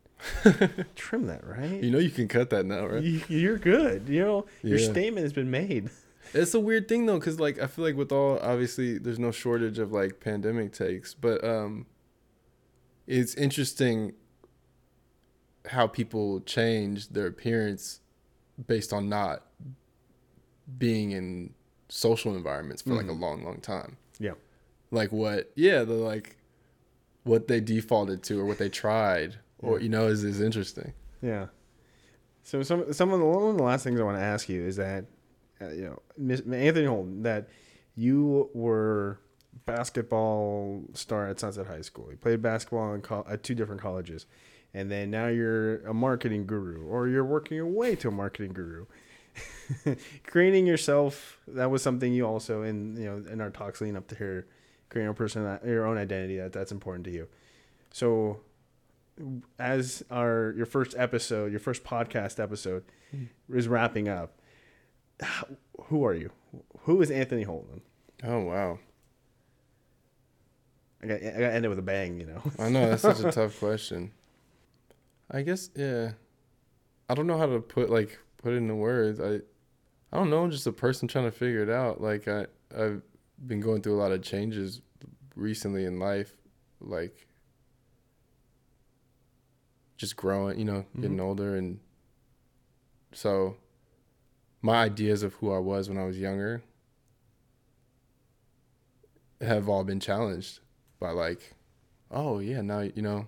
trim 0.96 1.26
that, 1.26 1.46
right? 1.46 1.82
You 1.82 1.90
know 1.90 1.98
you 1.98 2.10
can 2.10 2.28
cut 2.28 2.50
that 2.50 2.66
now, 2.66 2.86
right? 2.86 3.02
You, 3.02 3.20
you're 3.28 3.58
good. 3.58 4.08
You 4.08 4.20
know, 4.24 4.46
your 4.62 4.78
statement 4.78 5.24
has 5.24 5.32
been 5.32 5.50
made. 5.50 5.90
It's 6.34 6.52
a 6.54 6.60
weird 6.60 6.88
thing 6.88 7.06
though, 7.06 7.18
because 7.18 7.38
like 7.40 7.58
I 7.60 7.66
feel 7.66 7.84
like 7.84 7.96
with 7.96 8.12
all 8.12 8.38
obviously 8.40 8.98
there's 8.98 9.18
no 9.18 9.30
shortage 9.30 9.78
of 9.78 9.92
like 9.92 10.20
pandemic 10.20 10.72
takes, 10.72 11.14
but 11.14 11.42
um, 11.44 11.86
it's 13.06 13.34
interesting 13.34 14.14
how 15.66 15.86
people 15.86 16.40
change 16.40 17.08
their 17.10 17.26
appearance 17.26 18.00
based 18.66 18.92
on 18.92 19.08
not 19.08 19.42
being 20.78 21.12
in 21.12 21.54
social 21.88 22.34
environments 22.34 22.82
for 22.82 22.94
like 22.94 23.06
a 23.06 23.10
Mhm. 23.10 23.20
long, 23.20 23.44
long 23.44 23.60
time. 23.60 23.96
Yeah. 24.18 24.34
Like 24.90 25.12
what? 25.12 25.50
Yeah, 25.54 25.84
the 25.84 25.94
like 25.94 26.36
what 27.24 27.48
they 27.48 27.60
defaulted 27.60 28.22
to 28.24 28.40
or 28.40 28.44
what 28.44 28.58
they 28.58 28.68
tried 28.68 29.36
or 29.58 29.80
you 29.80 29.88
know 29.88 30.06
is 30.08 30.24
is 30.24 30.40
interesting. 30.40 30.92
Yeah. 31.22 31.46
So 32.42 32.62
some 32.62 32.92
some 32.92 33.12
of 33.12 33.20
the 33.20 33.24
one 33.24 33.50
of 33.50 33.56
the 33.56 33.62
last 33.62 33.84
things 33.84 33.98
I 33.98 34.02
want 34.04 34.18
to 34.18 34.22
ask 34.22 34.48
you 34.48 34.62
is 34.62 34.76
that 34.76 35.06
Uh, 35.64 35.72
you 35.72 36.00
know 36.18 36.54
Anthony 36.54 36.86
Holton 36.86 37.22
that 37.22 37.48
you 37.96 38.50
were 38.54 39.20
basketball 39.66 40.82
star 40.94 41.28
at 41.28 41.40
Sunset 41.40 41.66
High 41.66 41.82
School. 41.82 42.08
You 42.10 42.16
played 42.16 42.42
basketball 42.42 42.94
in 42.94 43.02
col- 43.02 43.26
at 43.28 43.42
two 43.42 43.54
different 43.54 43.80
colleges, 43.80 44.26
and 44.72 44.90
then 44.90 45.10
now 45.10 45.28
you're 45.28 45.86
a 45.86 45.94
marketing 45.94 46.46
guru, 46.46 46.84
or 46.86 47.08
you're 47.08 47.24
working 47.24 47.56
your 47.56 47.66
way 47.66 47.94
to 47.96 48.08
a 48.08 48.12
marketing 48.12 48.52
guru. 48.52 48.86
creating 50.26 50.64
yourself 50.64 51.40
that 51.48 51.68
was 51.68 51.82
something 51.82 52.12
you 52.12 52.24
also 52.24 52.62
in 52.62 52.96
you 52.96 53.06
know 53.06 53.32
in 53.32 53.40
our 53.40 53.50
talks 53.50 53.80
leading 53.80 53.96
up 53.96 54.06
to 54.06 54.14
here 54.14 54.46
creating 54.90 55.10
a 55.10 55.14
person 55.14 55.58
your 55.64 55.86
own 55.86 55.98
identity 55.98 56.36
that 56.36 56.52
that's 56.52 56.70
important 56.70 57.04
to 57.04 57.10
you 57.10 57.26
so 57.90 58.38
as 59.58 60.04
our 60.10 60.54
your 60.56 60.66
first 60.66 60.94
episode, 60.96 61.50
your 61.50 61.60
first 61.60 61.84
podcast 61.84 62.42
episode 62.42 62.84
mm. 63.14 63.28
is 63.52 63.68
wrapping 63.68 64.08
up, 64.08 64.38
who 65.84 66.04
are 66.04 66.14
you? 66.14 66.30
Who 66.80 67.00
is 67.02 67.10
Anthony 67.10 67.42
Holton? 67.42 67.80
Oh 68.22 68.40
wow. 68.40 68.78
I 71.02 71.06
got 71.06 71.16
I 71.22 71.24
got 71.30 71.38
to 71.38 71.52
end 71.52 71.64
it 71.64 71.68
with 71.68 71.78
a 71.78 71.82
bang, 71.82 72.18
you 72.18 72.26
know. 72.26 72.42
I 72.58 72.68
know 72.70 72.88
that's 72.88 73.02
such 73.02 73.20
a 73.20 73.30
tough 73.32 73.58
question. 73.58 74.12
I 75.30 75.42
guess 75.42 75.70
yeah. 75.74 76.12
I 77.08 77.14
don't 77.14 77.26
know 77.26 77.36
how 77.38 77.46
to 77.46 77.60
put 77.60 77.90
like 77.90 78.18
put 78.38 78.52
it 78.54 78.56
into 78.56 78.74
words. 78.74 79.20
I 79.20 79.40
I 80.12 80.16
don't 80.18 80.30
know, 80.30 80.44
I'm 80.44 80.50
just 80.50 80.66
a 80.66 80.72
person 80.72 81.08
trying 81.08 81.24
to 81.26 81.30
figure 81.32 81.62
it 81.62 81.70
out. 81.70 82.00
Like 82.00 82.28
I 82.28 82.46
I've 82.76 83.02
been 83.46 83.60
going 83.60 83.82
through 83.82 83.96
a 83.96 84.00
lot 84.00 84.12
of 84.12 84.22
changes 84.22 84.80
recently 85.36 85.84
in 85.84 85.98
life, 85.98 86.36
like 86.80 87.26
just 89.96 90.16
growing, 90.16 90.58
you 90.58 90.64
know, 90.64 90.84
getting 91.00 91.18
Mhm. 91.18 91.22
older 91.22 91.56
and 91.56 91.80
so 93.12 93.56
my 94.64 94.82
ideas 94.82 95.22
of 95.22 95.34
who 95.34 95.52
I 95.52 95.58
was 95.58 95.90
when 95.90 95.98
I 95.98 96.04
was 96.04 96.18
younger 96.18 96.62
have 99.42 99.68
all 99.68 99.84
been 99.84 100.00
challenged 100.00 100.60
by 100.98 101.10
like 101.10 101.54
oh 102.10 102.38
yeah 102.38 102.62
now 102.62 102.80
you 102.80 103.02
know. 103.02 103.26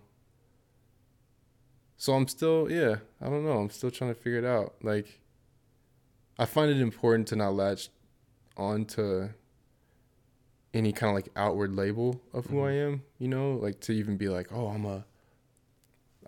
So 1.98 2.14
i'm 2.14 2.26
still 2.28 2.70
yeah 2.70 2.96
i 3.20 3.26
don't 3.28 3.44
know 3.44 3.58
i'm 3.58 3.70
still 3.70 3.90
trying 3.90 4.14
to 4.14 4.20
figure 4.20 4.38
it 4.38 4.44
out. 4.44 4.74
Like 4.82 5.20
i 6.38 6.44
find 6.46 6.70
it 6.70 6.80
important 6.80 7.28
to 7.28 7.36
not 7.36 7.54
latch 7.54 7.90
onto 8.56 9.28
any 10.72 10.92
kind 10.92 11.10
of 11.10 11.14
like 11.16 11.28
outward 11.36 11.74
label 11.74 12.20
of 12.32 12.46
who 12.46 12.62
i 12.62 12.72
am 12.72 13.02
you 13.18 13.28
know 13.28 13.54
like 13.54 13.80
to 13.80 13.92
even 13.92 14.16
be 14.18 14.28
like 14.28 14.48
oh 14.52 14.66
i'm 14.68 14.84
a 14.84 15.04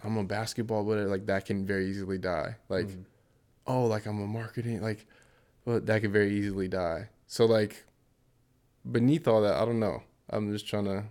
i'm 0.03 0.17
a 0.17 0.25
basketball 0.25 0.85
player 0.85 1.07
like 1.07 1.27
that 1.27 1.45
can 1.47 1.67
very 1.67 1.89
easily 1.89 2.19
die. 2.19 2.57
Like 2.69 2.87
Mhm. 2.87 3.05
Oh 3.69 3.85
like 3.87 4.07
i'm 4.07 4.21
a 4.21 4.27
marketing 4.27 4.81
like 4.83 5.07
well 5.65 5.79
that 5.81 6.01
could 6.01 6.11
very 6.13 6.33
easily 6.33 6.67
die 6.69 7.09
so 7.27 7.45
like 7.47 7.85
beneath 8.91 9.29
all 9.29 9.43
that 9.43 9.55
i 9.55 9.65
don't 9.65 9.79
know 9.79 10.03
i'm 10.31 10.51
just 10.53 10.67
trying 10.67 10.85
to 10.87 11.05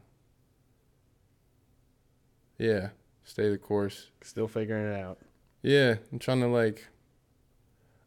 yeah 2.57 2.89
stay 3.23 3.49
the 3.49 3.57
course 3.57 4.07
Still 4.21 4.47
figuring 4.47 4.91
it 4.93 4.99
out. 4.99 5.19
yeah 5.61 5.95
i'm 6.11 6.19
trying 6.19 6.41
to 6.41 6.47
like 6.47 6.87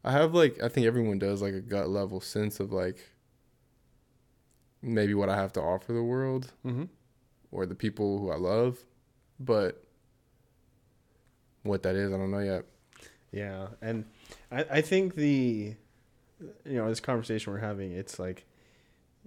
i 0.04 0.10
have 0.12 0.34
like 0.34 0.60
i 0.62 0.68
think 0.68 0.86
everyone 0.86 1.18
does 1.18 1.40
like 1.42 1.54
a 1.54 1.60
gut 1.60 1.88
level 1.88 2.20
sense 2.20 2.58
of 2.60 2.72
like 2.72 3.10
maybe 4.82 5.14
what 5.14 5.28
i 5.28 5.36
have 5.36 5.52
to 5.52 5.60
offer 5.60 5.92
the 5.92 6.02
world 6.02 6.52
Mm-hmm. 6.66 6.84
or 7.52 7.66
the 7.66 7.74
people 7.74 8.18
who 8.18 8.30
i 8.30 8.36
love 8.36 8.78
but 9.38 9.84
what 11.62 11.82
that 11.82 11.94
is 11.94 12.12
i 12.12 12.16
don't 12.16 12.30
know 12.30 12.38
yet 12.40 12.64
Yeah, 13.32 13.68
and 13.82 14.04
I, 14.50 14.64
I 14.70 14.80
think 14.80 15.14
the 15.14 15.74
you 16.64 16.72
know 16.76 16.88
this 16.88 17.00
conversation 17.00 17.52
we're 17.52 17.58
having, 17.60 17.92
it's 17.92 18.18
like 18.18 18.44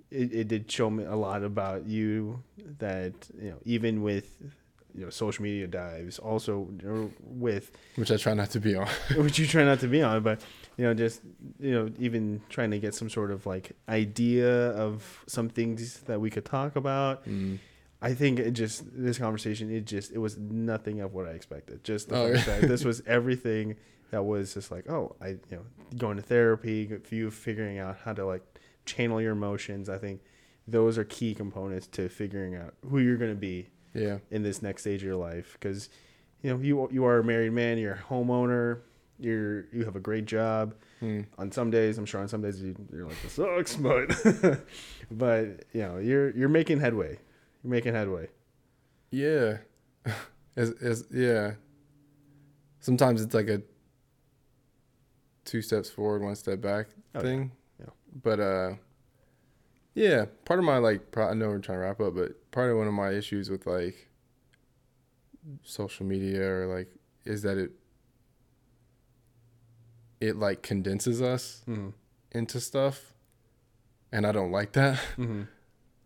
it, 0.10 0.34
it 0.34 0.48
did 0.48 0.72
show 0.72 0.90
me 0.90 1.04
a 1.04 1.16
lot 1.16 1.44
about 1.44 1.86
you 1.88 2.42
that 2.80 3.14
you 3.42 3.50
know 3.52 3.58
even 3.66 4.02
with 4.02 4.38
you 4.96 5.04
know 5.04 5.10
social 5.10 5.44
media 5.44 5.68
dives, 5.68 6.20
also 6.20 6.68
you 6.82 6.88
know, 6.88 7.12
with 7.20 7.72
which 7.96 8.12
i 8.12 8.18
try 8.18 8.34
not 8.34 8.50
to 8.52 8.60
be 8.60 8.76
on 8.76 8.88
which 9.18 9.40
you 9.40 9.48
try 9.48 9.64
not 9.64 9.80
to 9.80 9.88
be 9.88 10.02
on, 10.02 10.22
but 10.24 10.42
you 10.78 10.86
know, 10.86 10.94
just 10.94 11.22
you 11.60 11.72
know, 11.72 11.90
even 12.00 12.42
trying 12.50 12.72
to 12.72 12.80
get 12.80 12.96
some 12.96 13.10
sort 13.10 13.30
of 13.32 13.46
like 13.46 13.72
idea 13.90 14.70
of 14.72 15.24
some 15.28 15.50
things 15.50 16.00
that 16.02 16.20
we 16.20 16.30
could 16.30 16.46
talk 16.46 16.76
about. 16.76 17.28
Mm. 17.28 17.60
I 18.02 18.14
think 18.14 18.38
it 18.40 18.52
just 18.52 18.84
this 18.92 19.18
conversation, 19.18 19.72
it 19.72 19.86
just 19.86 20.12
it 20.12 20.18
was 20.18 20.38
nothing 20.38 21.00
of 21.02 21.14
what 21.14 21.26
I 21.28 21.32
expected. 21.32 21.84
Just 21.84 22.10
the 22.10 22.16
Oh, 22.18 22.34
fact 22.34 22.48
yeah. 22.48 22.60
that 22.60 22.68
this 22.68 22.84
was 22.84 23.02
everything 23.08 23.76
that 24.12 24.24
was 24.24 24.54
just 24.54 24.72
like, 24.72 24.90
oh, 24.90 25.16
I 25.22 25.30
you 25.30 25.40
know, 25.52 25.66
going 25.98 26.18
to 26.18 26.24
therapy, 26.24 26.90
you 27.10 27.32
figuring 27.32 27.80
out 27.80 27.98
how 28.04 28.14
to 28.14 28.26
like 28.26 28.44
channel 28.86 29.22
your 29.22 29.32
emotions. 29.34 29.90
I 29.90 29.98
think 29.98 30.22
those 30.68 30.98
are 30.98 31.04
key 31.04 31.34
components 31.36 31.88
to 31.88 32.10
figuring 32.10 32.56
out 32.56 32.74
who 32.90 33.00
you're 33.00 33.18
going 33.18 33.32
to 33.32 33.40
be 33.40 33.70
yeah 33.94 34.18
in 34.32 34.42
this 34.44 34.62
next 34.64 34.82
stage 34.82 35.02
of 35.04 35.06
your 35.08 35.16
life 35.18 35.54
because 35.60 35.90
you 36.42 36.50
know 36.50 36.58
you 36.60 36.90
you 36.92 37.06
are 37.06 37.20
a 37.20 37.24
married 37.24 37.52
man 37.54 37.78
you're 37.78 37.94
a 37.94 37.98
homeowner 38.10 38.80
you're 39.20 39.66
you 39.72 39.84
have 39.86 39.96
a 39.96 40.00
great 40.00 40.26
job 40.26 40.74
Mm. 41.02 41.26
on 41.38 41.52
some 41.52 41.70
days 41.70 41.98
i'm 41.98 42.06
sure 42.06 42.22
on 42.22 42.28
some 42.30 42.42
days 42.42 42.62
you, 42.62 42.74
you're 42.94 43.06
like 43.06 43.22
this 43.22 43.34
sucks 43.34 43.76
but 43.76 44.10
but 45.12 45.66
you 45.74 45.82
know 45.82 45.98
you're 45.98 46.30
you're 46.32 46.48
making 46.50 46.80
headway 46.80 47.20
you're 47.62 47.72
making 47.72 47.94
headway 47.94 48.28
Yeah. 49.12 49.58
as 50.56 50.72
as 50.82 51.06
yeah. 51.12 51.54
Sometimes 52.80 53.22
it's 53.22 53.34
like 53.34 53.48
a 53.50 53.62
two 55.46 55.62
steps 55.62 55.90
forward, 55.90 56.22
one 56.22 56.36
step 56.36 56.62
back 56.62 56.88
Oh, 57.16 57.20
yeah. 57.20 57.22
thing. 57.22 57.52
Yeah. 57.80 57.90
But 58.22 58.40
uh 58.40 58.74
yeah, 59.96 60.26
part 60.46 60.60
of 60.60 60.66
my 60.66 60.78
like 60.80 61.12
pro- 61.12 61.30
I 61.30 61.34
know 61.34 61.48
we're 61.50 61.60
trying 61.60 61.78
to 61.78 61.84
wrap 61.84 62.02
up, 62.02 62.16
but 62.16 62.50
part 62.52 62.72
of 62.72 62.78
one 62.78 62.88
of 62.88 62.94
my 62.94 63.12
issues 63.12 63.50
with 63.50 63.68
like 63.68 64.10
social 65.64 66.06
media 66.06 66.50
or 66.50 66.66
like 66.68 66.90
is 67.26 67.42
that 67.44 67.58
it 67.58 67.72
it 70.22 70.38
like 70.38 70.62
condenses 70.64 71.22
us 71.22 71.64
mm-hmm. 71.68 71.90
into 72.32 72.60
stuff 72.62 73.14
and 74.12 74.26
I 74.26 74.32
don't 74.32 74.52
like 74.52 74.72
that. 74.74 75.00
Mm-hmm. 75.18 75.44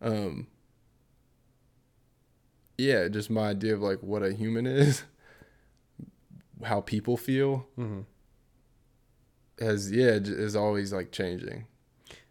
um 0.00 0.46
yeah 2.76 3.08
just 3.08 3.30
my 3.30 3.48
idea 3.48 3.74
of 3.74 3.80
like 3.82 4.00
what 4.02 4.22
a 4.22 4.32
human 4.32 4.64
is 4.66 5.02
how 6.64 6.80
people 6.80 7.16
feel 7.16 7.66
Mm-hmm. 7.78 8.00
Has 9.60 9.90
yeah 9.92 10.10
is 10.22 10.54
always 10.56 10.92
like 10.92 11.10
changing 11.12 11.66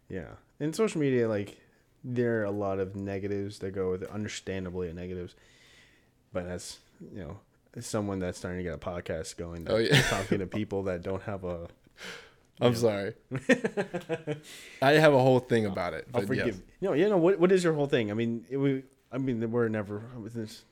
yeah 0.08 0.28
in 0.60 0.72
social 0.72 1.00
media 1.00 1.28
like 1.28 1.56
there 2.04 2.40
are 2.40 2.44
a 2.44 2.50
lot 2.50 2.78
of 2.78 2.94
negatives 2.96 3.58
that 3.58 3.72
go 3.72 3.90
with 3.90 4.02
it 4.02 4.10
understandably 4.10 4.92
negatives 4.92 5.34
but 6.32 6.46
as 6.46 6.78
you 7.12 7.20
know 7.20 7.38
as 7.76 7.86
someone 7.86 8.18
that's 8.18 8.38
starting 8.38 8.58
to 8.58 8.64
get 8.64 8.74
a 8.74 8.78
podcast 8.78 9.36
going 9.36 9.66
Oh, 9.68 9.76
yeah. 9.76 10.00
talking 10.08 10.38
to 10.38 10.46
people 10.46 10.84
that 10.84 11.02
don't 11.02 11.22
have 11.22 11.44
a 11.44 11.68
i'm 12.60 12.72
Yeah. 12.72 12.78
sorry 12.78 13.14
i 14.82 14.92
have 14.92 15.12
a 15.14 15.18
whole 15.18 15.40
thing 15.40 15.66
about 15.66 15.94
it 15.94 16.06
I'll 16.14 16.22
forgive. 16.26 16.46
yes. 16.46 16.56
You 16.80 16.88
know, 16.88 16.94
you 16.94 17.08
know 17.08 17.16
what? 17.18 17.38
What 17.38 17.52
is 17.52 17.64
your 17.64 17.74
whole 17.74 17.86
thing? 17.88 18.10
I 18.10 18.14
mean, 18.14 18.46
it, 18.48 18.56
we. 18.56 18.84
I 19.10 19.18
mean, 19.18 19.50
we're 19.50 19.68
never. 19.68 20.02
This, 20.32 20.64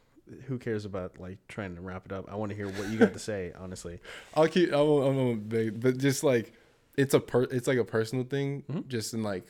who 0.47 0.59
cares 0.59 0.85
about 0.85 1.19
like 1.21 1.39
trying 1.49 1.75
to 1.77 1.81
wrap 1.81 2.07
it 2.07 2.13
up? 2.13 2.27
I 2.31 2.35
want 2.37 2.51
to 2.51 2.57
hear 2.57 2.69
what 2.69 2.89
you 2.89 2.99
got 2.99 3.13
to 3.13 3.19
say. 3.19 3.53
Honestly, 3.59 4.01
I'll 4.35 4.49
keep. 4.49 4.73
I 4.73 4.81
won't, 4.81 5.05
I 5.05 5.09
won't 5.17 5.49
big, 5.49 5.81
but 5.81 5.99
just 5.99 6.25
like 6.25 6.53
it's 6.97 7.15
a 7.15 7.21
per. 7.21 7.45
It's 7.45 7.67
like 7.69 7.79
a 7.79 7.85
personal 7.85 8.25
thing, 8.25 8.63
Mhm. 8.71 8.89
just 8.89 9.15
in 9.15 9.23
like, 9.23 9.47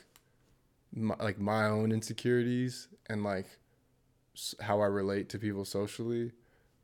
my, 0.93 1.15
like 1.19 1.39
my 1.39 1.67
own 1.67 1.93
insecurities 1.93 2.89
and 3.09 3.23
like 3.25 3.47
how 4.61 4.81
I 4.81 4.87
relate 4.87 5.29
to 5.31 5.39
people 5.39 5.65
socially, 5.65 6.33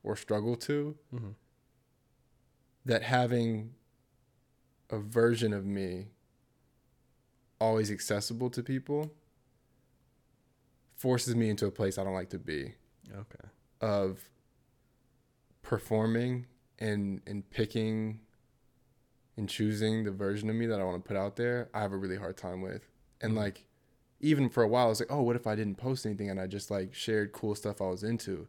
or 0.02 0.16
struggle 0.16 0.56
to. 0.56 0.96
Mhm. 1.14 1.34
That 2.84 3.02
having 3.02 3.74
a 4.90 4.98
version 4.98 5.52
of 5.52 5.64
me 5.64 6.08
always 7.60 7.90
accessible 7.90 8.50
to 8.50 8.62
people 8.62 9.12
forces 10.96 11.34
me 11.36 11.48
into 11.48 11.66
a 11.66 11.70
place 11.70 11.96
I 11.98 12.04
don't 12.04 12.12
like 12.14 12.30
to 12.30 12.38
be 12.38 12.74
okay. 13.14 13.48
Of 13.82 14.30
performing 15.62 16.46
and 16.78 17.20
and 17.26 17.48
picking 17.50 18.20
and 19.36 19.48
choosing 19.48 20.04
the 20.04 20.10
version 20.10 20.50
of 20.50 20.56
me 20.56 20.66
that 20.66 20.80
I 20.80 20.84
want 20.84 21.02
to 21.02 21.08
put 21.08 21.16
out 21.16 21.36
there, 21.36 21.70
I 21.74 21.80
have 21.80 21.92
a 21.92 21.96
really 21.96 22.16
hard 22.16 22.36
time 22.36 22.60
with. 22.62 22.88
And 23.20 23.32
Mhm. 23.32 23.36
like 23.36 23.66
even 24.20 24.48
for 24.48 24.62
a 24.62 24.68
while 24.68 24.86
I 24.86 24.88
was 24.90 25.00
like, 25.00 25.10
"Oh, 25.12 25.22
what 25.22 25.36
if 25.36 25.46
I 25.46 25.56
didn't 25.56 25.76
post 25.76 26.06
anything 26.06 26.30
and 26.30 26.40
I 26.40 26.46
just 26.46 26.70
like 26.70 26.94
shared 26.94 27.32
cool 27.32 27.54
stuff 27.54 27.80
I 27.82 27.86
was 27.88 28.04
into?" 28.04 28.48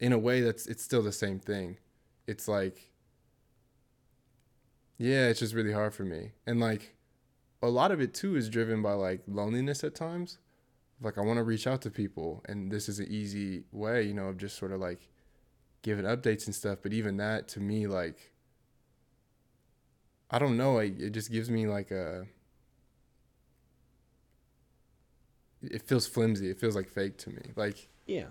In 0.00 0.12
a 0.12 0.18
way 0.18 0.40
that's 0.42 0.66
it's 0.66 0.82
still 0.84 1.02
the 1.02 1.12
same 1.12 1.40
thing. 1.40 1.78
It's 2.26 2.48
like 2.48 2.92
yeah, 4.98 5.28
it's 5.28 5.40
just 5.40 5.54
really 5.54 5.72
hard 5.72 5.94
for 5.94 6.04
me. 6.04 6.32
And 6.46 6.60
like 6.60 6.94
a 7.62 7.68
lot 7.68 7.92
of 7.92 8.00
it 8.00 8.14
too 8.14 8.36
is 8.36 8.48
driven 8.48 8.82
by 8.82 8.92
like 8.94 9.22
loneliness 9.26 9.84
at 9.84 9.94
times 9.94 10.38
like 11.02 11.16
I 11.18 11.22
want 11.22 11.38
to 11.38 11.44
reach 11.44 11.66
out 11.66 11.82
to 11.82 11.90
people 11.90 12.42
and 12.46 12.70
this 12.70 12.88
is 12.88 12.98
an 12.98 13.06
easy 13.08 13.64
way, 13.72 14.02
you 14.02 14.14
know, 14.14 14.26
of 14.26 14.36
just 14.36 14.56
sort 14.58 14.72
of 14.72 14.80
like 14.80 15.08
giving 15.82 16.04
updates 16.04 16.46
and 16.46 16.54
stuff, 16.54 16.78
but 16.82 16.92
even 16.92 17.16
that 17.18 17.48
to 17.48 17.60
me 17.60 17.86
like 17.86 18.32
I 20.30 20.38
don't 20.38 20.56
know, 20.56 20.74
like 20.74 20.98
it 21.00 21.10
just 21.10 21.30
gives 21.32 21.50
me 21.50 21.66
like 21.66 21.90
a 21.90 22.26
it 25.62 25.82
feels 25.82 26.06
flimsy. 26.06 26.50
It 26.50 26.58
feels 26.58 26.74
like 26.76 26.88
fake 26.88 27.18
to 27.18 27.30
me. 27.30 27.42
Like 27.56 27.88
Yeah. 28.06 28.26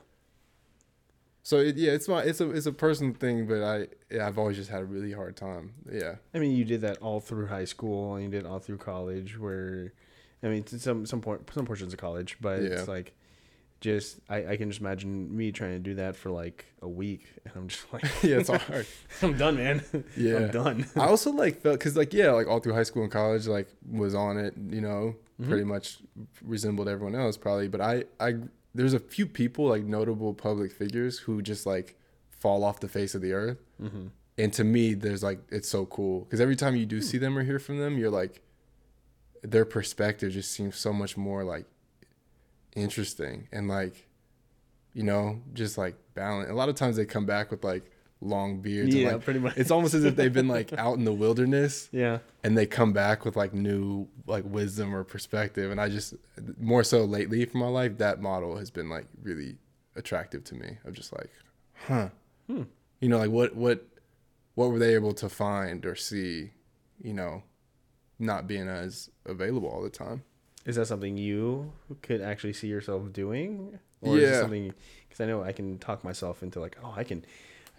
so 1.43 1.57
it, 1.57 1.77
yeah, 1.77 1.91
it's 1.91 2.07
my 2.07 2.21
it's 2.23 2.41
a 2.41 2.49
it's 2.51 2.65
a 2.65 2.71
personal 2.71 3.13
thing, 3.13 3.45
but 3.47 3.61
I 3.63 3.87
yeah, 4.11 4.27
I've 4.27 4.37
always 4.37 4.57
just 4.57 4.69
had 4.69 4.81
a 4.81 4.85
really 4.85 5.11
hard 5.13 5.35
time. 5.35 5.73
Yeah. 5.91 6.15
I 6.33 6.39
mean, 6.39 6.55
you 6.55 6.65
did 6.65 6.81
that 6.81 6.97
all 6.99 7.19
through 7.19 7.47
high 7.47 7.65
school, 7.65 8.15
and 8.15 8.23
you 8.23 8.29
did 8.29 8.45
all 8.45 8.59
through 8.59 8.77
college. 8.77 9.37
Where, 9.37 9.93
I 10.43 10.47
mean, 10.47 10.63
to 10.63 10.79
some 10.79 11.05
some 11.05 11.21
point 11.21 11.49
some 11.53 11.65
portions 11.65 11.93
of 11.93 11.99
college, 11.99 12.37
but 12.41 12.61
Yeah. 12.61 12.69
it's 12.69 12.87
like, 12.87 13.13
just 13.81 14.19
I, 14.29 14.45
I 14.45 14.57
can 14.57 14.69
just 14.69 14.81
imagine 14.81 15.35
me 15.35 15.51
trying 15.51 15.71
to 15.71 15.79
do 15.79 15.95
that 15.95 16.15
for 16.15 16.29
like 16.31 16.65
a 16.81 16.87
week, 16.87 17.25
and 17.45 17.53
I'm 17.55 17.67
just 17.67 17.91
like, 17.93 18.03
yeah, 18.23 18.37
it's 18.37 18.49
hard. 18.49 18.85
I'm 19.21 19.37
done, 19.37 19.55
man. 19.57 19.83
Yeah. 20.17 20.35
I'm 20.37 20.51
done. 20.51 20.85
I 20.95 21.05
also 21.07 21.31
like 21.31 21.61
felt 21.61 21.79
because 21.79 21.95
like 21.95 22.13
yeah, 22.13 22.31
like 22.31 22.47
all 22.47 22.59
through 22.59 22.73
high 22.73 22.83
school 22.83 23.03
and 23.03 23.11
college, 23.11 23.47
like 23.47 23.67
was 23.89 24.13
on 24.15 24.37
it, 24.37 24.53
you 24.69 24.81
know, 24.81 25.15
Mhm. 25.41 25.47
pretty 25.47 25.63
much 25.63 25.99
resembled 26.43 26.89
everyone 26.89 27.15
else 27.15 27.37
probably. 27.37 27.69
But 27.69 27.79
I 27.81 28.03
I 28.19 28.35
there's 28.75 28.93
a 28.93 28.99
few 28.99 29.25
people 29.25 29.65
like 29.67 29.83
notable 29.83 30.33
public 30.33 30.71
figures 30.71 31.17
who 31.19 31.41
just 31.41 31.65
like 31.65 31.97
fall 32.29 32.63
off 32.63 32.79
the 32.81 32.87
face 32.89 33.15
of 33.15 33.21
the 33.21 33.31
earth, 33.33 33.57
mm-hmm. 33.81 34.07
and 34.37 34.53
to 34.53 34.63
me, 34.65 34.93
there's 34.93 35.23
like 35.23 35.39
it's 35.49 35.67
so 35.69 35.85
cool 35.85 36.21
because 36.21 36.39
every 36.41 36.55
time 36.57 36.75
you 36.75 36.85
do 36.85 37.01
see 37.01 37.17
them 37.17 37.37
or 37.37 37.43
hear 37.43 37.59
from 37.59 37.77
them, 37.79 37.97
you're 37.97 38.09
like 38.11 38.41
their 39.41 39.65
perspective 39.65 40.31
just 40.31 40.51
seems 40.51 40.75
so 40.77 40.91
much 40.93 41.15
more 41.17 41.43
like 41.43 41.65
interesting 42.75 43.47
and 43.51 43.67
like 43.67 44.07
you 44.93 45.03
know 45.03 45.41
just 45.53 45.77
like 45.77 45.95
balance 46.13 46.49
A 46.49 46.53
lot 46.53 46.69
of 46.69 46.75
times 46.75 46.95
they 46.95 47.05
come 47.05 47.25
back 47.25 47.51
with 47.51 47.63
like 47.63 47.91
long 48.21 48.59
beards. 48.59 48.93
and, 48.93 49.03
Yeah, 49.03 49.11
like, 49.13 49.23
pretty 49.23 49.39
much. 49.39 49.55
it's 49.57 49.71
almost 49.71 49.93
as 49.93 50.03
if 50.03 50.15
they've 50.17 50.33
been 50.33 50.47
like 50.49 50.73
out 50.77 50.97
in 50.97 51.05
the 51.05 51.13
wilderness 51.13 51.87
yeah. 51.91 52.19
and 52.43 52.57
they 52.57 52.65
come 52.65 52.91
back 52.91 53.23
with 53.23 53.35
like 53.37 53.53
new 53.53 54.07
like 54.27 54.43
wisdom 54.45 54.93
or 54.93 55.03
perspective 55.05 55.71
and 55.71 55.79
i 55.79 55.87
just 55.87 56.15
more 56.59 56.83
so 56.83 57.05
lately 57.05 57.45
for 57.45 57.57
my 57.59 57.67
life 57.67 57.97
that 57.97 58.21
model 58.21 58.57
has 58.57 58.69
been 58.69 58.89
like 58.89 59.05
really 59.23 59.55
attractive 59.95 60.43
to 60.43 60.55
me 60.55 60.77
of 60.85 60.93
just 60.93 61.13
like 61.13 61.29
huh 61.87 62.09
Hmm. 62.47 62.63
you 62.99 63.07
know 63.09 63.19
like 63.19 63.29
what 63.29 63.55
what 63.55 63.85
what 64.55 64.71
were 64.71 64.79
they 64.79 64.95
able 64.95 65.13
to 65.13 65.29
find 65.29 65.85
or 65.85 65.95
see 65.95 66.49
you 67.01 67.13
know 67.13 67.43
not 68.19 68.47
being 68.47 68.67
as 68.67 69.09
available 69.25 69.69
all 69.69 69.81
the 69.81 69.89
time 69.89 70.23
Is 70.65 70.75
that 70.75 70.87
something 70.87 71.17
you 71.17 71.71
could 72.01 72.21
actually 72.21 72.53
see 72.53 72.67
yourself 72.67 73.11
doing? 73.13 73.79
Or 74.01 74.17
is 74.17 74.23
it 74.23 74.31
Yeah. 74.33 74.41
something 74.41 74.73
because 75.07 75.21
I 75.21 75.25
know 75.25 75.41
I 75.43 75.51
can 75.53 75.77
talk 75.79 76.03
myself 76.03 76.43
into 76.43 76.59
like, 76.59 76.77
oh, 76.83 76.93
I 76.95 77.03
can, 77.03 77.25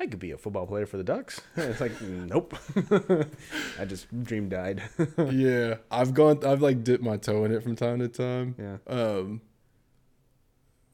I 0.00 0.06
could 0.06 0.18
be 0.18 0.30
a 0.32 0.38
football 0.38 0.66
player 0.66 0.86
for 0.86 0.96
the 0.96 1.04
Ducks. 1.04 1.40
it's 1.56 1.80
like, 1.80 1.92
nope. 2.02 2.54
I 3.78 3.84
just 3.84 4.06
dream 4.24 4.48
died. 4.48 4.82
yeah 5.30 5.76
i've 5.90 6.14
gone 6.14 6.44
i've 6.44 6.62
like 6.62 6.82
dipped 6.82 7.04
my 7.04 7.16
toe 7.16 7.44
in 7.44 7.52
it 7.52 7.62
from 7.62 7.76
time 7.76 7.98
to 8.00 8.08
time 8.08 8.54
yeah. 8.58 8.78
Um, 8.86 9.42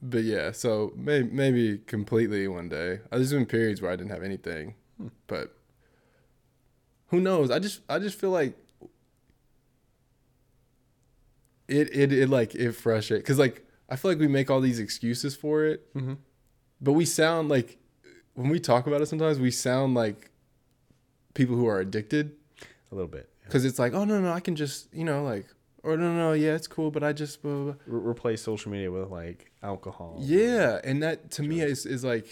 but 0.01 0.23
yeah, 0.23 0.51
so 0.51 0.93
maybe 0.95 1.27
maybe 1.31 1.77
completely 1.79 2.47
one 2.47 2.69
day. 2.69 2.99
Uh, 3.11 3.17
There's 3.17 3.33
been 3.33 3.47
periods 3.47 3.81
where 3.81 3.89
I 3.91 3.95
didn't 3.95 4.11
have 4.11 4.21
anything, 4.23 4.75
Hmm. 4.97 5.07
but 5.25 5.55
who 7.07 7.19
knows? 7.19 7.49
I 7.49 7.57
just 7.59 7.81
I 7.89 7.97
just 7.99 8.19
feel 8.19 8.29
like 8.29 8.55
it 11.67 11.93
it 11.95 12.11
it 12.13 12.29
like 12.29 12.55
it 12.55 12.71
frustrates 12.73 13.21
because 13.23 13.39
like 13.39 13.65
I 13.89 13.95
feel 13.95 14.11
like 14.11 14.19
we 14.19 14.27
make 14.27 14.49
all 14.49 14.61
these 14.61 14.79
excuses 14.79 15.35
for 15.35 15.65
it, 15.65 15.93
Mm-hmm. 15.95 16.13
but 16.81 16.93
we 16.93 17.05
sound 17.05 17.49
like 17.49 17.77
when 18.33 18.49
we 18.49 18.59
talk 18.59 18.85
about 18.87 19.01
it 19.01 19.07
sometimes 19.07 19.39
we 19.39 19.51
sound 19.51 19.93
like 19.95 20.29
people 21.33 21.55
who 21.55 21.67
are 21.67 21.79
addicted 21.79 22.31
A 22.91 22.95
little 22.95 23.07
bit. 23.09 23.29
yeah. 23.41 23.45
because 23.45 23.65
it's 23.65 23.79
like 23.79 23.93
oh 23.93 24.03
no 24.05 24.19
no 24.21 24.31
I 24.31 24.39
can 24.39 24.55
just 24.55 24.93
you 24.93 25.03
know 25.03 25.23
like 25.23 25.45
or 25.83 25.95
no 25.97 26.13
no 26.13 26.33
yeah 26.33 26.53
it's 26.55 26.67
cool 26.67 26.91
but 26.91 27.03
I 27.03 27.13
just 27.13 27.41
blah, 27.41 27.53
blah, 27.53 27.63
blah. 27.63 27.73
Re- 27.85 28.09
replace 28.11 28.41
social 28.41 28.71
media 28.71 28.91
with 28.91 29.09
like 29.09 29.51
alcohol. 29.63 30.17
Yeah, 30.19 30.79
and 30.83 31.01
that 31.03 31.31
to 31.31 31.43
me 31.43 31.61
is 31.61 31.85
is 31.85 32.03
like 32.03 32.27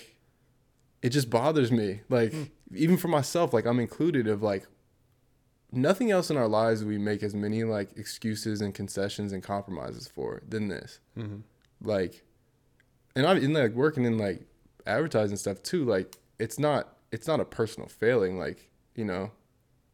it 1.01 1.09
just 1.09 1.29
bothers 1.29 1.71
me. 1.71 2.01
Like 2.09 2.33
Hmm. 2.33 2.43
even 2.73 2.97
for 2.97 3.07
myself, 3.09 3.53
like 3.53 3.65
I'm 3.65 3.79
included 3.79 4.27
of 4.27 4.41
like 4.41 4.65
nothing 5.71 6.11
else 6.11 6.29
in 6.29 6.37
our 6.37 6.47
lives 6.47 6.83
we 6.83 6.97
make 6.97 7.21
as 7.23 7.33
many 7.35 7.63
like 7.63 7.97
excuses 7.97 8.61
and 8.61 8.73
concessions 8.73 9.31
and 9.33 9.43
compromises 9.43 10.07
for 10.07 10.41
than 10.47 10.67
this. 10.67 10.99
Mm-hmm. 11.17 11.37
Like 11.81 12.23
and 13.15 13.25
I'm 13.25 13.37
in 13.37 13.53
like 13.53 13.73
working 13.73 14.05
in 14.05 14.17
like 14.17 14.41
advertising 14.85 15.37
stuff 15.37 15.61
too, 15.63 15.85
like 15.85 16.15
it's 16.39 16.59
not 16.59 16.97
it's 17.11 17.27
not 17.27 17.39
a 17.39 17.45
personal 17.45 17.87
failing, 17.87 18.37
like, 18.37 18.67
you 18.95 19.05
know, 19.05 19.31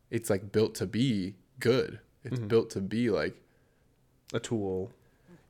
it's 0.09 0.29
like 0.29 0.51
built 0.51 0.73
to 0.75 0.87
be 0.87 1.35
good. 1.59 1.99
It's 2.23 2.39
Mhm. 2.39 2.47
built 2.47 2.69
to 2.71 2.81
be 2.81 3.09
like 3.09 3.35
A 4.33 4.39
tool. 4.39 4.91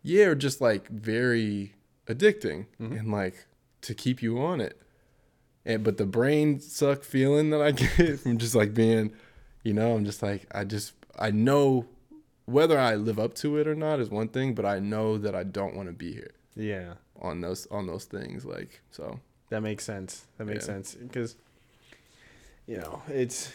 yeah, 0.04 0.26
or 0.26 0.36
just 0.36 0.60
like 0.62 0.88
very 0.90 1.74
addicting 2.08 2.66
Mhm. 2.80 3.00
and 3.00 3.12
like 3.12 3.46
to 3.82 3.94
keep 3.94 4.22
you 4.22 4.40
on 4.40 4.60
it. 4.62 4.80
And 5.66 5.84
but 5.84 5.98
the 5.98 6.06
brain 6.06 6.60
suck 6.60 7.04
feeling 7.04 7.52
that 7.52 7.62
I 7.62 7.72
get 7.72 8.20
from 8.20 8.38
just 8.38 8.56
like 8.56 8.74
being, 8.74 9.12
you 9.64 9.74
know, 9.74 9.96
I'm 9.96 10.06
just 10.06 10.22
like 10.24 10.46
I 10.54 10.64
just 10.64 10.94
I 11.20 11.32
know 11.32 11.86
whether 12.46 12.78
I 12.80 12.96
live 12.96 13.20
up 13.20 13.36
to 13.36 13.58
it 13.58 13.68
or 13.68 13.76
not 13.76 14.00
is 14.00 14.10
one 14.10 14.28
thing, 14.28 14.54
but 14.56 14.66
I 14.66 14.80
know 14.80 15.18
that 15.18 15.36
I 15.36 15.44
don't 15.44 15.76
want 15.76 15.88
to 15.90 15.94
be 15.94 16.12
here 16.14 16.32
Yeah. 16.56 16.94
on 17.22 17.42
those 17.42 17.68
on 17.68 17.88
those 17.88 18.06
things. 18.06 18.46
Like 18.46 18.82
so, 18.92 19.20
That 19.50 19.62
makes 19.62 19.84
sense. 19.84 20.26
That 20.38 20.46
makes 20.46 20.64
Yeah. 20.68 20.74
sense 20.74 20.96
because 20.96 21.36
you 22.68 22.78
know 22.78 23.02
it's 23.08 23.52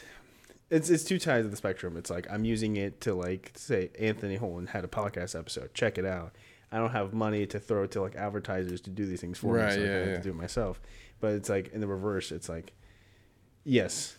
it's 0.70 0.91
it's 0.91 1.05
two 1.05 1.19
sides 1.19 1.45
of 1.45 1.51
the 1.51 1.57
spectrum. 1.57 1.97
It's 1.97 2.11
like 2.11 2.27
I'm 2.31 2.45
using 2.45 2.77
it 2.77 3.01
to 3.03 3.15
like 3.15 3.53
say 3.57 3.91
Anthony 3.99 4.37
Holton 4.37 4.66
had 4.69 4.85
a 4.85 4.89
podcast 4.89 5.39
episode. 5.39 5.74
Check 5.74 5.99
it 5.99 6.05
out. 6.05 6.35
I 6.73 6.78
don't 6.78 6.91
have 6.91 7.15
money 7.15 7.47
to 7.47 7.61
throw 7.61 7.87
to 7.87 8.03
like 8.03 8.16
advertisers 8.16 8.81
to 8.83 8.91
do 8.91 9.07
these 9.07 9.20
things 9.20 9.39
for 9.39 9.55
me, 9.55 9.61
Right, 9.61 9.73
so 9.73 9.78
I 9.78 9.83
yeah, 9.83 9.89
kinda 9.89 9.99
have 10.01 10.09
yeah. 10.09 10.16
to 10.16 10.23
do 10.23 10.31
it 10.31 10.37
myself. 10.37 10.81
But 11.20 11.33
it's 11.35 11.49
like 11.49 11.69
in 11.73 11.81
the 11.81 11.87
reverse. 11.87 12.33
It's 12.33 12.49
like 12.49 12.73
yes, 13.65 14.16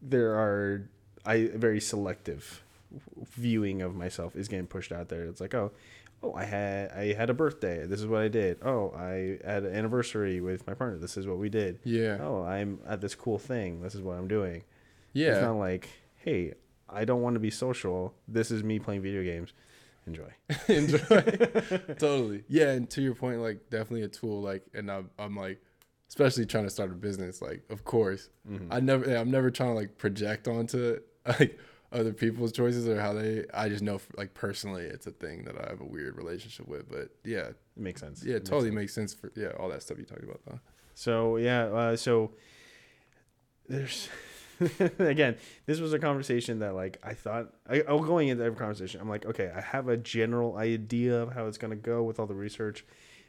there 0.00 0.34
are 0.34 0.88
I 1.24 1.50
very 1.54 1.80
selective 1.80 2.62
viewing 3.34 3.82
of 3.82 3.94
myself 3.94 4.34
is 4.36 4.48
getting 4.48 4.66
pushed 4.66 4.92
out 4.92 5.08
there. 5.08 5.24
It's 5.24 5.40
like 5.40 5.54
oh. 5.54 5.72
Oh, 6.20 6.34
I 6.34 6.46
had 6.46 6.90
I 6.90 7.12
had 7.12 7.30
a 7.30 7.34
birthday. 7.34 7.86
This 7.86 8.00
is 8.00 8.06
what 8.08 8.22
I 8.22 8.26
did. 8.26 8.58
Oh, 8.64 8.92
I 8.96 9.38
had 9.46 9.62
an 9.62 9.72
anniversary 9.72 10.40
with 10.40 10.66
my 10.66 10.74
partner. 10.74 10.98
This 10.98 11.16
is 11.16 11.28
what 11.28 11.38
we 11.38 11.48
did 11.48 11.78
yeah, 11.84 12.18
oh, 12.20 12.42
I'm 12.42 12.80
at 12.88 13.00
this 13.00 13.14
cool 13.14 13.38
thing. 13.38 13.82
This 13.82 13.94
is 13.94 14.02
what 14.02 14.18
I'm 14.18 14.26
doing. 14.26 14.64
Yeah. 15.12 15.34
It's 15.34 15.42
not 15.42 15.58
like, 15.58 15.88
hey, 16.16 16.54
I 16.88 17.04
don't 17.04 17.22
want 17.22 17.34
to 17.34 17.40
be 17.40 17.50
social. 17.50 18.14
This 18.26 18.50
is 18.50 18.64
me 18.64 18.78
playing 18.78 19.02
video 19.02 19.22
games. 19.22 19.52
Enjoy. 20.06 20.32
enjoy. 20.68 20.98
totally. 21.98 22.44
Yeah, 22.48 22.70
and 22.70 22.88
to 22.90 23.02
your 23.02 23.14
point, 23.14 23.40
like 23.40 23.68
definitely 23.70 24.02
a 24.02 24.08
tool. 24.08 24.40
Like, 24.40 24.64
and 24.74 24.90
I'm, 24.90 25.10
I'm 25.18 25.36
like, 25.36 25.60
especially 26.08 26.46
trying 26.46 26.64
to 26.64 26.70
start 26.70 26.90
a 26.90 26.94
business. 26.94 27.40
Like, 27.42 27.62
of 27.70 27.84
course, 27.84 28.28
Mhm. 28.50 28.68
I 28.70 28.80
never, 28.80 29.04
I'm 29.16 29.30
never 29.30 29.50
trying 29.50 29.70
to 29.70 29.74
like 29.74 29.98
project 29.98 30.48
onto. 30.48 30.98
Like, 31.26 31.58
other 31.90 32.12
people's 32.12 32.52
choices 32.52 32.86
or 32.88 33.00
how 33.00 33.12
they. 33.14 33.44
I 33.52 33.68
just 33.70 33.82
know, 33.82 33.98
like 34.16 34.34
personally, 34.34 34.82
it's 34.84 35.06
a 35.06 35.10
thing 35.10 35.44
that 35.44 35.56
I 35.58 35.68
have 35.70 35.80
a 35.80 35.86
weird 35.86 36.16
relationship 36.18 36.68
with. 36.68 36.86
But 36.90 37.10
yeah, 37.24 37.48
It 37.48 37.56
makes 37.76 38.00
sense. 38.02 38.22
yeah, 38.22 38.32
it 38.36 38.40
makes 38.40 38.48
totally 38.50 38.68
sense. 38.68 38.74
makes 38.76 38.94
sense 38.94 39.14
for 39.14 39.32
yeah 39.34 39.52
all 39.58 39.68
that 39.70 39.82
stuff 39.82 39.98
you 39.98 40.04
talked 40.04 40.22
about 40.24 40.40
though. 40.46 40.60
So 40.94 41.36
yeah, 41.38 41.64
uh, 41.64 41.96
so 41.96 42.32
there's 43.68 44.08
again, 44.98 45.36
this 45.66 45.80
was 45.80 45.92
a 45.92 45.98
conversation 45.98 46.58
that 46.60 46.74
like 46.74 46.98
I 47.02 47.14
thought 47.14 47.54
I, 47.68 47.82
I 47.88 47.92
was 47.92 48.06
going 48.06 48.28
into 48.28 48.44
every 48.44 48.58
conversation. 48.58 49.00
I'm 49.00 49.08
like, 49.08 49.24
okay, 49.26 49.50
I 49.54 49.60
have 49.60 49.88
a 49.88 49.96
general 49.96 50.56
idea 50.56 51.22
of 51.22 51.32
how 51.32 51.46
it's 51.46 51.58
gonna 51.58 51.76
go 51.76 52.02
with 52.02 52.18
all 52.18 52.26
the 52.26 52.34
research, 52.34 52.84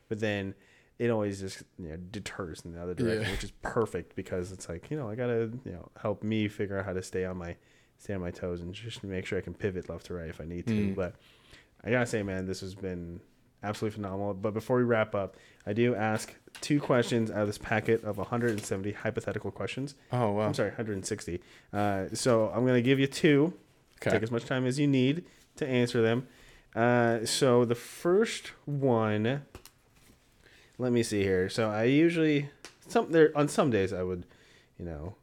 but 0.08 0.20
then 0.20 0.56
it 1.00 1.10
always 1.10 1.40
just 1.40 1.64
you 1.80 1.88
know 1.90 1.98
deters 1.98 2.62
in 2.66 2.74
the 2.74 2.82
other 2.82 2.94
direction, 2.94 3.24
Yeah. 3.24 3.32
which 3.32 3.44
is 3.46 3.52
perfect 3.62 4.16
because 4.16 4.52
it's 4.52 4.70
like 4.70 4.92
you 4.92 4.98
know 4.98 5.10
I 5.10 5.16
gotta 5.16 5.50
you 5.66 5.72
know 5.72 5.90
help 6.02 6.22
me 6.24 6.48
figure 6.48 6.78
out 6.78 6.86
how 6.86 6.94
to 6.94 7.02
stay 7.02 7.26
on 7.26 7.38
my 7.38 7.56
stay 7.98 8.14
on 8.14 8.22
my 8.22 8.32
toes 8.32 8.62
and 8.62 8.74
just 8.74 9.04
make 9.04 9.26
sure 9.26 9.38
I 9.38 9.42
can 9.42 9.54
pivot 9.54 9.90
left 9.90 10.06
to 10.08 10.14
right 10.14 10.30
if 10.30 10.40
I 10.40 10.46
need 10.46 10.68
to. 10.68 10.74
Mm. 10.74 10.96
But 10.96 11.16
I 11.84 11.90
gotta 11.92 12.06
say, 12.06 12.22
man, 12.22 12.46
this 12.46 12.60
has 12.62 12.76
been 12.76 13.22
absolutely 13.64 13.96
phenomenal. 13.96 14.34
But 14.34 14.54
before 14.54 14.78
we 14.78 14.84
wrap 14.84 15.16
up, 15.16 15.36
I 15.66 15.74
do 15.74 15.96
ask 15.96 16.34
two 16.62 16.80
questions 16.80 17.30
out 17.32 17.40
of 17.42 17.48
this 17.48 17.58
packet 17.58 18.04
of 18.04 18.18
170 18.18 18.92
hypothetical 18.92 19.52
questions. 19.52 19.96
Oh 20.12 20.32
wow. 20.32 20.44
I'm 20.44 20.54
sorry, 20.54 20.70
160. 20.70 21.42
Uh, 21.74 22.06
so 22.14 22.50
I'm 22.54 22.66
gonna 22.66 22.82
give 22.82 23.00
you 23.00 23.08
two. 23.08 23.54
Okay. 24.02 24.12
Take 24.12 24.24
as 24.24 24.32
much 24.32 24.46
time 24.46 24.66
as 24.66 24.80
you 24.80 24.88
need 24.88 25.26
to 25.58 25.68
answer 25.68 26.02
them. 26.02 26.28
Uh, 26.76 27.26
so 27.26 27.66
the 27.66 27.76
first 27.76 28.54
one, 28.66 29.42
let 30.80 30.92
me 30.92 31.04
see 31.04 31.22
here. 31.22 31.48
So 31.50 31.70
I 31.70 31.84
usually 31.84 32.50
some 32.88 33.12
there 33.12 33.32
on 33.38 33.48
some 33.48 33.70
days 33.70 33.94
I 33.94 34.02
would, 34.02 34.26
you 34.80 34.86
know, 34.86 35.16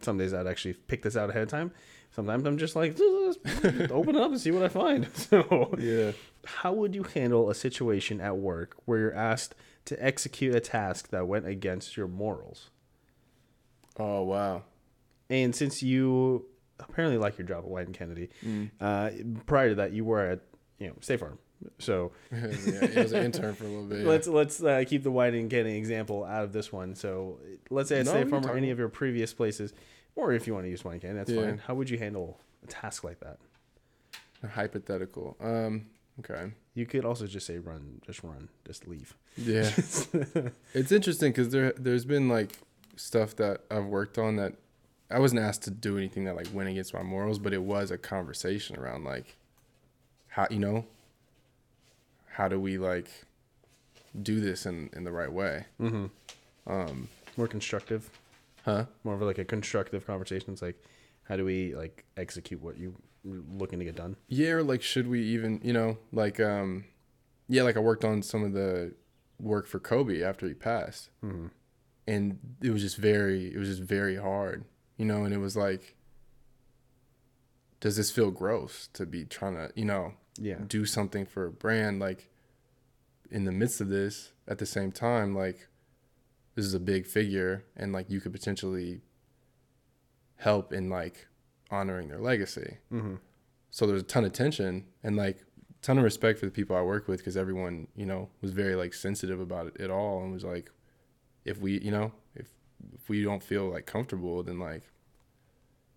some 0.00 0.16
days 0.18 0.32
I'd 0.32 0.46
actually 0.46 0.74
pick 0.74 1.02
this 1.02 1.16
out 1.16 1.30
ahead 1.30 1.42
of 1.42 1.48
time. 1.48 1.72
Sometimes 2.12 2.44
I'm 2.46 2.58
just 2.58 2.74
like, 2.76 2.98
open 3.00 4.16
it 4.16 4.20
up 4.20 4.30
and 4.32 4.40
see 4.40 4.50
what 4.52 4.62
I 4.62 4.68
find. 4.68 5.06
So 5.14 5.74
Yeah. 5.78 6.12
how 6.44 6.72
would 6.72 6.94
you 6.94 7.02
handle 7.04 7.50
a 7.50 7.54
situation 7.54 8.20
at 8.20 8.36
work 8.36 8.76
where 8.84 8.98
you're 8.98 9.14
asked 9.14 9.54
to 9.86 10.04
execute 10.04 10.54
a 10.54 10.60
task 10.60 11.08
that 11.10 11.26
went 11.28 11.46
against 11.46 11.96
your 11.96 12.08
morals? 12.08 12.70
Oh 13.98 14.22
wow. 14.24 14.62
And 15.28 15.54
since 15.54 15.82
you 15.82 16.46
apparently 16.80 17.18
like 17.18 17.38
your 17.38 17.46
job 17.46 17.64
at 17.64 17.70
Wieden+Kennedy, 17.70 18.30
Mm. 18.44 18.70
uh, 18.80 19.10
prior 19.46 19.68
to 19.70 19.74
that, 19.76 19.92
you 19.92 20.04
were 20.04 20.20
at 20.20 20.40
you 20.78 20.88
know 20.88 20.94
State 21.00 21.20
Farm. 21.20 21.38
So 21.78 22.12
yeah, 22.32 22.38
it 22.46 22.96
was 22.96 23.12
an 23.12 23.24
intern 23.24 23.54
for 23.54 23.64
a 23.64 23.68
little 23.68 23.84
bit. 23.84 24.00
Yeah. 24.02 24.08
let's 24.08 24.26
let's 24.26 24.62
uh, 24.62 24.82
keep 24.86 25.02
the 25.02 25.10
Wieden+Kennedy 25.12 25.76
example 25.76 26.24
out 26.24 26.44
of 26.44 26.52
this 26.52 26.72
one. 26.72 26.94
So 26.94 27.38
let's 27.70 27.88
say 27.88 28.00
at 28.00 28.06
No, 28.06 28.12
State 28.12 28.28
Farm 28.28 28.46
or 28.46 28.56
any 28.56 28.70
of 28.70 28.78
your 28.78 28.88
previous 28.88 29.32
places, 29.34 29.72
or 30.16 30.32
if 30.32 30.46
you 30.46 30.54
want 30.54 30.66
to 30.66 30.70
use 30.70 30.82
Wieden 30.82 31.14
that's 31.14 31.30
Yeah. 31.30 31.42
fine. 31.42 31.58
How 31.58 31.74
would 31.74 31.90
you 31.90 31.98
handle 31.98 32.38
a 32.64 32.66
task 32.66 33.04
like 33.04 33.20
that? 33.20 33.38
hypothetical. 34.48 35.36
Um. 35.40 35.86
Okay. 36.20 36.52
You 36.74 36.86
could 36.86 37.04
also 37.04 37.26
just 37.26 37.46
say 37.46 37.58
run, 37.58 38.00
just 38.04 38.22
run, 38.22 38.48
just 38.66 38.86
leave. 38.86 39.14
Yeah. 39.36 39.70
it's 40.74 40.92
interesting 40.92 41.32
because 41.32 41.50
there 41.50 41.72
there's 41.76 42.04
been 42.04 42.28
like 42.28 42.52
stuff 42.96 43.36
that 43.36 43.62
I've 43.70 43.86
worked 43.86 44.18
on 44.18 44.36
that 44.36 44.54
I 45.10 45.18
wasn't 45.18 45.40
asked 45.40 45.62
to 45.62 45.70
do 45.70 45.96
anything 45.98 46.24
that 46.24 46.36
like 46.36 46.48
went 46.52 46.68
against 46.68 46.94
my 46.94 47.02
morals, 47.02 47.38
but 47.38 47.52
it 47.52 47.62
was 47.62 47.90
a 47.90 47.98
conversation 47.98 48.76
around 48.76 49.04
like 49.04 49.36
how 50.28 50.46
you 50.50 50.58
know 50.58 50.84
how 52.40 52.48
do 52.48 52.58
we 52.58 52.78
like 52.78 53.10
do 54.22 54.40
this 54.40 54.64
in 54.64 54.88
in 54.94 55.04
the 55.04 55.12
right 55.12 55.30
way? 55.30 55.66
Mm-hmm. 55.78 56.06
Um. 56.66 57.08
More 57.36 57.46
constructive. 57.46 58.10
Huh. 58.64 58.86
more 59.04 59.14
of 59.14 59.22
like 59.22 59.38
a 59.38 59.44
constructive 59.44 60.06
conversation. 60.06 60.52
It's 60.52 60.60
like, 60.60 60.82
how 61.24 61.36
do 61.36 61.44
we 61.44 61.74
like 61.74 62.04
execute 62.16 62.60
what 62.60 62.78
you're 62.78 62.92
looking 63.24 63.78
to 63.78 63.84
get 63.84 63.96
done? 63.96 64.16
Yeah, 64.28 64.52
or 64.52 64.62
like 64.62 64.82
should 64.82 65.06
we 65.06 65.22
even, 65.22 65.60
you 65.62 65.72
know, 65.72 65.98
like 66.12 66.40
um 66.40 66.84
yeah, 67.48 67.62
like 67.62 67.76
I 67.76 67.80
worked 67.80 68.04
on 68.04 68.22
some 68.22 68.42
of 68.44 68.52
the 68.52 68.94
work 69.38 69.66
for 69.66 69.78
Kobe 69.78 70.22
after 70.22 70.46
he 70.46 70.54
passed. 70.54 71.10
Mm-hmm. 71.24 71.48
And 72.06 72.38
it 72.62 72.70
was 72.70 72.82
just 72.82 72.96
very 72.96 73.52
it 73.52 73.58
was 73.58 73.68
just 73.68 73.82
very 73.82 74.16
hard, 74.16 74.64
you 74.96 75.04
know, 75.04 75.24
and 75.24 75.34
it 75.34 75.38
was 75.38 75.56
like 75.56 75.94
does 77.80 77.96
this 77.96 78.10
feel 78.10 78.30
gross 78.30 78.88
to 78.94 79.04
be 79.06 79.24
trying 79.24 79.54
to, 79.54 79.70
you 79.74 79.84
know, 79.84 80.14
Yeah. 80.40 80.56
do 80.66 80.84
something 80.86 81.26
for 81.26 81.46
a 81.46 81.50
brand 81.52 82.00
like 82.00 82.28
in 83.30 83.44
the 83.44 83.52
midst 83.52 83.80
of 83.80 83.88
this 83.88 84.32
at 84.48 84.58
the 84.58 84.66
same 84.66 84.90
time 84.90 85.34
like 85.34 85.68
this 86.54 86.64
is 86.64 86.74
a 86.74 86.80
big 86.80 87.06
figure 87.06 87.64
and 87.76 87.92
like 87.92 88.10
you 88.10 88.20
could 88.20 88.32
potentially 88.32 89.02
help 90.36 90.72
in 90.72 90.88
like 90.88 91.26
honoring 91.70 92.08
their 92.08 92.18
legacy 92.18 92.78
Mm-hmm. 92.92 93.16
so 93.70 93.86
there's 93.86 94.00
a 94.02 94.04
ton 94.04 94.24
of 94.24 94.32
tension 94.32 94.86
and 95.04 95.16
like 95.16 95.44
ton 95.82 95.98
of 95.98 96.04
respect 96.04 96.38
for 96.38 96.46
the 96.46 96.52
people 96.52 96.74
I 96.76 96.82
work 96.82 97.06
with 97.08 97.18
because 97.20 97.36
everyone 97.36 97.86
you 97.94 98.06
know 98.06 98.28
was 98.40 98.52
very 98.52 98.74
like 98.74 98.94
sensitive 98.94 99.40
about 99.40 99.66
it 99.68 99.80
at 99.80 99.90
all 99.90 100.22
and 100.22 100.32
was 100.32 100.44
like 100.44 100.70
if 101.44 101.58
we 101.58 101.78
you 101.80 101.90
know 101.90 102.12
if 102.34 102.48
if 102.94 103.08
we 103.08 103.22
don't 103.22 103.42
feel 103.42 103.70
like 103.70 103.86
comfortable 103.86 104.42
then 104.42 104.58
like 104.58 104.82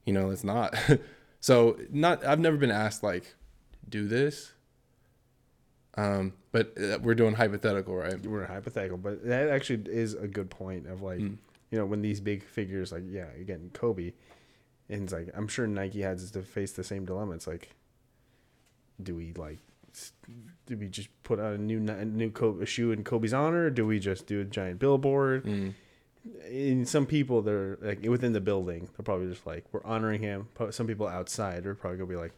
you 0.06 0.14
know 0.14 0.30
it's 0.30 0.44
not 0.44 0.76
so 1.40 1.78
not 1.90 2.24
I've 2.26 2.40
never 2.40 2.58
been 2.58 2.72
asked 2.72 3.04
like 3.04 3.36
do 3.90 4.08
this 4.08 4.54
um 5.96 6.34
but 6.52 6.74
uh, 6.82 6.98
we're 7.02 7.16
doing 7.16 7.36
hypothetical 7.36 7.96
right 7.96 8.20
We're 8.26 8.46
hypothetical, 8.48 8.98
but 8.98 9.26
that 9.28 9.50
actually 9.50 9.84
is 9.92 10.14
a 10.14 10.28
good 10.28 10.50
point 10.50 10.88
of 10.88 11.02
like, 11.02 11.20
Mm. 11.20 11.38
you 11.72 11.78
know, 11.80 11.86
when 11.86 12.02
these 12.04 12.20
big 12.20 12.44
figures, 12.44 12.92
like, 12.92 13.04
yeah, 13.08 13.26
again, 13.40 13.72
Kobe, 13.74 14.14
and 14.90 15.04
it's 15.04 15.14
like, 15.14 15.30
I'm 15.36 15.48
sure 15.48 15.66
Nike 15.68 16.02
has 16.02 16.30
to 16.32 16.42
face 16.44 16.72
the 16.74 16.84
same 16.84 17.06
dilemma. 17.06 17.34
It's 17.34 17.48
like, 17.48 17.72
do 19.02 19.16
we 19.16 19.34
like, 19.34 19.60
do 20.68 20.78
we 20.78 20.88
just 20.88 21.10
put 21.24 21.40
out 21.40 21.54
a 21.54 21.58
new 21.58 21.78
a 21.92 22.06
new 22.06 22.30
Kobe, 22.32 22.64
a 22.64 22.66
shoe 22.68 22.92
in 22.92 23.04
Kobe's 23.04 23.34
honor? 23.34 23.66
Or 23.66 23.70
do 23.72 23.86
we 23.86 24.00
just 24.00 24.28
do 24.28 24.42
a 24.42 24.46
giant 24.46 24.80
billboard? 24.80 25.46
Mm. 25.46 25.74
in 26.50 26.86
some 26.86 27.06
people 27.06 27.42
they're 27.42 27.78
like 27.82 28.02
within 28.04 28.32
the 28.32 28.40
building 28.40 28.88
they're 28.96 29.04
probably 29.04 29.28
just 29.28 29.46
like 29.46 29.66
we're 29.74 29.84
honoring 29.84 30.22
him 30.22 30.48
some 30.70 30.88
people 30.88 31.06
outside 31.06 31.66
are 31.66 31.76
probably 31.76 31.98
gonna 31.98 32.10
be 32.10 32.16
like 32.16 32.32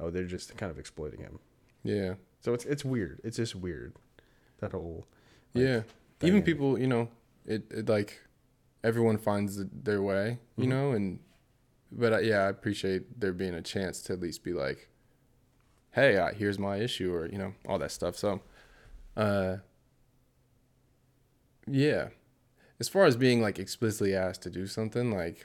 oh 0.00 0.10
they're 0.10 0.24
just 0.24 0.56
kind 0.56 0.70
of 0.70 0.78
exploiting 0.78 1.20
him. 1.20 1.38
Yeah. 1.82 2.14
So 2.40 2.52
it's 2.54 2.64
it's 2.64 2.84
weird. 2.84 3.20
It's 3.24 3.36
just 3.36 3.54
weird 3.54 3.94
that 4.60 4.72
whole 4.72 5.06
like, 5.54 5.62
yeah. 5.64 5.68
Even 6.22 6.40
dynamic. 6.40 6.44
people 6.46 6.78
you 6.78 6.86
know 6.86 7.08
it, 7.46 7.70
it 7.70 7.88
like 7.88 8.20
everyone 8.82 9.18
finds 9.18 9.62
their 9.72 10.02
way 10.02 10.38
you 10.56 10.64
Mhm. 10.64 10.68
know 10.68 10.92
and 10.92 11.18
but 11.92 12.12
uh, 12.12 12.18
yeah 12.18 12.38
i 12.40 12.48
appreciate 12.48 13.18
there 13.20 13.32
being 13.32 13.54
a 13.54 13.62
chance 13.62 14.00
to 14.02 14.12
at 14.14 14.20
least 14.20 14.42
be 14.44 14.52
like 14.52 14.88
hey 15.92 16.16
uh, 16.16 16.32
here's 16.32 16.58
my 16.58 16.76
issue 16.78 17.12
or 17.14 17.26
you 17.26 17.38
know 17.38 17.54
all 17.68 17.78
that 17.78 17.90
stuff. 17.92 18.16
So 18.16 18.40
uh 19.16 19.56
yeah. 21.66 22.08
As 22.80 22.88
far 22.88 23.04
as 23.04 23.16
being 23.16 23.40
like 23.40 23.58
explicitly 23.58 24.14
asked 24.14 24.42
to 24.42 24.50
do 24.50 24.66
something 24.66 25.10
like 25.12 25.44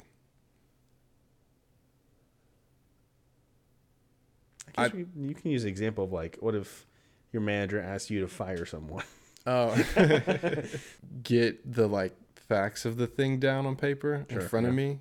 I 4.79 5.05
you 5.17 5.33
can 5.35 5.51
use 5.51 5.63
an 5.63 5.69
example 5.69 6.03
of 6.03 6.11
like 6.11 6.37
what 6.39 6.55
if 6.55 6.85
your 7.31 7.41
manager 7.41 7.79
asks 7.79 8.09
you 8.09 8.21
to 8.21 8.27
fire 8.27 8.65
someone? 8.65 9.03
Oh. 9.45 9.75
Get 11.23 11.71
the 11.71 11.87
like 11.87 12.15
facts 12.35 12.85
of 12.85 12.97
the 12.97 13.07
thing 13.07 13.39
down 13.39 13.65
on 13.65 13.75
paper 13.75 14.25
Sure, 14.29 14.41
in 14.41 14.47
front 14.47 14.67
of 14.67 14.73
me 14.73 14.99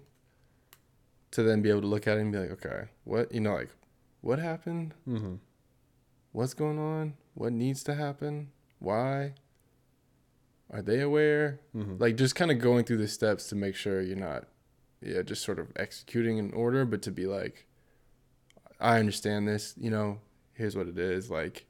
to 1.30 1.42
then 1.42 1.62
be 1.62 1.70
able 1.70 1.80
to 1.82 1.86
look 1.86 2.06
at 2.06 2.16
it 2.18 2.20
and 2.20 2.32
be 2.32 2.38
like 2.38 2.50
okay 2.50 2.88
what 3.05 3.32
you 3.32 3.40
know 3.40 3.55
like 3.55 3.70
what 4.20 4.38
happened? 4.38 4.94
Mm-hmm. 5.09 5.34
what's 6.32 6.55
going 6.55 6.78
on? 6.78 7.14
What 7.34 7.52
needs 7.52 7.82
to 7.84 7.94
happen? 7.94 8.50
Why? 8.80 9.34
Are 10.70 10.82
they 10.82 11.00
aware? 11.00 11.60
Mm-hmm. 11.74 11.96
like 11.98 12.16
just 12.16 12.34
kind 12.34 12.50
of 12.50 12.59
going 12.59 12.84
through 12.84 12.98
the 12.98 13.09
steps 13.09 13.46
to 13.48 13.55
make 13.56 13.74
sure 13.74 14.00
you're 14.02 14.16
not 14.16 14.44
yeah 15.00 15.22
just 15.22 15.42
sort 15.44 15.59
of 15.59 15.68
executing 15.76 16.38
an 16.38 16.52
order 16.52 16.84
but 16.84 17.00
to 17.02 17.10
be 17.10 17.26
like 17.26 17.66
i 18.80 18.98
understand 18.98 19.46
this 19.48 19.74
you 19.78 19.90
know 19.90 20.18
here's 20.55 20.76
what 20.76 20.86
it 20.88 20.98
is 20.98 21.30
like 21.30 21.66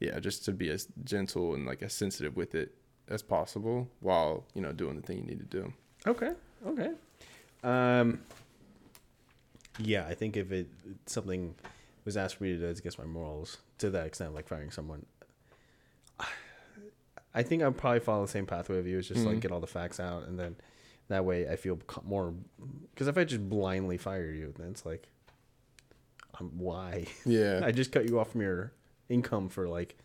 yeah 0.00 0.18
just 0.20 0.44
to 0.44 0.52
be 0.52 0.68
as 0.70 0.88
gentle 1.04 1.54
and 1.54 1.66
like 1.66 1.82
as 1.82 1.92
sensitive 1.92 2.36
with 2.36 2.54
it 2.54 2.74
as 3.08 3.22
possible 3.22 3.88
while 4.00 4.44
you 4.54 4.62
know 4.62 4.72
doing 4.72 4.96
the 4.96 5.02
thing 5.02 5.18
you 5.18 5.24
need 5.24 5.38
to 5.40 5.44
do. 5.60 5.72
Okay 6.06 6.32
okay. 6.66 6.90
Um 7.64 8.20
yeah 9.78 10.06
i 10.06 10.14
think 10.14 10.36
if 10.36 10.52
it 10.52 10.68
something 11.06 11.54
was 12.04 12.16
asked 12.16 12.36
for 12.36 12.44
me 12.44 12.52
to 12.52 12.58
do 12.58 12.66
it's 12.66 12.80
against 12.80 12.98
my 12.98 13.04
morals 13.04 13.58
to 13.78 13.88
that 13.90 14.06
extent 14.06 14.34
like 14.34 14.46
firing 14.48 14.70
someone. 14.70 15.04
I 17.34 17.42
think 17.44 17.62
i'd 17.62 17.76
probably 17.76 18.00
follow 18.00 18.22
the 18.26 18.30
same 18.32 18.46
pathway 18.46 18.78
of 18.78 18.86
you 18.86 18.98
it's 18.98 19.08
just 19.08 19.24
like 19.24 19.36
Mhm. 19.38 19.40
get 19.40 19.52
all 19.52 19.60
the 19.60 19.66
facts 19.66 20.00
out 20.00 20.26
and 20.26 20.38
then 20.38 20.56
that 21.08 21.24
way 21.24 21.48
i 21.48 21.56
feel 21.56 21.78
more 22.04 22.34
because 22.92 23.06
if 23.08 23.16
i 23.16 23.24
just 23.24 23.48
blindly 23.48 23.96
fire 23.96 24.30
you 24.30 24.52
then 24.58 24.68
it's 24.70 24.84
like 24.84 25.08
um, 26.38 26.50
why 26.56 27.06
yeah 27.26 27.60
i 27.64 27.72
just 27.72 27.90
cut 27.92 28.08
you 28.08 28.20
off 28.20 28.30
from 28.32 28.42
your 28.42 28.72
income 29.08 29.48
for 29.48 29.68
like 29.68 29.96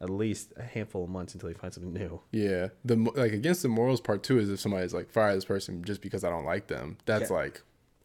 at 0.00 0.10
least 0.10 0.52
a 0.56 0.62
handful 0.62 1.04
of 1.04 1.10
months 1.10 1.32
until 1.34 1.48
you 1.48 1.54
find 1.54 1.72
something 1.72 1.92
new 1.92 2.20
yeah 2.32 2.68
the 2.84 2.94
like 3.16 3.32
against 3.32 3.62
the 3.62 3.68
morals 3.68 4.00
part 4.00 4.22
too 4.22 4.38
is 4.38 4.50
if 4.50 4.60
somebody's 4.60 4.92
like 4.94 5.10
fire 5.10 5.34
this 5.34 5.44
person 5.44 5.82
just 5.82 6.00
because 6.02 6.22
i 6.24 6.30
don't 6.30 6.44
like 6.44 6.66
them 6.68 6.96
that's 7.06 7.30
Yeah. 7.30 7.36
like 7.36 7.62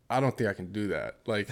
I 0.09 0.19
don't 0.19 0.38
think 0.38 0.49
I 0.49 0.53
can 0.53 0.73
do 0.73 0.88
that. 0.89 1.19
Like, 1.25 1.47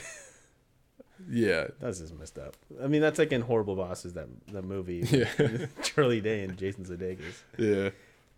yeah, 1.29 1.67
That's 1.79 1.99
just 1.99 2.13
messed 2.13 2.37
up. 2.37 2.57
I 2.83 2.87
mean, 2.87 2.99
that's 3.01 3.17
like 3.19 3.31
in 3.31 3.39
Horrible 3.39 3.75
Bosses, 3.77 4.13
that 4.15 4.27
the 4.47 4.61
movie. 4.61 5.05
yeah, 5.11 5.67
Charlie 5.81 6.19
Day 6.21 6.43
and 6.43 6.57
Jason 6.57 6.83
Sudeikis. 6.83 7.41
yeah. 7.57 7.89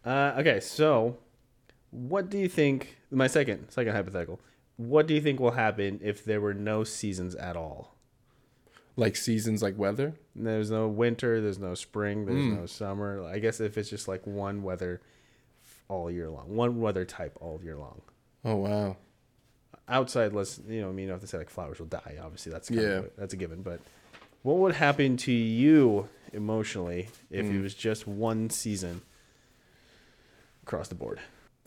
Uh, 0.06 0.36
okay, 0.40 0.60
so 0.60 1.18
what 1.92 2.30
do 2.30 2.38
you 2.38 2.48
think? 2.48 2.98
My 3.10 3.26
second 3.26 3.70
second 3.70 3.94
hypothetical. 3.94 4.40
What 4.88 5.06
do 5.08 5.14
you 5.14 5.22
think 5.22 5.40
will 5.40 5.52
happen 5.52 6.00
if 6.04 6.26
there 6.26 6.42
were 6.42 6.54
no 6.54 6.84
seasons 6.84 7.36
at 7.36 7.56
all? 7.56 7.96
Like 8.96 9.16
seasons, 9.16 9.62
like 9.62 9.78
weather. 9.78 10.14
There's 10.36 10.72
no 10.72 10.88
winter. 10.88 11.40
There's 11.40 11.60
no 11.60 11.76
spring. 11.76 12.26
There's 12.26 12.44
Mm. 12.44 12.58
no 12.62 12.66
summer. 12.66 13.24
I 13.24 13.40
guess 13.40 13.60
if 13.60 13.78
it's 13.78 13.90
just 13.90 14.08
like 14.08 14.26
one 14.26 14.64
weather 14.64 15.02
all 15.88 16.10
year 16.10 16.30
long, 16.30 16.56
one 16.56 16.82
weather 16.82 17.06
type 17.06 17.38
all 17.42 17.60
year 17.64 17.76
long. 17.78 18.02
Oh 18.44 18.56
wow. 18.56 18.98
Outside, 19.88 20.34
let's 20.34 20.60
you 20.68 20.82
know, 20.82 20.90
I 20.90 20.92
mean, 20.92 21.04
you 21.04 21.08
don't 21.10 21.16
have 21.16 21.22
to 21.22 21.28
say 21.28 21.38
like 21.38 21.50
flowers 21.50 21.80
will 21.80 21.86
die. 21.88 22.18
Obviously, 22.22 22.52
that's 22.52 22.70
Yeah. 22.72 22.82
a, 22.82 23.04
that's 23.18 23.34
a 23.34 23.38
given. 23.38 23.62
But 23.62 23.82
what 24.42 24.58
would 24.58 24.76
happen 24.76 25.16
to 25.18 25.32
you 25.32 26.10
emotionally 26.34 27.10
if 27.30 27.46
it 27.46 27.52
Mm. 27.52 27.62
was 27.62 27.76
just 27.76 28.08
one 28.08 28.50
season 28.50 29.02
across 30.64 30.88
the 30.88 30.96
board? 30.96 31.20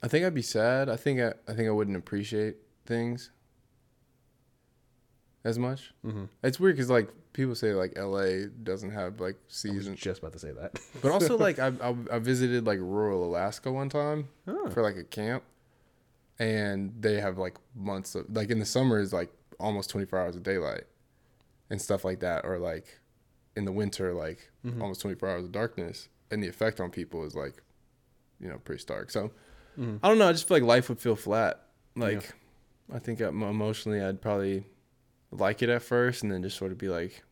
I 0.03 0.09
think 0.09 0.27
I'd 0.27 0.35
be 0.35 0.43
sad. 0.43 0.89
I 0.89 0.97
think 0.97 1.21
I, 1.21 1.33
I 1.49 1.55
think 1.55 1.69
I 1.69 1.71
wouldn't 1.71 1.97
appreciate 1.97 2.57
things 2.87 3.31
as 5.45 5.59
much. 5.59 5.93
Mm-hmm. 6.05 6.25
It's 6.43 6.59
weird 6.59 6.77
because 6.77 6.91
like 6.91 7.09
people 7.33 7.55
say 7.55 7.73
like 7.75 7.93
L.A. 7.97 8.47
doesn't 8.47 8.91
have 8.93 9.21
like 9.21 9.35
I 9.35 9.39
was 9.47 9.55
seasons, 9.57 10.01
just 10.01 10.21
about 10.21 10.33
to 10.33 10.39
say 10.39 10.53
that. 10.53 10.79
but 11.03 11.13
also 11.13 11.37
like 11.37 11.59
I, 11.59 11.73
I 11.83 11.95
I 12.13 12.19
visited 12.19 12.67
like 12.67 12.79
rural 12.81 13.25
Alaska 13.25 13.71
one 13.71 13.89
time 13.89 14.29
Oh. 14.47 14.71
for 14.71 14.83
like 14.83 14.97
a 14.97 15.05
camp, 15.05 15.43
and 16.39 16.93
they 17.01 17.21
have 17.21 17.39
like 17.39 17.57
months 17.75 18.15
of 18.15 18.27
like 18.35 18.51
in 18.51 18.59
the 18.59 18.65
summer 18.67 18.99
is 19.01 19.13
like 19.13 19.31
almost 19.61 19.91
twenty 19.91 20.07
four 20.07 20.19
hours 20.19 20.37
of 20.37 20.43
daylight, 20.43 20.85
and 21.71 21.81
stuff 21.81 22.05
like 22.05 22.21
that, 22.21 22.45
or 22.45 22.59
like 22.59 23.01
in 23.57 23.65
the 23.65 23.73
winter 23.73 24.13
like 24.15 24.51
Mhm. 24.65 24.81
almost 24.81 25.01
twenty 25.03 25.17
four 25.17 25.29
hours 25.29 25.45
of 25.45 25.53
darkness, 25.53 26.09
and 26.31 26.43
the 26.43 26.49
effect 26.49 26.81
on 26.81 26.91
people 26.91 27.25
is 27.25 27.35
like, 27.35 27.63
you 28.41 28.49
know, 28.49 28.59
pretty 28.59 28.81
stark. 28.81 29.11
So 29.11 29.31
Mhm. 29.79 29.99
I 30.03 30.09
don't 30.09 30.19
know. 30.19 30.29
I 30.29 30.33
just 30.33 30.47
feel 30.49 30.57
like 30.57 30.63
life 30.65 30.89
would 30.89 31.01
feel 31.01 31.17
flat. 31.17 31.61
Like, 31.97 32.33
I 32.93 32.99
think 32.99 33.21
um, 33.23 33.43
emotionally, 33.43 34.01
I'd 34.03 34.21
probably 34.21 34.65
like 35.31 35.63
it 35.63 35.69
at 35.69 35.83
first, 35.83 36.23
and 36.23 36.31
then 36.33 36.43
just 36.43 36.57
sort 36.57 36.73
of 36.73 36.79
be 36.79 36.89
like, 36.89 37.23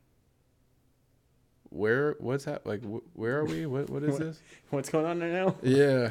"Where? 1.71 2.17
What's 2.19 2.45
that? 2.45 2.67
Like, 2.67 2.83
wh- 2.85 3.17
where 3.19 3.39
are 3.39 3.45
we? 3.45 3.67
What? 3.67 3.91
What 3.91 4.03
is 4.03 4.11
What? 4.13 4.21
this?" 4.21 4.41
What's 4.71 4.89
going 4.91 5.07
on 5.07 5.21
right 5.21 5.33
now? 5.33 5.57
yeah, 5.63 6.11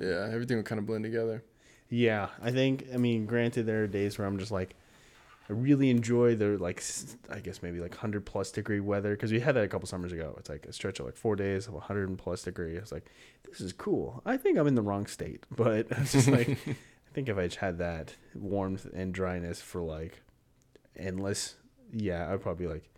yeah. 0.00 0.28
Everything 0.32 0.56
would 0.58 0.66
kind 0.66 0.78
of 0.78 0.86
blend 0.86 1.04
together. 1.04 1.42
Yeah, 1.88 2.28
I 2.42 2.50
think. 2.50 2.86
I 2.92 2.96
mean, 2.96 3.26
granted, 3.26 3.66
there 3.66 3.84
are 3.84 3.86
days 3.86 4.18
where 4.18 4.26
I'm 4.26 4.38
just 4.38 4.50
like, 4.50 4.74
I 5.48 5.52
really 5.52 5.90
enjoy 5.90 6.34
the 6.34 6.58
like, 6.58 6.82
I 7.30 7.38
guess 7.40 7.62
maybe 7.62 7.78
like 7.80 7.94
hundred 7.94 8.26
plus 8.26 8.50
degree 8.50 8.80
weather 8.80 9.12
because 9.14 9.30
we 9.32 9.40
had 9.40 9.54
that 9.56 9.64
a 9.64 9.68
couple 9.68 9.86
summers 9.86 10.12
ago. 10.12 10.34
It's 10.38 10.48
like 10.48 10.66
a 10.66 10.72
stretch 10.72 10.98
of 11.00 11.06
like 11.06 11.16
four 11.16 11.36
days 11.36 11.66
of 11.68 11.74
hundred 11.80 12.08
and 12.08 12.18
plus 12.18 12.42
degree. 12.42 12.76
It's 12.76 12.90
like, 12.92 13.10
this 13.48 13.60
is 13.60 13.72
cool. 13.72 14.22
I 14.26 14.36
think 14.36 14.58
I'm 14.58 14.66
in 14.66 14.74
the 14.74 14.82
wrong 14.82 15.06
state, 15.06 15.44
but 15.54 15.86
it's 15.90 16.12
just 16.12 16.28
like, 16.28 16.58
think 17.16 17.30
if 17.30 17.38
I 17.38 17.46
just 17.46 17.56
had 17.56 17.78
that 17.78 18.14
warmth 18.34 18.86
and 18.92 19.14
dryness 19.14 19.62
for 19.62 19.80
like 19.80 20.20
endless, 20.94 21.56
yeah, 21.90 22.30
I'd 22.30 22.42
probably 22.42 22.66
be 22.66 22.72
like, 22.74 22.90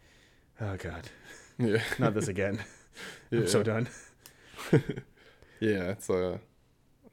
oh 0.60 0.76
god, 0.76 1.08
Yeah, 1.56 1.80
not 2.00 2.14
this 2.14 2.26
again. 2.26 2.58
yeah. 3.30 3.38
I'm 3.38 3.46
so 3.46 3.62
done. 3.62 3.88
yeah. 5.60 5.90
It's 5.92 6.10
uh, 6.10 6.38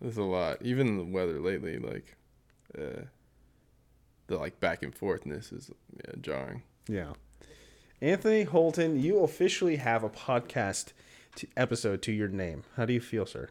it's 0.01 0.17
a 0.17 0.23
lot. 0.23 0.63
Even 0.63 0.97
the 0.97 1.03
weather 1.03 1.39
lately, 1.39 1.77
like, 1.77 2.17
uh, 2.75 3.03
the 4.25 4.37
like 4.37 4.59
back 4.59 4.81
and 4.81 4.91
forthness 4.99 5.53
is 5.53 5.69
yeah, 5.95 6.15
jarring. 6.19 6.63
Yeah. 6.89 7.13
Anthony 8.01 8.45
Holton, 8.45 8.99
you 8.99 9.19
officially 9.19 9.75
have 9.75 10.03
a 10.03 10.09
podcast 10.09 10.93
to 11.35 11.47
episode 11.55 12.01
to 12.01 12.11
your 12.11 12.29
name. 12.29 12.63
How 12.77 12.85
do 12.85 12.93
you 12.93 12.99
feel, 12.99 13.27
sir? 13.27 13.49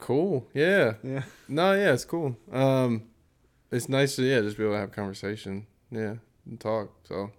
Cool. 0.00 0.48
Yeah. 0.54 0.94
Yeah. 1.02 1.22
No, 1.48 1.72
yeah, 1.74 1.92
it's 1.92 2.04
cool. 2.04 2.36
Um, 2.52 3.04
it's 3.70 3.88
nice 3.88 4.16
to 4.16 4.22
yeah 4.22 4.40
just 4.40 4.56
be 4.56 4.64
able 4.64 4.74
to 4.74 4.80
have 4.80 4.92
conversation. 4.92 5.66
Yeah, 5.90 6.14
and 6.46 6.58
talk. 6.58 6.90
So 7.04 7.30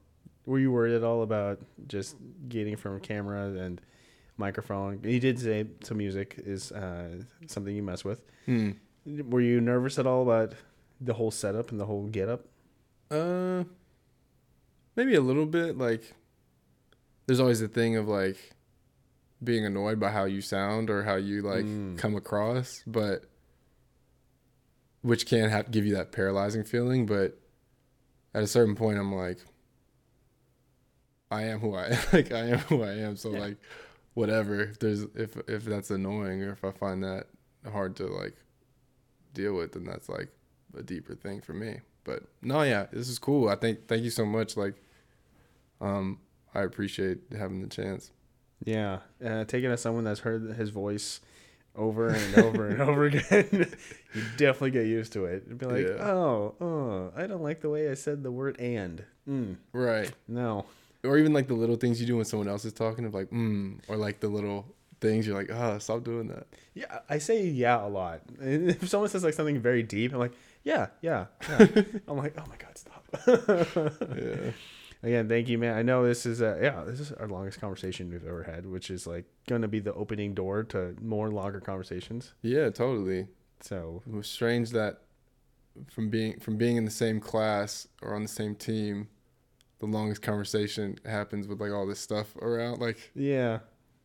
Were 0.45 0.59
you 0.59 0.71
worried 0.71 0.95
at 0.95 1.03
all 1.03 1.23
about 1.23 1.59
just 1.87 2.15
getting 2.47 2.75
from 2.77 2.99
camera 3.01 3.47
and 3.49 3.81
microphone? 4.37 5.01
You 5.03 5.19
did 5.19 5.39
say 5.39 5.65
some 5.83 5.97
music 5.97 6.35
is 6.37 6.71
uh, 6.71 7.23
something 7.47 7.75
you 7.75 7.83
mess 7.83 8.05
with. 8.05 8.21
hmm. 8.45 8.71
Were 9.05 9.41
you 9.41 9.59
nervous 9.59 9.97
at 9.97 10.05
all 10.05 10.21
about 10.21 10.53
the 11.01 11.13
whole 11.13 11.31
setup 11.31 11.71
and 11.71 11.79
the 11.79 11.85
whole 11.87 12.05
get 12.07 12.29
up? 12.29 12.45
Uh, 13.09 13.63
maybe 14.95 15.15
a 15.15 15.21
little 15.21 15.47
bit. 15.47 15.75
Like, 15.77 16.13
there's 17.25 17.39
always 17.39 17.59
the 17.59 17.67
thing 17.67 17.95
of 17.95 18.07
like 18.07 18.37
being 19.43 19.65
annoyed 19.65 19.99
by 19.99 20.11
how 20.11 20.25
you 20.25 20.41
sound 20.41 20.89
or 20.89 21.03
how 21.03 21.15
you 21.15 21.41
like 21.41 21.65
Mm. 21.65 21.97
come 21.97 22.15
across, 22.15 22.83
but 22.85 23.25
which 25.01 25.25
can 25.25 25.49
have 25.49 25.71
give 25.71 25.85
you 25.85 25.95
that 25.95 26.11
paralyzing 26.11 26.63
feeling. 26.63 27.05
But 27.05 27.39
at 28.33 28.43
a 28.43 28.47
certain 28.47 28.75
point, 28.75 28.99
I'm 28.99 29.13
like, 29.13 29.39
I 31.31 31.43
am 31.43 31.59
who 31.59 31.73
I 31.75 31.87
am. 31.87 31.99
like. 32.13 32.31
I 32.31 32.39
am 32.49 32.59
who 32.59 32.83
I 32.83 32.91
am. 32.93 33.15
So 33.15 33.31
Yeah. 33.33 33.39
like, 33.39 33.57
whatever. 34.13 34.59
If 34.61 34.79
there's 34.79 35.01
if 35.15 35.37
if 35.47 35.63
that's 35.65 35.89
annoying 35.91 36.41
or 36.43 36.51
if 36.51 36.63
I 36.63 36.71
find 36.71 37.03
that 37.03 37.27
hard 37.71 37.95
to 37.97 38.07
like 38.07 38.35
deal 39.33 39.55
with, 39.55 39.71
then 39.73 39.85
that's 39.85 40.09
like 40.09 40.29
a 40.77 40.83
deeper 40.83 41.15
thing 41.15 41.41
for 41.41 41.53
me. 41.53 41.79
But 42.03 42.23
no, 42.41 42.61
yeah, 42.63 42.87
this 42.91 43.09
is 43.09 43.19
cool. 43.19 43.47
I 43.49 43.55
think 43.55 43.87
thank 43.87 44.03
you 44.03 44.09
so 44.09 44.25
much. 44.25 44.57
Like, 44.57 44.75
um, 45.79 46.19
I 46.53 46.61
appreciate 46.61 47.19
having 47.37 47.61
the 47.61 47.67
chance. 47.67 48.11
Yeah, 48.63 48.99
uh, 49.25 49.45
taking 49.45 49.71
as 49.71 49.81
someone 49.81 50.03
that's 50.03 50.19
heard 50.21 50.53
his 50.55 50.69
voice 50.69 51.19
over 51.75 52.07
and 52.09 52.35
over 52.45 52.67
and 52.67 52.81
over 52.81 53.05
again, 53.05 53.47
you 54.13 54.23
definitely 54.37 54.71
get 54.71 54.85
used 54.85 55.13
to 55.13 55.25
it. 55.25 55.45
You'd 55.47 55.57
be 55.57 55.65
like, 55.65 55.87
Yeah. 55.87 56.05
oh, 56.05 56.55
oh, 56.61 57.11
I 57.15 57.27
don't 57.27 57.41
like 57.43 57.61
the 57.61 57.69
way 57.69 57.89
I 57.89 57.93
said 57.95 58.23
the 58.23 58.31
word 58.31 58.59
and. 58.59 59.03
Mm, 59.27 59.55
Right. 59.73 60.11
no. 60.27 60.65
Or 61.03 61.17
even 61.17 61.33
like 61.33 61.47
the 61.47 61.55
little 61.55 61.77
things 61.77 61.99
you 61.99 62.05
do 62.05 62.17
when 62.17 62.25
someone 62.25 62.47
else 62.47 62.63
is 62.65 62.73
talking 62.73 63.05
of 63.05 63.13
like, 63.15 63.31
mm, 63.31 63.79
or 63.87 63.97
like 63.97 64.19
the 64.19 64.27
little 64.27 64.67
things 64.99 65.25
you're 65.25 65.35
like, 65.35 65.49
oh, 65.49 65.79
stop 65.79 66.03
doing 66.03 66.27
that. 66.27 66.45
Yeah, 66.75 66.99
I 67.09 67.17
say 67.17 67.43
yeah 67.47 67.83
a 67.83 67.87
lot. 67.89 68.21
And 68.39 68.69
if 68.69 68.87
someone 68.87 69.09
says 69.09 69.23
like 69.23 69.33
something 69.33 69.59
very 69.59 69.81
deep, 69.81 70.13
I'm 70.13 70.19
like, 70.19 70.33
yeah, 70.63 70.87
yeah, 71.01 71.25
yeah. 71.49 71.67
I'm 72.07 72.17
like, 72.17 72.35
oh 72.37 72.43
my 72.47 72.55
god, 72.57 72.77
stop. 72.77 73.07
Yeah. 74.15 74.51
Again, 75.03 75.27
thank 75.27 75.49
you, 75.49 75.57
man. 75.57 75.75
I 75.77 75.81
know 75.81 76.05
this 76.05 76.25
is 76.25 76.41
a 76.41 76.59
yeah, 76.61 76.83
this 76.85 76.99
is 76.99 77.11
our 77.13 77.27
longest 77.27 77.59
conversation 77.59 78.11
we've 78.11 78.25
ever 78.25 78.43
had, 78.43 78.65
which 78.67 78.91
is 78.91 79.07
like 79.07 79.25
gonna 79.47 79.67
be 79.67 79.79
the 79.79 79.93
opening 79.93 80.33
door 80.33 80.63
to 80.65 80.95
more 81.01 81.29
longer 81.31 81.59
conversations. 81.59 82.33
yeah, 82.41 82.69
totally. 82.69 83.27
So 83.61 84.01
It 84.07 84.13
was 84.13 84.27
strange 84.27 84.71
that 84.71 85.01
from 85.89 86.09
being 86.09 86.39
from 86.39 86.57
being 86.57 86.77
in 86.77 86.85
the 86.85 86.91
same 86.91 87.19
class 87.19 87.87
or 88.01 88.13
on 88.13 88.21
the 88.23 88.27
same 88.27 88.55
team, 88.55 89.07
the 89.79 89.85
longest 89.87 90.21
conversation 90.21 90.97
happens 91.05 91.47
with 91.47 91.59
like 91.59 91.71
all 91.71 91.87
this 91.87 91.99
stuff 91.99 92.35
around. 92.37 92.79
Like, 92.79 93.11
yeah, 93.15 93.59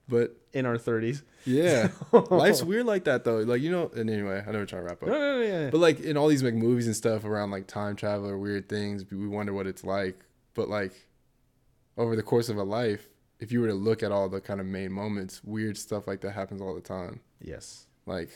but 0.08 0.36
in 0.54 0.64
our 0.64 0.76
30s. 0.78 1.22
yeah, 1.44 1.88
life's 2.30 2.62
weird 2.62 2.86
like 2.86 3.04
that 3.04 3.24
though. 3.24 3.38
Like 3.40 3.60
you 3.60 3.70
know. 3.70 3.90
And 3.94 4.08
anyway, 4.08 4.42
I 4.46 4.50
know 4.52 4.60
we're 4.60 4.66
trying 4.66 4.82
to 4.82 4.88
wrap 4.88 5.02
up. 5.02 5.08
No, 5.08 5.14
no, 5.18 5.38
no, 5.38 5.42
yeah. 5.42 5.70
But 5.70 5.78
like 5.78 6.00
in 6.00 6.16
all 6.16 6.28
these 6.28 6.42
like 6.42 6.54
movies 6.54 6.86
and 6.86 6.96
stuff 6.96 7.24
around 7.26 7.50
like 7.50 7.66
time 7.66 7.96
travel 7.96 8.28
or 8.28 8.38
weird 8.38 8.68
things, 8.68 9.04
we 9.10 9.26
wonder 9.26 9.52
what 9.52 9.66
it's 9.66 9.84
like. 9.84 10.18
But 10.56 10.68
like 10.68 10.92
over 11.96 12.16
the 12.16 12.22
course 12.22 12.48
of 12.48 12.56
a 12.56 12.64
life, 12.64 13.08
if 13.38 13.52
you 13.52 13.60
were 13.60 13.68
to 13.68 13.74
look 13.74 14.02
at 14.02 14.10
all 14.10 14.28
the 14.28 14.40
kind 14.40 14.60
of 14.60 14.66
main 14.66 14.90
moments, 14.90 15.42
weird 15.44 15.76
stuff 15.76 16.06
like 16.08 16.20
that 16.22 16.32
happens 16.32 16.60
all 16.60 16.74
the 16.74 16.80
time. 16.80 17.20
yes. 17.40 17.86
Like, 18.06 18.30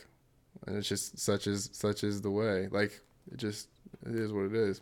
and 0.66 0.76
it's 0.76 0.88
just 0.88 1.16
such 1.18 1.46
as 1.46 1.70
such 1.72 2.02
is 2.02 2.20
the 2.22 2.30
way. 2.30 2.66
Like 2.70 3.00
it 3.32 3.36
just 3.36 3.68
it 4.04 4.14
is 4.16 4.32
what 4.32 4.46
it 4.46 4.54
is. 4.54 4.80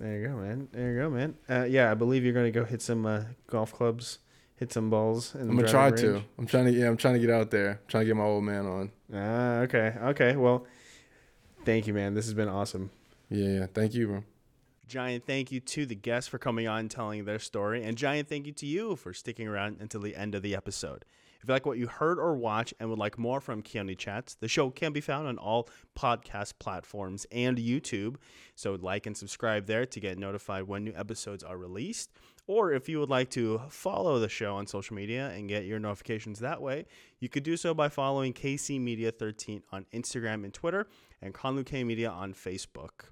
There 0.00 0.18
you 0.18 0.26
go, 0.28 0.34
man. 0.34 0.68
There 0.72 0.92
you 0.92 0.98
go, 1.00 1.10
man. 1.10 1.34
Uh, 1.48 1.64
yeah, 1.64 1.90
I 1.92 1.94
believe 1.94 2.24
you're 2.24 2.32
gonna 2.32 2.50
go 2.50 2.64
hit 2.64 2.82
some 2.82 3.06
uh, 3.06 3.22
golf 3.46 3.72
clubs, 3.72 4.18
hit 4.56 4.72
some 4.72 4.90
balls. 4.90 5.34
In 5.36 5.42
the 5.42 5.50
I'm 5.50 5.56
gonna 5.56 5.68
try 5.68 5.90
driving 5.90 6.14
to. 6.14 6.22
I'm 6.38 6.46
trying 6.46 6.64
to. 6.66 6.72
Yeah, 6.72 6.88
I'm 6.88 6.96
trying 6.96 7.14
to 7.14 7.20
get 7.20 7.30
out 7.30 7.50
there. 7.52 7.70
I'm 7.70 7.78
trying 7.86 8.02
to 8.02 8.06
get 8.06 8.16
my 8.16 8.24
old 8.24 8.42
man 8.44 8.66
on. 8.66 8.90
Ah, 9.14 9.58
okay, 9.60 9.94
okay. 10.02 10.34
Well, 10.36 10.66
thank 11.64 11.86
you, 11.86 11.94
man. 11.94 12.14
This 12.14 12.24
has 12.24 12.34
been 12.34 12.48
awesome. 12.48 12.90
Yeah, 13.28 13.60
yeah. 13.60 13.66
Thank 13.72 13.94
you, 13.94 14.08
bro. 14.08 14.24
Giant 14.90 15.24
thank 15.24 15.52
you 15.52 15.60
to 15.60 15.86
the 15.86 15.94
guests 15.94 16.28
for 16.28 16.38
coming 16.38 16.66
on 16.66 16.80
and 16.80 16.90
telling 16.90 17.24
their 17.24 17.38
story, 17.38 17.84
and 17.84 17.96
giant 17.96 18.28
thank 18.28 18.44
you 18.44 18.52
to 18.54 18.66
you 18.66 18.96
for 18.96 19.14
sticking 19.14 19.46
around 19.46 19.76
until 19.78 20.00
the 20.00 20.16
end 20.16 20.34
of 20.34 20.42
the 20.42 20.56
episode. 20.56 21.04
If 21.40 21.48
you 21.48 21.54
like 21.54 21.64
what 21.64 21.78
you 21.78 21.86
heard 21.86 22.18
or 22.18 22.34
watch 22.34 22.74
and 22.80 22.90
would 22.90 22.98
like 22.98 23.16
more 23.16 23.40
from 23.40 23.62
Keoni 23.62 23.96
Chats, 23.96 24.34
the 24.34 24.48
show 24.48 24.68
can 24.68 24.92
be 24.92 25.00
found 25.00 25.28
on 25.28 25.38
all 25.38 25.68
podcast 25.96 26.54
platforms 26.58 27.24
and 27.30 27.56
YouTube. 27.56 28.16
So 28.56 28.76
like 28.80 29.06
and 29.06 29.16
subscribe 29.16 29.66
there 29.66 29.86
to 29.86 30.00
get 30.00 30.18
notified 30.18 30.64
when 30.64 30.82
new 30.82 30.92
episodes 30.96 31.44
are 31.44 31.56
released. 31.56 32.10
Or 32.48 32.72
if 32.72 32.88
you 32.88 32.98
would 32.98 33.10
like 33.10 33.30
to 33.30 33.62
follow 33.68 34.18
the 34.18 34.28
show 34.28 34.56
on 34.56 34.66
social 34.66 34.96
media 34.96 35.28
and 35.28 35.48
get 35.48 35.66
your 35.66 35.78
notifications 35.78 36.40
that 36.40 36.60
way, 36.60 36.84
you 37.20 37.28
could 37.28 37.44
do 37.44 37.56
so 37.56 37.74
by 37.74 37.88
following 37.88 38.32
KC 38.32 38.80
Media 38.80 39.12
13 39.12 39.62
on 39.70 39.86
Instagram 39.94 40.42
and 40.42 40.52
Twitter 40.52 40.88
and 41.22 41.32
Conlu 41.32 41.64
K 41.64 41.84
Media 41.84 42.10
on 42.10 42.34
Facebook. 42.34 43.04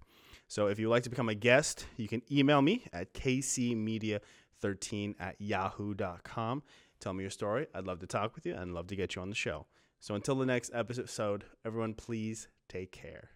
So 0.49 0.67
if 0.67 0.79
you'd 0.79 0.89
like 0.89 1.03
to 1.05 1.11
become 1.11 1.29
a 1.29 1.35
guest, 1.35 1.87
you 1.97 2.09
can 2.09 2.23
email 2.33 2.63
me 2.63 2.87
at 2.93 3.13
kcmedia13 3.13 5.15
at 5.21 5.37
yahoo.com. 5.39 6.63
Tell 7.01 7.13
me 7.13 7.23
your 7.23 7.31
story. 7.31 7.67
I'd 7.75 7.87
love 7.87 8.01
to 8.01 8.07
talk 8.07 8.35
with 8.35 8.47
you 8.47 8.55
and 8.55 8.75
love 8.75 8.89
to 8.89 8.97
get 8.97 9.15
you 9.15 9.23
on 9.23 9.29
the 9.29 9.35
show. 9.35 9.67
So 10.01 10.15
until 10.15 10.37
the 10.37 10.47
next 10.47 10.71
episode, 10.75 11.45
everyone, 11.65 11.95
please 11.95 12.49
take 12.69 12.93
care. 12.93 13.31